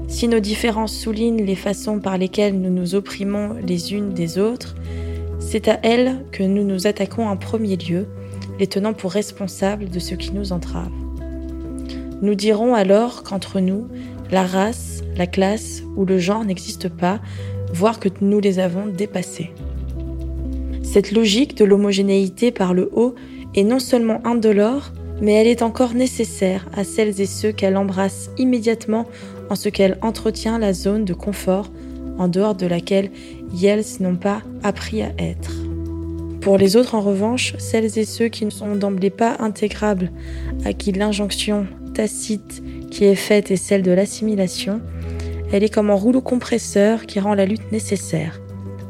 Si 0.08 0.28
nos 0.28 0.40
différences 0.40 0.98
soulignent 0.98 1.44
les 1.44 1.56
façons 1.56 2.00
par 2.00 2.18
lesquelles 2.18 2.60
nous 2.60 2.70
nous 2.70 2.96
opprimons 2.96 3.56
les 3.66 3.94
unes 3.94 4.14
des 4.14 4.40
autres, 4.40 4.76
c'est 5.40 5.68
à 5.68 5.80
elles 5.84 6.26
que 6.32 6.44
nous 6.44 6.64
nous 6.64 6.88
attaquons 6.88 7.28
en 7.28 7.36
premier 7.36 7.76
lieu, 7.76 8.08
les 8.60 8.68
tenant 8.68 8.94
pour 8.94 9.12
responsables 9.12 9.90
de 9.90 10.00
ce 10.00 10.16
qui 10.16 10.32
nous 10.32 10.54
entrave. 10.54 10.92
Nous 12.22 12.36
dirons 12.36 12.74
alors 12.74 13.24
qu'entre 13.24 13.60
nous, 13.60 13.88
la 14.32 14.44
race, 14.44 15.04
la 15.18 15.28
classe 15.28 15.84
ou 15.96 16.06
le 16.06 16.18
genre 16.18 16.46
n'existent 16.46 16.90
pas, 16.90 17.20
voire 17.74 18.00
que 18.00 18.10
nous 18.22 18.40
les 18.40 18.60
avons 18.60 18.88
dépassés. 18.88 19.52
Cette 20.98 21.12
logique 21.12 21.56
de 21.56 21.64
l'homogénéité 21.64 22.50
par 22.50 22.74
le 22.74 22.90
haut 22.92 23.14
est 23.54 23.64
non 23.64 23.78
seulement 23.78 24.20
indolore, 24.26 24.94
mais 25.22 25.34
elle 25.34 25.46
est 25.46 25.62
encore 25.62 25.94
nécessaire 25.94 26.68
à 26.76 26.84
celles 26.84 27.22
et 27.22 27.28
ceux 27.28 27.52
qu'elle 27.52 27.78
embrasse 27.78 28.32
immédiatement 28.40 29.06
en 29.52 29.54
ce 29.54 29.70
qu'elle 29.70 30.00
entretient 30.02 30.58
la 30.58 30.74
zone 30.74 31.06
de 31.06 31.14
confort 31.14 31.70
en 32.18 32.28
dehors 32.28 32.56
de 32.56 32.66
laquelle 32.66 33.12
elles 33.64 33.84
n'ont 34.00 34.16
pas 34.16 34.42
appris 34.64 35.04
à 35.04 35.12
être. 35.20 35.52
Pour 36.42 36.58
les 36.58 36.76
autres, 36.76 36.96
en 36.96 37.02
revanche, 37.02 37.54
celles 37.60 38.00
et 38.00 38.06
ceux 38.06 38.30
qui 38.30 38.46
ne 38.46 38.50
sont 38.50 38.76
d'emblée 38.76 39.12
pas 39.12 39.36
intégrables, 39.38 40.12
à 40.66 40.74
qui 40.74 40.94
l'injonction 40.94 41.68
tacite 41.94 42.64
qui 42.90 43.06
est 43.06 43.14
faite 43.14 43.52
est 43.52 43.56
celle 43.56 43.84
de 43.84 43.92
l'assimilation, 43.92 44.82
elle 45.52 45.64
est 45.64 45.72
comme 45.72 45.92
un 45.92 45.94
rouleau 45.94 46.22
compresseur 46.22 47.06
qui 47.06 47.20
rend 47.20 47.36
la 47.36 47.46
lutte 47.46 47.72
nécessaire, 47.72 48.42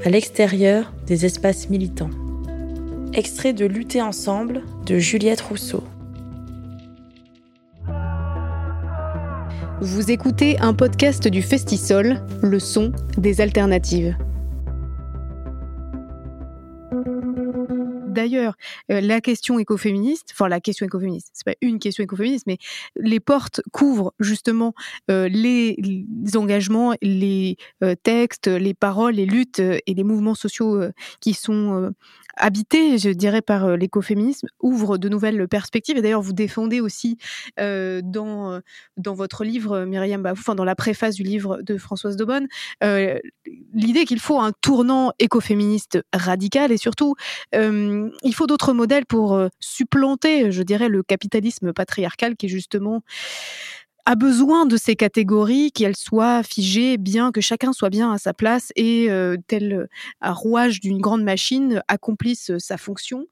à 0.03 0.09
l'extérieur 0.09 0.93
des 1.05 1.25
espaces 1.25 1.69
militants. 1.69 2.09
Extrait 3.13 3.53
de 3.53 3.65
Lutter 3.65 4.01
ensemble 4.01 4.61
de 4.85 4.99
Juliette 4.99 5.41
Rousseau. 5.41 5.83
Vous 9.81 10.11
écoutez 10.11 10.59
un 10.59 10.73
podcast 10.73 11.27
du 11.27 11.41
Festisol, 11.41 12.21
le 12.41 12.59
son 12.59 12.91
des 13.17 13.41
alternatives. 13.41 14.15
D'ailleurs, 18.17 18.55
euh, 18.91 18.99
la 18.99 19.21
question 19.21 19.59
écoféministe, 19.59 20.29
enfin 20.33 20.47
la 20.47 20.59
question 20.59 20.87
écoféministe, 20.87 21.29
c'est 21.33 21.45
pas 21.45 21.53
une 21.61 21.77
question 21.77 22.03
écoféministe, 22.03 22.47
mais 22.47 22.57
les 22.95 23.19
portes 23.19 23.61
couvrent 23.71 24.11
justement 24.19 24.73
euh, 25.11 25.27
les, 25.27 25.77
engagements, 26.33 26.95
les 27.03 27.57
euh, 27.83 27.93
textes, 28.01 28.47
les 28.47 28.73
paroles, 28.73 29.13
les 29.13 29.27
luttes 29.27 29.59
et 29.59 29.93
les 29.93 30.03
mouvements 30.03 30.33
sociaux 30.33 30.81
qui 31.21 31.35
sont 31.35 31.93
habité, 32.37 32.97
je 32.97 33.09
dirais, 33.09 33.41
par 33.41 33.65
euh, 33.65 33.75
l'écoféminisme, 33.75 34.47
ouvre 34.61 34.97
de 34.97 35.09
nouvelles 35.09 35.47
perspectives. 35.47 35.97
Et 35.97 36.01
d'ailleurs, 36.01 36.21
vous 36.21 36.33
défendez 36.33 36.81
aussi 36.81 37.17
euh, 37.59 38.01
dans, 38.03 38.51
euh, 38.53 38.59
dans 38.97 39.13
votre 39.13 39.43
livre, 39.43 39.85
Myriam 39.85 40.21
Bafou, 40.21 40.39
enfin 40.39 40.55
dans 40.55 40.65
la 40.65 40.75
préface 40.75 41.15
du 41.15 41.23
livre 41.23 41.61
de 41.61 41.77
Françoise 41.77 42.15
Daubonne, 42.15 42.47
euh, 42.83 43.19
l'idée 43.73 44.05
qu'il 44.05 44.19
faut 44.19 44.39
un 44.39 44.51
tournant 44.61 45.11
écoféministe 45.19 45.99
radical 46.13 46.71
et 46.71 46.77
surtout, 46.77 47.15
euh, 47.55 48.09
il 48.23 48.33
faut 48.33 48.47
d'autres 48.47 48.73
modèles 48.73 49.05
pour 49.05 49.39
supplanter, 49.59 50.51
je 50.51 50.63
dirais, 50.63 50.89
le 50.89 51.03
capitalisme 51.03 51.73
patriarcal 51.73 52.35
qui 52.35 52.47
est 52.47 52.49
justement 52.49 53.01
a 54.07 54.15
besoin 54.15 54.65
de 54.65 54.77
ces 54.77 54.95
catégories, 54.95 55.73
qu'elles 55.73 55.97
soient 55.97 56.41
figées, 56.41 56.97
bien 56.97 57.33
que 57.33 57.41
chacun 57.41 57.73
soit 57.73 57.89
bien 57.89 58.09
à 58.09 58.17
sa 58.17 58.33
place 58.33 58.71
et 58.77 59.11
euh, 59.11 59.35
tel 59.47 59.89
un 60.21 60.31
rouage 60.31 60.79
d'une 60.79 61.01
grande 61.01 61.25
machine 61.25 61.83
accomplisse 61.89 62.57
sa 62.57 62.77
fonction. 62.77 63.25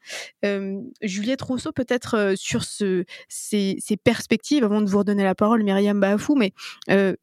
Euh, 0.44 0.82
Juliette 1.02 1.44
Rousseau, 1.44 1.72
peut-être 1.72 2.18
euh, 2.18 2.34
sur 2.36 2.66
ce, 2.66 3.06
ces, 3.30 3.78
ces, 3.80 3.96
perspectives, 3.96 4.66
avant 4.66 4.82
de 4.82 4.90
vous 4.90 4.98
redonner 4.98 5.24
la 5.24 5.34
parole, 5.34 5.64
Myriam 5.64 5.98
Bafou, 5.98 6.36
mais 6.36 6.52
euh, 6.92 7.16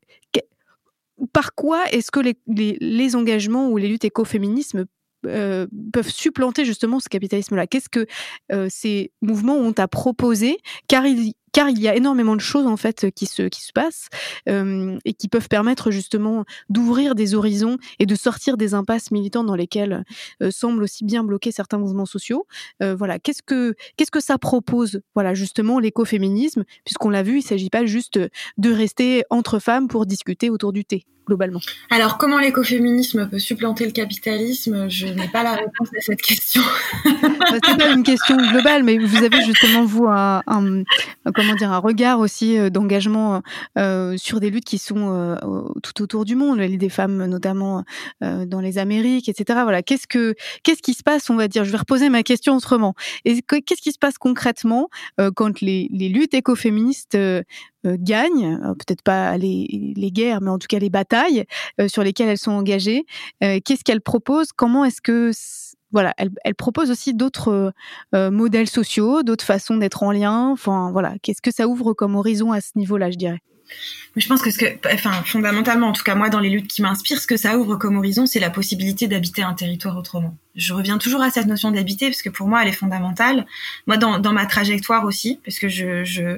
par 1.34 1.55
quoi 1.55 1.84
est-ce 1.90 2.11
que 2.11 2.20
les, 2.20 2.38
les, 2.46 2.78
les, 2.80 3.16
engagements 3.16 3.68
ou 3.68 3.76
les 3.76 3.88
luttes 3.88 4.07
écoféminismes 4.07 4.86
euh, 5.26 5.66
peuvent 5.92 6.09
supplanter 6.09 6.64
justement 6.64 7.00
ce 7.00 7.11
capitalisme-là? 7.11 7.66
Qu'est-ce 7.66 7.90
que 7.90 8.07
euh, 8.50 8.68
ces 8.70 9.12
mouvements 9.20 9.57
ont 9.57 9.74
à 9.76 9.88
proposer? 9.88 10.57
Car 10.88 11.05
il, 11.05 11.34
car 11.53 11.68
il 11.68 11.80
y 11.80 11.88
a 11.88 11.94
énormément 11.94 12.34
de 12.34 12.40
choses 12.40 12.66
en 12.66 12.76
fait 12.76 13.11
qui 13.14 13.26
se 13.26 13.42
qui 13.42 13.62
se 13.62 13.72
passent 13.72 14.09
euh, 14.48 14.98
et 15.05 15.12
qui 15.12 15.28
peuvent 15.28 15.48
permettre 15.48 15.90
justement 15.90 16.44
d'ouvrir 16.68 17.14
des 17.14 17.34
horizons 17.34 17.78
et 17.98 18.07
de 18.07 18.14
sortir 18.14 18.57
des 18.57 18.74
impasses 18.74 19.11
militantes 19.11 19.46
dans 19.46 19.55
lesquelles 19.55 20.05
euh, 20.42 20.50
semblent 20.50 20.82
aussi 20.82 21.05
bien 21.05 21.24
bloquer 21.24 21.53
certains 21.53 21.78
mouvements 21.78 22.07
sociaux. 22.07 22.46
Euh, 22.82 22.94
voilà, 22.94 23.18
qu'est-ce 23.18 23.42
que 23.42 23.74
qu'est-ce 23.96 24.11
que 24.11 24.20
ça 24.20 24.38
propose 24.38 25.00
Voilà, 25.14 25.34
justement 25.34 25.78
l'écoféminisme, 25.78 26.64
puisqu'on 26.84 27.11
l'a 27.11 27.22
vu, 27.22 27.38
il 27.38 27.42
s'agit 27.42 27.70
pas 27.70 27.84
juste 27.86 28.18
de 28.18 28.72
rester 28.72 29.24
entre 29.30 29.59
femmes 29.59 29.88
pour 29.88 30.07
discuter 30.07 30.50
autour 30.50 30.72
du 30.72 30.84
thé 30.84 31.05
globalement. 31.27 31.61
Alors, 31.91 32.18
comment 32.18 32.39
l'écoféminisme 32.39 33.29
peut 33.29 33.39
supplanter 33.39 33.85
le 33.87 33.93
capitalisme? 33.93 34.89
Je 34.89 35.07
n'ai 35.07 35.29
pas 35.29 35.43
la 35.43 35.53
réponse 35.53 35.89
à 35.97 36.01
cette 36.01 36.23
question. 36.23 36.62
c'est 37.05 37.79
pas 37.79 37.91
une 37.91 38.03
question 38.03 38.37
globale, 38.37 38.83
mais 38.83 38.99
vous 38.99 39.23
avez 39.23 39.43
justement 39.43 39.85
vous 39.85 40.07
un, 40.07 40.43
comment 41.35 41.55
dire 41.55 41.73
un 41.73 41.79
regard 41.79 42.20
aussi 42.20 42.59
euh, 42.59 42.70
d'engagement 42.70 43.43
euh, 43.79 44.16
sur 44.16 44.41
des 44.41 44.51
luttes 44.51 44.64
qui 44.64 44.79
sont 44.79 45.14
euh, 45.14 45.37
tout 45.83 46.03
autour 46.03 46.25
du 46.25 46.37
monde, 46.37 46.59
les 46.59 46.77
des 46.77 46.89
femmes 46.89 47.27
notamment 47.27 47.85
euh, 48.23 48.45
dans 48.47 48.61
les 48.61 48.79
Amériques, 48.79 49.29
etc. 49.29 49.61
Voilà, 49.62 49.83
qu'est-ce 49.83 50.07
que 50.07 50.35
qu'est-ce 50.62 50.83
qui 50.83 50.95
se 50.95 51.03
passe, 51.03 51.31
on 51.31 51.37
va 51.37 51.49
dire? 51.49 51.64
Je 51.64 51.70
vais 51.70 51.79
reposer 51.79 52.09
ma 52.09 52.23
question 52.23 52.57
autrement. 52.57 52.95
Et 53.25 53.43
qu'est-ce 53.43 53.83
qui 53.83 53.93
se 53.93 53.99
passe 53.99 54.18
concrètement 54.18 54.89
quand 55.35 55.61
les, 55.61 55.89
les 55.93 56.09
luttes 56.09 56.35
écoféministes 56.35 57.16
gagnent, 57.85 58.59
peut-être 58.78 59.03
pas 59.03 59.37
les, 59.37 60.11
guerres, 60.12 60.41
mais 60.41 60.51
en 60.51 60.59
tout 60.59 60.68
cas 60.68 60.78
les 60.78 60.91
batailles 60.91 61.45
sur 61.87 62.03
lesquelles 62.03 62.28
elles 62.28 62.39
sont 62.39 62.53
engagées. 62.53 63.05
Qu'est-ce 63.41 63.85
qu'elles 63.85 64.01
proposent 64.01 64.53
Comment 64.53 64.85
est-ce 64.85 65.01
que 65.01 65.33
voilà, 65.93 66.14
elle, 66.16 66.30
elle 66.45 66.55
propose 66.55 66.91
aussi 66.91 67.14
d'autres 67.14 67.72
euh, 68.14 68.30
modèles 68.30 68.68
sociaux, 68.68 69.22
d'autres 69.22 69.45
façons 69.45 69.76
d'être 69.76 70.03
en 70.03 70.11
lien. 70.11 70.49
Enfin, 70.49 70.91
voilà, 70.91 71.14
qu'est-ce 71.22 71.43
que 71.43 71.53
ça 71.53 71.68
ouvre 71.68 71.93
comme 71.93 72.16
horizon 72.16 72.53
à 72.53 72.61
ce 72.61 72.70
niveau-là, 72.76 73.11
je 73.11 73.16
dirais? 73.16 73.41
Je 74.16 74.26
pense 74.26 74.43
que 74.43 74.51
ce 74.51 74.59
que, 74.59 74.66
enfin, 74.93 75.12
fondamentalement, 75.24 75.89
en 75.89 75.93
tout 75.93 76.03
cas 76.03 76.14
moi, 76.14 76.28
dans 76.28 76.41
les 76.41 76.51
luttes 76.51 76.68
qui 76.68 76.83
m'inspirent, 76.83 77.20
ce 77.20 77.26
que 77.26 77.37
ça 77.37 77.57
ouvre 77.57 77.76
comme 77.76 77.97
horizon, 77.97 78.26
c'est 78.26 78.41
la 78.41 78.51
possibilité 78.51 79.07
d'habiter 79.07 79.43
un 79.43 79.55
territoire 79.55 79.97
autrement. 79.97 80.37
Je 80.55 80.74
reviens 80.74 80.98
toujours 80.98 81.22
à 81.22 81.30
cette 81.30 81.46
notion 81.46 81.70
d'habiter 81.70 82.07
parce 82.07 82.22
que 82.22 82.28
pour 82.28 82.46
moi, 82.46 82.62
elle 82.62 82.68
est 82.68 82.72
fondamentale. 82.72 83.46
Moi, 83.86 83.96
dans, 83.96 84.18
dans 84.18 84.32
ma 84.32 84.46
trajectoire 84.46 85.05
aussi, 85.05 85.40
parce 85.44 85.59
que 85.59 85.68
je, 85.68 86.05
je, 86.05 86.36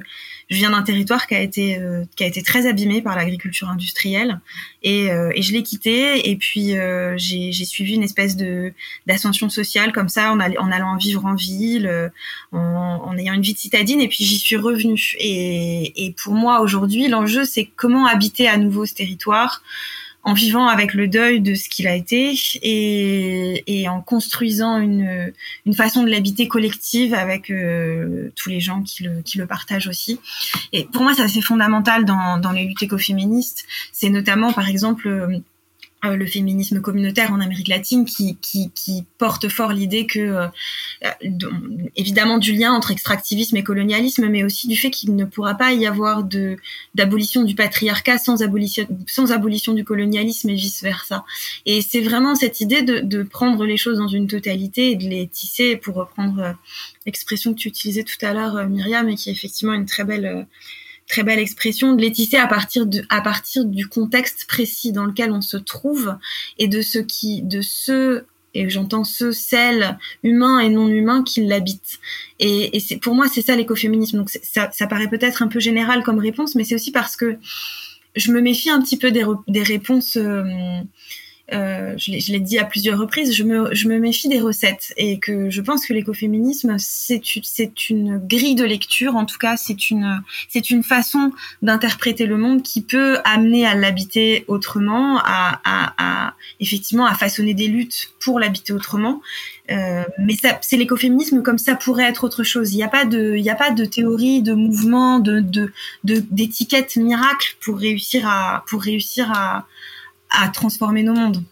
je 0.49 0.57
viens 0.57 0.69
d'un 0.71 0.83
territoire 0.83 1.27
qui 1.27 1.35
a 1.35 1.41
été 1.41 1.77
euh, 1.79 2.03
qui 2.15 2.23
a 2.23 2.27
été 2.27 2.43
très 2.43 2.67
abîmé 2.67 3.01
par 3.01 3.15
l'agriculture 3.15 3.67
industrielle 3.69 4.39
et, 4.83 5.11
euh, 5.11 5.31
et 5.33 5.41
je 5.41 5.51
l'ai 5.53 5.63
quitté 5.63 6.29
et 6.29 6.35
puis 6.35 6.77
euh, 6.77 7.15
j'ai 7.17 7.51
suivi 7.65 7.95
une 7.95 8.03
espèce 8.03 8.35
de 8.35 8.71
d'ascension 9.07 9.49
sociale 9.49 9.91
comme 9.91 10.09
ça 10.09 10.31
en, 10.31 10.39
en 10.39 10.71
allant 10.71 10.97
vivre 10.97 11.25
en 11.25 11.33
ville, 11.33 12.11
en, 12.51 12.57
en 13.03 13.17
ayant 13.17 13.33
une 13.33 13.41
vie 13.41 13.53
de 13.53 13.59
citadine 13.59 14.01
et 14.01 14.07
puis 14.07 14.23
j'y 14.23 14.37
suis 14.37 14.55
revenue 14.55 15.15
et, 15.19 16.05
et 16.05 16.11
pour 16.11 16.33
moi 16.33 16.61
aujourd'hui 16.61 17.07
l'enjeu 17.07 17.43
c'est 17.45 17.65
comment 17.75 18.05
habiter 18.05 18.47
à 18.47 18.57
nouveau 18.57 18.85
ce 18.85 18.93
territoire 18.93 19.63
en 20.25 20.33
vivant 20.33 20.67
avec 20.67 20.95
le 20.95 21.07
deuil 21.07 21.39
de 21.39 21.53
ce 21.53 21.69
qu'il 21.69 21.87
a 21.87 21.95
été 21.95 22.35
et, 22.63 23.63
et, 23.67 23.87
en 23.87 24.01
construisant 24.01 24.79
une, 24.79 25.31
une 25.67 25.73
façon 25.75 26.03
de 26.03 26.09
l'habiter 26.09 26.47
collective 26.47 27.13
avec 27.13 27.51
euh, 27.51 28.31
tous 28.35 28.49
les 28.49 28.59
gens 28.59 28.81
qui 28.81 29.03
le, 29.03 29.21
qui 29.21 29.37
le 29.37 29.45
partagent 29.45 29.87
aussi. 29.87 30.19
Et 30.73 30.85
pour 30.85 31.03
moi, 31.03 31.13
ça 31.13 31.27
c'est 31.27 31.41
fondamental 31.41 32.05
dans, 32.05 32.39
dans 32.39 32.51
les 32.51 32.65
luttes 32.65 32.81
écoféministes. 32.81 33.65
C'est 33.91 34.09
notamment, 34.09 34.51
par 34.51 34.67
exemple, 34.67 35.07
euh, 35.07 35.37
le 36.11 36.25
féminisme 36.25 36.81
communautaire 36.81 37.31
en 37.31 37.39
Amérique 37.39 37.67
latine 37.67 38.05
qui, 38.05 38.37
porte 39.17 39.49
fort 39.49 39.73
l'idée 39.73 40.05
que, 40.05 40.19
euh, 40.19 40.47
évidemment, 41.95 42.37
du 42.37 42.53
lien 42.53 42.73
entre 42.73 42.91
extractivisme 42.91 43.57
et 43.57 43.63
colonialisme, 43.63 44.27
mais 44.27 44.43
aussi 44.43 44.67
du 44.67 44.75
fait 44.75 44.89
qu'il 44.89 45.15
ne 45.15 45.25
pourra 45.25 45.55
pas 45.55 45.73
y 45.73 45.85
avoir 45.85 46.23
d'abolition 46.93 47.43
du 47.43 47.55
patriarcat 47.55 48.17
sans 48.17 48.41
abolition, 48.43 48.87
sans 49.07 49.31
abolition 49.31 49.73
du 49.73 49.83
colonialisme 49.83 50.49
et 50.49 50.55
vice 50.55 50.83
versa. 50.83 51.25
Et 51.65 51.81
c'est 51.81 52.01
vraiment 52.01 52.35
cette 52.35 52.61
idée 52.61 52.81
de, 52.81 53.23
prendre 53.23 53.65
les 53.65 53.77
choses 53.77 53.97
dans 53.97 54.07
une 54.07 54.27
totalité 54.27 54.91
et 54.91 54.95
de 54.95 55.09
les 55.09 55.27
tisser, 55.27 55.77
pour 55.77 55.95
reprendre 55.95 56.39
euh, 56.39 56.51
l'expression 57.05 57.53
que 57.53 57.59
tu 57.59 57.67
utilisais 57.67 58.03
tout 58.03 58.23
à 58.23 58.33
l'heure, 58.33 58.67
Myriam, 58.67 59.09
et 59.09 59.15
qui 59.15 59.29
est 59.29 59.33
effectivement 59.33 59.73
une 59.73 59.85
très 59.85 60.03
belle 60.03 60.45
très 61.07 61.23
belle 61.23 61.39
expression, 61.39 61.93
de 61.93 62.01
les 62.01 62.11
tisser 62.11 62.37
à 62.37 62.47
partir, 62.47 62.85
de, 62.85 63.03
à 63.09 63.21
partir 63.21 63.65
du 63.65 63.87
contexte 63.87 64.45
précis 64.47 64.91
dans 64.91 65.05
lequel 65.05 65.31
on 65.31 65.41
se 65.41 65.57
trouve 65.57 66.15
et 66.57 66.67
de 66.67 66.81
ce 66.81 66.99
qui, 66.99 67.41
de 67.41 67.61
ce 67.61 68.23
et 68.57 68.69
j'entends 68.69 69.03
ce, 69.03 69.33
celles, 69.33 69.97
humains 70.23 70.59
et 70.59 70.69
non 70.69 70.87
humains 70.87 71.23
qui 71.23 71.45
l'habitent. 71.45 71.99
Et, 72.39 72.75
et 72.75 72.79
c'est 72.79 72.97
pour 72.97 73.13
moi 73.13 73.27
c'est 73.27 73.41
ça 73.41 73.55
l'écoféminisme. 73.55 74.17
Donc 74.17 74.29
ça, 74.29 74.69
ça 74.71 74.87
paraît 74.87 75.09
peut-être 75.09 75.43
un 75.43 75.47
peu 75.47 75.59
général 75.59 76.03
comme 76.03 76.19
réponse, 76.19 76.55
mais 76.55 76.63
c'est 76.63 76.75
aussi 76.75 76.91
parce 76.91 77.17
que 77.17 77.37
je 78.15 78.31
me 78.31 78.41
méfie 78.41 78.69
un 78.69 78.81
petit 78.81 78.97
peu 78.97 79.11
des, 79.11 79.25
des 79.47 79.63
réponses. 79.63 80.15
Euh, 80.15 80.43
euh, 81.53 81.93
je 81.97 82.31
l'ai 82.31 82.39
dit 82.39 82.57
à 82.57 82.65
plusieurs 82.65 82.99
reprises, 82.99 83.35
je 83.35 83.43
me, 83.43 83.73
je 83.73 83.87
me 83.87 83.99
méfie 83.99 84.29
des 84.29 84.39
recettes 84.39 84.93
et 84.97 85.19
que 85.19 85.49
je 85.49 85.61
pense 85.61 85.85
que 85.85 85.93
l'écoféminisme 85.93 86.75
c'est 86.79 87.89
une 87.89 88.17
grille 88.17 88.55
de 88.55 88.63
lecture, 88.65 89.15
en 89.15 89.25
tout 89.25 89.37
cas 89.37 89.57
c'est 89.57 89.91
une 89.91 90.21
une 90.69 90.83
façon 90.83 91.31
d'interpréter 91.61 92.25
le 92.25 92.37
monde 92.37 92.61
qui 92.61 92.81
peut 92.81 93.19
amener 93.23 93.65
à 93.65 93.75
l'habiter 93.75 94.45
autrement, 94.47 95.19
à, 95.19 95.61
à, 95.63 95.93
à, 95.97 96.33
effectivement 96.59 97.05
à 97.05 97.15
façonner 97.15 97.53
des 97.53 97.67
luttes 97.67 98.09
pour 98.19 98.39
l'habiter 98.39 98.73
autrement. 98.73 99.21
Euh, 99.71 100.03
mais 100.19 100.35
c'est 100.61 100.77
l'écoféminisme 100.77 101.41
comme 101.41 101.57
ça 101.57 101.75
pourrait 101.75 102.03
être 102.03 102.23
autre 102.23 102.43
chose. 102.43 102.73
Il 102.73 102.77
n'y 102.77 102.83
a 102.83 102.87
pas 102.87 103.05
de 103.05 103.35
il 103.35 103.49
a 103.49 103.55
pas 103.55 103.71
de 103.71 103.85
théorie, 103.85 104.41
de 104.41 104.53
mouvement, 104.53 105.19
de 105.19 105.39
de 105.39 105.71
d'étiquette 106.03 106.95
miracle 106.97 107.55
pour 107.61 107.77
réussir 107.77 108.27
à 108.27 108.63
pour 108.67 108.81
réussir 108.81 109.31
à 109.31 109.67
à 110.39 110.49
transformer 110.49 111.03
nos 111.03 111.13
mondes. 111.13 111.43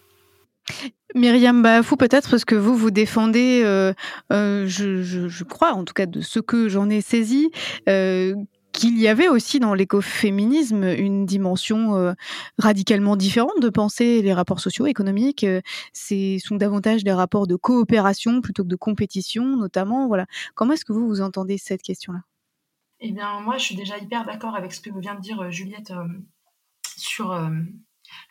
Myriam 1.16 1.62
Bafou, 1.62 1.96
peut-être 1.96 2.30
parce 2.30 2.46
que 2.46 2.56
vous, 2.56 2.76
vous 2.76 2.92
défendez, 2.92 3.62
euh, 3.64 3.94
euh, 4.32 4.66
je, 4.68 5.44
crois, 5.44 5.74
en 5.74 5.86
tout 5.86 5.94
cas 5.94 6.06
de 6.06 6.22
ce 6.22 6.40
que 6.40 6.70
j'en 6.70 6.90
ai 6.90 7.02
saisi, 7.02 7.52
euh, 7.88 8.36
qu'il 8.72 9.00
y 9.00 9.08
avait 9.08 9.28
aussi 9.28 9.60
dans 9.60 9.76
l'écoféminisme 9.76 10.84
une 10.84 11.28
dimension 11.28 12.16
radicalement 12.58 13.16
différente 13.16 13.60
de 13.62 13.70
penser 13.70 14.24
les 14.24 14.34
rapports 14.34 14.60
sociaux, 14.60 14.88
économiques. 14.88 15.46
Ce 15.94 16.40
sont 16.44 16.56
davantage 16.56 17.04
des 17.04 17.12
rapports 17.12 17.46
de 17.46 17.56
coopération 17.56 18.42
plutôt 18.42 18.64
que 18.64 18.70
de 18.70 18.76
compétition, 18.76 19.46
notamment. 19.58 20.08
Voilà. 20.08 20.26
Comment 20.56 20.74
est-ce 20.74 20.86
que 20.86 20.94
vous, 20.94 21.08
vous 21.08 21.22
entendez 21.22 21.60
cette 21.60 21.84
question-là? 21.84 22.22
Eh 23.00 23.12
bien, 23.12 23.42
moi, 23.42 23.60
je 23.60 23.64
suis 23.64 23.76
déjà 23.76 24.00
hyper 24.00 24.26
d'accord 24.26 24.56
avec 24.56 24.74
ce 24.74 24.82
que 24.82 24.90
vient 25.00 25.14
de 25.14 25.22
dire 25.22 25.52
Juliette 25.52 25.94
sur 26.98 27.32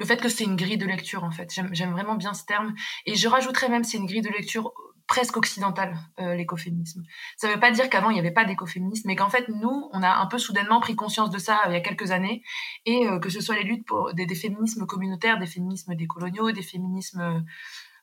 le 0.03 0.07
fait 0.09 0.21
que 0.21 0.29
c'est 0.29 0.43
une 0.43 0.57
grille 0.57 0.79
de 0.79 0.87
lecture 0.87 1.23
en 1.23 1.31
fait. 1.31 1.49
J'aime 1.71 1.93
vraiment 1.93 2.17
bien 2.17 2.35
ce 2.35 2.45
terme 2.45 2.75
et 3.07 3.15
je 3.15 3.29
rajouterais 3.29 3.69
même 3.69 3.85
c'est 3.85 3.99
une 3.99 4.07
grille 4.07 4.21
de 4.21 4.31
lecture 4.31 4.73
presque 5.07 5.37
occidentale 5.37 5.97
euh, 6.19 6.35
l'écoféminisme. 6.35 7.05
Ça 7.37 7.47
ne 7.47 7.55
veut 7.55 7.61
pas 7.61 7.71
dire 7.71 7.89
qu'avant 7.89 8.11
il 8.11 8.15
n'y 8.15 8.19
avait 8.19 8.33
pas 8.33 8.45
d'écoféminisme, 8.45 9.07
mais 9.07 9.15
qu'en 9.15 9.31
fait 9.31 9.49
nous 9.49 9.89
on 9.93 10.03
a 10.03 10.17
un 10.17 10.27
peu 10.27 10.39
soudainement 10.39 10.81
pris 10.81 10.97
conscience 10.97 11.31
de 11.31 11.39
ça 11.39 11.61
euh, 11.67 11.69
il 11.69 11.75
y 11.75 11.77
a 11.77 11.81
quelques 11.81 12.11
années 12.11 12.43
et 12.85 13.07
euh, 13.07 13.21
que 13.21 13.31
ce 13.31 13.41
soit 13.41 13.55
les 13.55 13.63
luttes 13.63 13.87
pour 13.87 14.13
des, 14.13 14.27
des, 14.27 14.35
féminismes 14.35 14.87
communautaires, 14.87 15.39
des 15.39 15.47
féminismes 15.47 15.95
décoloniaux, 15.95 16.51
des 16.51 16.63
féminismes 16.63 17.45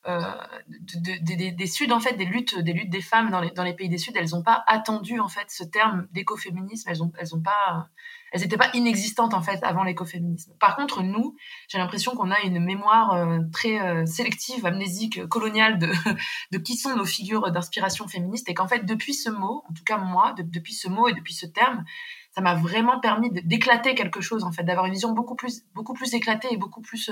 euh, 0.08 0.22
de, 0.70 1.56
des 1.56 1.68
Suds, 1.68 1.91
en 1.91 2.00
fait, 2.00 2.14
des 2.14 2.24
luttes, 2.24 2.58
des 2.58 2.72
luttes 2.72 2.89
des 2.89 3.02
femmes 3.02 3.30
dans 3.32 3.41
les, 3.41 3.52
dans 3.52 3.64
les 3.64 3.74
pays 3.74 3.89
des 3.89 3.97
Suds, 3.97 4.14
elles 4.16 4.30
n'ont 4.32 4.43
pas 4.43 4.64
attendu 4.66 5.20
en 5.20 5.28
fait 5.28 5.47
ce 5.50 5.64
terme 5.64 6.08
d'écoféminisme. 6.12 6.89
Elles 6.89 7.04
ont, 7.04 7.12
elles 7.18 7.36
ont 7.36 7.41
pas, 7.41 7.89
elles 8.32 8.39
n'étaient 8.39 8.58
pas 8.58 8.70
inexistantes 8.74 9.34
en 9.34 9.41
fait 9.41 9.62
avant 9.62 9.84
l'écoféminisme. 9.84 10.54
Par 10.58 10.78
contre, 10.78 11.04
nous, 11.04 11.36
j'ai 11.68 11.78
l'impression 11.80 12.16
qu'on 12.16 12.32
a 12.32 12.39
une 12.41 12.64
mémoire 12.64 13.14
euh, 13.14 13.39
très 13.52 13.82
euh, 13.82 14.06
sélective, 14.06 14.66
amnésique, 14.66 15.28
coloniale 15.28 15.80
de, 15.80 15.91
de 16.52 16.58
qui 16.58 16.78
sont 16.78 16.95
nos 16.95 17.06
figures 17.06 17.52
d'inspiration 17.52 18.08
féministe 18.08 18.47
et 18.50 18.54
qu'en 18.54 18.70
fait, 18.70 18.86
depuis 18.86 19.14
ce 19.14 19.30
mot, 19.30 19.64
en 19.70 19.74
tout 19.74 19.84
cas 19.84 19.97
moi, 19.97 20.34
depuis 20.38 20.74
ce 20.74 20.88
mot 20.88 21.10
et 21.10 21.14
depuis 21.14 21.34
ce 21.34 21.45
terme, 21.45 21.84
ça 22.32 22.39
m'a 22.39 22.56
vraiment 22.56 23.02
permis 23.02 23.32
d'éclater 23.32 23.95
quelque 23.95 24.22
chose 24.22 24.45
en 24.45 24.54
fait, 24.54 24.64
d'avoir 24.64 24.86
une 24.86 24.93
vision 24.93 25.12
beaucoup 25.12 25.36
plus, 25.36 25.64
beaucoup 25.74 25.93
plus 25.93 26.14
éclatée 26.14 26.47
et 26.52 26.58
beaucoup 26.58 26.82
plus 26.82 27.10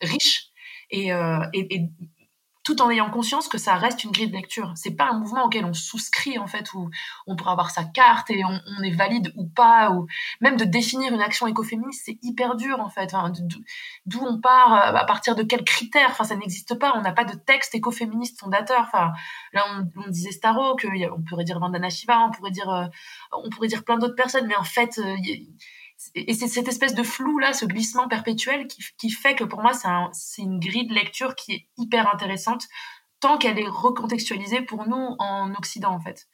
riche 0.00 0.49
euh, 0.92 1.44
et, 1.52 1.88
tout 2.62 2.82
en 2.82 2.90
ayant 2.90 3.10
conscience 3.10 3.48
que 3.48 3.58
ça 3.58 3.74
reste 3.74 4.04
une 4.04 4.10
grille 4.10 4.28
de 4.28 4.36
lecture. 4.36 4.72
C'est 4.76 4.94
pas 4.94 5.08
un 5.10 5.18
mouvement 5.18 5.44
auquel 5.44 5.64
on 5.64 5.72
souscrit 5.72 6.38
en 6.38 6.46
fait, 6.46 6.72
où 6.74 6.90
on 7.26 7.34
pourra 7.34 7.52
avoir 7.52 7.70
sa 7.70 7.84
carte 7.84 8.30
et 8.30 8.42
on, 8.44 8.82
est 8.82 8.90
valide 8.90 9.32
ou 9.34 9.46
pas, 9.46 9.90
ou 9.90 10.06
même 10.40 10.56
de 10.56 10.64
définir 10.64 11.12
une 11.12 11.22
action 11.22 11.46
écoféministe, 11.46 12.02
c'est 12.04 12.18
hyper 12.22 12.56
dur 12.56 12.78
en 12.80 12.90
fait. 12.90 13.14
D'où 14.04 14.20
on 14.20 14.40
part, 14.40 14.74
euh, 14.74 14.96
à 14.96 15.04
partir 15.04 15.34
de 15.36 15.42
quels 15.42 15.64
critères? 15.64 16.10
Enfin, 16.10 16.24
ça 16.24 16.36
n'existe 16.36 16.78
pas. 16.78 16.92
On 16.96 17.00
n'a 17.00 17.12
pas 17.12 17.24
de 17.24 17.34
texte 17.34 17.74
écoféministe 17.74 18.38
fondateur. 18.38 18.82
Enfin, 18.82 19.12
là, 19.52 19.64
on, 19.96 20.10
disait 20.10 20.32
Staro, 20.32 20.76
on 21.12 21.22
pourrait 21.22 21.44
dire 21.44 21.58
Vandana 21.58 21.88
Shiva, 21.88 22.20
on 22.20 22.30
pourrait 22.30 22.50
dire, 22.50 22.68
euh, 22.68 22.86
on 23.32 23.48
pourrait 23.48 23.68
dire 23.68 23.84
plein 23.84 23.98
d'autres 23.98 24.16
personnes, 24.16 24.46
mais 24.46 24.56
en 24.56 24.64
fait, 24.64 25.00
et 26.14 26.34
c'est 26.34 26.48
cette 26.48 26.68
espèce 26.68 26.94
de 26.94 27.02
flou 27.02 27.38
là, 27.38 27.52
ce 27.52 27.66
glissement 27.66 28.08
perpétuel 28.08 28.66
qui, 28.66 29.10
fait 29.10 29.34
que 29.34 29.44
pour 29.44 29.60
moi 29.60 29.72
c'est 30.12 30.42
une 30.42 30.58
grille 30.58 30.86
de 30.86 30.94
lecture 30.94 31.34
qui 31.34 31.52
est 31.52 31.68
hyper 31.76 32.12
intéressante 32.12 32.66
tant 33.20 33.36
qu'elle 33.38 33.58
est 33.58 33.68
recontextualisée 33.68 34.62
pour 34.62 34.86
nous 34.86 35.16
en 35.18 35.52
Occident 35.54 35.92
en 35.92 36.00
fait. 36.00 36.26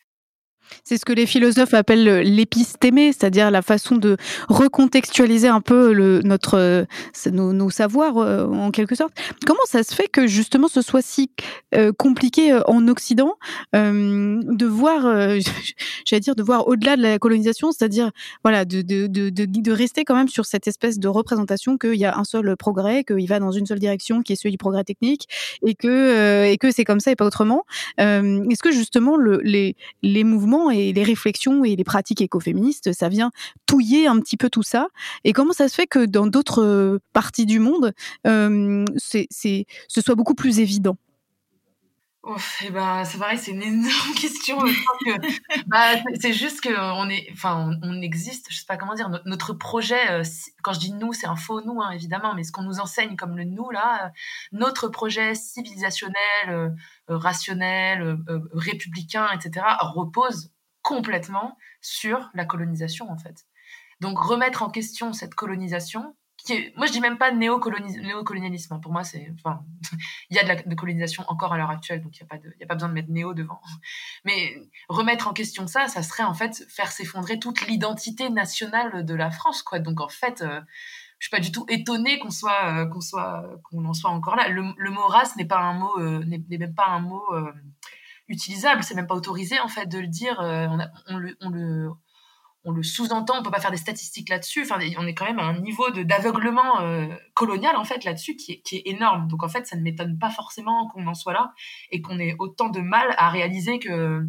C'est 0.84 0.98
ce 0.98 1.04
que 1.04 1.12
les 1.12 1.26
philosophes 1.26 1.74
appellent 1.74 2.20
l'épistémé, 2.20 3.12
c'est-à-dire 3.12 3.50
la 3.50 3.62
façon 3.62 3.96
de 3.96 4.16
recontextualiser 4.48 5.48
un 5.48 5.60
peu 5.60 5.92
notre, 6.22 6.58
euh, 6.58 6.84
nos, 7.30 7.70
savoirs 7.70 8.18
euh, 8.18 8.46
en 8.46 8.70
quelque 8.70 8.94
sorte. 8.94 9.12
Comment 9.44 9.64
ça 9.66 9.82
se 9.82 9.94
fait 9.94 10.08
que 10.08 10.26
justement 10.26 10.68
ce 10.68 10.82
soit 10.82 11.02
si 11.02 11.30
euh, 11.74 11.92
compliqué 11.92 12.58
en 12.66 12.86
Occident 12.88 13.34
de 13.72 14.66
voir, 14.66 15.02
j'allais 16.06 16.20
dire, 16.20 16.34
de 16.34 16.42
voir 16.42 16.68
au-delà 16.68 16.96
de 16.96 17.02
la 17.02 17.18
colonisation, 17.18 17.72
c'est-à-dire 17.72 18.10
voilà, 18.42 18.64
de, 18.64 18.82
de, 18.82 19.06
de, 19.06 19.30
de, 19.30 19.72
rester 19.72 20.04
quand 20.04 20.14
même 20.14 20.28
sur 20.28 20.46
cette 20.46 20.66
espèce 20.66 20.98
de 20.98 21.08
représentation 21.08 21.76
qu'il 21.78 21.94
y 21.94 22.04
a 22.04 22.16
un 22.16 22.24
seul 22.24 22.56
progrès, 22.56 23.04
qu'il 23.04 23.26
va 23.28 23.38
dans 23.38 23.52
une 23.52 23.66
seule 23.66 23.78
direction, 23.78 24.22
qui 24.22 24.32
est 24.32 24.36
celui 24.36 24.52
du 24.52 24.58
progrès 24.58 24.84
technique, 24.84 25.28
et 25.64 25.74
que 25.74 26.56
que 26.56 26.70
c'est 26.70 26.84
comme 26.84 27.00
ça 27.00 27.10
et 27.10 27.16
pas 27.16 27.26
autrement. 27.26 27.64
Est-ce 27.98 28.62
que 28.62 28.72
justement 28.72 29.16
le, 29.16 29.40
les 29.42 29.76
les 30.02 30.24
mouvements 30.24 30.55
et 30.70 30.92
les 30.92 31.02
réflexions 31.02 31.64
et 31.64 31.76
les 31.76 31.84
pratiques 31.84 32.20
écoféministes, 32.20 32.92
ça 32.92 33.08
vient 33.08 33.30
touiller 33.66 34.06
un 34.06 34.18
petit 34.20 34.36
peu 34.36 34.50
tout 34.50 34.62
ça. 34.62 34.88
Et 35.24 35.32
comment 35.32 35.52
ça 35.52 35.68
se 35.68 35.74
fait 35.74 35.86
que 35.86 36.04
dans 36.04 36.26
d'autres 36.26 36.62
euh, 36.62 36.98
parties 37.12 37.46
du 37.46 37.58
monde, 37.58 37.92
euh, 38.26 38.84
c'est, 38.96 39.26
c'est, 39.30 39.66
ce 39.88 40.00
soit 40.00 40.14
beaucoup 40.14 40.34
plus 40.34 40.60
évident? 40.60 40.96
Ouf, 42.26 42.60
et 42.60 42.66
eh 42.66 42.70
ben, 42.70 43.04
c'est 43.04 43.18
pareil, 43.18 43.38
c'est 43.38 43.52
une 43.52 43.62
énorme 43.62 44.14
question. 44.20 44.58
Que, 44.58 45.64
bah, 45.68 45.94
c'est 46.20 46.32
juste 46.32 46.60
qu'on 46.60 47.08
est, 47.08 47.28
enfin, 47.32 47.78
on, 47.82 48.02
existe. 48.02 48.48
Je 48.50 48.56
sais 48.58 48.66
pas 48.66 48.76
comment 48.76 48.94
dire. 48.94 49.08
Notre, 49.26 49.52
projet, 49.52 50.10
euh, 50.10 50.24
quand 50.64 50.72
je 50.72 50.80
dis 50.80 50.92
nous, 50.92 51.12
c'est 51.12 51.28
un 51.28 51.36
faux 51.36 51.60
nous, 51.60 51.80
hein, 51.80 51.92
évidemment, 51.92 52.34
mais 52.34 52.42
ce 52.42 52.50
qu'on 52.50 52.64
nous 52.64 52.80
enseigne 52.80 53.14
comme 53.14 53.36
le 53.36 53.44
nous 53.44 53.70
là, 53.70 54.06
euh, 54.06 54.08
notre 54.50 54.88
projet 54.88 55.36
civilisationnel, 55.36 56.48
euh, 56.48 56.70
rationnel, 57.06 58.18
républicain, 58.52 59.28
etc., 59.30 59.64
repose 59.80 60.50
complètement 60.82 61.56
sur 61.80 62.28
la 62.34 62.44
colonisation 62.44 63.08
en 63.08 63.18
fait. 63.18 63.46
Donc 64.00 64.18
remettre 64.18 64.64
en 64.64 64.70
question 64.70 65.12
cette 65.12 65.36
colonisation, 65.36 66.15
moi 66.76 66.86
je 66.86 66.92
dis 66.92 67.00
même 67.00 67.18
pas 67.18 67.32
néocolonialisme. 67.32 68.74
Hein. 68.74 68.78
Pour 68.78 68.92
moi, 68.92 69.04
c'est, 69.04 69.32
enfin, 69.38 69.64
il 70.30 70.36
y 70.36 70.38
a 70.38 70.42
de 70.44 70.48
la 70.48 70.74
colonisation 70.74 71.24
encore 71.28 71.52
à 71.52 71.58
l'heure 71.58 71.70
actuelle, 71.70 72.02
donc 72.02 72.16
il 72.18 72.22
n'y 72.22 72.26
a 72.26 72.28
pas 72.28 72.36
a 72.36 72.66
pas 72.66 72.74
besoin 72.74 72.88
de 72.88 72.94
mettre 72.94 73.10
néo 73.10 73.34
devant. 73.34 73.60
Mais 74.24 74.56
remettre 74.88 75.28
en 75.28 75.32
question 75.32 75.66
ça, 75.66 75.88
ça 75.88 76.02
serait 76.02 76.22
en 76.22 76.34
fait 76.34 76.64
faire 76.68 76.92
s'effondrer 76.92 77.38
toute 77.38 77.66
l'identité 77.66 78.30
nationale 78.30 79.04
de 79.04 79.14
la 79.14 79.30
France, 79.30 79.62
quoi. 79.62 79.78
Donc 79.78 80.00
en 80.00 80.08
fait, 80.08 80.42
euh, 80.42 80.60
je 81.18 81.28
suis 81.28 81.30
pas 81.30 81.40
du 81.40 81.52
tout 81.52 81.66
étonnée 81.68 82.18
qu'on 82.18 82.30
soit, 82.30 82.66
euh, 82.72 82.86
qu'on 82.86 83.00
soit, 83.00 83.44
qu'on 83.64 83.84
en 83.84 83.94
soit 83.94 84.10
encore 84.10 84.36
là. 84.36 84.48
Le, 84.48 84.90
mot 84.90 85.06
race 85.06 85.36
n'est 85.36 85.46
pas 85.46 85.60
un 85.60 85.74
mot, 85.74 85.98
euh, 85.98 86.24
n'est 86.24 86.58
même 86.58 86.74
pas 86.74 86.88
un 86.88 87.00
mot 87.00 87.24
utilisable. 88.28 88.82
C'est 88.82 88.94
même 88.94 89.06
pas 89.06 89.14
autorisé 89.14 89.58
en 89.60 89.68
fait 89.68 89.86
de 89.86 89.98
le 89.98 90.08
dire. 90.08 90.36
on, 90.40 91.16
le, 91.16 91.36
on 91.40 91.50
le 91.50 91.90
on 92.66 92.72
le 92.72 92.82
sous-entend, 92.82 93.38
on 93.38 93.42
peut 93.44 93.50
pas 93.52 93.60
faire 93.60 93.70
des 93.70 93.76
statistiques 93.76 94.28
là-dessus. 94.28 94.62
Enfin, 94.62 94.78
on 94.98 95.06
est 95.06 95.14
quand 95.14 95.24
même 95.24 95.38
à 95.38 95.44
un 95.44 95.60
niveau 95.60 95.88
d'aveuglement 95.90 96.80
euh, 96.80 97.06
colonial 97.34 97.76
en 97.76 97.84
fait 97.84 98.04
là-dessus 98.04 98.34
qui 98.34 98.60
est, 98.72 98.82
énorme. 98.86 99.28
Donc 99.28 99.44
en 99.44 99.48
fait, 99.48 99.66
ça 99.68 99.76
ne 99.76 99.82
m'étonne 99.82 100.18
pas 100.18 100.30
forcément 100.30 100.88
qu'on 100.88 101.06
en 101.06 101.14
soit 101.14 101.32
là 101.32 101.54
et 101.90 102.02
qu'on 102.02 102.18
ait 102.18 102.34
autant 102.40 102.68
de 102.68 102.80
mal 102.80 103.14
à 103.18 103.30
réaliser 103.30 103.78
que 103.78 104.28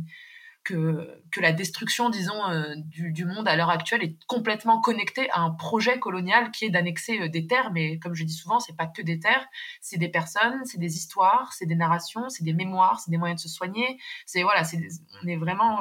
que, 0.64 1.40
la 1.40 1.54
destruction, 1.54 2.10
disons, 2.10 2.50
euh, 2.50 2.76
du, 2.76 3.14
du, 3.14 3.24
monde 3.24 3.48
à 3.48 3.56
l'heure 3.56 3.70
actuelle 3.70 4.04
est 4.04 4.18
complètement 4.28 4.82
connectée 4.82 5.30
à 5.32 5.40
un 5.40 5.52
projet 5.52 5.98
colonial 5.98 6.52
qui 6.52 6.66
est 6.66 6.70
d'annexer 6.70 7.22
euh, 7.22 7.30
des 7.30 7.48
terres. 7.48 7.72
Mais 7.72 8.00
comme 8.00 8.16
je 8.16 8.26
dis 8.26 8.34
souvent, 8.34 8.60
c'est 8.60 8.76
pas 8.76 8.88
que 8.88 9.02
des 9.02 9.18
terres, 9.18 9.46
c'est 9.80 9.98
des 9.98 10.10
personnes, 10.10 10.60
c'est 10.66 10.80
des 10.80 10.98
histoires, 10.98 11.54
c'est 11.54 11.68
des 11.68 11.76
narrations, 11.76 12.28
c'est 12.28 12.44
des 12.44 12.54
mémoires, 12.54 13.00
c'est 13.00 13.12
des 13.12 13.18
moyens 13.18 13.42
de 13.42 13.48
se 13.48 13.56
soigner. 13.56 13.98
C'est 14.26 14.44
voilà, 14.44 14.66
c'est 14.66 14.80
on 15.24 15.28
est 15.28 15.38
vraiment 15.38 15.80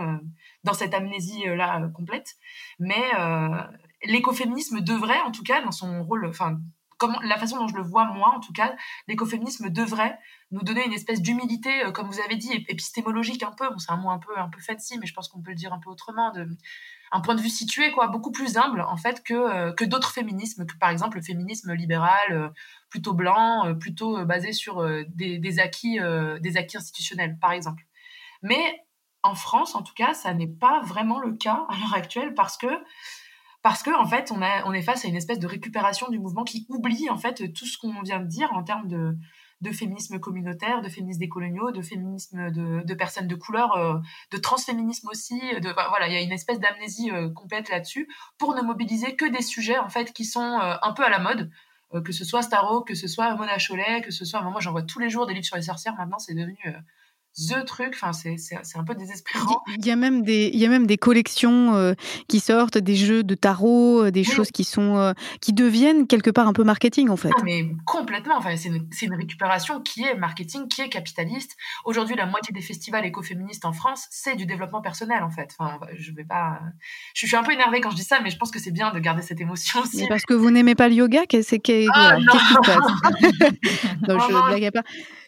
dans 0.67 0.75
cette 0.75 0.93
amnésie 0.93 1.45
là 1.47 1.81
complète. 1.95 2.35
Mais 2.79 3.05
euh, 3.19 3.63
l'écoféminisme 4.05 4.81
devrait, 4.81 5.21
en 5.21 5.31
tout 5.31 5.45
cas, 5.45 5.63
dans 5.63 5.71
son 5.71 6.05
rôle, 6.05 6.27
enfin, 6.27 6.59
comme 6.99 7.17
la 7.23 7.39
façon 7.39 7.57
dont 7.57 7.69
je 7.69 7.77
le 7.77 7.83
vois 7.83 8.05
moi, 8.07 8.35
en 8.35 8.41
tout 8.41 8.53
cas, 8.53 8.75
l'écoféminisme 9.07 9.71
devrait 9.71 10.19
nous 10.51 10.63
donner 10.63 10.85
une 10.85 10.93
espèce 10.93 11.23
d'humilité, 11.23 11.85
euh, 11.85 11.93
comme 11.93 12.09
vous 12.09 12.21
avez 12.21 12.37
dit, 12.37 12.53
épistémologique 12.69 13.43
un 13.43 13.53
peu. 13.53 13.67
C'est 13.79 13.93
un 13.93 13.97
mot 13.97 14.11
un 14.11 14.19
peu 14.19 14.37
un 14.37 14.49
peu 14.49 14.61
fancy, 14.61 14.99
mais 14.99 15.07
je 15.07 15.15
pense 15.15 15.29
qu'on 15.29 15.41
peut 15.41 15.51
le 15.51 15.57
dire 15.57 15.73
un 15.73 15.79
peu 15.79 15.89
autrement. 15.89 16.33
De, 16.33 16.49
un 17.13 17.21
point 17.21 17.37
de 17.37 17.41
vue 17.41 17.49
situé, 17.49 17.93
quoi, 17.93 18.09
beaucoup 18.09 18.33
plus 18.33 18.57
humble 18.57 18.81
en 18.81 18.97
fait 18.97 19.23
que 19.23 19.35
euh, 19.35 19.73
que 19.73 19.85
d'autres 19.85 20.11
féminismes, 20.11 20.67
que 20.67 20.77
par 20.77 20.91
exemple 20.91 21.19
le 21.19 21.23
féminisme 21.23 21.73
libéral, 21.73 22.53
plutôt 22.91 23.15
blanc, 23.15 23.77
plutôt 23.79 24.25
basé 24.25 24.53
sur 24.53 24.85
des, 25.09 25.39
des, 25.39 25.59
acquis, 25.61 26.01
des 26.41 26.57
acquis 26.57 26.77
institutionnels, 26.77 27.39
par 27.41 27.53
exemple. 27.53 27.85
Mais 28.43 28.86
en 29.23 29.35
France, 29.35 29.75
en 29.75 29.83
tout 29.83 29.95
cas, 29.95 30.15
ça 30.15 30.35
n'est 30.35 30.47
pas 30.47 30.81
vraiment 30.83 31.19
le 31.19 31.33
cas 31.33 31.67
à 31.69 31.77
l'heure 31.77 31.95
actuelle 31.95 32.35
parce 32.35 32.57
que 32.57 32.69
parce 33.67 33.83
que 33.83 33.91
en 33.91 34.07
fait, 34.07 34.31
on, 34.31 34.73
est 34.73 34.83
face 34.83 35.05
à 35.05 35.09
une 35.09 35.17
espèce 35.17 35.41
de 35.41 35.47
récupération 35.49 36.09
du 36.09 36.21
mouvement 36.21 36.45
qui 36.45 36.67
oublie 36.69 37.11
en 37.11 37.17
fait 37.17 37.53
tout 37.53 37.67
ce 37.67 37.77
qu'on 37.79 38.01
vient 38.03 38.21
de 38.21 38.29
dire 38.29 38.53
en 38.53 38.63
termes 38.63 38.87
de, 38.87 39.73
féminisme 39.73 40.21
communautaire, 40.21 40.83
de 40.83 40.89
féminisme 40.89 41.19
décoloniaux, 41.19 41.73
de 41.73 41.83
féminisme 41.83 42.53
de, 42.53 42.95
personnes 42.95 43.27
de 43.27 43.35
couleur, 43.35 43.77
euh, 43.77 43.99
de 44.31 44.37
transféminisme 44.37 45.09
aussi. 45.09 45.41
Voilà, 45.89 46.07
il 46.07 46.13
y 46.13 46.17
a 46.17 46.21
une 46.21 46.31
espèce 46.31 46.61
d'amnésie 46.61 47.11
euh, 47.11 47.29
complète 47.29 47.69
là-dessus 47.69 48.07
pour 48.39 48.55
ne 48.55 48.63
mobiliser 48.63 49.17
que 49.17 49.25
des 49.29 49.43
sujets 49.43 49.79
en 49.79 49.89
fait 49.89 50.13
qui 50.13 50.25
sont 50.25 50.61
euh, 50.61 50.77
un 50.81 50.93
peu 50.93 51.05
à 51.05 51.11
la 51.11 51.19
mode. 51.19 51.51
que 52.05 52.13
ce 52.13 52.25
soit 52.25 52.43
Starro, 52.43 52.83
que 52.83 52.95
ce 52.95 53.09
soit 53.09 53.35
Mona 53.35 53.59
Cholet, 53.59 54.01
que 54.01 54.13
ce 54.13 54.25
soit. 54.25 54.43
Moi, 54.43 54.61
j'en 54.61 54.71
vois 54.71 54.83
tous 54.83 55.01
les 55.01 55.11
jours 55.11 55.27
des 55.27 55.35
livres 55.35 55.47
sur 55.47 55.57
les 55.57 55.63
sorcières. 55.63 55.97
Maintenant, 55.97 56.21
c'est 56.21 56.35
devenu 56.35 56.57
the 57.37 57.65
truc. 57.65 57.95
Enfin, 57.95 58.13
c'est, 58.13 58.57
un 58.75 58.85
peu 58.85 58.95
désespérant. 58.95 59.63
Il 59.79 59.87
y 59.87 59.91
a 59.91 59.97
même 59.97 60.23
des, 60.23 60.51
il 60.53 60.59
y 60.59 60.67
a 60.67 60.69
même 60.69 60.87
des 60.87 60.97
collections 60.97 61.75
euh, 61.75 61.95
qui 62.29 62.41
sortent, 62.41 62.79
des 62.79 62.97
jeux 62.97 63.23
de 63.23 63.35
tarot, 63.35 64.05
euh, 64.05 64.11
des 64.11 64.25
choses 64.25 64.51
qui 64.51 64.65
sont, 64.65 64.97
euh, 64.97 65.13
qui 65.41 65.53
deviennent 65.53 66.07
quelque 66.07 66.31
part 66.31 66.49
un 66.49 66.53
peu 66.53 66.65
marketing 66.65 67.09
en 67.09 67.17
fait. 67.17 67.31
Ah, 67.37 67.43
mais 67.45 67.67
complètement. 67.85 68.37
Enfin, 68.39 68.57
c'est 68.57 68.69
une, 68.69 68.89
une 69.03 69.15
récupération 69.15 69.81
qui 69.81 70.05
est 70.05 70.15
marketing, 70.15 70.69
qui 70.69 70.83
est 70.83 70.89
capitaliste. 70.89 71.57
Aujourd'hui, 71.85 72.17
la 72.17 72.27
moitié 72.27 72.53
des 72.53 72.63
festivals 72.63 73.05
écoféministes 73.05 73.65
en 73.65 73.73
France, 73.73 74.07
c'est 74.11 74.37
du 74.37 74.47
développement 74.47 74.81
personnel 74.81 75.23
en 75.23 75.31
fait. 75.31 75.55
Enfin, 75.59 75.79
je 75.97 76.13
vais 76.13 76.25
pas. 76.25 76.61
Je 77.15 77.27
suis 77.27 77.37
un 77.37 77.43
peu 77.43 77.53
énervée 77.53 77.81
quand 77.81 77.91
je 77.91 77.97
dis 77.97 78.05
ça, 78.05 78.21
mais 78.23 78.31
je 78.31 78.39
pense 78.39 78.51
que 78.51 78.59
c'est 78.59 78.71
bien 78.71 78.93
de 78.93 78.99
garder 78.99 79.23
cette 79.23 79.41
émotion 79.41 79.81
aussi. 79.81 79.99
Mais 79.99 80.09
parce 80.09 80.25
que 80.25 80.35
vous 80.35 80.51
n'aimez 80.51 80.75
pas 80.75 80.89
le 80.89 80.95
yoga, 80.95 81.27
qu'est-ce, 81.27 81.57
qu'est, 81.57 81.87
ah, 81.93 82.17
qu'est-ce 82.17 82.49
qui 82.49 82.55
se 82.55 82.59
passe? 82.65 83.53
Non, 84.09 84.19
je 84.19 84.33
ne 84.33 84.59
blague 84.59 84.73
pas 84.73 84.83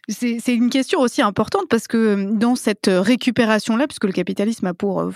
c'est 0.09 0.55
une 0.55 0.71
question 0.71 1.01
aussi 1.01 1.21
importante 1.21 1.69
parce 1.69 1.87
que 1.87 1.97
euh, 1.97 2.31
dans 2.33 2.57
cette 2.57 2.89
récupération-là, 2.89 3.87
puisque 3.87 4.05
le 4.05 4.13
capitalisme 4.13 4.67
a 4.67 4.73
pour 4.73 5.01
euh, 5.01 5.11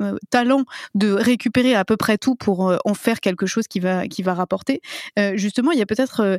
euh, 0.00 0.16
talent 0.30 0.64
de 0.94 1.10
récupérer 1.10 1.74
à 1.74 1.84
peu 1.84 1.96
près 1.96 2.16
tout 2.16 2.36
pour 2.36 2.76
en 2.84 2.94
faire 2.94 3.20
quelque 3.20 3.46
chose 3.46 3.66
qui 3.66 3.80
va 3.80 4.06
qui 4.06 4.22
va 4.22 4.34
rapporter, 4.34 4.80
justement, 5.34 5.72
il 5.72 5.78
y 5.78 5.82
a 5.82 5.86
peut-être 5.86 6.38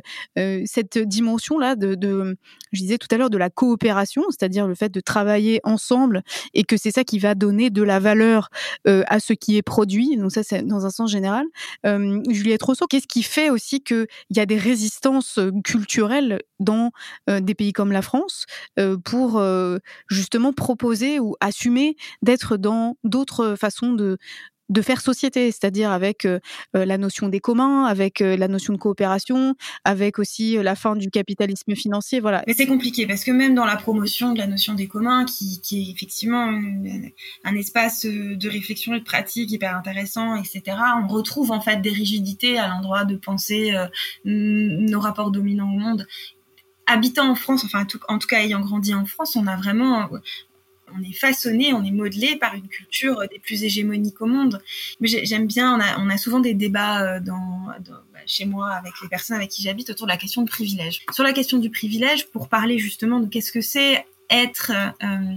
cette 0.64 0.98
dimension-là 0.98 1.76
de, 1.76 1.94
de, 1.94 2.36
je 2.72 2.80
disais 2.80 2.98
tout 2.98 3.08
à 3.10 3.18
l'heure, 3.18 3.30
de 3.30 3.38
la 3.38 3.50
coopération, 3.50 4.22
c'est-à-dire 4.30 4.66
le 4.66 4.74
fait 4.74 4.90
de 4.90 5.00
travailler 5.00 5.60
ensemble 5.64 6.22
et 6.54 6.64
que 6.64 6.76
c'est 6.76 6.90
ça 6.90 7.04
qui 7.04 7.18
va 7.18 7.34
donner 7.34 7.70
de 7.70 7.82
la 7.82 7.98
valeur 7.98 8.48
à 8.84 9.20
ce 9.20 9.32
qui 9.32 9.56
est 9.56 9.62
produit. 9.62 10.16
Donc 10.16 10.32
ça, 10.32 10.42
c'est 10.42 10.62
dans 10.62 10.86
un 10.86 10.90
sens 10.90 11.10
général. 11.10 11.46
Juliette 11.84 12.62
Rousseau, 12.62 12.86
qu'est-ce 12.86 13.08
qui 13.08 13.22
fait 13.22 13.50
aussi 13.50 13.80
qu'il 13.80 14.06
y 14.30 14.40
a 14.40 14.46
des 14.46 14.58
résistances 14.58 15.38
culturelles 15.64 16.40
dans 16.60 16.90
des 17.28 17.54
pays 17.54 17.72
comme 17.72 17.92
la 17.92 17.97
la 17.98 18.02
France 18.02 18.46
pour 19.04 19.42
justement 20.08 20.52
proposer 20.52 21.18
ou 21.20 21.34
assumer 21.40 21.96
d'être 22.22 22.56
dans 22.56 22.96
d'autres 23.02 23.56
façons 23.56 23.92
de, 23.92 24.18
de 24.68 24.82
faire 24.82 25.00
société, 25.00 25.50
c'est-à-dire 25.50 25.90
avec 25.90 26.24
euh, 26.24 26.40
la 26.74 26.98
notion 26.98 27.28
des 27.28 27.40
communs, 27.40 27.84
avec 27.84 28.20
la 28.20 28.48
notion 28.48 28.72
de 28.72 28.78
coopération, 28.78 29.54
avec 29.84 30.18
aussi 30.18 30.56
la 30.62 30.74
fin 30.74 30.94
du 30.96 31.10
capitalisme 31.10 31.74
financier, 31.74 32.20
voilà. 32.20 32.44
Mais 32.46 32.52
c'est 32.52 32.66
compliqué 32.66 33.06
parce 33.06 33.24
que 33.24 33.30
même 33.30 33.54
dans 33.54 33.64
la 33.64 33.76
promotion 33.76 34.32
de 34.32 34.38
la 34.38 34.46
notion 34.46 34.74
des 34.74 34.86
communs, 34.86 35.24
qui, 35.24 35.60
qui 35.62 35.80
est 35.80 35.92
effectivement 35.92 36.52
un 37.44 37.54
espace 37.54 38.04
de 38.04 38.48
réflexion 38.48 38.94
et 38.94 39.00
de 39.00 39.04
pratique 39.04 39.50
hyper 39.50 39.74
intéressant, 39.74 40.36
etc., 40.36 40.76
on 41.02 41.06
retrouve 41.06 41.50
en 41.50 41.60
fait 41.60 41.80
des 41.80 41.90
rigidités 41.90 42.58
à 42.58 42.68
l'endroit 42.68 43.04
de 43.04 43.16
penser 43.16 43.72
nos 44.24 45.00
rapports 45.00 45.30
dominants 45.30 45.72
au 45.72 45.78
monde 45.78 46.06
habitant 46.88 47.30
en 47.30 47.34
France, 47.34 47.64
enfin 47.64 47.86
en 48.08 48.18
tout 48.18 48.26
cas 48.26 48.42
ayant 48.42 48.60
grandi 48.60 48.94
en 48.94 49.06
France, 49.06 49.36
on 49.36 49.46
a 49.46 49.56
vraiment 49.56 50.08
on 50.96 51.02
est 51.02 51.12
façonné, 51.12 51.72
on 51.72 51.84
est 51.84 51.90
modelé 51.90 52.36
par 52.36 52.54
une 52.54 52.68
culture 52.68 53.22
des 53.30 53.38
plus 53.38 53.64
hégémoniques 53.64 54.20
au 54.20 54.26
monde. 54.26 54.62
Mais 55.00 55.08
j'aime 55.08 55.46
bien, 55.46 55.78
on 55.98 56.08
a, 56.08 56.18
souvent 56.18 56.40
des 56.40 56.54
débats 56.54 57.02
euh, 57.02 57.20
bah, 57.20 58.18
chez 58.26 58.44
moi 58.44 58.70
avec 58.70 58.92
les 59.02 59.08
personnes 59.08 59.36
avec 59.36 59.50
qui 59.50 59.62
j'habite 59.62 59.90
autour 59.90 60.06
de 60.06 60.12
la 60.12 60.16
question 60.16 60.42
de 60.42 60.48
privilège. 60.48 61.04
Sur 61.12 61.24
la 61.24 61.32
question 61.32 61.58
du 61.58 61.70
privilège, 61.70 62.26
pour 62.28 62.48
parler 62.48 62.78
justement 62.78 63.20
de 63.20 63.26
qu'est-ce 63.26 63.52
que 63.52 63.60
c'est 63.60 64.06
être 64.30 64.72
euh, 65.02 65.36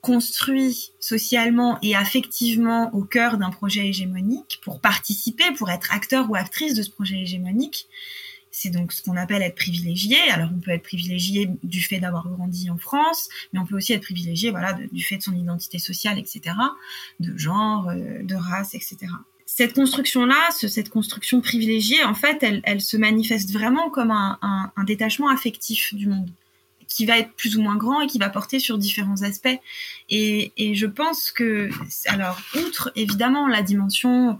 construit 0.00 0.92
socialement 1.00 1.78
et 1.82 1.94
affectivement 1.94 2.90
au 2.94 3.02
cœur 3.02 3.38
d'un 3.38 3.50
projet 3.50 3.86
hégémonique, 3.88 4.60
pour 4.62 4.80
participer, 4.80 5.44
pour 5.56 5.70
être 5.70 5.92
acteur 5.92 6.30
ou 6.30 6.34
actrice 6.34 6.74
de 6.74 6.82
ce 6.82 6.90
projet 6.90 7.16
hégémonique, 7.16 7.88
c'est 8.60 8.70
donc 8.70 8.92
ce 8.92 9.02
qu'on 9.02 9.16
appelle 9.16 9.42
être 9.42 9.54
privilégié. 9.54 10.16
Alors 10.30 10.50
on 10.52 10.58
peut 10.58 10.72
être 10.72 10.82
privilégié 10.82 11.48
du 11.62 11.80
fait 11.80 12.00
d'avoir 12.00 12.28
grandi 12.28 12.70
en 12.70 12.76
France, 12.76 13.28
mais 13.52 13.60
on 13.60 13.66
peut 13.66 13.76
aussi 13.76 13.92
être 13.92 14.02
privilégié 14.02 14.50
voilà, 14.50 14.76
du 14.90 15.04
fait 15.04 15.18
de 15.18 15.22
son 15.22 15.34
identité 15.34 15.78
sociale, 15.78 16.18
etc., 16.18 16.56
de 17.20 17.36
genre, 17.38 17.88
euh, 17.88 18.22
de 18.22 18.34
race, 18.34 18.74
etc. 18.74 18.96
Cette 19.46 19.74
construction-là, 19.74 20.50
cette 20.50 20.90
construction 20.90 21.40
privilégiée, 21.40 22.02
en 22.04 22.14
fait, 22.14 22.44
elle, 22.64 22.80
se 22.80 22.96
manifeste 22.96 23.52
vraiment 23.52 23.90
comme 23.90 24.10
un, 24.10 24.72
détachement 24.86 25.28
affectif 25.28 25.94
du 25.94 26.06
monde 26.06 26.30
qui 26.86 27.06
va 27.06 27.18
être 27.18 27.32
plus 27.32 27.56
ou 27.56 27.62
moins 27.62 27.76
grand 27.76 28.00
et 28.02 28.06
qui 28.06 28.18
va 28.18 28.28
porter 28.28 28.58
sur 28.58 28.76
différents 28.76 29.22
aspects. 29.22 29.58
Et 30.10 30.74
je 30.74 30.86
pense 30.86 31.30
que, 31.30 31.70
alors, 32.06 32.38
outre 32.56 32.92
évidemment 32.94 33.48
la 33.48 33.62
dimension 33.62 34.38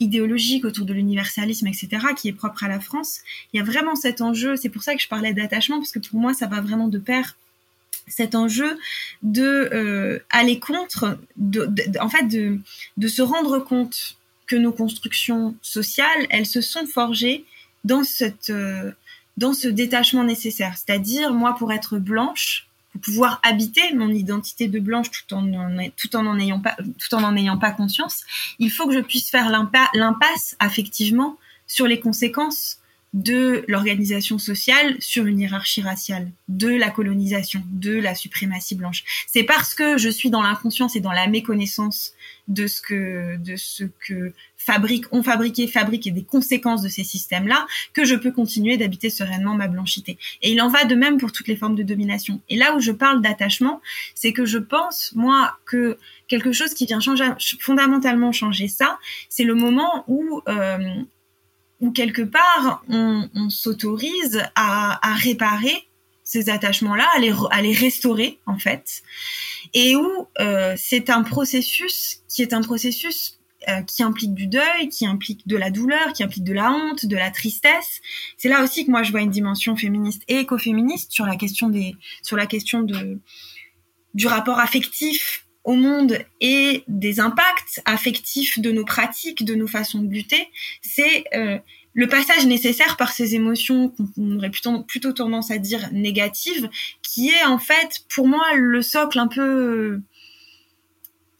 idéologique 0.00 0.64
autour 0.64 0.84
de 0.84 0.92
l'universalisme, 0.92 1.66
etc., 1.66 1.88
qui 2.16 2.28
est 2.28 2.32
propre 2.32 2.64
à 2.64 2.68
la 2.68 2.80
France, 2.80 3.20
il 3.52 3.58
y 3.58 3.60
a 3.60 3.64
vraiment 3.64 3.94
cet 3.94 4.20
enjeu, 4.20 4.56
c'est 4.56 4.68
pour 4.68 4.82
ça 4.82 4.94
que 4.94 5.02
je 5.02 5.08
parlais 5.08 5.32
d'attachement, 5.32 5.78
parce 5.78 5.92
que 5.92 5.98
pour 5.98 6.20
moi, 6.20 6.34
ça 6.34 6.46
va 6.46 6.60
vraiment 6.60 6.88
de 6.88 6.98
pair 6.98 7.36
cet 8.08 8.34
enjeu 8.34 8.78
de 9.22 9.68
euh, 9.72 10.18
aller 10.30 10.60
contre, 10.60 11.18
de, 11.36 11.68
en 12.00 12.08
fait, 12.08 12.24
de, 12.24 12.58
de 12.96 13.08
se 13.08 13.22
rendre 13.22 13.58
compte 13.58 14.16
que 14.46 14.56
nos 14.56 14.72
constructions 14.72 15.56
sociales, 15.60 16.26
elles 16.30 16.46
se 16.46 16.60
sont 16.60 16.86
forgées 16.86 17.44
dans 17.84 18.04
cette 18.04 18.50
euh, 18.50 18.92
dans 19.36 19.52
ce 19.52 19.68
détachement 19.68 20.24
nécessaire. 20.24 20.76
C'est-à-dire, 20.76 21.34
moi, 21.34 21.56
pour 21.58 21.72
être 21.72 21.98
blanche, 21.98 22.68
pouvoir 22.96 23.40
habiter 23.42 23.94
mon 23.94 24.08
identité 24.08 24.68
de 24.68 24.78
blanche 24.80 25.10
tout 25.10 25.34
en 25.34 25.52
en, 25.52 25.88
tout 25.96 26.14
en, 26.16 26.26
en 26.26 26.38
ayant 26.38 26.60
pas 26.60 26.76
tout 26.98 27.14
en 27.14 27.22
en 27.22 27.36
ayant 27.36 27.58
pas 27.58 27.70
conscience, 27.70 28.24
il 28.58 28.70
faut 28.70 28.86
que 28.86 28.94
je 28.94 29.00
puisse 29.00 29.30
faire 29.30 29.50
l'impasse 29.50 30.56
affectivement 30.58 31.36
sur 31.66 31.86
les 31.86 32.00
conséquences 32.00 32.78
de 33.16 33.64
l'organisation 33.66 34.38
sociale 34.38 34.96
sur 35.00 35.24
une 35.24 35.40
hiérarchie 35.40 35.80
raciale, 35.80 36.30
de 36.48 36.68
la 36.68 36.90
colonisation, 36.90 37.62
de 37.70 37.94
la 37.94 38.14
suprématie 38.14 38.74
blanche. 38.74 39.04
C'est 39.26 39.42
parce 39.42 39.74
que 39.74 39.96
je 39.96 40.10
suis 40.10 40.28
dans 40.28 40.42
l'inconscience 40.42 40.96
et 40.96 41.00
dans 41.00 41.12
la 41.12 41.26
méconnaissance 41.26 42.12
de 42.46 42.66
ce 42.66 42.82
que 42.82 43.36
de 43.38 43.56
ce 43.56 43.84
que 43.84 44.34
fabrique, 44.58 45.06
ont 45.12 45.22
fabriqué, 45.22 45.66
fabriquent 45.66 46.08
et 46.08 46.10
des 46.10 46.24
conséquences 46.24 46.82
de 46.82 46.88
ces 46.88 47.04
systèmes-là 47.04 47.66
que 47.94 48.04
je 48.04 48.16
peux 48.16 48.32
continuer 48.32 48.76
d'habiter 48.76 49.08
sereinement 49.08 49.54
ma 49.54 49.68
blanchité. 49.68 50.18
Et 50.42 50.50
il 50.50 50.60
en 50.60 50.68
va 50.68 50.84
de 50.84 50.94
même 50.94 51.18
pour 51.18 51.32
toutes 51.32 51.48
les 51.48 51.56
formes 51.56 51.76
de 51.76 51.84
domination. 51.84 52.42
Et 52.50 52.56
là 52.56 52.74
où 52.74 52.80
je 52.80 52.92
parle 52.92 53.22
d'attachement, 53.22 53.80
c'est 54.14 54.32
que 54.32 54.44
je 54.44 54.58
pense 54.58 55.12
moi 55.14 55.56
que 55.64 55.96
quelque 56.28 56.52
chose 56.52 56.74
qui 56.74 56.84
vient 56.84 57.00
changer 57.00 57.24
fondamentalement 57.60 58.32
changer 58.32 58.68
ça, 58.68 58.98
c'est 59.30 59.44
le 59.44 59.54
moment 59.54 60.04
où 60.08 60.42
euh, 60.48 60.78
où 61.80 61.90
quelque 61.90 62.22
part 62.22 62.82
on, 62.88 63.28
on 63.34 63.50
s'autorise 63.50 64.42
à, 64.54 64.98
à, 65.06 65.14
réparer 65.14 65.88
ces 66.24 66.50
attachements-là, 66.50 67.06
à 67.14 67.20
les, 67.20 67.32
à 67.50 67.62
les 67.62 67.72
restaurer 67.72 68.40
en 68.46 68.58
fait, 68.58 69.02
et 69.74 69.94
où 69.94 70.28
euh, 70.40 70.74
c'est 70.76 71.10
un 71.10 71.22
processus 71.22 72.22
qui 72.28 72.42
est 72.42 72.52
un 72.52 72.62
processus 72.62 73.38
euh, 73.68 73.82
qui 73.82 74.02
implique 74.02 74.34
du 74.34 74.46
deuil, 74.46 74.88
qui 74.90 75.06
implique 75.06 75.46
de 75.46 75.56
la 75.56 75.70
douleur, 75.70 76.12
qui 76.12 76.22
implique 76.22 76.44
de 76.44 76.52
la 76.52 76.70
honte, 76.70 77.06
de 77.06 77.16
la 77.16 77.30
tristesse. 77.30 78.00
C'est 78.36 78.48
là 78.48 78.62
aussi 78.62 78.84
que 78.84 78.90
moi 78.90 79.02
je 79.02 79.10
vois 79.10 79.22
une 79.22 79.30
dimension 79.30 79.76
féministe 79.76 80.22
et 80.28 80.38
écoféministe 80.38 81.12
sur 81.12 81.26
la 81.26 81.36
question 81.36 81.68
des, 81.68 81.94
sur 82.22 82.36
la 82.36 82.46
question 82.46 82.82
de 82.82 83.18
du 84.14 84.26
rapport 84.26 84.58
affectif 84.60 85.45
au 85.66 85.74
monde 85.74 86.18
et 86.40 86.84
des 86.86 87.18
impacts 87.18 87.82
affectifs 87.84 88.60
de 88.60 88.70
nos 88.70 88.84
pratiques, 88.84 89.44
de 89.44 89.56
nos 89.56 89.66
façons 89.66 89.98
de 89.98 90.08
lutter, 90.08 90.48
c'est 90.80 91.24
euh, 91.34 91.58
le 91.92 92.06
passage 92.06 92.46
nécessaire 92.46 92.96
par 92.96 93.10
ces 93.10 93.34
émotions 93.34 93.88
qu'on 93.88 94.36
aurait 94.36 94.50
plutôt, 94.50 95.12
tendance 95.12 95.50
à 95.50 95.58
dire 95.58 95.88
négatives, 95.92 96.70
qui 97.02 97.30
est 97.30 97.44
en 97.44 97.58
fait 97.58 98.04
pour 98.08 98.28
moi 98.28 98.54
le 98.54 98.80
socle 98.80 99.18
un 99.18 99.26
peu 99.26 100.00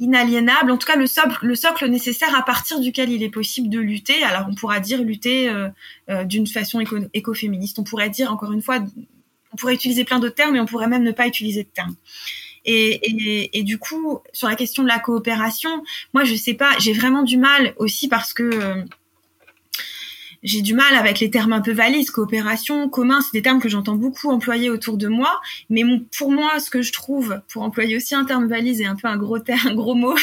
inaliénable, 0.00 0.72
en 0.72 0.76
tout 0.76 0.88
cas 0.88 0.96
le 0.96 1.06
socle, 1.06 1.46
le 1.46 1.54
socle 1.54 1.86
nécessaire 1.86 2.34
à 2.36 2.42
partir 2.42 2.80
duquel 2.80 3.10
il 3.10 3.22
est 3.22 3.30
possible 3.30 3.68
de 3.68 3.78
lutter. 3.78 4.24
Alors 4.24 4.46
on 4.50 4.56
pourra 4.56 4.80
dire 4.80 5.02
lutter 5.04 5.48
euh, 5.48 5.68
euh, 6.10 6.24
d'une 6.24 6.48
façon 6.48 6.80
éco 6.80 6.96
écoféministe, 7.14 7.78
on 7.78 7.84
pourrait 7.84 8.10
dire 8.10 8.32
encore 8.32 8.52
une 8.52 8.62
fois, 8.62 8.80
on 9.52 9.56
pourrait 9.56 9.74
utiliser 9.74 10.02
plein 10.02 10.18
d'autres 10.18 10.34
termes, 10.34 10.54
mais 10.54 10.60
on 10.60 10.66
pourrait 10.66 10.88
même 10.88 11.04
ne 11.04 11.12
pas 11.12 11.28
utiliser 11.28 11.62
de 11.62 11.68
termes. 11.68 11.94
Et, 12.66 13.62
du 13.62 13.78
coup, 13.78 14.20
sur 14.32 14.48
la 14.48 14.56
question 14.56 14.82
de 14.82 14.88
la 14.88 14.98
coopération, 14.98 15.82
moi, 16.12 16.24
je 16.24 16.34
sais 16.34 16.54
pas, 16.54 16.72
j'ai 16.78 16.92
vraiment 16.92 17.22
du 17.22 17.36
mal 17.36 17.74
aussi 17.76 18.08
parce 18.08 18.32
que 18.32 18.42
euh, 18.42 18.82
j'ai 20.42 20.62
du 20.62 20.74
mal 20.74 20.94
avec 20.94 21.20
les 21.20 21.30
termes 21.30 21.52
un 21.52 21.60
peu 21.60 21.72
valises, 21.72 22.10
coopération, 22.10 22.88
commun, 22.88 23.20
c'est 23.20 23.32
des 23.32 23.42
termes 23.42 23.60
que 23.60 23.68
j'entends 23.68 23.96
beaucoup 23.96 24.30
employer 24.30 24.70
autour 24.70 24.96
de 24.96 25.08
moi. 25.08 25.40
Mais 25.70 25.82
pour 26.16 26.30
moi, 26.30 26.60
ce 26.60 26.70
que 26.70 26.82
je 26.82 26.92
trouve, 26.92 27.40
pour 27.48 27.62
employer 27.62 27.96
aussi 27.96 28.14
un 28.14 28.24
terme 28.24 28.46
valise 28.46 28.80
et 28.80 28.86
un 28.86 28.96
peu 28.96 29.08
un 29.08 29.16
gros 29.16 29.38
terme, 29.38 29.60
un 29.68 29.74
gros 29.74 29.94
mot, 29.94 30.16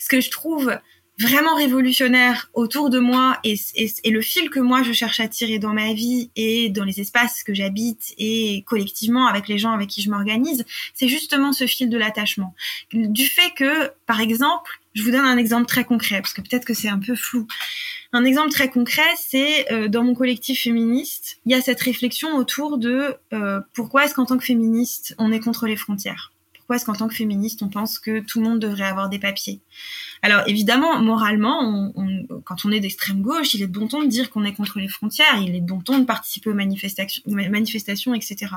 ce 0.00 0.08
que 0.08 0.20
je 0.20 0.30
trouve 0.30 0.78
vraiment 1.18 1.56
révolutionnaire 1.56 2.48
autour 2.54 2.90
de 2.90 2.98
moi 2.98 3.38
et, 3.42 3.56
et, 3.74 3.92
et, 4.04 4.10
le 4.10 4.20
fil 4.20 4.50
que 4.50 4.60
moi 4.60 4.82
je 4.82 4.92
cherche 4.92 5.18
à 5.18 5.26
tirer 5.26 5.58
dans 5.58 5.72
ma 5.72 5.92
vie 5.92 6.30
et 6.36 6.68
dans 6.68 6.84
les 6.84 7.00
espaces 7.00 7.42
que 7.42 7.54
j'habite 7.54 8.14
et 8.18 8.62
collectivement 8.66 9.26
avec 9.26 9.48
les 9.48 9.58
gens 9.58 9.72
avec 9.72 9.88
qui 9.88 10.00
je 10.00 10.10
m'organise, 10.10 10.64
c'est 10.94 11.08
justement 11.08 11.52
ce 11.52 11.66
fil 11.66 11.90
de 11.90 11.98
l'attachement. 11.98 12.54
Du 12.92 13.26
fait 13.26 13.50
que, 13.56 13.90
par 14.06 14.20
exemple, 14.20 14.80
je 14.94 15.02
vous 15.02 15.10
donne 15.10 15.24
un 15.24 15.38
exemple 15.38 15.66
très 15.66 15.84
concret 15.84 16.20
parce 16.20 16.34
que 16.34 16.40
peut-être 16.40 16.64
que 16.64 16.74
c'est 16.74 16.88
un 16.88 16.98
peu 16.98 17.16
flou. 17.16 17.46
Un 18.12 18.24
exemple 18.24 18.50
très 18.50 18.70
concret, 18.70 19.02
c'est 19.16 19.70
euh, 19.72 19.88
dans 19.88 20.02
mon 20.02 20.14
collectif 20.14 20.62
féministe, 20.62 21.40
il 21.44 21.52
y 21.52 21.54
a 21.54 21.60
cette 21.60 21.80
réflexion 21.80 22.36
autour 22.36 22.78
de 22.78 23.16
euh, 23.32 23.60
pourquoi 23.74 24.04
est-ce 24.04 24.14
qu'en 24.14 24.24
tant 24.24 24.38
que 24.38 24.44
féministe, 24.44 25.14
on 25.18 25.30
est 25.32 25.40
contre 25.40 25.66
les 25.66 25.76
frontières? 25.76 26.32
Pourquoi 26.68 26.76
est-ce 26.76 26.84
qu'en 26.84 26.92
tant 26.92 27.08
que 27.08 27.14
féministe, 27.14 27.62
on 27.62 27.70
pense 27.70 27.98
que 27.98 28.20
tout 28.20 28.40
le 28.40 28.46
monde 28.46 28.58
devrait 28.58 28.84
avoir 28.84 29.08
des 29.08 29.18
papiers? 29.18 29.62
Alors 30.20 30.42
évidemment, 30.46 31.00
moralement, 31.00 31.94
quand 32.44 32.66
on 32.66 32.70
est 32.70 32.80
d'extrême 32.80 33.22
gauche, 33.22 33.54
il 33.54 33.62
est 33.62 33.66
de 33.66 33.72
bon 33.72 33.88
ton 33.88 34.02
de 34.02 34.06
dire 34.06 34.28
qu'on 34.28 34.44
est 34.44 34.52
contre 34.52 34.78
les 34.78 34.88
frontières, 34.88 35.40
il 35.40 35.54
est 35.54 35.62
de 35.62 35.66
bon 35.66 35.80
ton 35.80 35.98
de 35.98 36.04
participer 36.04 36.50
aux 36.50 36.54
manifestations, 36.54 37.22
manifestations 37.26 38.12
etc. 38.12 38.48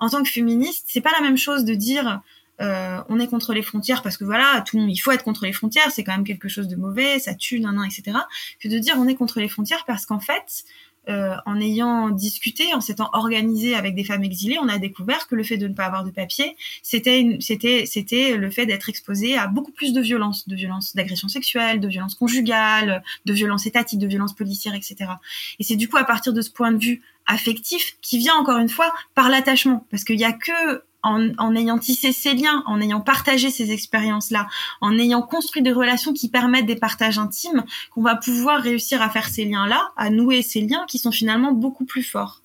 En 0.00 0.08
tant 0.08 0.24
que 0.24 0.28
féministe, 0.28 0.86
c'est 0.88 1.00
pas 1.00 1.12
la 1.12 1.20
même 1.20 1.36
chose 1.36 1.64
de 1.64 1.74
dire 1.74 2.20
euh, 2.60 3.00
on 3.08 3.20
est 3.20 3.28
contre 3.28 3.54
les 3.54 3.62
frontières 3.62 4.02
parce 4.02 4.16
que 4.16 4.24
voilà, 4.24 4.64
tout 4.66 4.76
le 4.76 4.82
monde, 4.82 4.90
il 4.90 4.98
faut 4.98 5.12
être 5.12 5.22
contre 5.22 5.44
les 5.44 5.52
frontières, 5.52 5.92
c'est 5.92 6.02
quand 6.02 6.16
même 6.16 6.24
quelque 6.24 6.48
chose 6.48 6.66
de 6.66 6.74
mauvais, 6.74 7.20
ça 7.20 7.34
tue, 7.34 7.60
nan, 7.60 7.76
nan, 7.76 7.84
etc. 7.84 8.18
Que 8.58 8.66
de 8.66 8.78
dire 8.80 8.94
on 8.98 9.06
est 9.06 9.14
contre 9.14 9.38
les 9.38 9.48
frontières 9.48 9.84
parce 9.86 10.04
qu'en 10.04 10.18
fait, 10.18 10.64
euh, 11.08 11.36
en 11.46 11.60
ayant 11.60 12.10
discuté, 12.10 12.74
en 12.74 12.80
s'étant 12.80 13.10
organisé 13.12 13.74
avec 13.74 13.94
des 13.94 14.04
femmes 14.04 14.24
exilées, 14.24 14.58
on 14.60 14.68
a 14.68 14.78
découvert 14.78 15.28
que 15.28 15.34
le 15.34 15.44
fait 15.44 15.56
de 15.56 15.68
ne 15.68 15.74
pas 15.74 15.84
avoir 15.84 16.04
de 16.04 16.10
papier, 16.10 16.56
c'était 16.82 17.22
le 17.22 18.50
fait 18.50 18.66
d'être 18.66 18.88
exposé 18.88 19.36
à 19.36 19.46
beaucoup 19.46 19.72
plus 19.72 19.92
de 19.92 20.00
violences, 20.00 20.48
de 20.48 20.56
violences 20.56 20.96
d'agression 20.96 21.28
sexuelle, 21.28 21.80
de 21.80 21.88
violences 21.88 22.14
conjugales, 22.14 23.02
de 23.24 23.32
violences 23.32 23.66
étatiques, 23.66 24.00
de 24.00 24.06
violences 24.06 24.34
policières, 24.34 24.74
etc. 24.74 25.10
Et 25.58 25.64
c'est 25.64 25.76
du 25.76 25.88
coup 25.88 25.96
à 25.96 26.04
partir 26.04 26.32
de 26.32 26.40
ce 26.40 26.50
point 26.50 26.72
de 26.72 26.78
vue 26.78 27.02
affectif 27.26 27.96
qui 28.02 28.18
vient 28.18 28.34
encore 28.34 28.58
une 28.58 28.68
fois 28.68 28.92
par 29.14 29.28
l'attachement, 29.28 29.86
parce 29.90 30.04
qu'il 30.04 30.18
y 30.18 30.24
a 30.24 30.32
que 30.32 30.82
en, 31.06 31.54
ayant 31.54 31.78
tissé 31.78 32.12
ces 32.12 32.34
liens, 32.34 32.62
en 32.66 32.80
ayant 32.80 33.00
partagé 33.00 33.50
ces 33.50 33.70
expériences-là, 33.70 34.46
en 34.80 34.98
ayant 34.98 35.22
construit 35.22 35.62
des 35.62 35.72
relations 35.72 36.12
qui 36.12 36.28
permettent 36.28 36.66
des 36.66 36.76
partages 36.76 37.18
intimes, 37.18 37.64
qu'on 37.90 38.02
va 38.02 38.16
pouvoir 38.16 38.60
réussir 38.60 39.02
à 39.02 39.10
faire 39.10 39.28
ces 39.28 39.44
liens-là, 39.44 39.90
à 39.96 40.10
nouer 40.10 40.42
ces 40.42 40.60
liens 40.60 40.84
qui 40.88 40.98
sont 40.98 41.12
finalement 41.12 41.52
beaucoup 41.52 41.84
plus 41.84 42.02
forts. 42.02 42.42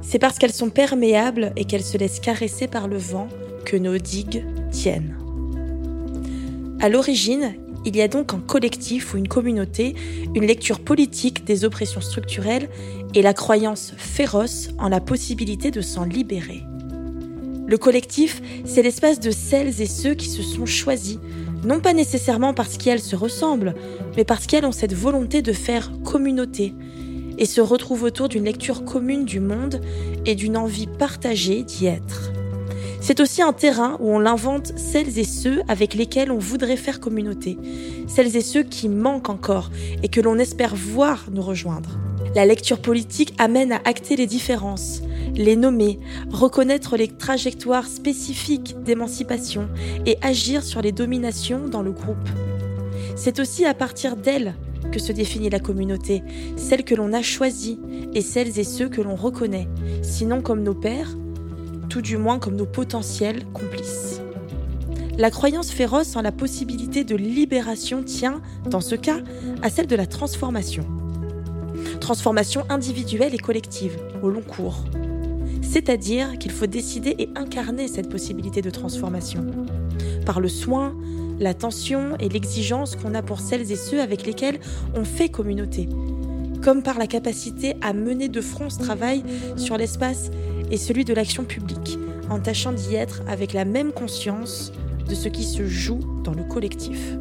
C'est 0.00 0.18
parce 0.18 0.38
qu'elles 0.38 0.52
sont 0.52 0.70
perméables 0.70 1.52
et 1.56 1.64
qu'elles 1.64 1.84
se 1.84 1.96
laissent 1.96 2.20
caresser 2.20 2.68
par 2.68 2.88
le 2.88 2.98
vent 2.98 3.28
que 3.64 3.76
nos 3.76 3.98
digues 3.98 4.44
tiennent. 4.70 5.16
À 6.80 6.88
l'origine, 6.88 7.54
il 7.84 7.96
y 7.96 8.02
a 8.02 8.08
donc 8.08 8.32
un 8.34 8.40
collectif 8.40 9.14
ou 9.14 9.18
une 9.18 9.28
communauté, 9.28 9.94
une 10.34 10.46
lecture 10.46 10.80
politique 10.80 11.44
des 11.44 11.64
oppressions 11.64 12.00
structurelles 12.00 12.68
et 13.14 13.22
la 13.22 13.34
croyance 13.34 13.92
féroce 13.96 14.68
en 14.78 14.88
la 14.88 15.00
possibilité 15.00 15.70
de 15.70 15.80
s'en 15.80 16.04
libérer. 16.04 16.64
Le 17.66 17.78
collectif, 17.78 18.42
c'est 18.64 18.82
l'espace 18.82 19.20
de 19.20 19.30
celles 19.30 19.80
et 19.80 19.86
ceux 19.86 20.14
qui 20.14 20.28
se 20.28 20.42
sont 20.42 20.66
choisis, 20.66 21.18
non 21.64 21.80
pas 21.80 21.94
nécessairement 21.94 22.52
parce 22.52 22.76
qu'elles 22.76 23.00
se 23.00 23.16
ressemblent, 23.16 23.74
mais 24.16 24.24
parce 24.24 24.46
qu'elles 24.46 24.66
ont 24.66 24.72
cette 24.72 24.94
volonté 24.94 25.40
de 25.40 25.52
faire 25.52 25.90
communauté 26.04 26.74
et 27.38 27.46
se 27.46 27.60
retrouvent 27.60 28.04
autour 28.04 28.28
d'une 28.28 28.44
lecture 28.44 28.84
commune 28.84 29.24
du 29.24 29.40
monde 29.40 29.80
et 30.26 30.34
d'une 30.34 30.56
envie 30.56 30.86
partagée 30.86 31.62
d'y 31.62 31.86
être. 31.86 32.32
C'est 33.06 33.20
aussi 33.20 33.42
un 33.42 33.52
terrain 33.52 33.98
où 34.00 34.14
on 34.14 34.18
l'invente 34.18 34.72
celles 34.78 35.18
et 35.18 35.24
ceux 35.24 35.60
avec 35.68 35.92
lesquels 35.92 36.30
on 36.30 36.38
voudrait 36.38 36.78
faire 36.78 37.00
communauté, 37.00 37.58
celles 38.06 38.34
et 38.34 38.40
ceux 38.40 38.62
qui 38.62 38.88
manquent 38.88 39.28
encore 39.28 39.70
et 40.02 40.08
que 40.08 40.22
l'on 40.22 40.38
espère 40.38 40.74
voir 40.74 41.26
nous 41.30 41.42
rejoindre. 41.42 41.98
La 42.34 42.46
lecture 42.46 42.80
politique 42.80 43.34
amène 43.36 43.72
à 43.72 43.80
acter 43.84 44.16
les 44.16 44.26
différences, 44.26 45.02
les 45.34 45.54
nommer, 45.54 46.00
reconnaître 46.30 46.96
les 46.96 47.08
trajectoires 47.08 47.88
spécifiques 47.88 48.74
d'émancipation 48.84 49.68
et 50.06 50.16
agir 50.22 50.62
sur 50.62 50.80
les 50.80 50.92
dominations 50.92 51.68
dans 51.68 51.82
le 51.82 51.92
groupe. 51.92 52.16
C'est 53.16 53.38
aussi 53.38 53.66
à 53.66 53.74
partir 53.74 54.16
d'elles 54.16 54.54
que 54.90 54.98
se 54.98 55.12
définit 55.12 55.50
la 55.50 55.60
communauté, 55.60 56.22
celle 56.56 56.84
que 56.84 56.94
l'on 56.94 57.12
a 57.12 57.20
choisie 57.20 57.78
et 58.14 58.22
celles 58.22 58.58
et 58.58 58.64
ceux 58.64 58.88
que 58.88 59.02
l'on 59.02 59.14
reconnaît, 59.14 59.68
sinon 60.00 60.40
comme 60.40 60.62
nos 60.62 60.74
pères, 60.74 61.14
tout 61.94 62.02
du 62.02 62.16
moins 62.16 62.40
comme 62.40 62.56
nos 62.56 62.66
potentiels 62.66 63.44
complices. 63.52 64.20
La 65.16 65.30
croyance 65.30 65.70
féroce 65.70 66.16
en 66.16 66.22
la 66.22 66.32
possibilité 66.32 67.04
de 67.04 67.14
libération 67.14 68.02
tient, 68.02 68.42
dans 68.68 68.80
ce 68.80 68.96
cas, 68.96 69.18
à 69.62 69.70
celle 69.70 69.86
de 69.86 69.94
la 69.94 70.06
transformation. 70.06 70.84
Transformation 72.00 72.64
individuelle 72.68 73.32
et 73.32 73.38
collective, 73.38 73.96
au 74.24 74.28
long 74.28 74.42
cours. 74.42 74.82
C'est-à-dire 75.62 76.36
qu'il 76.38 76.50
faut 76.50 76.66
décider 76.66 77.14
et 77.16 77.30
incarner 77.36 77.86
cette 77.86 78.08
possibilité 78.08 78.60
de 78.60 78.70
transformation. 78.70 79.46
Par 80.26 80.40
le 80.40 80.48
soin, 80.48 80.96
l'attention 81.38 82.16
et 82.18 82.28
l'exigence 82.28 82.96
qu'on 82.96 83.14
a 83.14 83.22
pour 83.22 83.38
celles 83.38 83.70
et 83.70 83.76
ceux 83.76 84.00
avec 84.00 84.26
lesquels 84.26 84.58
on 84.96 85.04
fait 85.04 85.28
communauté, 85.28 85.88
comme 86.60 86.82
par 86.82 86.98
la 86.98 87.06
capacité 87.06 87.76
à 87.82 87.92
mener 87.92 88.28
de 88.28 88.40
front 88.40 88.68
ce 88.68 88.80
travail 88.80 89.22
sur 89.56 89.76
l'espace 89.76 90.32
et 90.74 90.76
celui 90.76 91.04
de 91.04 91.14
l'action 91.14 91.44
publique, 91.44 92.00
en 92.28 92.40
tâchant 92.40 92.72
d'y 92.72 92.96
être 92.96 93.22
avec 93.28 93.52
la 93.52 93.64
même 93.64 93.92
conscience 93.92 94.72
de 95.08 95.14
ce 95.14 95.28
qui 95.28 95.44
se 95.44 95.64
joue 95.66 96.00
dans 96.24 96.34
le 96.34 96.42
collectif. 96.42 97.16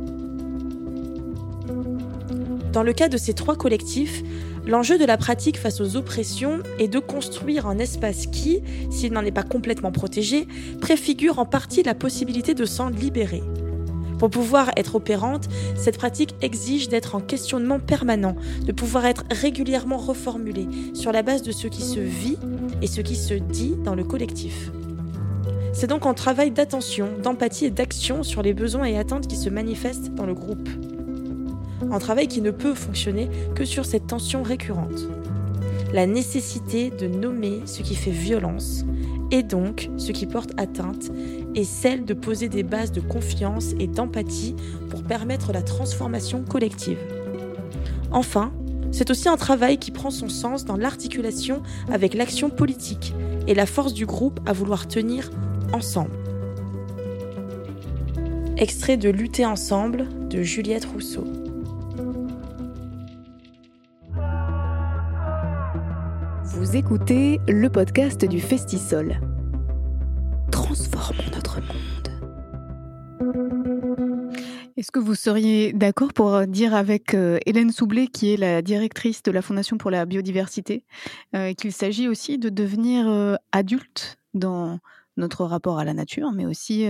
Dans 2.72 2.82
le 2.82 2.94
cas 2.94 3.10
de 3.10 3.18
ces 3.18 3.36
trois 3.36 3.56
collectifs, 3.56 4.24
l'enjeu 4.66 4.98
de 4.98 5.06
la 5.06 5.18
pratique 5.18 5.60
face 5.60 5.82
aux 5.82 5.96
oppressions 5.98 6.64
est 6.80 6.88
de 6.88 6.98
construire 6.98 7.68
un 7.68 7.78
espace 7.78 8.26
qui, 8.26 8.64
s'il 8.90 9.14
n'en 9.14 9.24
est 9.24 9.32
pas 9.32 9.44
complètement 9.44 9.92
protégé, 9.92 10.48
préfigure 10.82 11.38
en 11.38 11.46
partie 11.46 11.84
la 11.84 11.94
possibilité 11.94 12.56
de 12.56 12.66
s'en 12.66 12.90
libérer. 12.90 13.44
Pour 14.24 14.30
pouvoir 14.30 14.72
être 14.78 14.96
opérante, 14.96 15.50
cette 15.76 15.98
pratique 15.98 16.34
exige 16.42 16.88
d'être 16.88 17.16
en 17.16 17.20
questionnement 17.20 17.82
permanent, 17.82 18.38
de 18.66 18.72
pouvoir 18.72 19.06
être 19.06 19.26
régulièrement 19.30 19.98
reformulée 19.98 20.70
sur 20.94 21.12
la 21.12 21.24
base 21.24 21.42
de 21.42 21.52
ce 21.52 21.68
qui 21.68 21.82
se 21.82 22.00
vit 22.00 22.38
et 22.82 22.88
ce 22.88 23.02
qui 23.02 23.18
se 23.18 23.34
dit 23.34 23.76
dans 23.84 23.96
le 23.96 24.06
collectif. 24.06 24.72
C'est 25.74 25.88
donc 25.88 26.06
un 26.06 26.14
travail 26.14 26.52
d'attention, 26.52 27.10
d'empathie 27.22 27.66
et 27.66 27.70
d'action 27.70 28.24
sur 28.24 28.42
les 28.42 28.54
besoins 28.54 28.86
et 28.86 28.98
attentes 28.98 29.28
qui 29.28 29.36
se 29.36 29.50
manifestent 29.50 30.14
dans 30.14 30.26
le 30.26 30.34
groupe. 30.34 30.70
Un 31.92 32.00
travail 32.00 32.30
qui 32.30 32.40
ne 32.40 32.52
peut 32.52 32.76
fonctionner 32.76 33.30
que 33.56 33.66
sur 33.66 33.86
cette 33.86 34.08
tension 34.08 34.42
récurrente. 34.42 35.06
La 35.92 36.06
nécessité 36.06 36.92
de 36.92 37.08
nommer 37.08 37.60
ce 37.66 37.82
qui 37.82 37.96
fait 37.96 38.12
violence 38.12 38.86
et 39.34 39.42
donc 39.42 39.90
ce 39.98 40.12
qui 40.12 40.28
porte 40.28 40.52
atteinte 40.58 41.12
est 41.56 41.64
celle 41.64 42.06
de 42.06 42.14
poser 42.14 42.50
des 42.50 42.62
bases 42.62 42.92
de 42.92 43.02
confiance 43.02 43.74
et 43.80 43.88
d'empathie 43.88 44.56
pour 44.92 45.02
permettre 45.02 45.52
la 45.52 45.64
transformation 45.64 46.44
collective. 46.44 47.00
Enfin, 48.12 48.54
c'est 48.92 49.10
aussi 49.10 49.28
un 49.28 49.36
travail 49.36 49.80
qui 49.80 49.90
prend 49.90 50.12
son 50.12 50.30
sens 50.30 50.66
dans 50.66 50.78
l'articulation 50.78 51.64
avec 51.92 52.14
l'action 52.14 52.52
politique 52.52 53.16
et 53.48 53.56
la 53.56 53.66
force 53.66 53.96
du 53.96 54.06
groupe 54.06 54.40
à 54.46 54.54
vouloir 54.54 54.88
tenir 54.88 55.32
ensemble. 55.74 56.16
Extrait 58.58 58.98
de 58.98 59.10
Lutter 59.10 59.48
ensemble 59.48 60.08
de 60.30 60.44
Juliette 60.44 60.86
Rousseau. 60.86 61.26
Vous 66.56 66.76
écoutez 66.76 67.42
le 67.48 67.68
podcast 67.68 68.24
du 68.26 68.40
Festisol. 68.40 69.20
Transformons 70.52 71.24
notre 71.34 71.60
monde. 71.62 72.10
Est-ce 74.78 74.92
que 74.92 75.00
vous 75.00 75.16
seriez 75.16 75.74
d'accord 75.74 76.14
pour 76.14 76.46
dire 76.46 76.76
avec 76.76 77.16
euh, 77.16 77.40
Hélène 77.48 77.72
Soublé, 77.72 78.06
qui 78.06 78.34
est 78.34 78.38
la 78.38 78.62
directrice 78.62 79.24
de 79.24 79.32
la 79.32 79.42
Fondation 79.42 79.80
pour 79.80 79.90
la 79.90 80.06
biodiversité, 80.06 80.86
euh, 81.36 81.54
qu'il 81.54 81.74
s'agit 81.74 82.08
aussi 82.08 82.38
de 82.38 82.50
devenir 82.50 83.10
euh, 83.10 83.34
adulte 83.52 84.20
dans 84.36 84.78
notre 85.18 85.46
rapport 85.46 85.80
à 85.80 85.86
la 85.86 85.96
nature, 85.96 86.32
mais 86.34 86.46
aussi 86.46 86.88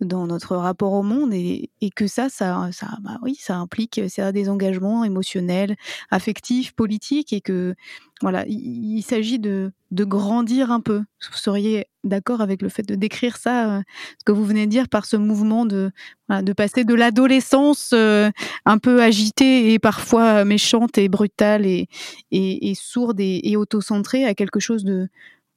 dans 0.00 0.26
notre 0.26 0.56
rapport 0.56 0.94
au 0.94 1.04
monde, 1.04 1.32
et, 1.32 1.70
que 1.94 2.08
ça, 2.08 2.28
ça, 2.28 2.70
ça, 2.72 2.88
bah 3.02 3.18
oui, 3.22 3.36
ça 3.36 3.56
implique 3.56 4.00
ça 4.08 4.32
des 4.32 4.48
engagements 4.48 5.04
émotionnels, 5.04 5.76
affectifs, 6.10 6.72
politiques, 6.72 7.32
et 7.32 7.40
que 7.40 7.76
voilà, 8.22 8.44
il, 8.46 9.02
s'agit 9.02 9.38
de, 9.38 9.72
de, 9.90 10.04
grandir 10.04 10.70
un 10.70 10.80
peu. 10.80 10.98
Vous 11.30 11.36
seriez 11.36 11.86
d'accord 12.04 12.40
avec 12.40 12.62
le 12.62 12.68
fait 12.68 12.84
de 12.84 12.94
décrire 12.94 13.36
ça, 13.36 13.82
ce 14.18 14.24
que 14.24 14.32
vous 14.32 14.44
venez 14.44 14.66
de 14.66 14.70
dire 14.70 14.88
par 14.88 15.04
ce 15.04 15.16
mouvement 15.16 15.66
de, 15.66 15.90
de 16.30 16.52
passer 16.52 16.84
de 16.84 16.94
l'adolescence 16.94 17.92
un 17.92 18.78
peu 18.78 19.02
agitée 19.02 19.72
et 19.72 19.78
parfois 19.78 20.44
méchante 20.44 20.98
et 20.98 21.08
brutale 21.08 21.66
et, 21.66 21.88
et, 22.30 22.74
sourde 22.74 23.20
et, 23.20 23.40
et 23.42 23.56
autocentrée 23.56 24.24
à 24.24 24.34
quelque 24.34 24.60
chose 24.60 24.84
de, 24.84 25.08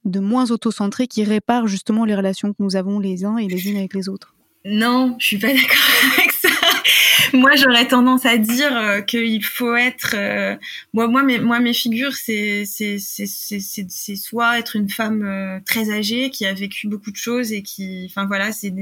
de 0.05 0.19
moins 0.19 0.51
autocentré 0.51 1.07
qui 1.07 1.23
répare 1.23 1.67
justement 1.67 2.05
les 2.05 2.15
relations 2.15 2.51
que 2.51 2.63
nous 2.63 2.75
avons 2.75 2.99
les 2.99 3.25
uns 3.25 3.37
et 3.37 3.47
les 3.47 3.69
unes 3.69 3.77
avec 3.77 3.93
les 3.93 4.09
autres? 4.09 4.35
Non, 4.63 5.15
je 5.19 5.25
suis 5.27 5.37
pas 5.37 5.49
d'accord. 5.53 6.24
moi, 7.39 7.55
j'aurais 7.55 7.87
tendance 7.87 8.25
à 8.25 8.37
dire 8.37 8.75
euh, 8.75 9.01
qu'il 9.01 9.43
faut 9.43 9.75
être. 9.75 10.15
Euh, 10.15 10.55
moi, 10.93 11.07
moi, 11.07 11.23
mes, 11.23 11.39
moi, 11.39 11.59
mes 11.59 11.73
figures, 11.73 12.13
c'est 12.13 12.63
c'est 12.65 12.97
c'est 12.97 14.15
soit 14.15 14.59
être 14.59 14.75
une 14.75 14.89
femme 14.89 15.23
euh, 15.23 15.59
très 15.65 15.91
âgée 15.91 16.29
qui 16.29 16.45
a 16.45 16.53
vécu 16.53 16.87
beaucoup 16.87 17.11
de 17.11 17.15
choses 17.17 17.51
et 17.51 17.61
qui, 17.61 18.07
enfin 18.09 18.25
voilà, 18.25 18.51
c'est 18.51 18.73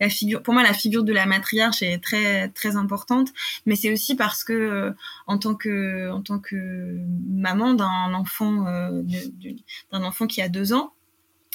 la 0.00 0.08
figure. 0.08 0.42
Pour 0.42 0.54
moi, 0.54 0.62
la 0.62 0.74
figure 0.74 1.04
de 1.04 1.12
la 1.12 1.26
matriarche 1.26 1.82
est 1.82 1.98
très 1.98 2.48
très 2.50 2.76
importante, 2.76 3.28
mais 3.66 3.76
c'est 3.76 3.92
aussi 3.92 4.14
parce 4.14 4.44
que 4.44 4.92
en 5.26 5.38
tant 5.38 5.54
que 5.54 6.10
en 6.10 6.22
tant 6.22 6.38
que 6.38 6.56
maman 7.28 7.74
d'un 7.74 8.14
enfant 8.14 8.64
d'un 9.92 10.02
enfant 10.02 10.26
qui 10.26 10.42
a 10.42 10.48
deux 10.48 10.72
ans. 10.72 10.92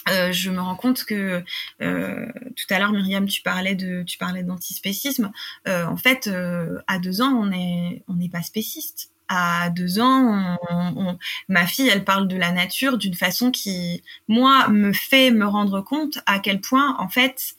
Euh, 0.09 0.31
je 0.31 0.49
me 0.49 0.59
rends 0.59 0.75
compte 0.75 1.03
que 1.05 1.43
euh, 1.81 2.25
tout 2.55 2.73
à 2.73 2.79
l'heure, 2.79 2.91
Myriam, 2.91 3.27
tu 3.27 3.41
parlais 3.41 3.75
de, 3.75 4.03
tu 4.03 4.17
parlais 4.17 4.43
d'antispécisme. 4.43 5.31
Euh, 5.67 5.85
en 5.85 5.97
fait, 5.97 6.27
euh, 6.27 6.79
à 6.87 6.99
deux 6.99 7.21
ans, 7.21 7.33
on 7.33 7.51
est, 7.51 8.03
on 8.07 8.13
n'est 8.13 8.29
pas 8.29 8.41
spéciste. 8.43 9.11
À 9.29 9.69
deux 9.71 9.99
ans, 9.99 10.57
on, 10.69 11.17
ma 11.49 11.67
fille, 11.67 11.89
elle 11.89 12.05
parle 12.05 12.29
de 12.29 12.37
la 12.37 12.53
nature 12.53 12.97
d'une 12.97 13.13
façon 13.13 13.51
qui, 13.51 14.01
moi, 14.29 14.69
me 14.69 14.93
fait 14.93 15.31
me 15.31 15.45
rendre 15.45 15.81
compte 15.81 16.19
à 16.25 16.39
quel 16.39 16.61
point, 16.61 16.95
en 16.97 17.09
fait, 17.09 17.57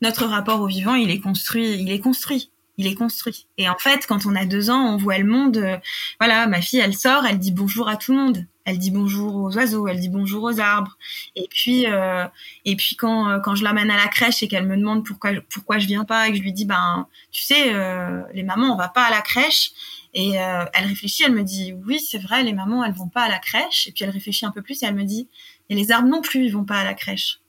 notre 0.00 0.24
rapport 0.24 0.62
au 0.62 0.66
vivant, 0.66 0.94
il 0.94 1.10
est 1.10 1.20
construit, 1.20 1.74
il 1.74 1.90
est 1.92 2.00
construit 2.00 2.50
il 2.80 2.86
est 2.86 2.94
construit. 2.94 3.46
Et 3.58 3.68
en 3.68 3.78
fait, 3.78 4.06
quand 4.06 4.26
on 4.26 4.34
a 4.34 4.44
deux 4.44 4.70
ans, 4.70 4.94
on 4.94 4.96
voit 4.96 5.18
le 5.18 5.24
monde. 5.24 5.80
voilà, 6.18 6.46
ma 6.46 6.60
fille, 6.60 6.80
elle 6.80 6.94
sort, 6.94 7.24
elle 7.26 7.38
dit 7.38 7.52
bonjour 7.52 7.88
à 7.88 7.96
tout 7.96 8.12
le 8.12 8.18
monde 8.18 8.46
elle 8.70 8.78
dit 8.78 8.90
bonjour 8.90 9.36
aux 9.36 9.56
oiseaux, 9.56 9.88
elle 9.88 10.00
dit 10.00 10.08
bonjour 10.08 10.44
aux 10.44 10.60
arbres. 10.60 10.96
Et 11.34 11.48
puis, 11.50 11.86
euh, 11.86 12.26
et 12.64 12.76
puis 12.76 12.96
quand, 12.96 13.28
euh, 13.28 13.38
quand 13.40 13.54
je 13.54 13.64
l'amène 13.64 13.90
à 13.90 13.96
la 13.96 14.08
crèche 14.08 14.42
et 14.42 14.48
qu'elle 14.48 14.66
me 14.66 14.76
demande 14.76 15.04
pourquoi, 15.04 15.32
pourquoi 15.52 15.78
je 15.78 15.86
viens 15.86 16.04
pas 16.04 16.28
et 16.28 16.30
que 16.30 16.36
je 16.36 16.42
lui 16.42 16.52
dis, 16.52 16.64
ben, 16.64 17.06
tu 17.32 17.42
sais, 17.42 17.74
euh, 17.74 18.22
les 18.32 18.42
mamans, 18.42 18.72
on 18.72 18.76
va 18.76 18.88
pas 18.88 19.04
à 19.04 19.10
la 19.10 19.22
crèche. 19.22 19.72
Et 20.12 20.32
elle 20.32 20.86
réfléchit, 20.86 21.22
elle 21.24 21.34
me 21.34 21.44
dit, 21.44 21.72
oui, 21.86 22.00
c'est 22.00 22.18
vrai, 22.18 22.42
les 22.42 22.52
mamans, 22.52 22.82
elles 22.82 22.92
vont 22.92 23.08
pas 23.08 23.22
à 23.22 23.28
la 23.28 23.38
crèche. 23.38 23.86
Et 23.86 23.92
puis 23.92 24.02
elle 24.02 24.10
réfléchit 24.10 24.44
un 24.44 24.50
peu 24.50 24.60
plus 24.60 24.82
et 24.82 24.86
elle 24.86 24.96
me 24.96 25.04
dit, 25.04 25.28
et 25.68 25.76
les 25.76 25.92
arbres 25.92 26.08
non 26.08 26.20
plus, 26.20 26.46
ils 26.46 26.52
vont 26.52 26.64
pas 26.64 26.78
à 26.78 26.84
la 26.84 26.94
crèche. 26.94 27.39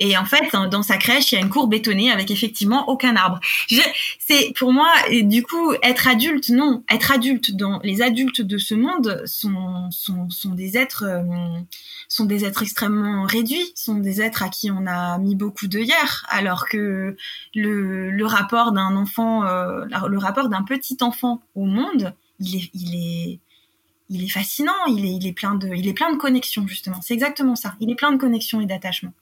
Et 0.00 0.16
en 0.16 0.24
fait, 0.24 0.50
dans 0.70 0.82
sa 0.82 0.96
crèche, 0.96 1.30
il 1.30 1.36
y 1.36 1.38
a 1.38 1.40
une 1.40 1.50
cour 1.50 1.68
bétonnée 1.68 2.10
avec 2.10 2.30
effectivement 2.30 2.88
aucun 2.88 3.14
arbre. 3.14 3.38
C'est 4.18 4.52
pour 4.58 4.72
moi, 4.72 4.90
du 5.22 5.42
coup, 5.42 5.72
être 5.82 6.08
adulte, 6.08 6.48
non, 6.48 6.82
être 6.90 7.12
adulte 7.12 7.52
dans 7.52 7.80
les 7.84 8.02
adultes 8.02 8.40
de 8.40 8.58
ce 8.58 8.74
monde 8.74 9.22
sont 9.26 9.88
sont, 9.90 10.28
sont 10.30 10.54
des 10.54 10.76
êtres 10.76 11.04
euh, 11.04 11.60
sont 12.08 12.24
des 12.24 12.44
êtres 12.44 12.62
extrêmement 12.62 13.24
réduits, 13.24 13.72
sont 13.76 13.96
des 13.96 14.20
êtres 14.20 14.42
à 14.42 14.48
qui 14.48 14.70
on 14.70 14.86
a 14.86 15.18
mis 15.18 15.36
beaucoup 15.36 15.68
de 15.68 15.78
hier, 15.78 16.26
alors 16.28 16.68
que 16.68 17.16
le, 17.54 18.10
le 18.10 18.26
rapport 18.26 18.72
d'un 18.72 18.96
enfant, 18.96 19.44
euh, 19.44 19.84
le 20.08 20.18
rapport 20.18 20.48
d'un 20.48 20.62
petit 20.64 20.98
enfant 21.02 21.40
au 21.54 21.66
monde, 21.66 22.14
il 22.40 22.56
est 22.56 22.70
il 22.74 22.94
est 22.94 23.38
il 24.10 24.22
est 24.22 24.28
fascinant, 24.28 24.72
il 24.88 25.04
est, 25.04 25.14
il 25.14 25.26
est 25.26 25.32
plein 25.32 25.54
de, 25.54 25.68
il 25.68 25.88
est 25.88 25.94
plein 25.94 26.12
de 26.12 26.18
connexions 26.18 26.66
justement. 26.66 27.00
C'est 27.00 27.14
exactement 27.14 27.56
ça. 27.56 27.74
Il 27.80 27.90
est 27.90 27.94
plein 27.94 28.12
de 28.12 28.18
connexions 28.18 28.60
et 28.60 28.66
d'attachements. 28.66 29.12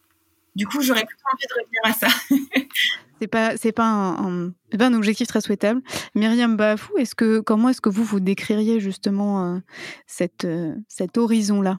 Du 0.55 0.66
coup, 0.66 0.83
j'aurais 0.83 1.05
plutôt 1.05 1.24
envie 1.33 1.47
de 1.47 1.55
revenir 1.62 1.81
à 1.85 1.93
ça. 1.93 2.09
c'est 3.20 3.27
pas, 3.27 3.57
c'est 3.57 3.73
pas 3.73 3.87
un, 3.87 4.53
un, 4.79 4.95
objectif 4.95 5.27
très 5.29 5.41
souhaitable. 5.41 5.81
Myriam 6.15 6.57
Bafou, 6.57 6.97
est-ce 6.99 7.15
que, 7.15 7.41
comment 7.41 7.70
est-ce 7.70 7.81
que 7.81 7.89
vous 7.89 8.05
vous 8.05 8.20
décririez 8.20 8.79
justement 8.79 9.45
euh, 9.45 9.59
cette, 10.07 10.45
euh, 10.45 10.74
cet 10.89 11.16
horizon-là? 11.16 11.79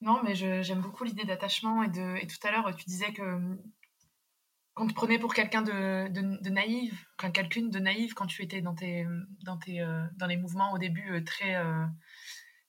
Non, 0.00 0.20
mais 0.24 0.34
j'aime 0.34 0.80
beaucoup 0.80 1.04
l'idée 1.04 1.24
d'attachement 1.24 1.82
et, 1.82 1.88
de, 1.88 2.16
et 2.22 2.26
tout 2.26 2.38
à 2.46 2.50
l'heure, 2.50 2.74
tu 2.74 2.84
disais 2.86 3.12
que 3.12 3.22
qu'on 4.72 4.86
te 4.86 4.94
prenait 4.94 5.18
pour 5.18 5.34
quelqu'un 5.34 5.62
de, 5.62 6.08
de, 6.08 6.42
de, 6.42 6.48
naïf, 6.48 7.06
quelqu'un 7.18 7.66
de 7.66 7.78
naïf 7.80 8.14
quand 8.14 8.26
tu 8.26 8.42
étais 8.42 8.62
dans, 8.62 8.74
tes, 8.74 9.04
dans, 9.44 9.58
tes, 9.58 9.80
euh, 9.82 10.04
dans 10.16 10.26
les 10.26 10.36
mouvements 10.36 10.72
au 10.72 10.78
début 10.78 11.22
très 11.24 11.56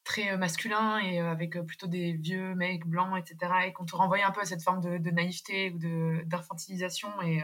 très 0.03 0.32
euh, 0.32 0.38
masculin 0.38 0.99
et 0.99 1.19
euh, 1.19 1.32
avec 1.32 1.56
euh, 1.56 1.64
plutôt 1.64 1.88
des 1.88 2.14
vieux 2.14 2.56
mecs 2.56 2.86
blancs, 2.86 3.18
etc. 3.18 3.53
Et 3.68 3.73
qu'on 3.73 3.86
te 3.86 3.95
renvoyait 3.95 4.23
un 4.23 4.32
peu 4.32 4.41
à 4.41 4.45
cette 4.45 4.61
forme 4.61 4.82
de, 4.82 5.11
naïveté 5.11 5.72
ou 5.72 5.80
d'infantilisation. 6.26 7.10
Et, 7.22 7.44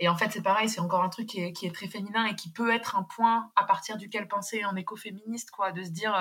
Et 0.00 0.08
en 0.08 0.16
fait, 0.16 0.30
c'est 0.32 0.42
pareil, 0.42 0.68
c'est 0.68 0.80
encore 0.80 1.02
un 1.02 1.08
truc 1.08 1.28
qui 1.28 1.40
est, 1.40 1.52
qui 1.52 1.66
est, 1.66 1.72
très 1.74 1.88
féminin 1.88 2.26
et 2.26 2.34
qui 2.34 2.50
peut 2.50 2.72
être 2.72 2.96
un 2.96 3.04
point 3.04 3.50
à 3.56 3.64
partir 3.64 3.96
duquel 3.96 4.28
penser 4.28 4.64
en 4.64 4.76
écoféministe, 4.76 5.50
quoi, 5.50 5.72
de 5.72 5.82
se 5.82 5.90
dire, 5.90 6.14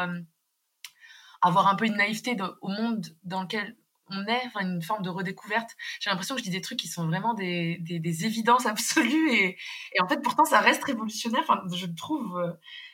avoir 1.42 1.68
un 1.68 1.76
peu 1.76 1.86
une 1.86 1.96
naïveté 1.98 2.38
au 2.62 2.70
monde 2.70 3.06
dans 3.24 3.42
lequel 3.42 3.76
on 4.10 4.28
est, 4.28 4.52
une 4.60 4.82
forme 4.82 5.02
de 5.02 5.10
redécouverte. 5.10 5.72
J'ai 6.00 6.10
l'impression 6.10 6.36
que 6.36 6.42
je 6.42 6.44
dis 6.44 6.52
des 6.52 6.62
trucs 6.62 6.78
qui 6.78 6.88
sont 6.88 7.08
vraiment 7.08 7.34
des, 7.34 7.78
des, 7.80 8.26
évidences 8.26 8.66
absolues 8.68 9.32
et, 9.32 9.58
et, 9.94 10.02
en 10.02 10.08
fait, 10.08 10.22
pourtant, 10.22 10.46
ça 10.46 10.60
reste 10.60 10.84
révolutionnaire, 10.84 11.42
enfin, 11.48 11.64
je 11.74 11.88
trouve. 11.88 12.40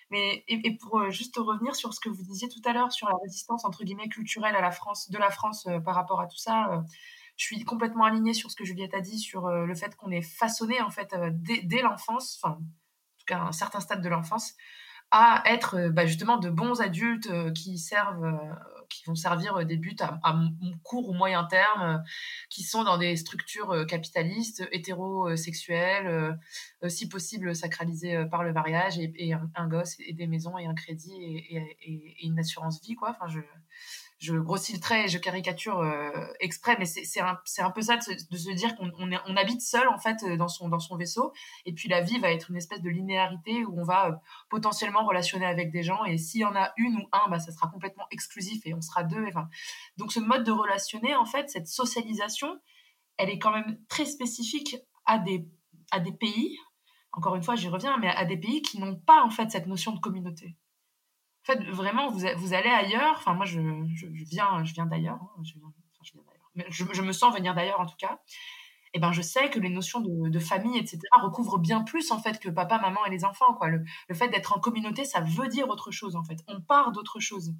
Mais, 0.09 0.43
et, 0.47 0.77
pour 0.77 0.99
euh, 0.99 1.09
juste 1.09 1.37
revenir 1.37 1.75
sur 1.75 1.93
ce 1.93 1.99
que 1.99 2.09
vous 2.09 2.23
disiez 2.23 2.49
tout 2.49 2.61
à 2.65 2.73
l'heure 2.73 2.91
sur 2.91 3.07
la 3.07 3.15
résistance, 3.21 3.65
entre 3.65 3.83
guillemets, 3.83 4.09
culturelle 4.09 4.55
à 4.55 4.61
la 4.61 4.71
France, 4.71 5.09
de 5.09 5.17
la 5.17 5.29
France 5.29 5.67
par 5.85 5.95
rapport 5.95 6.21
à 6.21 6.27
tout 6.27 6.37
ça, 6.37 6.83
je 7.39 7.45
suis 7.45 7.63
complètement 7.63 8.03
alignée 8.03 8.33
sur 8.33 8.51
ce 8.51 8.55
que 8.57 8.65
Juliette 8.65 8.93
a 8.93 8.99
dit 8.99 9.17
sur 9.17 9.47
euh, 9.47 9.65
le 9.65 9.73
fait 9.73 9.95
qu'on 9.95 10.11
est 10.11 10.21
façonné 10.21 10.81
en 10.81 10.89
fait 10.89 11.13
euh, 11.13 11.29
dès, 11.31 11.61
dès 11.61 11.81
l'enfance, 11.81 12.37
enfin 12.41 12.55
en 12.55 12.57
tout 12.57 13.25
cas 13.25 13.37
à 13.37 13.47
un 13.47 13.51
certain 13.53 13.79
stade 13.79 14.01
de 14.01 14.09
l'enfance, 14.09 14.55
à 15.11 15.43
être 15.45 15.75
euh, 15.75 15.89
bah, 15.89 16.05
justement 16.05 16.37
de 16.37 16.49
bons 16.49 16.81
adultes 16.81 17.29
qui 17.53 17.77
servent, 17.77 18.39
qui 18.89 19.03
vont 19.05 19.15
servir 19.15 19.65
des 19.65 19.77
buts 19.77 19.95
à, 20.01 20.39
court 20.83 21.09
ou 21.09 21.13
moyen 21.13 21.43
terme, 21.45 22.03
qui 22.49 22.63
sont 22.63 22.83
dans 22.83 22.97
des 22.97 23.15
structures 23.15 23.85
capitalistes, 23.87 24.67
hétérosexuelles, 24.71 26.39
si 26.87 27.07
possible 27.07 27.55
sacralisées 27.55 28.25
par 28.31 28.43
le 28.43 28.51
mariage 28.51 28.97
et, 28.97 29.13
et 29.15 29.33
un, 29.33 29.49
un, 29.55 29.67
gosse 29.67 29.95
et 29.99 30.13
des 30.13 30.25
maisons 30.25 30.57
et 30.57 30.65
un 30.65 30.73
crédit 30.73 31.13
et, 31.21 31.55
et, 31.55 32.15
et 32.21 32.25
une 32.25 32.39
assurance 32.39 32.81
vie 32.81 32.95
quoi. 32.95 33.11
Enfin 33.11 33.27
je 33.27 33.41
je 34.19 34.35
grossis 34.35 34.73
le 34.73 34.79
trait 34.79 35.05
et 35.05 35.07
je 35.07 35.17
caricature 35.17 35.79
euh, 35.79 36.11
exprès, 36.41 36.75
mais 36.77 36.85
c'est 36.85 37.21
un, 37.21 37.35
peu 37.71 37.81
ça 37.81 37.95
de 37.95 38.01
se, 38.37 38.51
dire 38.53 38.75
qu'on 38.75 38.91
on, 38.99 39.09
on, 39.27 39.35
habite 39.37 39.61
seul 39.61 39.87
en 39.87 39.97
fait 39.97 40.23
euh, 40.23 40.35
dans 40.35 40.49
son, 40.49 40.69
vaisseau, 40.97 41.31
et 41.65 41.73
puis 41.73 41.87
la 41.87 42.01
vie 42.01 42.19
va 42.19 42.29
être 42.29 42.49
une 42.49 42.57
espèce 42.57 42.81
de 42.81 42.89
linéarité 42.89 43.63
où 43.63 43.79
on 43.79 43.83
va 43.83 44.09
euh, 44.09 44.11
potentiellement 44.49 45.05
relationner 45.05 45.45
avec 45.45 45.71
des 45.71 45.83
gens, 45.83 46.03
et 46.03 46.17
s'il 46.17 46.41
y 46.41 46.45
en 46.45 46.55
a 46.55 46.73
une 46.75 46.97
ou 46.97 47.07
un, 47.13 47.29
bah, 47.29 47.39
ça 47.39 47.53
sera 47.53 47.67
complètement 47.67 48.05
exclusif 48.11 48.61
et 48.65 48.73
on 48.73 48.81
sera 48.81 49.03
deux. 49.03 49.25
Enfin, 49.27 49.47
donc 49.95 50.11
ce 50.11 50.19
mode 50.19 50.43
de 50.43 50.51
relationner, 50.51 51.15
en 51.15 51.25
fait, 51.25 51.49
cette 51.49 51.67
socialisation, 51.67 52.59
elle 53.15 53.29
est 53.29 53.39
quand 53.39 53.51
même 53.51 53.79
très 53.87 54.05
spécifique 54.05 54.75
à 55.05 55.17
des, 55.17 55.47
à 55.91 56.01
des 56.01 56.11
pays. 56.11 56.57
Encore 57.13 57.35
une 57.35 57.43
fois, 57.43 57.55
j'y 57.55 57.69
reviens, 57.69 57.97
mais 57.97 58.09
à 58.09 58.25
des 58.25 58.37
pays 58.37 58.61
qui 58.61 58.79
n'ont 58.79 58.97
pas 58.97 59.23
en 59.23 59.29
fait 59.29 59.49
cette 59.49 59.65
notion 59.65 59.93
de 59.93 59.99
communauté 59.99 60.57
fait, 61.43 61.63
vraiment, 61.69 62.09
vous, 62.09 62.25
vous 62.37 62.53
allez 62.53 62.69
ailleurs. 62.69 63.15
Enfin, 63.17 63.33
moi, 63.33 63.45
je, 63.45 63.59
je, 63.95 64.07
viens, 64.25 64.63
je 64.63 64.73
viens 64.73 64.85
d'ailleurs. 64.85 65.19
Hein, 65.21 65.43
je, 65.43 65.53
je, 66.69 66.85
je, 66.91 67.01
me 67.01 67.11
sens 67.11 67.33
venir 67.33 67.55
d'ailleurs, 67.55 67.79
en 67.79 67.85
tout 67.85 67.97
cas. 67.97 68.19
Eh 68.93 68.99
ben, 68.99 69.11
je 69.11 69.21
sais 69.21 69.49
que 69.49 69.59
les 69.59 69.69
notions 69.69 70.01
de, 70.01 70.29
de, 70.29 70.39
famille, 70.39 70.77
etc., 70.77 70.99
recouvrent 71.21 71.59
bien 71.59 71.81
plus, 71.81 72.11
en 72.11 72.19
fait, 72.19 72.39
que 72.39 72.49
papa, 72.49 72.79
maman 72.79 73.05
et 73.05 73.11
les 73.11 73.23
enfants, 73.23 73.53
quoi. 73.53 73.67
Le, 73.67 73.83
le 74.07 74.15
fait 74.15 74.29
d'être 74.29 74.57
en 74.57 74.59
communauté, 74.59 75.05
ça 75.05 75.21
veut 75.21 75.47
dire 75.47 75.69
autre 75.69 75.91
chose, 75.91 76.15
en 76.15 76.23
fait. 76.23 76.39
On 76.47 76.59
part 76.61 76.91
d'autre 76.91 77.19
chose. 77.19 77.53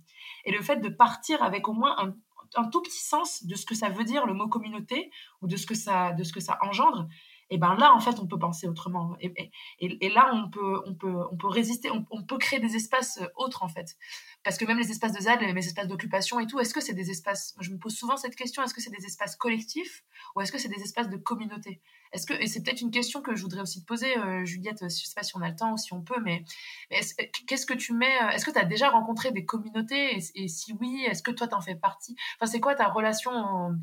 Et 0.46 0.52
le 0.52 0.62
fait 0.62 0.78
de 0.78 0.90
partir 0.90 1.44
avec 1.44 1.68
au 1.68 1.74
moins 1.74 1.96
un, 2.00 2.16
un 2.56 2.66
tout 2.66 2.82
petit 2.82 3.04
sens 3.04 3.46
de 3.46 3.56
ce 3.56 3.66
que 3.66 3.76
ça 3.76 3.90
veut 3.90 4.04
dire, 4.04 4.26
le 4.26 4.34
mot 4.34 4.48
communauté, 4.48 5.12
ou 5.42 5.48
de 5.48 5.56
ce 5.56 5.66
que 5.66 5.76
ça, 5.76 6.14
de 6.14 6.24
ce 6.24 6.34
que 6.34 6.40
ça 6.40 6.58
engendre, 6.62 7.08
et 7.50 7.58
ben 7.58 7.76
là 7.76 7.94
en 7.94 8.00
fait 8.00 8.20
on 8.20 8.28
peut 8.28 8.38
penser 8.38 8.68
autrement. 8.68 9.16
Et, 9.22 9.52
et, 9.80 10.10
là 10.10 10.32
on 10.34 10.50
peut 10.50 10.82
on 10.86 10.94
peut 10.94 11.16
on 11.32 11.38
peut 11.38 11.48
résister 11.48 11.90
on, 11.92 12.06
on, 12.12 12.24
peut 12.24 12.38
créer 12.38 12.60
des 12.60 12.76
espaces 12.76 13.20
euh, 13.22 13.28
autres 13.36 13.64
en 13.64 13.70
fait. 13.70 13.98
Parce 14.44 14.58
que 14.58 14.66
même 14.66 14.78
les 14.78 14.92
espaces 14.92 15.14
de 15.14 15.20
ZAD 15.20 15.42
les 15.42 15.66
espaces 15.66 15.88
d'occupation 15.88 16.40
et 16.40 16.48
tout 16.48 16.60
est-ce 16.60 16.74
que 16.74 16.82
c'est 16.82 16.94
des 16.94 17.10
espaces 17.10 17.56
je 17.60 17.72
me 17.72 17.78
pose 17.78 17.96
souvent 17.96 18.18
cette 18.18 18.36
question 18.36 18.64
est-ce 18.64 18.74
que 18.74 18.82
c'est 18.82 18.92
des 18.92 19.06
espaces 19.06 19.36
collectifs 19.36 20.04
ou 20.36 20.42
est-ce 20.42 20.52
que 20.52 20.58
c'est 20.58 20.70
des 20.70 20.82
espaces 20.82 21.10
de 21.10 21.18
communauté? 21.18 21.82
Est-ce 22.12 22.26
que 22.26 22.34
et 22.34 22.48
c'est 22.48 22.64
peut-être 22.64 22.82
une 22.82 22.92
question 22.92 23.22
que 23.22 23.36
je 23.36 23.42
voudrais 23.42 23.62
aussi 23.62 23.82
te 23.82 23.86
poser 23.86 24.18
euh, 24.18 24.46
Juliette 24.46 24.84
je 24.84 24.90
sais 24.90 25.16
pas 25.16 25.24
si 25.24 25.36
on 25.36 25.42
a 25.42 25.50
le 25.50 25.56
temps 25.56 25.74
ou 25.74 25.78
si 25.78 25.94
on 25.94 26.02
peut 26.02 26.20
mais, 26.24 26.44
mais 26.92 27.02
qu'est-ce 27.48 27.66
que 27.66 27.74
tu 27.74 27.94
mets 27.94 28.22
euh, 28.24 28.30
est-ce 28.30 28.46
que 28.46 28.52
tu 28.52 28.60
as 28.60 28.66
déjà 28.66 28.90
rencontré 28.90 29.32
des 29.32 29.46
communautés? 29.46 30.18
Et, 30.36 30.48
si 30.48 30.74
oui 30.74 31.04
est-ce 31.08 31.24
que 31.24 31.32
toi 31.32 31.48
t'en 31.48 31.62
fais 31.62 31.76
partie? 31.76 32.16
Enfin 32.36 32.52
c'est 32.52 32.60
quoi 32.60 32.76
ta 32.76 32.88
relation 32.88 33.76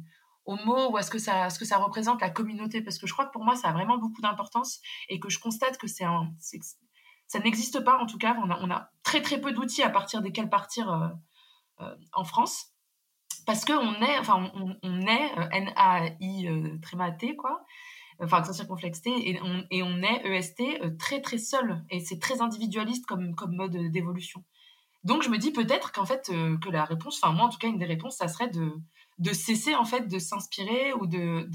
au 0.47 0.57
mot 0.65 0.91
ou 0.91 0.97
à 0.97 1.03
ce 1.03 1.11
que 1.11 1.19
ça, 1.19 1.51
ce 1.51 1.59
que 1.59 1.65
ça 1.65 1.77
représente 1.77 2.21
la 2.21 2.31
communauté. 2.31 2.81
Parce 2.81 2.99
que 2.99 3.07
je 3.07 3.13
crois 3.13 3.27
que 3.27 3.33
pour 3.33 3.45
moi 3.45 3.57
ça 3.57 3.69
a 3.69 3.73
vraiment 3.73 3.99
beaucoup 3.99 4.23
d'importance 4.23 4.81
et 5.09 5.21
que 5.21 5.29
je 5.29 5.39
constate 5.39 5.77
que 5.77 5.87
c'est 5.87 6.05
un, 6.05 6.33
ça 7.27 7.39
n'existe 7.41 7.85
pas 7.85 7.99
en 7.99 8.07
tout 8.07 8.19
cas. 8.19 8.37
On 8.43 8.51
a, 8.51 8.59
on 8.61 8.71
a 8.71 8.91
très 9.03 9.21
très 9.21 9.41
peu 9.41 9.53
d'outils 9.53 9.83
à 9.83 9.91
partir 9.91 10.23
desquels 10.23 10.49
partir 10.49 10.91
euh, 10.91 11.09
euh, 11.81 11.95
en 12.13 12.25
France. 12.25 12.73
Parce 13.45 13.65
que 13.65 13.73
on 13.73 13.95
est, 14.03 14.19
enfin 14.19 14.51
on, 14.55 14.77
on 14.83 15.01
est 15.03 15.39
euh, 15.39 15.49
N 15.53 15.73
A 15.77 16.07
I 16.21 16.49
euh, 16.49 16.79
tréma 16.83 17.13
T 17.13 17.37
quoi, 17.37 17.65
enfin 18.21 18.39
accent 18.39 18.53
circonflexe 18.53 19.03
T. 19.03 19.11
Et 19.31 19.41
on, 19.41 19.65
et 19.71 19.83
on 19.85 20.03
est 20.03 20.25
EST 20.25 20.99
très 20.99 21.21
très 21.21 21.39
seul. 21.39 21.85
Et 21.91 22.01
c'est 22.01 22.19
très 22.19 22.41
individualiste 22.41 23.07
comme 23.07 23.35
comme 23.35 23.55
mode 23.55 23.77
d'évolution. 23.93 24.43
Donc 25.05 25.23
je 25.23 25.29
me 25.29 25.39
dis 25.39 25.53
peut-être 25.53 25.93
qu'en 25.93 26.07
fait 26.07 26.27
que 26.27 26.71
la 26.71 26.85
réponse, 26.85 27.21
enfin 27.23 27.33
moi 27.33 27.47
en 27.47 27.49
tout 27.49 27.59
cas 27.59 27.69
une 27.69 27.79
des 27.79 27.85
réponses, 27.85 28.17
ça 28.17 28.27
serait 28.27 28.49
de 28.49 28.73
de 29.19 29.33
cesser 29.33 29.75
en 29.75 29.85
fait 29.85 30.09
de 30.09 30.19
s'inspirer 30.19 30.93
ou 30.93 31.07
de 31.07 31.49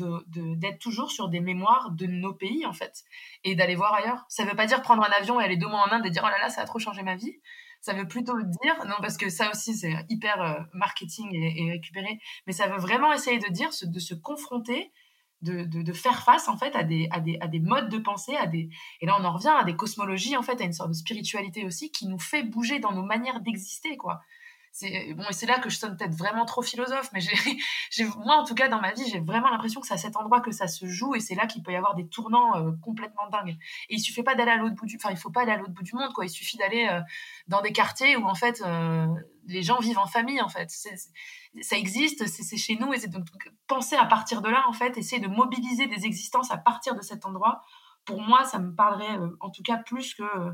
d'être 0.56 0.80
toujours 0.80 1.12
sur 1.12 1.30
des 1.30 1.40
mémoires 1.40 1.92
de 1.92 2.08
nos 2.08 2.34
pays 2.34 2.66
en 2.66 2.74
fait 2.74 3.04
et 3.44 3.56
d'aller 3.56 3.76
voir 3.76 3.94
ailleurs. 3.94 4.26
Ça 4.30 4.46
veut 4.46 4.56
pas 4.56 4.66
dire 4.66 4.82
prendre 4.82 5.04
un 5.04 5.12
avion 5.20 5.40
et 5.40 5.44
aller 5.44 5.58
deux 5.58 5.68
mois 5.68 5.86
en 5.88 5.92
Inde 5.92 6.06
et 6.06 6.10
dire 6.10 6.24
oh 6.26 6.30
là 6.30 6.40
là 6.40 6.50
ça 6.50 6.62
a 6.62 6.66
trop 6.66 6.80
changé 6.80 7.04
ma 7.04 7.16
vie. 7.16 7.40
Ça 7.80 7.94
veut 7.94 8.08
plutôt 8.08 8.36
dire 8.42 8.86
non 8.88 8.96
parce 9.02 9.18
que 9.18 9.30
ça 9.30 9.52
aussi 9.52 9.76
c'est 9.76 9.94
hyper 10.10 10.42
euh, 10.42 10.60
marketing 10.74 11.30
et, 11.34 11.64
et, 11.64 11.72
récupéré, 11.72 12.20
mais 12.48 12.54
ça 12.54 12.68
veut 12.68 12.80
vraiment 12.80 13.14
essayer 13.14 13.40
de 13.40 13.52
dire 13.52 13.70
de 13.84 14.00
se 14.00 14.14
confronter, 14.14 14.92
de, 15.42 15.64
de, 15.64 15.82
de, 15.82 15.94
faire 15.94 16.24
face 16.24 16.48
en 16.48 16.58
fait 16.58 16.76
à 16.76 16.84
des, 16.84 17.08
à 17.12 17.20
des 17.20 17.38
à 17.42 17.48
des 17.48 17.60
modes 17.60 17.90
de 17.90 17.98
pensée, 17.98 18.36
à 18.36 18.48
des 18.48 18.70
et 19.02 19.06
là 19.06 19.18
on 19.20 19.24
en 19.24 19.34
revient 19.34 19.56
à 19.60 19.64
des 19.64 19.76
cosmologies 19.76 20.38
en 20.38 20.44
fait 20.44 20.62
à 20.62 20.64
une 20.64 20.74
sorte 20.74 20.90
de 20.90 20.96
spiritualité 20.96 21.66
aussi 21.66 21.92
qui 21.92 22.08
nous 22.08 22.20
fait 22.20 22.44
bouger 22.44 22.80
dans 22.80 22.92
nos 22.92 23.04
manières 23.04 23.42
d'exister 23.42 23.98
quoi 23.98 24.22
c'est 24.72 25.14
bon 25.14 25.24
et 25.30 25.34
c'est 25.34 25.46
là 25.46 25.60
que 25.60 25.70
je 25.70 25.78
sonne 25.78 25.98
peut-être 25.98 26.16
vraiment 26.16 26.46
trop 26.46 26.62
philosophe 26.62 27.10
mais 27.14 27.20
j'ai 27.92 28.06
moi 28.06 28.38
en 28.38 28.46
tout 28.46 28.56
cas 28.56 28.70
dans 28.70 28.80
ma 28.80 28.94
vie 28.94 29.04
j'ai 29.12 29.20
vraiment 29.20 29.50
l'impression 29.50 29.82
que 29.82 29.88
c'est 29.88 29.94
à 29.94 29.98
cet 29.98 30.16
endroit 30.16 30.40
que 30.40 30.52
ça 30.52 30.68
se 30.68 30.86
joue 30.86 31.14
et 31.16 31.20
c'est 31.20 31.36
là 31.36 31.46
qu'il 31.46 31.62
peut 31.62 31.72
y 31.72 31.76
avoir 31.76 31.96
des 31.96 32.08
tournants 32.08 32.56
euh, 32.56 32.72
complètement 32.82 33.28
dingues. 33.30 33.58
Et 33.90 33.96
il 33.96 34.00
suffit 34.00 34.24
pas 34.24 34.36
d'aller 34.36 34.52
à 34.52 34.58
l'autre 34.58 34.76
bout 34.76 34.86
du 34.86 34.96
enfin 34.96 35.12
il 35.12 35.18
faut 35.18 35.30
pas 35.30 35.42
aller 35.42 35.52
à 35.52 35.58
l'autre 35.58 35.74
bout 35.74 35.84
du 35.84 35.94
monde 35.94 36.14
quoi. 36.14 36.26
Il 36.26 36.30
suffit 36.30 36.58
d'aller 36.58 36.88
euh, 36.90 37.02
dans 37.48 37.62
des 37.62 37.74
quartiers 37.74 38.16
où 38.16 38.26
en 38.26 38.36
fait 38.36 38.62
euh, 38.66 39.08
les 39.48 39.64
gens 39.64 39.80
vivent 39.80 40.00
en 40.00 40.08
famille 40.08 40.42
en 40.42 40.50
fait. 40.50 40.70
Ça 40.70 41.78
existe 41.78 42.26
c'est 42.28 42.58
chez 42.58 42.78
nous 42.78 42.94
et 42.94 43.00
c'est 43.00 43.12
penser 43.68 43.96
à 43.96 44.06
partir 44.06 44.42
de 44.42 44.50
là 44.50 44.64
en 44.68 44.74
fait 44.74 44.98
essayer 44.98 45.22
de 45.22 45.28
mobiliser 45.28 45.88
des 45.88 46.06
existences 46.06 46.52
à 46.52 46.58
partir 46.58 46.96
de 46.96 47.02
cet 47.02 47.26
endroit 47.26 47.64
pour 48.06 48.22
moi 48.22 48.44
ça 48.44 48.60
me 48.60 48.74
parlerait 48.74 49.18
euh, 49.18 49.38
en 49.40 49.50
tout 49.50 49.64
cas 49.64 49.78
plus 49.78 50.14
que 50.14 50.24
euh, 50.24 50.52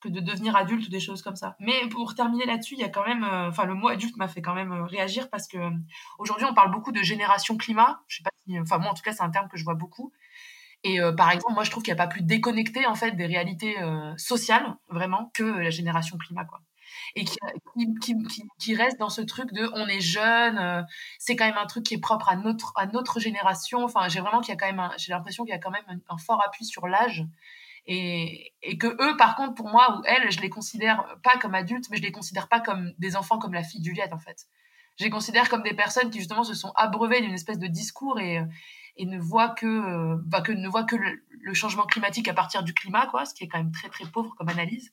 que 0.00 0.08
de 0.08 0.20
devenir 0.20 0.56
adulte 0.56 0.86
ou 0.86 0.90
des 0.90 1.00
choses 1.00 1.22
comme 1.22 1.36
ça. 1.36 1.56
Mais 1.58 1.88
pour 1.90 2.14
terminer 2.14 2.46
là-dessus, 2.46 2.74
il 2.74 2.80
y 2.80 2.84
a 2.84 2.88
quand 2.88 3.06
même, 3.06 3.24
euh, 3.24 3.48
enfin, 3.48 3.64
le 3.64 3.74
mot 3.74 3.88
adulte 3.88 4.16
m'a 4.16 4.28
fait 4.28 4.42
quand 4.42 4.54
même 4.54 4.72
euh, 4.72 4.84
réagir 4.84 5.28
parce 5.30 5.48
que 5.48 5.58
euh, 5.58 5.70
aujourd'hui, 6.18 6.46
on 6.48 6.54
parle 6.54 6.70
beaucoup 6.70 6.92
de 6.92 7.02
génération 7.02 7.56
climat. 7.56 8.00
Je 8.06 8.18
sais 8.18 8.22
pas 8.22 8.30
enfin, 8.60 8.78
moi, 8.78 8.90
en 8.90 8.94
tout 8.94 9.02
cas, 9.02 9.12
c'est 9.12 9.22
un 9.22 9.30
terme 9.30 9.48
que 9.48 9.56
je 9.56 9.64
vois 9.64 9.74
beaucoup. 9.74 10.12
Et 10.84 11.00
par 11.16 11.32
exemple, 11.32 11.54
moi, 11.54 11.64
je 11.64 11.72
trouve 11.72 11.82
qu'il 11.82 11.92
n'y 11.92 12.00
a 12.00 12.04
pas 12.04 12.08
plus 12.08 12.22
déconnecté 12.22 12.86
en 12.86 12.94
fait 12.94 13.10
des 13.10 13.26
réalités 13.26 13.74
sociales 14.16 14.76
vraiment 14.88 15.32
que 15.34 15.42
la 15.42 15.70
génération 15.70 16.16
climat, 16.18 16.44
quoi. 16.44 16.60
Et 17.16 17.24
qui, 17.24 18.74
reste 18.76 18.96
dans 18.96 19.08
ce 19.08 19.20
truc 19.20 19.52
de 19.52 19.68
on 19.74 19.88
est 19.88 20.00
jeune, 20.00 20.86
c'est 21.18 21.34
quand 21.34 21.46
même 21.46 21.58
un 21.58 21.66
truc 21.66 21.84
qui 21.84 21.94
est 21.94 22.00
propre 22.00 22.28
à 22.28 22.36
notre 22.36 22.72
à 22.76 22.86
notre 22.86 23.18
génération. 23.18 23.82
Enfin, 23.84 24.06
j'ai 24.06 24.20
vraiment 24.20 24.40
qu'il 24.40 24.54
y 24.54 24.56
a 24.56 24.56
quand 24.56 24.72
même, 24.72 24.88
j'ai 24.98 25.12
l'impression 25.12 25.44
qu'il 25.44 25.52
y 25.52 25.56
a 25.56 25.58
quand 25.58 25.72
même 25.72 26.00
un 26.08 26.16
fort 26.16 26.40
appui 26.46 26.64
sur 26.64 26.86
l'âge 26.86 27.26
et, 27.90 28.52
que 28.78 28.86
eux, 28.86 29.16
par 29.16 29.34
contre, 29.34 29.54
pour 29.54 29.70
moi 29.70 29.98
ou 29.98 30.02
elles, 30.04 30.30
je 30.30 30.40
les 30.40 30.50
considère 30.50 31.16
pas 31.22 31.38
comme 31.38 31.54
adultes, 31.54 31.86
mais 31.90 31.96
je 31.96 32.02
les 32.02 32.12
considère 32.12 32.48
pas 32.48 32.60
comme 32.60 32.92
des 32.98 33.16
enfants 33.16 33.38
comme 33.38 33.54
la 33.54 33.62
fille 33.62 33.82
Juliette 33.82 34.12
en 34.12 34.18
fait. 34.18 34.46
Je 34.98 35.04
les 35.04 35.10
considère 35.10 35.48
comme 35.48 35.62
des 35.62 35.72
personnes 35.72 36.10
qui 36.10 36.18
justement 36.18 36.44
se 36.44 36.52
sont 36.52 36.70
abreuvées 36.76 37.22
d'une 37.22 37.32
espèce 37.32 37.58
de 37.58 37.66
discours 37.66 38.20
et, 38.20 38.42
ne 39.00 39.18
voient 39.18 39.50
que, 39.50 40.16
bah, 40.26 40.42
que 40.42 40.52
ne 40.52 40.68
voient 40.68 40.84
que 40.84 40.96
le, 40.96 41.54
changement 41.54 41.86
climatique 41.86 42.28
à 42.28 42.34
partir 42.34 42.62
du 42.62 42.74
climat, 42.74 43.06
quoi, 43.06 43.24
ce 43.24 43.32
qui 43.32 43.44
est 43.44 43.48
quand 43.48 43.58
même 43.58 43.72
très 43.72 43.88
très 43.88 44.04
pauvre 44.04 44.34
comme 44.36 44.50
analyse. 44.50 44.92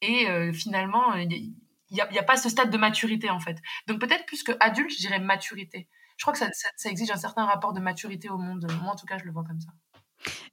Et 0.00 0.30
euh, 0.30 0.50
finalement, 0.52 1.12
il 1.14 1.52
n'y 1.90 2.00
a, 2.00 2.22
pas 2.22 2.38
ce 2.38 2.48
stade 2.48 2.70
de 2.70 2.78
maturité 2.78 3.28
en 3.28 3.40
fait. 3.40 3.58
Donc 3.86 4.00
peut-être 4.00 4.24
plus 4.24 4.42
que 4.42 4.52
adulte, 4.60 4.92
je 4.92 4.98
dirais 4.98 5.18
maturité. 5.18 5.88
Je 6.16 6.24
crois 6.24 6.32
que 6.32 6.38
ça 6.38 6.90
exige 6.90 7.10
un 7.10 7.16
certain 7.16 7.44
rapport 7.44 7.74
de 7.74 7.80
maturité 7.80 8.30
au 8.30 8.38
monde. 8.38 8.66
Moi, 8.82 8.92
en 8.92 8.96
tout 8.96 9.06
cas, 9.06 9.18
je 9.18 9.24
le 9.24 9.32
vois 9.32 9.44
comme 9.44 9.60
ça. 9.60 9.70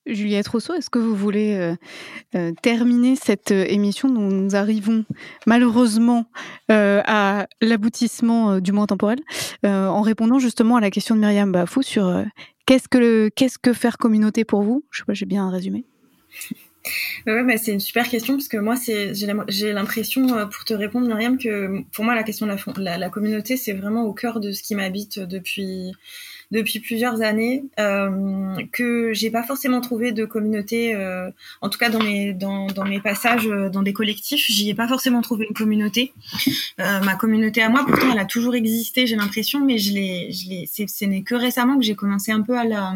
Juliette 0.05 0.47
Rousseau, 0.47 0.73
est-ce 0.73 0.89
que 0.89 0.99
vous 0.99 1.15
voulez 1.15 1.55
euh, 1.55 1.75
euh, 2.35 2.51
terminer 2.61 3.15
cette 3.15 3.51
euh, 3.51 3.65
émission 3.67 4.09
dont 4.09 4.29
nous 4.29 4.55
arrivons 4.55 5.05
malheureusement 5.45 6.25
à 6.69 7.47
l'aboutissement 7.61 8.59
du 8.59 8.71
mois 8.71 8.87
temporel 8.87 9.19
en 9.63 10.01
répondant 10.01 10.39
justement 10.39 10.75
à 10.75 10.81
la 10.81 10.91
question 10.91 11.15
de 11.15 11.21
Myriam 11.21 11.51
Bafou 11.51 11.81
sur 11.81 12.23
qu'est-ce 12.65 12.87
que 12.89 13.73
faire 13.73 13.97
communauté 13.97 14.43
pour 14.43 14.63
vous? 14.63 14.83
Je 14.91 14.99
sais 14.99 15.05
pas, 15.05 15.13
j'ai 15.13 15.25
bien 15.25 15.49
résumé. 15.49 15.85
Bah, 17.25 17.57
c'est 17.57 17.73
une 17.73 17.79
super 17.79 18.07
question 18.09 18.35
parce 18.35 18.47
que 18.47 18.57
moi, 18.57 18.75
j'ai 19.47 19.73
l'impression, 19.73 20.27
pour 20.49 20.65
te 20.65 20.73
répondre, 20.73 21.07
Myriam, 21.07 21.37
que 21.37 21.83
pour 21.93 22.05
moi, 22.05 22.15
la 22.15 22.23
question 22.23 22.45
de 22.45 22.81
la 22.81 23.09
communauté, 23.09 23.57
c'est 23.57 23.73
vraiment 23.73 24.03
au 24.03 24.13
cœur 24.13 24.39
de 24.39 24.51
ce 24.51 24.61
qui 24.61 24.75
m'habite 24.75 25.19
depuis 25.19 25.93
depuis 26.51 26.79
plusieurs 26.79 27.21
années 27.21 27.63
euh, 27.79 28.55
que 28.71 29.11
j'ai 29.13 29.29
pas 29.29 29.43
forcément 29.43 29.81
trouvé 29.81 30.11
de 30.11 30.25
communauté. 30.25 30.95
euh, 30.95 31.29
en 31.61 31.69
tout 31.69 31.77
cas, 31.77 31.89
dans 31.89 32.01
mes 32.01 32.33
dans, 32.33 32.67
dans 32.67 32.85
mes 32.85 32.99
passages 33.01 33.47
euh, 33.47 33.69
dans 33.69 33.83
des 33.83 33.93
collectifs, 33.93 34.45
j'y 34.47 34.69
ai 34.69 34.73
pas 34.73 34.87
forcément 34.87 35.21
trouvé 35.21 35.45
une 35.49 35.55
communauté. 35.55 36.13
Euh, 36.79 36.99
ma 37.01 37.15
communauté 37.15 37.61
à 37.61 37.69
moi, 37.69 37.83
pourtant, 37.87 38.11
elle 38.11 38.19
a 38.19 38.25
toujours 38.25 38.55
existé, 38.55 39.07
j'ai 39.07 39.15
l'impression, 39.15 39.59
mais 39.65 39.77
je 39.77 39.93
l'ai, 39.93 40.31
je 40.31 40.49
l'ai. 40.49 40.65
c'est- 40.71 40.87
Ce 40.89 41.05
n'est 41.05 41.23
que 41.23 41.35
récemment 41.35 41.77
que 41.77 41.83
j'ai 41.83 41.95
commencé 41.95 42.31
un 42.31 42.41
peu 42.41 42.57
à 42.57 42.63
la 42.63 42.93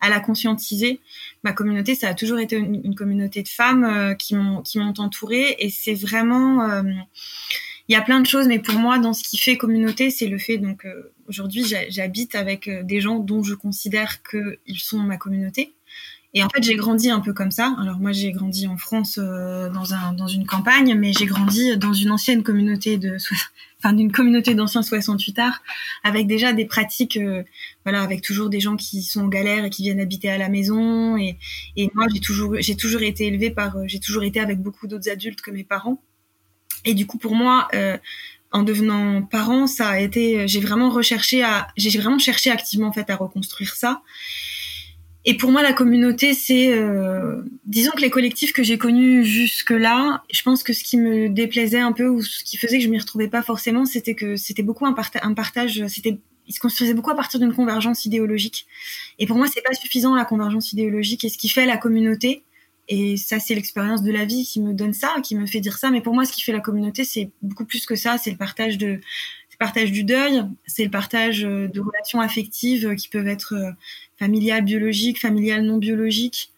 à 0.00 0.08
la 0.08 0.20
conscientiser. 0.20 1.00
Ma 1.42 1.52
communauté, 1.52 1.94
ça 1.94 2.08
a 2.08 2.14
toujours 2.14 2.38
été 2.38 2.56
une, 2.56 2.80
une 2.84 2.94
communauté 2.94 3.42
de 3.42 3.48
femmes 3.48 3.84
euh, 3.84 4.14
qui 4.14 4.34
m'ont 4.36 4.62
qui 4.62 4.78
m'ont 4.78 4.94
entourée, 4.98 5.56
et 5.58 5.70
c'est 5.70 5.94
vraiment 5.94 6.62
il 7.88 7.92
y 7.92 7.96
a 7.96 8.02
plein 8.02 8.20
de 8.20 8.26
choses, 8.26 8.48
mais 8.48 8.58
pour 8.58 8.74
moi, 8.78 8.98
dans 8.98 9.12
ce 9.12 9.22
qui 9.22 9.38
fait 9.38 9.56
communauté, 9.56 10.10
c'est 10.10 10.26
le 10.28 10.38
fait. 10.38 10.58
Donc 10.58 10.84
euh, 10.84 11.12
aujourd'hui, 11.28 11.64
j'ha- 11.64 11.88
j'habite 11.88 12.34
avec 12.34 12.68
euh, 12.68 12.82
des 12.82 13.00
gens 13.00 13.18
dont 13.18 13.42
je 13.42 13.54
considère 13.54 14.22
qu'ils 14.22 14.78
sont 14.80 14.98
ma 14.98 15.16
communauté. 15.16 15.74
Et 16.34 16.42
en 16.44 16.48
fait, 16.50 16.62
j'ai 16.62 16.76
grandi 16.76 17.10
un 17.10 17.20
peu 17.20 17.32
comme 17.32 17.50
ça. 17.50 17.74
Alors 17.80 17.98
moi, 17.98 18.12
j'ai 18.12 18.32
grandi 18.32 18.66
en 18.66 18.76
France 18.76 19.18
euh, 19.22 19.70
dans 19.70 19.94
un 19.94 20.12
dans 20.12 20.26
une 20.28 20.46
campagne, 20.46 20.94
mais 20.94 21.12
j'ai 21.12 21.26
grandi 21.26 21.76
dans 21.78 21.92
une 21.94 22.10
ancienne 22.10 22.42
communauté 22.42 22.98
de 22.98 23.16
enfin 23.78 23.92
d'une 23.94 24.12
communauté 24.12 24.54
d'anciens 24.54 24.82
68 24.82 25.38
arts 25.38 25.62
avec 26.04 26.26
déjà 26.26 26.52
des 26.52 26.64
pratiques 26.66 27.16
euh, 27.18 27.42
voilà 27.84 28.02
avec 28.02 28.22
toujours 28.22 28.48
des 28.50 28.60
gens 28.60 28.76
qui 28.76 29.02
sont 29.02 29.22
en 29.24 29.28
galère 29.28 29.64
et 29.66 29.70
qui 29.70 29.82
viennent 29.82 30.00
habiter 30.00 30.28
à 30.30 30.38
la 30.38 30.48
maison 30.48 31.16
et 31.16 31.38
et 31.76 31.90
moi 31.94 32.06
j'ai 32.12 32.20
toujours 32.20 32.56
j'ai 32.58 32.76
toujours 32.76 33.02
été 33.02 33.26
élevée 33.26 33.50
par 33.50 33.76
euh, 33.76 33.84
j'ai 33.86 34.00
toujours 34.00 34.24
été 34.24 34.40
avec 34.40 34.60
beaucoup 34.60 34.86
d'autres 34.86 35.10
adultes 35.10 35.40
que 35.42 35.50
mes 35.50 35.64
parents 35.64 36.02
et 36.86 36.94
du 36.94 37.06
coup, 37.06 37.18
pour 37.18 37.34
moi, 37.34 37.68
euh, 37.74 37.98
en 38.52 38.62
devenant 38.62 39.20
parent, 39.20 39.66
ça 39.66 39.90
a 39.90 40.00
été, 40.00 40.48
j'ai 40.48 40.60
vraiment 40.60 40.88
recherché 40.88 41.42
à, 41.42 41.66
j'ai 41.76 41.98
vraiment 41.98 42.18
cherché 42.18 42.50
activement 42.50 42.86
en 42.88 42.92
fait 42.92 43.10
à 43.10 43.16
reconstruire 43.16 43.74
ça. 43.74 44.00
Et 45.28 45.36
pour 45.36 45.50
moi, 45.50 45.60
la 45.60 45.72
communauté, 45.72 46.34
c'est, 46.34 46.72
euh, 46.72 47.42
disons 47.64 47.90
que 47.90 48.00
les 48.00 48.10
collectifs 48.10 48.52
que 48.52 48.62
j'ai 48.62 48.78
connus 48.78 49.24
jusque-là, 49.24 50.22
je 50.32 50.40
pense 50.42 50.62
que 50.62 50.72
ce 50.72 50.84
qui 50.84 50.96
me 50.96 51.28
déplaisait 51.28 51.80
un 51.80 51.90
peu 51.90 52.06
ou 52.06 52.22
ce 52.22 52.44
qui 52.44 52.56
faisait 52.56 52.78
que 52.78 52.84
je 52.84 52.88
m'y 52.88 52.98
retrouvais 52.98 53.26
pas 53.26 53.42
forcément, 53.42 53.84
c'était 53.84 54.14
que 54.14 54.36
c'était 54.36 54.62
beaucoup 54.62 54.86
un, 54.86 54.92
parta- 54.92 55.18
un 55.24 55.34
partage, 55.34 55.84
c'était, 55.88 56.20
il 56.46 56.54
se 56.54 56.60
construisait 56.60 56.94
beaucoup 56.94 57.10
à 57.10 57.16
partir 57.16 57.40
d'une 57.40 57.52
convergence 57.52 58.04
idéologique. 58.04 58.68
Et 59.18 59.26
pour 59.26 59.36
moi, 59.36 59.48
c'est 59.52 59.62
pas 59.62 59.74
suffisant 59.74 60.14
la 60.14 60.24
convergence 60.24 60.72
idéologique. 60.72 61.24
Et 61.24 61.28
ce 61.28 61.38
qui 61.38 61.48
fait 61.48 61.66
la 61.66 61.76
communauté, 61.76 62.44
et 62.88 63.16
ça, 63.16 63.40
c'est 63.40 63.54
l'expérience 63.54 64.02
de 64.02 64.12
la 64.12 64.24
vie 64.24 64.44
qui 64.44 64.60
me 64.60 64.72
donne 64.72 64.92
ça, 64.92 65.16
qui 65.22 65.34
me 65.34 65.46
fait 65.46 65.60
dire 65.60 65.76
ça. 65.76 65.90
Mais 65.90 66.00
pour 66.00 66.14
moi, 66.14 66.24
ce 66.24 66.32
qui 66.32 66.42
fait 66.42 66.52
la 66.52 66.60
communauté, 66.60 67.04
c'est 67.04 67.30
beaucoup 67.42 67.64
plus 67.64 67.84
que 67.84 67.96
ça. 67.96 68.16
C'est 68.18 68.30
le 68.30 68.36
partage 68.36 68.78
de, 68.78 69.00
le 69.56 69.58
partage 69.58 69.90
du 69.90 70.04
deuil, 70.04 70.44
c'est 70.66 70.84
le 70.84 70.90
partage 70.90 71.44
euh, 71.44 71.66
de 71.66 71.80
relations 71.80 72.20
affectives 72.20 72.86
euh, 72.86 72.94
qui 72.94 73.08
peuvent 73.08 73.26
être 73.26 73.54
euh, 73.54 73.70
familiales, 74.18 74.64
biologiques, 74.64 75.20
familiales, 75.20 75.62
non 75.62 75.78
biologiques. 75.78 76.52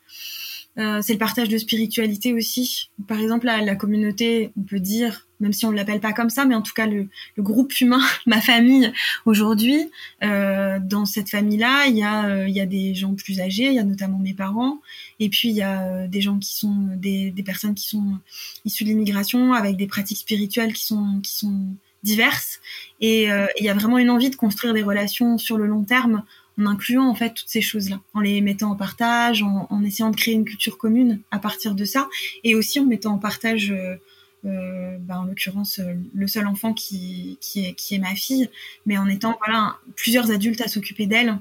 Euh, 0.79 1.01
c'est 1.03 1.15
le 1.15 1.19
partage 1.19 1.49
de 1.49 1.59
spiritualité 1.59 2.33
aussi. 2.33 2.91
Par 3.09 3.19
exemple, 3.19 3.47
la, 3.47 3.63
la 3.63 3.75
communauté, 3.75 4.53
on 4.57 4.63
peut 4.63 4.79
dire, 4.79 5.27
même 5.41 5.53
si 5.53 5.67
on 5.67 5.73
ne 5.73 5.77
l'appelle 5.77 5.99
pas 5.99 6.13
comme 6.13 6.31
ça, 6.31 6.45
mais 6.45 6.55
en 6.55 6.63
tout 6.63 6.73
cas 6.73 6.87
le, 6.87 7.09
groupe 7.37 7.73
humain, 7.81 8.01
ma 8.27 8.41
famille 8.41 8.93
aujourd'hui, 9.27 9.91
euh, 10.23 10.79
dans 10.81 11.05
cette 11.05 11.31
famille-là, 11.31 11.87
il 11.87 11.97
y 11.97 12.05
euh, 12.05 12.49
y 12.49 12.61
a 12.61 12.67
des 12.67 12.95
gens 12.95 13.15
plus 13.15 13.41
âgés, 13.41 13.67
il 13.67 13.75
y 13.75 13.79
a 13.81 13.85
notamment 13.85 14.19
mes 14.19 14.35
parents, 14.35 14.81
et 15.19 15.29
puis 15.29 15.49
il 15.49 15.57
y 15.57 15.63
a 15.63 16.07
des 16.07 16.21
gens 16.21 16.39
qui 16.39 16.55
sont 16.55 16.77
des, 16.95 17.33
des 17.33 17.43
personnes 17.43 17.75
qui 17.75 17.89
sont 17.89 18.19
issues 18.65 18.85
de 18.85 18.91
l'immigration 18.91 19.55
avec 19.55 19.77
des 19.77 19.89
pratiques 19.89 20.19
spirituelles 20.19 20.73
qui 20.73 20.85
sont 20.85 21.21
qui 21.23 21.35
sont 21.35 21.67
diverses, 22.05 22.61
et 23.01 23.25
il 23.25 23.65
y 23.65 23.69
a 23.69 23.75
vraiment 23.75 23.99
une 23.99 24.11
envie 24.11 24.31
de 24.31 24.37
construire 24.37 24.73
des 24.75 24.85
relations 24.85 25.39
sur 25.39 25.59
le 25.59 25.67
long 25.67 25.83
terme 25.83 26.23
en 26.59 26.67
incluant 26.67 27.09
en 27.09 27.15
fait 27.15 27.35
toutes 27.35 27.49
ces 27.49 27.61
choses-là, 27.61 28.01
en 28.15 28.21
les 28.21 28.41
mettant 28.41 28.73
en 28.73 28.77
partage, 28.77 29.43
en, 29.43 29.83
essayant 29.85 30.11
de 30.11 30.17
créer 30.17 30.35
une 30.35 30.45
culture 30.45 30.77
commune 30.77 31.21
à 31.31 31.39
partir 31.39 31.75
de 31.75 31.85
ça, 31.85 32.09
et 32.45 32.55
aussi 32.55 32.81
en 32.81 32.85
mettant 32.85 33.15
en 33.15 33.19
partage, 33.19 33.71
euh, 33.71 33.97
euh, 34.45 34.97
bah, 35.01 35.21
en 35.21 35.25
l'occurrence, 35.25 35.79
euh, 35.79 35.95
le 36.15 36.27
seul 36.27 36.47
enfant 36.47 36.75
qui, 36.75 37.39
qui, 37.41 37.67
est, 37.67 37.99
ma 37.99 38.15
fille, 38.15 38.49
mais 38.87 38.99
en 38.99 39.09
étant 39.09 39.39
voilà 39.45 39.77
plusieurs 39.97 40.31
adultes 40.31 40.61
à 40.61 40.69
s'occuper 40.69 41.07
d'elle. 41.07 41.39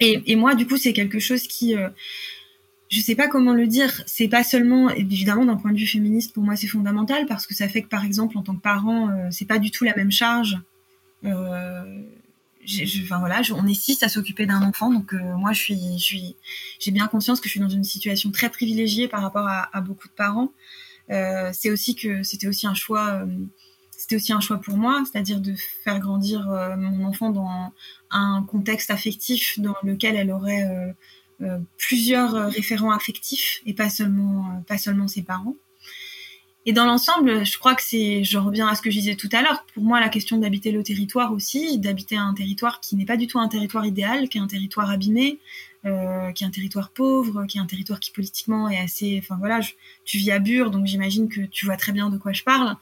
Et, 0.00 0.22
et 0.26 0.36
moi, 0.36 0.54
du 0.54 0.66
coup, 0.66 0.76
c'est 0.76 0.92
quelque 0.92 1.18
chose 1.18 1.48
qui, 1.48 1.74
je 2.88 3.00
sais 3.00 3.16
pas 3.16 3.26
comment 3.26 3.52
le 3.52 3.66
dire, 3.66 4.02
c'est 4.06 4.28
pas 4.28 4.44
seulement, 4.44 4.90
évidemment, 4.90 5.44
d'un 5.44 5.56
point 5.56 5.72
de 5.72 5.78
vue 5.78 5.88
féministe, 5.88 6.32
pour 6.32 6.44
moi, 6.44 6.54
c'est 6.54 6.68
fondamental 6.68 7.26
parce 7.26 7.48
que 7.48 7.54
ça 7.54 7.68
fait 7.68 7.82
que, 7.82 7.88
par 7.88 8.04
exemple, 8.04 8.38
en 8.38 8.42
tant 8.42 8.54
que 8.54 8.60
parent, 8.60 9.10
c'est 9.32 9.46
pas 9.46 9.58
du 9.58 9.72
tout 9.72 9.82
la 9.82 9.96
même 9.96 10.12
charge. 10.12 10.56
Enfin 13.02 13.18
voilà, 13.18 13.42
on 13.54 13.66
est 13.66 13.74
six 13.74 14.02
à 14.02 14.08
s'occuper 14.08 14.46
d'un 14.46 14.62
enfant, 14.62 14.92
donc 14.92 15.14
euh, 15.14 15.18
moi 15.36 15.52
je 15.52 15.60
suis, 15.60 16.36
j'ai 16.78 16.90
bien 16.90 17.06
conscience 17.06 17.40
que 17.40 17.48
je 17.48 17.52
suis 17.52 17.60
dans 17.60 17.68
une 17.68 17.84
situation 17.84 18.30
très 18.30 18.50
privilégiée 18.50 19.08
par 19.08 19.22
rapport 19.22 19.46
à, 19.48 19.80
beaucoup 19.80 20.08
de 20.08 20.12
parents. 20.12 20.52
Euh, 21.10 21.50
c'est 21.52 21.70
aussi 21.70 21.94
que 21.94 22.22
c'était 22.22 22.46
aussi 22.46 22.66
un 22.66 22.74
choix, 22.74 23.22
euh, 23.22 23.26
c'était 23.96 24.16
aussi 24.16 24.32
un 24.32 24.40
choix 24.40 24.60
pour 24.60 24.76
moi, 24.76 25.02
c'est-à-dire 25.10 25.40
de 25.40 25.54
faire 25.84 25.98
grandir 25.98 26.46
mon 26.76 27.06
enfant 27.06 27.30
dans 27.30 27.72
un 28.10 28.44
contexte 28.48 28.90
affectif 28.90 29.58
dans 29.58 29.76
lequel 29.82 30.16
elle 30.16 30.30
aurait 30.30 30.94
plusieurs 31.76 32.50
référents 32.50 32.92
affectifs 32.92 33.60
et 33.66 33.74
pas 33.74 33.90
seulement, 33.90 34.62
pas 34.68 34.78
seulement 34.78 35.08
ses 35.08 35.22
parents. 35.22 35.56
Et 36.68 36.72
dans 36.74 36.84
l'ensemble, 36.84 37.46
je 37.46 37.58
crois 37.58 37.74
que 37.74 37.80
c'est, 37.82 38.22
je 38.24 38.36
reviens 38.36 38.68
à 38.68 38.74
ce 38.74 38.82
que 38.82 38.90
je 38.90 38.98
disais 38.98 39.14
tout 39.14 39.30
à 39.32 39.40
l'heure, 39.40 39.64
pour 39.72 39.82
moi 39.82 40.00
la 40.00 40.10
question 40.10 40.36
d'habiter 40.36 40.70
le 40.70 40.82
territoire 40.82 41.32
aussi, 41.32 41.78
d'habiter 41.78 42.18
un 42.18 42.34
territoire 42.34 42.80
qui 42.80 42.94
n'est 42.94 43.06
pas 43.06 43.16
du 43.16 43.26
tout 43.26 43.38
un 43.38 43.48
territoire 43.48 43.86
idéal, 43.86 44.28
qui 44.28 44.36
est 44.36 44.40
un 44.42 44.46
territoire 44.46 44.90
abîmé, 44.90 45.38
euh, 45.86 46.30
qui 46.32 46.44
est 46.44 46.46
un 46.46 46.50
territoire 46.50 46.90
pauvre, 46.90 47.46
qui 47.46 47.56
est 47.56 47.60
un 47.62 47.66
territoire 47.66 48.00
qui 48.00 48.10
politiquement 48.10 48.68
est 48.68 48.78
assez, 48.78 49.18
enfin 49.18 49.36
voilà, 49.38 49.60
tu 50.04 50.18
vis 50.18 50.30
à 50.30 50.40
Bure, 50.40 50.70
donc 50.70 50.84
j'imagine 50.84 51.30
que 51.30 51.40
tu 51.40 51.64
vois 51.64 51.78
très 51.78 51.92
bien 51.92 52.10
de 52.10 52.18
quoi 52.18 52.34
je 52.34 52.42
parle. 52.42 52.76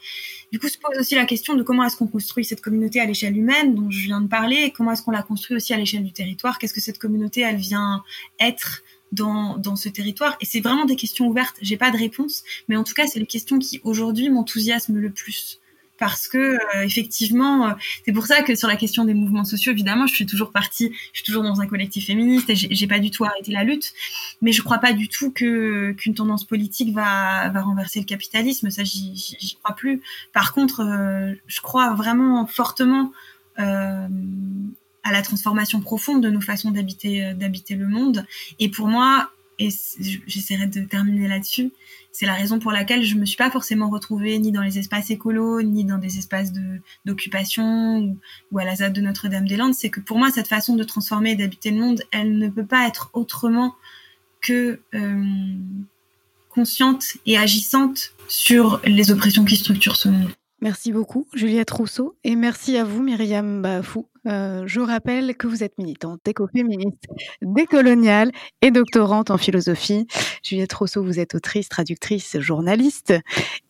Du 0.51 0.59
coup, 0.59 0.67
se 0.67 0.79
pose 0.79 0.99
aussi 0.99 1.15
la 1.15 1.25
question 1.25 1.55
de 1.55 1.63
comment 1.63 1.85
est-ce 1.85 1.97
qu'on 1.97 2.09
construit 2.09 2.45
cette 2.45 2.63
communauté 2.63 2.99
à 2.99 3.05
l'échelle 3.05 3.37
humaine 3.37 3.77
dont 3.77 3.93
je 3.93 4.01
viens 4.01 4.21
de 4.21 4.27
parler, 4.27 4.65
et 4.65 4.71
comment 4.73 4.91
est-ce 4.91 5.03
qu'on 5.05 5.13
la 5.13 5.23
construit 5.23 5.57
aussi 5.57 5.73
à 5.73 5.77
l'échelle 5.77 6.03
du 6.03 6.13
territoire, 6.13 6.59
qu'est-ce 6.59 6.75
que 6.75 6.81
cette 6.81 6.99
communauté 6.99 7.43
elle 7.43 7.55
vient 7.55 8.03
être 8.41 8.83
dans, 9.13 9.77
ce 9.77 9.89
territoire. 9.89 10.37
Et 10.41 10.45
c'est 10.45 10.61
vraiment 10.61 10.85
des 10.85 10.97
questions 10.97 11.27
ouvertes. 11.27 11.57
J'ai 11.63 11.77
pas 11.77 11.91
de 11.91 11.97
réponse, 11.97 12.45
mais 12.69 12.77
en 12.77 12.85
tout 12.85 12.95
cas, 12.95 13.07
c'est 13.07 13.19
les 13.19 13.27
questions 13.27 13.59
qui 13.59 13.81
aujourd'hui 13.85 14.29
m'enthousiasment 14.31 14.99
le 14.99 15.11
plus. 15.11 15.61
Parce 15.99 16.29
que 16.29 16.37
euh, 16.37 16.83
effectivement, 16.85 17.69
euh, 17.69 17.73
c'est 18.05 18.13
pour 18.13 18.27
ça 18.27 18.43
que 18.43 18.55
sur 18.55 18.69
la 18.69 18.77
question 18.77 19.07
des 19.07 19.15
mouvements 19.15 19.47
sociaux, 19.47 19.73
évidemment, 19.73 20.07
je 20.07 20.15
suis 20.15 20.27
toujours 20.27 20.53
partie, 20.53 20.93
je 21.15 21.21
suis 21.21 21.25
toujours 21.25 21.43
dans 21.43 21.63
un 21.63 21.67
collectif 21.67 22.07
féministe 22.07 22.51
et 22.51 22.55
j'ai 22.55 22.87
pas 22.87 22.99
du 22.99 23.11
tout 23.11 23.25
arrêté 23.25 23.51
la 23.51 23.65
lutte. 23.65 23.95
Mais 24.43 24.53
je 24.53 24.61
crois 24.61 24.77
pas 24.77 24.93
du 24.93 25.09
tout 25.09 25.31
que 25.31 25.93
qu'une 25.93 26.13
tendance 26.13 26.45
politique 26.45 26.93
va 26.93 27.49
va 27.49 27.63
renverser 27.63 28.01
le 28.01 28.05
capitalisme. 28.05 28.69
Ça, 28.69 28.85
j'y 28.85 29.57
crois 29.63 29.75
plus. 29.75 30.03
Par 30.35 30.53
contre, 30.53 30.81
euh, 30.81 31.33
je 31.47 31.63
crois 31.63 31.95
vraiment 31.95 32.47
fortement 32.47 33.13
à 35.07 35.13
la 35.13 35.23
transformation 35.23 35.81
profonde 35.81 36.23
de 36.23 36.31
nos 36.31 36.41
façons 36.41 36.73
d'habiter 36.73 37.25
euh, 37.25 37.35
le 37.35 37.87
monde. 37.87 38.27
Et 38.59 38.69
pour 38.69 38.89
moi, 38.89 39.31
et 39.59 39.69
j'essaierai 40.27 40.67
de 40.67 40.81
terminer 40.83 41.29
là-dessus, 41.29 41.71
c'est 42.13 42.27
la 42.27 42.35
raison 42.35 42.59
pour 42.59 42.73
laquelle 42.73 43.05
je 43.05 43.15
me 43.15 43.25
suis 43.25 43.37
pas 43.37 43.51
forcément 43.51 43.89
retrouvée 43.89 44.39
ni 44.39 44.51
dans 44.51 44.63
les 44.63 44.79
espaces 44.79 45.11
écolos, 45.11 45.63
ni 45.63 45.85
dans 45.85 45.99
des 45.99 46.19
espaces 46.19 46.53
d'occupation 47.05 47.99
ou, 47.99 48.19
ou 48.53 48.59
à 48.59 48.65
la 48.65 48.77
ZAD 48.77 48.93
de 48.93 49.01
Notre-Dame-des-Landes. 49.01 49.75
C'est 49.75 49.91
que 49.91 50.01
pour 50.01 50.19
moi, 50.19 50.31
cette 50.31 50.49
façon 50.49 50.75
de 50.75 50.85
transformer 50.85 51.31
et 51.31 51.37
d'habiter 51.37 51.71
le 51.71 51.79
monde, 51.79 52.03
elle 52.11 52.37
ne 52.37 52.49
peut 52.49 52.67
pas 52.67 52.87
être 52.87 53.11
autrement 53.13 53.77
que 54.41 54.81
euh, 54.95 55.25
consciente 56.51 57.05
et 57.27 57.39
agissante 57.39 58.13
sur 58.29 58.81
les 58.85 59.11
oppressions 59.13 59.45
qui 59.45 59.57
structurent 59.57 59.97
ce 59.97 60.09
monde. 60.09 60.31
Merci 60.61 60.91
beaucoup, 60.91 61.27
Juliette 61.35 61.71
Rousseau, 61.71 62.17
et 62.25 62.35
merci 62.35 62.77
à 62.77 62.85
vous, 62.85 63.03
Myriam 63.03 63.63
Bafou. 63.63 64.07
Euh, 64.27 64.65
je 64.67 64.81
rappelle 64.81 65.37
que 65.37 65.47
vous 65.47 65.63
êtes 65.63 65.79
militante 65.79 66.27
écoféministe, 66.27 67.05
décoloniale 67.43 68.33
et 68.63 68.71
doctorante 68.71 69.31
en 69.31 69.39
philosophie. 69.39 70.07
Juliette 70.43 70.73
Rousseau, 70.73 71.03
vous 71.03 71.21
êtes 71.21 71.35
autrice, 71.35 71.69
traductrice, 71.69 72.39
journaliste, 72.41 73.15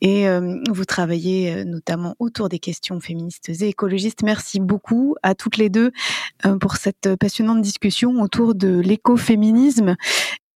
et 0.01 0.29
euh, 0.29 0.57
vous 0.71 0.85
travaillez 0.85 1.53
euh, 1.53 1.65
notamment 1.65 2.15
autour 2.19 2.49
des 2.49 2.59
questions 2.59 3.01
féministes 3.01 3.49
et 3.49 3.69
écologistes. 3.69 4.23
Merci 4.23 4.61
beaucoup 4.61 5.15
à 5.23 5.35
toutes 5.35 5.57
les 5.57 5.69
deux 5.69 5.91
pour 6.61 6.77
cette 6.77 7.17
passionnante 7.17 7.61
discussion 7.61 8.21
autour 8.21 8.55
de 8.55 8.79
l'écoféminisme. 8.81 9.97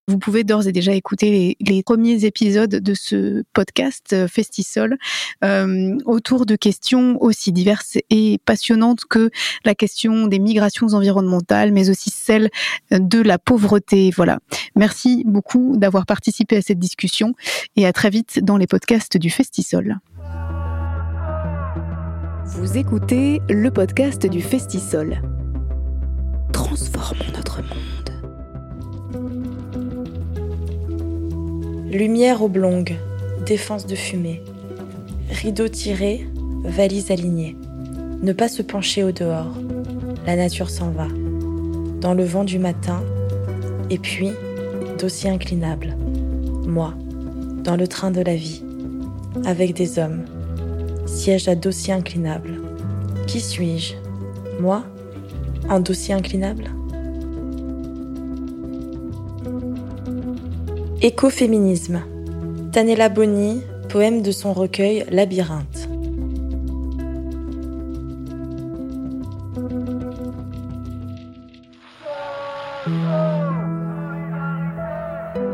Vous 0.09 0.18
pouvez 0.18 0.44
d'ores 0.44 0.66
et 0.66 0.72
déjà 0.72 0.93
écouter 0.93 1.56
les, 1.60 1.82
premiers 1.82 2.24
épisodes 2.24 2.70
de 2.70 2.94
ce 2.94 3.43
podcast 3.52 4.12
euh, 4.12 4.28
Festisol 4.28 4.97
euh, 5.44 5.97
autour 6.05 6.47
de 6.47 6.56
questions 6.56 7.16
aussi 7.22 7.52
diverses 7.52 7.98
et 8.10 8.39
passionnantes 8.44 9.05
que 9.05 9.31
la 9.64 9.74
question 9.74 10.27
des 10.27 10.39
migrations 10.39 10.89
environnementales, 10.89 11.72
mais 11.72 11.90
aussi 11.90 12.10
celle 12.10 12.51
de 12.90 13.20
la 13.20 13.39
pauvreté. 13.39 14.10
Voilà. 14.14 14.40
Merci 14.77 15.22
beaucoup 15.27 15.77
d'avoir 15.77 16.06
participé 16.06 16.56
à 16.56 16.62
cette 16.62 16.78
discussion 16.78 17.35
et 17.77 17.86
à 17.86 17.93
très 17.93 18.10
vite 18.10 18.40
dans 18.43 18.56
les 18.56 18.66
podcasts 18.66 19.16
du 19.16 19.31
Festisol. 19.31 19.98
Vous 22.47 22.77
écoutez 22.77 23.40
le 23.48 23.70
podcast 23.70 24.27
du 24.27 24.43
Festisol. 24.43 25.22
Trans 26.52 26.70
Transformons 26.70 27.24
notre 27.35 27.62
monde. 27.62 27.69
Lumière 31.90 32.40
oblongue, 32.40 32.94
défense 33.44 33.84
de 33.84 33.96
fumée. 33.96 34.40
Rideau 35.28 35.66
tiré, 35.66 36.24
valise 36.62 37.10
alignée. 37.10 37.56
Ne 38.22 38.32
pas 38.32 38.46
se 38.46 38.62
pencher 38.62 39.02
au 39.02 39.10
dehors. 39.10 39.52
La 40.24 40.36
nature 40.36 40.70
s'en 40.70 40.90
va. 40.90 41.08
Dans 42.00 42.14
le 42.14 42.22
vent 42.22 42.44
du 42.44 42.60
matin. 42.60 43.02
Et 43.90 43.98
puis, 43.98 44.30
dossier 45.00 45.30
inclinable. 45.30 45.96
Moi, 46.64 46.94
dans 47.64 47.74
le 47.74 47.88
train 47.88 48.12
de 48.12 48.20
la 48.20 48.36
vie. 48.36 48.62
Avec 49.44 49.74
des 49.74 49.98
hommes. 49.98 50.22
Siège 51.06 51.48
à 51.48 51.56
dossier 51.56 51.92
inclinable. 51.92 52.62
Qui 53.26 53.40
suis-je? 53.40 53.94
Moi? 54.60 54.84
Un 55.68 55.80
dossier 55.80 56.14
inclinable? 56.14 56.70
Écoféminisme. 61.02 62.02
Tanella 62.72 63.09
Boni, 63.09 63.62
poème 63.89 64.20
de 64.20 64.32
son 64.32 64.52
recueil 64.52 65.06
Labyrinthe. 65.10 65.89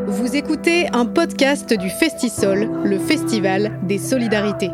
Vous 0.08 0.34
écoutez 0.34 0.88
un 0.92 1.06
podcast 1.06 1.72
du 1.72 1.90
Festisol, 1.90 2.68
le 2.82 2.98
festival 2.98 3.78
des 3.84 3.98
solidarités. 3.98 4.72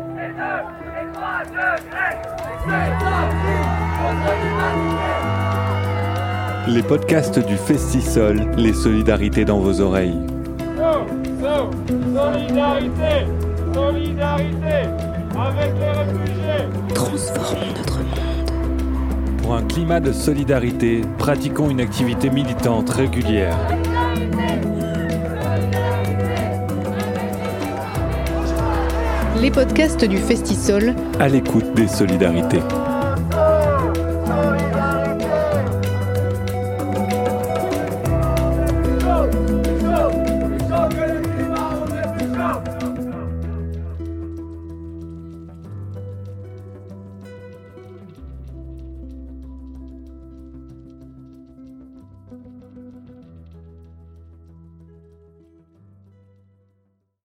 Les 6.67 6.81
podcasts 6.81 7.37
du 7.37 7.57
Festisol, 7.57 8.49
les 8.57 8.73
solidarités 8.73 9.45
dans 9.45 9.59
vos 9.59 9.79
oreilles. 9.79 10.32
So, 11.63 11.69
so, 11.71 12.33
solidarité, 12.33 13.25
solidarité 13.73 14.89
avec 15.39 15.73
les 15.79 15.91
réfugiés. 15.91 16.93
Transformons 16.93 17.73
notre 17.77 17.99
monde. 17.99 19.41
Pour 19.41 19.55
un 19.55 19.61
climat 19.63 19.99
de 19.99 20.11
solidarité, 20.11 21.01
pratiquons 21.17 21.69
une 21.69 21.79
activité 21.79 22.29
militante 22.29 22.89
régulière. 22.89 23.57
Les 29.41 29.51
podcasts 29.51 30.03
du 30.03 30.17
Festisol, 30.17 30.93
À 31.19 31.29
l'écoute 31.29 31.73
des 31.75 31.87
solidarités. 31.87 32.61